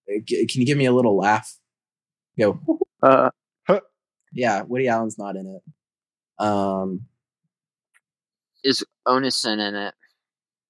Uh, 0.10 0.20
g- 0.24 0.46
Can 0.46 0.62
you 0.62 0.66
give 0.68 0.78
me 0.78 0.86
a 0.86 0.94
little 0.94 1.16
laugh? 1.18 1.58
Go. 2.38 2.60
Uh, 3.02 3.30
Yeah, 4.34 4.64
Woody 4.64 4.88
Allen's 4.90 5.18
not 5.18 5.36
in 5.38 5.48
it. 5.48 6.44
Um, 6.44 7.08
is 8.64 8.84
Onision 9.08 9.60
in 9.66 9.76
it? 9.76 9.94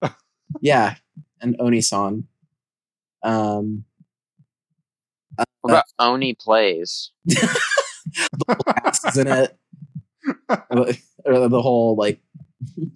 yeah, 0.61 0.95
and 1.41 1.55
Oni-san. 1.59 2.27
Um, 3.23 3.85
What 5.61 5.71
about 5.71 5.83
Oney 5.97 6.35
Plays? 6.39 7.11
Blast 8.45 9.07
is 9.07 9.17
in 9.17 9.27
it. 9.27 9.57
or 11.25 11.47
the 11.49 11.61
whole 11.61 11.95
like 11.95 12.19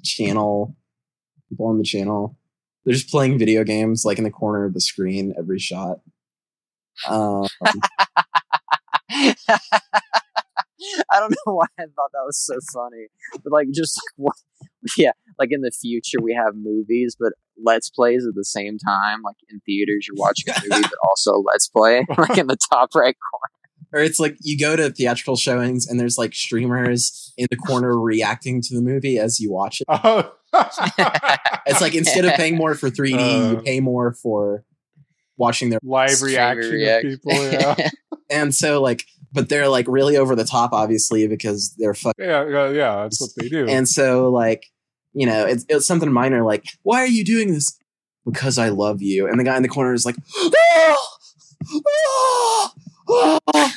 channel 0.03 0.75
people 1.49 1.67
on 1.67 1.77
the 1.77 1.83
channel 1.83 2.37
they're 2.85 2.93
just 2.93 3.09
playing 3.09 3.37
video 3.37 3.63
games 3.63 4.03
like 4.05 4.17
in 4.17 4.23
the 4.23 4.31
corner 4.31 4.65
of 4.65 4.73
the 4.73 4.81
screen 4.81 5.33
every 5.37 5.59
shot 5.59 5.99
um, 7.07 7.47
I 11.11 11.19
don't 11.19 11.31
know 11.31 11.53
why 11.53 11.65
I 11.77 11.83
thought 11.83 12.11
that 12.13 12.23
was 12.25 12.37
so 12.37 12.55
funny, 12.73 13.07
but 13.43 13.51
like 13.51 13.67
just 13.73 13.97
like 13.97 14.13
what, 14.17 14.35
yeah, 14.97 15.11
like 15.37 15.49
in 15.51 15.61
the 15.61 15.71
future 15.71 16.19
we 16.21 16.33
have 16.33 16.55
movies, 16.55 17.15
but 17.19 17.33
let's 17.63 17.89
plays 17.89 18.25
at 18.27 18.35
the 18.35 18.45
same 18.45 18.77
time. 18.77 19.21
Like 19.23 19.37
in 19.49 19.59
theaters, 19.65 20.07
you're 20.07 20.17
watching 20.17 20.53
a 20.53 20.59
movie, 20.69 20.81
but 20.89 20.99
also 21.07 21.41
let's 21.45 21.67
play. 21.67 22.05
Like 22.17 22.37
in 22.37 22.47
the 22.47 22.57
top 22.71 22.89
right 22.95 23.15
corner. 23.31 23.58
Or 23.93 23.99
it's 24.01 24.19
like 24.19 24.37
you 24.41 24.57
go 24.57 24.75
to 24.75 24.89
theatrical 24.91 25.35
showings 25.35 25.87
and 25.87 25.99
there's 25.99 26.17
like 26.17 26.33
streamers 26.33 27.33
in 27.37 27.47
the 27.49 27.57
corner 27.57 27.99
reacting 27.99 28.61
to 28.61 28.75
the 28.75 28.81
movie 28.81 29.17
as 29.17 29.39
you 29.39 29.51
watch 29.51 29.81
it 29.81 29.85
Oh. 29.89 30.31
it's 31.67 31.81
like 31.81 31.93
instead 31.95 32.25
of 32.25 32.33
paying 32.33 32.55
more 32.55 32.73
for 32.75 32.89
3d 32.89 33.09
you 33.51 33.57
Uh. 33.57 33.61
pay 33.61 33.79
more 33.79 34.13
for 34.13 34.63
watching 35.37 35.69
their 35.69 35.79
live 35.83 36.09
Streamer 36.11 36.31
reaction 36.33 36.71
react- 36.73 37.05
of 37.05 37.11
people. 37.11 37.33
Yeah, 37.51 37.89
and 38.29 38.53
so 38.53 38.81
like 38.81 39.05
but 39.31 39.47
they're 39.47 39.67
like 39.69 39.85
really 39.87 40.17
over 40.17 40.35
the 40.35 40.43
top 40.43 40.73
obviously 40.73 41.27
because 41.27 41.73
they're 41.77 41.93
fucking 41.93 42.25
yeah, 42.25 42.47
yeah, 42.47 42.69
yeah. 42.69 42.95
That's 43.03 43.21
what 43.21 43.29
they 43.37 43.47
do. 43.47 43.67
And 43.67 43.87
so, 43.87 44.29
like, 44.31 44.65
you 45.13 45.27
know, 45.27 45.45
it's, 45.45 45.65
it's 45.69 45.85
something 45.85 46.11
minor, 46.11 46.43
like, 46.43 46.65
why 46.81 47.01
are 47.01 47.07
you 47.07 47.23
doing 47.23 47.53
this? 47.53 47.77
Because 48.25 48.57
I 48.57 48.69
love 48.69 49.03
you. 49.03 49.27
And 49.27 49.39
the 49.39 49.43
guy 49.43 49.55
in 49.55 49.61
the 49.61 49.69
corner 49.69 49.93
is 49.93 50.03
like, 50.03 50.15
"Ah! 50.35 50.97
Ah! 51.75 52.73
Ah!" 53.09 53.39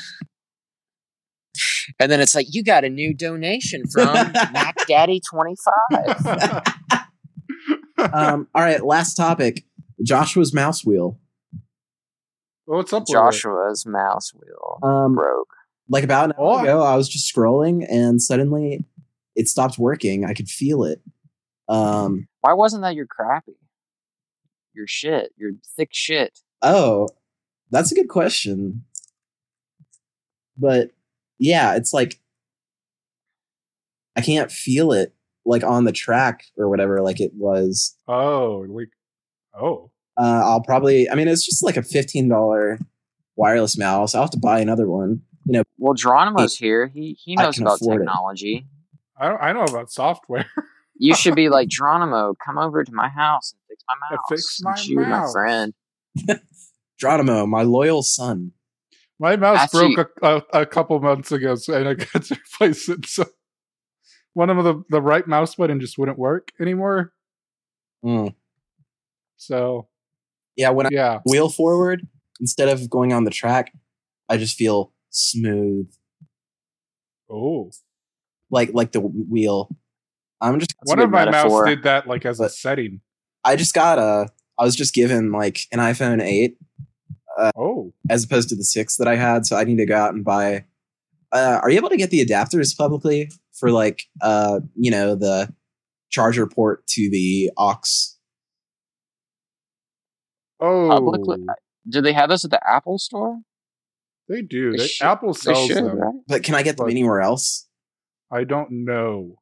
and 2.01 2.11
then 2.11 2.21
it's 2.21 2.35
like 2.35 2.47
you 2.51 2.63
got 2.63 2.85
a 2.85 2.89
new 2.89 3.15
donation 3.15 3.83
from 3.91 4.13
Mac 4.53 4.77
Daddy 4.89 5.21
twenty 5.31 5.55
five. 5.91 6.63
um, 8.13 8.49
all 8.55 8.63
right, 8.63 8.85
last 8.85 9.15
topic 9.15 9.65
Joshua's 10.03 10.53
mouse 10.55 10.85
wheel. 10.85 11.19
What's 12.65 12.93
up, 12.93 13.03
with 13.03 13.11
it? 13.11 13.13
Joshua's 13.13 13.85
mouse 13.87 14.33
wheel 14.35 14.79
Um, 14.83 15.15
broke. 15.15 15.49
like, 15.89 16.05
about 16.05 16.27
an 16.27 16.33
Oh. 16.39 16.55
hour 16.57 16.63
ago, 16.63 16.83
I 16.83 16.97
was 16.97 17.09
just 17.09 17.33
scrolling 17.33 17.85
and 17.89 18.23
suddenly 18.23 18.87
it 19.35 19.49
stopped 19.49 19.79
working. 19.79 20.25
I 20.25 20.33
could 20.33 20.49
feel 20.49 20.85
it. 20.85 21.03
Um, 21.69 22.29
Why 22.41 22.53
wasn't 22.55 22.83
that 22.83 22.95
your 22.95 23.07
crappy? 23.07 23.57
Your 24.75 24.87
shit. 24.87 25.33
Your 25.37 25.53
thick 25.77 25.91
shit. 25.93 26.39
oh, 26.63 27.09
that's 27.71 27.91
a 27.91 27.95
good 27.95 28.09
question. 28.09 28.85
But 30.57 30.91
yeah, 31.39 31.75
it's 31.77 31.93
like 31.93 32.21
I 34.17 34.21
can't 34.21 34.51
feel 34.53 34.93
it 34.93 35.15
like 35.45 35.65
on 35.65 35.85
the 35.85 35.93
track 35.93 36.45
or 36.57 36.69
whatever, 36.69 37.01
like 37.01 37.21
it 37.21 37.33
was. 37.35 37.97
Oh, 38.07 38.65
like, 38.69 38.91
oh, 39.59 39.91
Uh, 40.17 40.43
I'll 40.45 40.63
probably. 40.63 41.09
I 41.11 41.15
mean, 41.15 41.29
it's 41.29 41.45
just 41.45 41.63
like 41.65 41.77
a 41.77 41.83
fifteen 41.83 42.29
dollar 42.29 42.79
wireless 43.37 43.77
mouse. 43.79 44.15
I'll 44.15 44.23
have 44.23 44.31
to 44.33 44.39
buy 44.39 44.61
another 44.61 44.89
one. 44.89 45.23
You 45.47 45.55
know, 45.55 45.63
Well, 45.79 45.95
Geronimo's 45.95 46.57
here. 46.57 46.87
He 46.89 47.17
he 47.19 47.35
knows 47.37 47.59
about 47.59 47.77
afford 47.77 48.03
it. 48.03 48.05
technology. 48.05 48.67
I 49.19 49.29
don't, 49.29 49.43
I 49.43 49.53
know 49.53 49.65
about 49.65 49.91
software. 49.91 50.47
You 50.95 51.17
should 51.17 51.35
be 51.35 51.49
like 51.49 51.69
Geronimo. 51.69 52.35
Come 52.45 52.59
over 52.59 52.85
to 52.85 52.93
my 52.93 53.09
house 53.09 53.55
and 53.55 53.61
fix 53.69 53.83
my 53.89 53.95
Yeah, 54.11 54.17
mouse. 54.19 54.25
fix 54.29 54.59
my 54.63 54.75
Since 54.77 54.89
you're 54.89 55.07
mouse." 55.07 55.27
my 55.27 55.33
friend. 55.33 55.75
Geronimo, 57.01 57.45
my 57.47 57.63
loyal 57.63 58.03
son. 58.05 58.53
My 59.23 59.37
mouse 59.37 59.61
Actually- 59.61 59.95
broke 59.95 60.19
a, 60.21 60.43
a, 60.53 60.63
a 60.63 60.67
couple 60.67 60.99
months 60.99 61.31
ago, 61.31 61.55
so 61.55 61.75
and 61.75 61.89
I 61.89 61.95
got 62.13 62.25
to 62.25 62.35
replace 62.35 62.89
it. 62.89 63.07
So 63.07 63.25
one 64.33 64.51
of 64.51 64.65
the 64.65 64.83
the 64.91 65.01
right 65.01 65.25
mouse 65.29 65.55
button 65.55 65.79
just 65.79 65.97
wouldn't 65.97 66.19
work 66.19 66.49
anymore. 66.61 67.13
Mm. 68.05 68.35
So 69.37 69.87
Yeah, 70.57 70.71
when 70.71 70.87
I 70.87 71.21
wheel 71.25 71.49
forward 71.49 72.09
instead 72.41 72.69
of 72.69 72.91
going 72.91 73.13
on 73.13 73.23
the 73.23 73.31
track, 73.31 73.73
I 74.29 74.39
just 74.39 74.57
feel 74.57 74.93
smooth, 75.11 75.89
oh, 77.31 77.71
like 78.51 78.75
like 78.75 78.91
the 78.91 79.01
wheel. 79.01 79.71
I'm 80.41 80.59
just. 80.59 80.75
One 80.83 80.99
of 80.99 81.11
my 81.11 81.27
metaphor. 81.27 81.65
mouse 81.65 81.69
did 81.69 81.85
that 81.85 82.09
like 82.09 82.27
as 82.27 82.41
a 82.41 82.49
setting. 82.49 83.01
I 83.45 83.55
just 83.55 83.73
got 83.73 84.01
a. 84.01 84.31
I 84.59 84.65
was 84.65 84.75
just 84.75 84.95
given 84.95 85.31
like 85.31 85.61
an 85.71 85.79
iPhone 85.79 86.21
8 87.39 87.53
Oh, 87.57 87.93
as 88.11 88.25
opposed 88.25 88.49
to 88.51 88.57
the 88.57 88.65
six 88.65 88.97
that 88.97 89.09
I 89.09 89.17
had, 89.17 89.47
so 89.47 89.57
I 89.57 89.65
need 89.65 89.77
to 89.77 89.87
go 89.87 89.97
out 89.97 90.15
and 90.15 90.25
buy. 90.25 90.65
Uh, 91.33 91.61
are 91.63 91.71
you 91.71 91.77
able 91.79 91.89
to 91.89 91.97
get 91.97 92.11
the 92.11 92.25
adapters 92.25 92.77
publicly 92.77 93.31
for 93.53 93.71
like 93.71 94.05
uh 94.21 94.61
you 94.75 94.91
know 94.91 95.15
the 95.15 95.53
charger 96.11 96.47
port 96.47 96.87
to 96.89 97.09
the 97.11 97.51
aux? 97.57 97.81
oh, 100.61 100.89
Publicly, 100.89 101.39
do 101.89 102.01
they 102.01 102.13
have 102.13 102.29
those 102.29 102.45
at 102.45 102.51
the 102.51 102.61
Apple 102.69 102.99
store? 102.99 103.39
they 104.29 104.41
do. 104.43 104.73
They 104.73 104.79
They, 104.79 104.87
should- 104.87 105.05
Apple 105.07 105.33
They 105.35 105.39
sells 105.41 105.67
should, 105.67 105.77
them. 105.85 105.99
right? 105.99 106.15
But 106.29 106.43
can 106.43 106.55
I 106.55 106.63
get 106.63 106.77
them 106.77 106.87
But- 106.87 106.93
anywhere 106.93 107.21
else? 107.21 107.69
I 108.31 108.45
don't 108.45 108.85
know. 108.85 109.37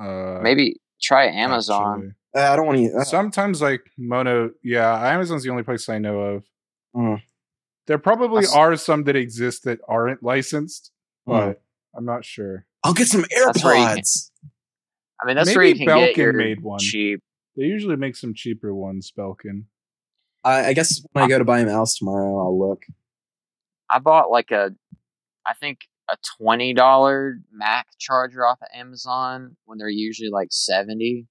Uh, 0.00 0.40
Maybe 0.42 0.80
try 1.00 1.26
Amazon. 1.26 2.14
actually. 2.34 2.42
Uh, 2.44 2.52
I 2.52 2.56
don't 2.56 2.66
want 2.66 2.78
to. 2.78 2.92
Uh, 2.98 3.04
Sometimes 3.04 3.60
like 3.62 3.82
Mono, 3.98 4.50
yeah, 4.64 5.12
Amazon's 5.12 5.44
the 5.44 5.50
only 5.50 5.62
place 5.62 5.88
I 5.88 5.98
know 5.98 6.18
of. 6.20 6.44
Mm. 6.94 7.22
There 7.86 7.98
probably 7.98 8.42
That's- 8.42 8.56
are 8.56 8.76
some 8.76 9.04
that 9.04 9.16
exist 9.16 9.64
that 9.64 9.80
aren't 9.88 10.22
licensed, 10.22 10.92
mm. 11.28 11.32
but 11.32 11.62
I'm 11.96 12.04
not 12.04 12.24
sure. 12.24 12.66
I'll 12.84 12.94
get 12.94 13.08
some 13.08 13.24
That's 13.30 13.62
where 13.64 13.74
AirPods. 13.74 14.30
I 15.22 15.26
mean, 15.26 15.36
that's 15.36 15.48
Maybe 15.48 15.56
where 15.56 15.66
you 15.66 15.74
can 15.74 15.86
get 15.86 16.14
Belkin 16.14 16.16
your 16.16 16.32
made 16.32 16.62
one. 16.62 16.78
cheap. 16.78 17.20
They 17.56 17.64
usually 17.64 17.96
make 17.96 18.16
some 18.16 18.32
cheaper 18.32 18.74
ones, 18.74 19.12
Belkin. 19.16 19.64
I, 20.42 20.68
I 20.68 20.72
guess 20.72 21.02
when 21.12 21.24
I 21.24 21.28
go 21.28 21.38
to 21.38 21.44
buy 21.44 21.60
a 21.60 21.66
mouse 21.66 21.96
tomorrow, 21.96 22.38
I'll 22.38 22.58
look. 22.58 22.84
I 23.90 23.98
bought 23.98 24.30
like 24.30 24.50
a, 24.50 24.70
I 25.46 25.52
think 25.52 25.80
a 26.10 26.16
twenty 26.38 26.72
dollar 26.72 27.38
Mac 27.52 27.88
charger 27.98 28.46
off 28.46 28.62
of 28.62 28.68
Amazon 28.72 29.56
when 29.66 29.76
they're 29.78 29.88
usually 29.88 30.30
like 30.30 30.48
seventy. 30.52 31.26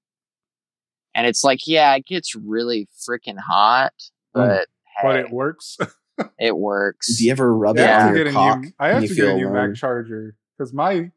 And 1.16 1.26
it's 1.26 1.44
like, 1.44 1.62
yeah, 1.66 1.96
it 1.96 2.06
gets 2.06 2.36
really 2.36 2.88
freaking 3.10 3.40
hot, 3.40 3.94
but 4.34 4.68
But 5.04 5.20
it 5.20 5.32
works. 5.32 5.78
it 6.40 6.56
works. 6.58 7.18
Do 7.18 7.26
you 7.26 7.32
ever 7.32 7.56
rub 7.56 7.78
I 7.78 7.82
it 7.82 7.88
have 7.88 8.02
on 8.02 8.14
to 8.14 8.18
your 8.18 8.26
get 8.26 8.32
a 8.32 8.34
cock? 8.34 8.62
new. 8.62 8.72
I 8.80 8.94
when 8.94 9.02
have 9.02 9.10
to 9.10 9.16
get 9.16 9.28
a 9.30 9.36
new 9.36 9.48
alone? 9.50 9.70
Mac 9.70 9.76
charger 9.76 10.36
because 10.58 10.74
my. 10.74 11.12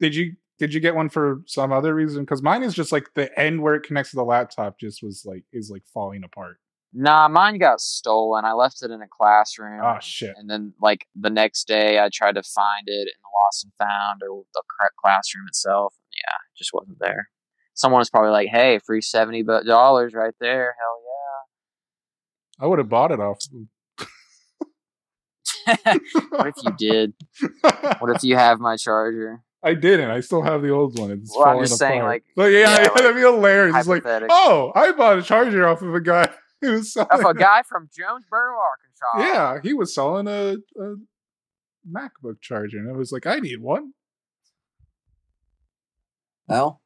Did 0.00 0.14
you 0.14 0.36
did 0.58 0.72
you 0.72 0.78
get 0.80 0.94
one 0.94 1.08
for 1.08 1.42
some 1.46 1.72
other 1.72 1.94
reason? 1.94 2.22
Because 2.22 2.42
mine 2.42 2.62
is 2.62 2.72
just 2.74 2.92
like 2.92 3.14
the 3.14 3.36
end 3.38 3.62
where 3.62 3.74
it 3.74 3.82
connects 3.82 4.10
to 4.10 4.16
the 4.16 4.24
laptop 4.24 4.78
just 4.78 5.02
was 5.02 5.24
like 5.26 5.44
is 5.52 5.70
like 5.70 5.82
falling 5.92 6.22
apart. 6.22 6.58
Nah, 6.94 7.26
mine 7.26 7.58
got 7.58 7.80
stolen. 7.80 8.44
I 8.44 8.52
left 8.52 8.82
it 8.82 8.90
in 8.90 9.00
a 9.00 9.08
classroom. 9.08 9.80
Oh 9.82 9.98
shit! 10.00 10.34
and 10.36 10.48
then 10.48 10.74
like 10.80 11.06
the 11.16 11.30
next 11.30 11.66
day 11.66 11.98
I 11.98 12.10
tried 12.12 12.34
to 12.34 12.42
find 12.42 12.84
it 12.86 12.92
in 12.92 13.06
the 13.06 13.30
lost 13.42 13.64
and 13.64 13.72
found 13.78 14.20
or 14.22 14.44
the 14.54 14.62
correct 14.78 14.94
classroom 15.02 15.46
itself. 15.48 15.94
Yeah, 16.12 16.36
it 16.54 16.58
just 16.58 16.70
wasn't 16.72 16.98
there. 17.00 17.28
Someone 17.74 17.98
was 18.00 18.10
probably 18.10 18.30
like, 18.30 18.48
"Hey, 18.48 18.78
free 18.78 19.00
seventy 19.00 19.42
dollars 19.42 20.12
right 20.14 20.34
there! 20.38 20.76
Hell 20.78 21.01
I 22.62 22.66
would 22.66 22.78
have 22.78 22.88
bought 22.88 23.10
it 23.10 23.18
off. 23.20 23.38
yeah!" 23.50 23.64
what 26.30 26.46
if 26.46 26.54
you 26.62 26.72
did? 26.78 27.12
What 27.98 28.16
if 28.16 28.22
you 28.24 28.36
have 28.36 28.60
my 28.60 28.76
charger? 28.76 29.42
I 29.64 29.74
didn't. 29.74 30.10
I 30.10 30.20
still 30.20 30.42
have 30.42 30.62
the 30.62 30.70
old 30.70 30.98
one. 30.98 31.10
It's 31.12 31.30
Well, 31.36 31.44
I'm 31.46 31.52
falling 31.54 31.66
just 31.66 31.78
saying, 31.78 32.02
like- 32.02 32.24
but 32.34 32.50
yeah, 32.52 32.58
yeah, 32.60 32.82
like, 32.82 32.94
that'd 32.96 33.14
be 33.14 33.20
hilarious. 33.20 33.76
It's 33.76 33.86
like, 33.88 34.02
oh, 34.06 34.72
I 34.74 34.90
bought 34.92 35.18
a 35.18 35.22
charger 35.22 35.66
off 35.68 35.82
of 35.82 35.94
a 35.94 36.00
guy 36.00 36.30
who 36.60 36.72
was 36.72 36.92
selling. 36.92 37.08
Of 37.12 37.20
a 37.24 37.34
guy 37.34 37.62
from 37.62 37.88
Jonesboro, 37.96 38.56
Arkansas. 38.58 39.32
yeah, 39.34 39.58
he 39.62 39.72
was 39.72 39.94
selling 39.94 40.26
a, 40.26 40.56
a 40.80 40.94
MacBook 41.88 42.40
charger, 42.40 42.78
and 42.78 42.88
I 42.88 42.92
was 42.92 43.12
like, 43.12 43.26
I 43.26 43.36
need 43.38 43.60
one. 43.60 43.92
Well, 46.48 46.80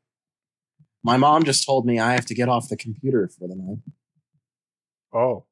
my 1.03 1.17
mom 1.17 1.45
just 1.45 1.65
told 1.65 1.87
me 1.87 1.99
I 1.99 2.13
have 2.13 2.27
to 2.27 2.35
get 2.35 2.49
off 2.49 2.69
the 2.69 2.77
computer 2.77 3.29
for 3.29 3.49
the 3.49 3.55
night. 3.57 3.79
Oh, 5.15 5.45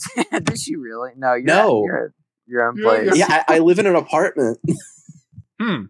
Did 0.42 0.58
she 0.58 0.76
really? 0.76 1.10
No, 1.16 1.34
you're 1.34 1.44
No. 1.44 1.78
At, 1.78 1.84
you're 1.84 2.04
at 2.06 2.10
your 2.46 2.68
own 2.68 2.82
place, 2.82 3.16
Yeah, 3.16 3.44
I, 3.48 3.56
I 3.56 3.58
live 3.60 3.78
in 3.78 3.86
an 3.86 3.96
apartment. 3.96 4.58
hmm. 5.60 5.84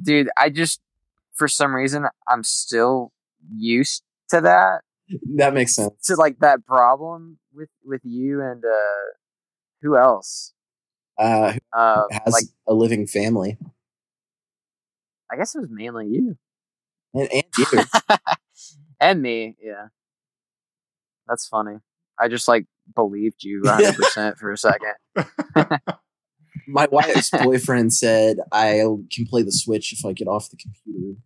dude. 0.00 0.28
I 0.36 0.50
just, 0.50 0.80
for 1.34 1.48
some 1.48 1.74
reason, 1.74 2.06
I'm 2.28 2.42
still 2.44 3.12
used 3.54 4.02
to 4.30 4.40
that. 4.40 4.80
that 5.36 5.54
makes 5.54 5.74
sense. 5.74 6.06
to 6.06 6.16
like 6.16 6.38
that 6.40 6.64
problem 6.66 7.38
with 7.56 7.70
with 7.84 8.02
you 8.04 8.42
and 8.42 8.64
uh 8.64 9.12
who 9.82 9.96
else 9.96 10.52
Uh, 11.18 11.52
who 11.52 11.58
uh 11.72 12.02
has 12.10 12.32
like 12.32 12.44
a 12.68 12.74
living 12.74 13.06
family 13.06 13.56
i 15.30 15.36
guess 15.36 15.54
it 15.54 15.60
was 15.60 15.70
mainly 15.70 16.06
you 16.06 16.36
and, 17.14 17.28
and 17.32 17.44
you. 17.56 17.66
and 19.00 19.22
me 19.22 19.56
yeah 19.62 19.86
that's 21.26 21.48
funny 21.48 21.78
i 22.20 22.28
just 22.28 22.48
like 22.48 22.66
believed 22.94 23.42
you 23.42 23.62
100% 23.64 24.36
for 24.38 24.52
a 24.52 24.56
second 24.58 24.94
my 26.68 26.86
wife's 26.90 27.30
boyfriend 27.30 27.92
said 27.92 28.38
I 28.52 28.82
can 29.12 29.26
play 29.26 29.42
the 29.42 29.52
Switch 29.52 29.92
if 29.92 30.04
I 30.04 30.12
get 30.12 30.26
off 30.28 30.48
the 30.50 30.56
computer. 30.56 31.20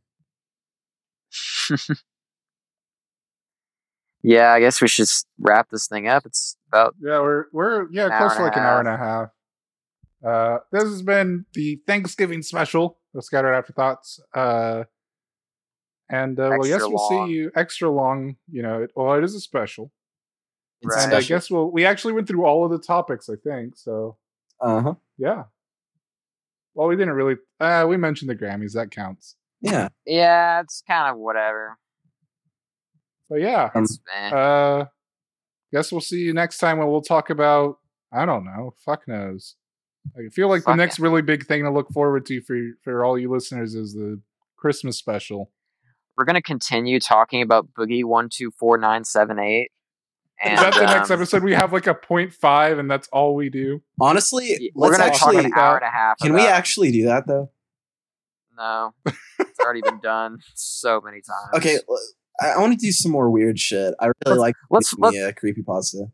yeah 4.23 4.51
i 4.53 4.61
guess 4.61 4.81
we 4.83 4.89
should 4.89 5.09
wrap 5.39 5.71
this 5.71 5.87
thing 5.87 6.07
up 6.09 6.27
it's 6.27 6.57
about 6.69 6.95
Yeah, 7.01 7.21
we're 7.21 7.45
we're 7.53 7.91
yeah 7.91 8.07
An 8.07 8.19
close 8.19 8.37
to 8.37 8.43
like 8.43 8.57
an 8.57 8.63
hour 8.63 8.81
and 8.81 8.89
a 8.89 8.97
half. 8.97 9.29
Uh, 10.23 10.59
this 10.71 10.83
has 10.85 11.01
been 11.03 11.47
the 11.55 11.81
Thanksgiving 11.87 12.43
special 12.43 12.99
of 13.15 13.25
Scattered 13.25 13.55
Afterthoughts. 13.55 14.21
Uh, 14.35 14.85
and 16.11 16.39
uh, 16.39 16.51
well, 16.59 16.67
yes, 16.67 16.75
Extra 16.75 16.89
we'll 16.91 17.09
long. 17.11 17.29
see 17.29 17.33
you 17.33 17.51
extra 17.57 17.91
long. 17.91 18.37
You 18.51 18.63
know, 18.63 18.83
it, 18.83 18.91
well, 18.95 19.15
it 19.15 19.25
is 19.25 19.35
a 19.35 19.41
special, 19.41 19.91
It's 20.83 20.97
Right. 20.97 21.05
and 21.05 21.15
I 21.15 21.21
guess 21.23 21.51
we'll 21.51 21.71
we 21.71 21.85
actually 21.85 22.15
went 22.15 22.27
through 22.29 22.45
all 22.47 22.65
of 22.65 22.71
the 22.71 22.79
topics. 22.79 23.29
I 23.29 23.37
think 23.37 23.77
so. 23.77 24.17
Uh 24.61 24.81
huh. 24.81 24.95
Yeah. 25.19 25.45
Well, 26.75 26.89
we 26.89 26.97
didn't 26.97 27.15
really. 27.15 27.37
Uh, 27.59 27.85
we 27.89 27.97
mentioned 27.97 28.31
the 28.31 28.37
Grammys. 28.37 28.73
That 28.73 28.91
counts. 28.91 29.37
Yeah. 29.61 29.89
yeah 30.07 30.61
it's 30.61 30.83
kind 30.87 31.13
of 31.13 31.19
whatever 31.19 31.77
But 33.29 33.41
yeah. 33.43 33.71
Um, 33.75 33.85
it's. 33.85 33.99
Uh, 34.33 34.87
guess 35.73 35.93
we'll 35.93 36.01
see 36.01 36.21
you 36.21 36.33
next 36.33 36.59
time 36.59 36.79
when 36.79 36.89
we'll 36.89 37.03
talk 37.03 37.29
about. 37.31 37.79
I 38.13 38.25
don't 38.25 38.45
know. 38.45 38.75
Fuck 38.85 39.07
knows. 39.07 39.57
I 40.17 40.29
feel 40.31 40.49
like 40.49 40.63
Fuck 40.63 40.73
the 40.73 40.77
next 40.77 40.99
really 40.99 41.23
big 41.23 41.47
thing 41.47 41.63
to 41.65 41.71
look 41.71 41.91
forward 41.91 42.25
to 42.27 42.41
for 42.41 42.59
for 42.83 43.05
all 43.05 43.19
you 43.19 43.31
listeners 43.31 43.75
is 43.75 43.93
the 43.93 44.21
Christmas 44.57 44.97
special. 44.97 45.51
we're 46.17 46.25
gonna 46.25 46.43
continue 46.43 46.99
talking 46.99 47.43
about 47.43 47.69
boogie 47.79 48.05
one 48.05 48.29
two 48.31 48.51
four 48.51 48.79
nine 48.79 49.05
seven 49.05 49.39
eight 49.39 49.71
and 50.43 50.55
is 50.55 50.61
that 50.61 50.75
the 50.75 50.87
next 50.87 51.11
um, 51.11 51.19
episode? 51.21 51.43
We 51.45 51.53
have 51.55 51.73
like 51.73 51.87
a 51.87 51.95
point 51.95 52.33
five, 52.33 52.79
and 52.79 52.91
that's 52.91 53.09
all 53.13 53.35
we 53.35 53.51
do. 53.51 53.83
Honestly, 54.01 54.71
we're 54.75 54.89
let's 54.89 54.99
gonna 54.99 55.11
actually. 55.11 55.37
talk 55.37 55.45
an 55.45 55.53
hour 55.55 55.77
and 55.77 55.85
a 55.85 55.91
half 55.91 56.19
Can 56.19 56.33
we 56.33 56.41
actually 56.47 56.91
do 56.93 57.05
that 57.07 57.27
though? 57.27 57.51
No, 58.57 58.93
it's 59.07 59.59
already 59.61 59.81
been 59.83 60.01
done 60.01 60.39
so 60.55 61.01
many 61.01 61.19
times. 61.23 61.57
Okay, 61.57 61.79
I, 62.41 62.59
want 62.59 62.73
to 62.73 62.79
do 62.79 62.93
some 62.93 63.11
more 63.11 63.31
weird 63.31 63.59
shit. 63.59 63.95
I 64.01 64.07
really 64.07 64.15
Let's- 64.27 64.39
like 64.39 64.55
let's 64.71 64.95
let's 64.99 65.15
me 65.17 65.23
a 65.23 65.33
creepy 65.33 65.63
pasta. 65.63 66.07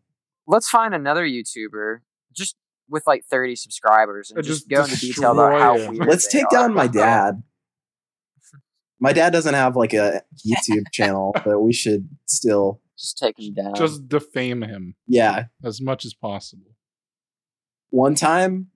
let's 0.47 0.69
find 0.69 0.94
another 0.94 1.24
YouTuber 1.27 1.98
just 2.36 2.57
with 2.89 3.05
like 3.07 3.24
thirty 3.24 3.57
subscribers 3.57 4.31
and 4.31 4.39
Uh, 4.39 4.43
just, 4.43 4.69
just 4.69 4.70
go 4.70 4.85
into 4.85 5.01
detail 5.01 5.32
about 5.32 5.51
destroy 5.51 5.59
how 5.85 5.90
weird. 5.93 6.09
Let's 6.09 6.27
they 6.28 6.39
take 6.39 6.47
are. 6.47 6.51
down 6.69 6.74
my 6.74 6.86
dad. 6.86 7.43
My 9.01 9.12
dad 9.12 9.31
doesn't 9.31 9.53
have 9.55 9.77
like 9.77 9.93
a 9.93 10.23
YouTube 10.47 10.85
channel, 10.93 11.35
but 11.44 11.61
we 11.61 11.73
should 11.74 12.09
still, 12.24 12.81
Just 12.98 13.18
take 13.18 13.39
him 13.39 13.55
down. 13.55 13.74
Just 13.74 14.09
defame 14.09 14.62
him 14.62 14.94
yeah. 15.06 15.47
as 15.62 15.81
much 15.81 16.05
as 16.05 16.14
possible. 16.14 16.77
One 17.90 18.14
time, 18.14 18.68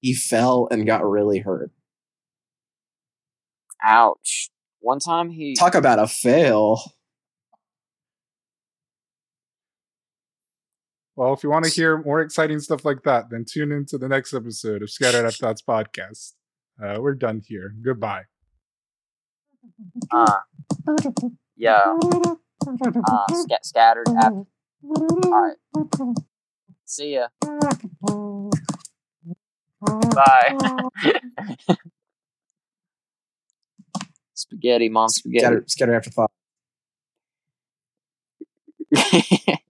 he 0.00 0.14
fell 0.14 0.68
and 0.70 0.86
got 0.86 1.04
really 1.04 1.40
hurt. 1.40 1.70
ouch. 3.84 4.50
One 4.80 5.00
time 5.00 5.30
he 5.30 5.54
Talk 5.54 5.74
about 5.74 5.98
a 5.98 6.06
fail. 6.06 6.80
Well, 11.16 11.32
if 11.32 11.42
you 11.42 11.50
want 11.50 11.64
to 11.64 11.70
hear 11.70 11.98
more 11.98 12.20
exciting 12.20 12.60
stuff 12.60 12.84
like 12.84 13.02
that, 13.04 13.30
then 13.30 13.46
tune 13.50 13.72
into 13.72 13.96
the 13.96 14.08
next 14.08 14.34
episode 14.34 14.82
of 14.82 14.90
Scattered 14.90 15.24
After 15.24 15.46
Thoughts 15.46 15.62
podcast. 15.62 16.34
Uh, 16.82 17.00
we're 17.00 17.14
done 17.14 17.42
here. 17.46 17.74
Goodbye. 17.82 18.24
uh 20.12 20.40
yeah 21.56 21.96
uh 22.66 23.34
sca- 23.34 23.58
scattered 23.62 24.08
after. 24.08 24.44
All 24.84 25.30
right. 25.30 25.56
See 26.84 27.14
ya. 27.14 27.28
Bye. 30.14 30.56
spaghetti, 34.34 34.88
mom 34.88 35.08
spaghetti. 35.08 35.44
Scatter, 35.44 35.64
scatter 35.66 35.94
after 35.94 36.10
thought. 36.10 36.30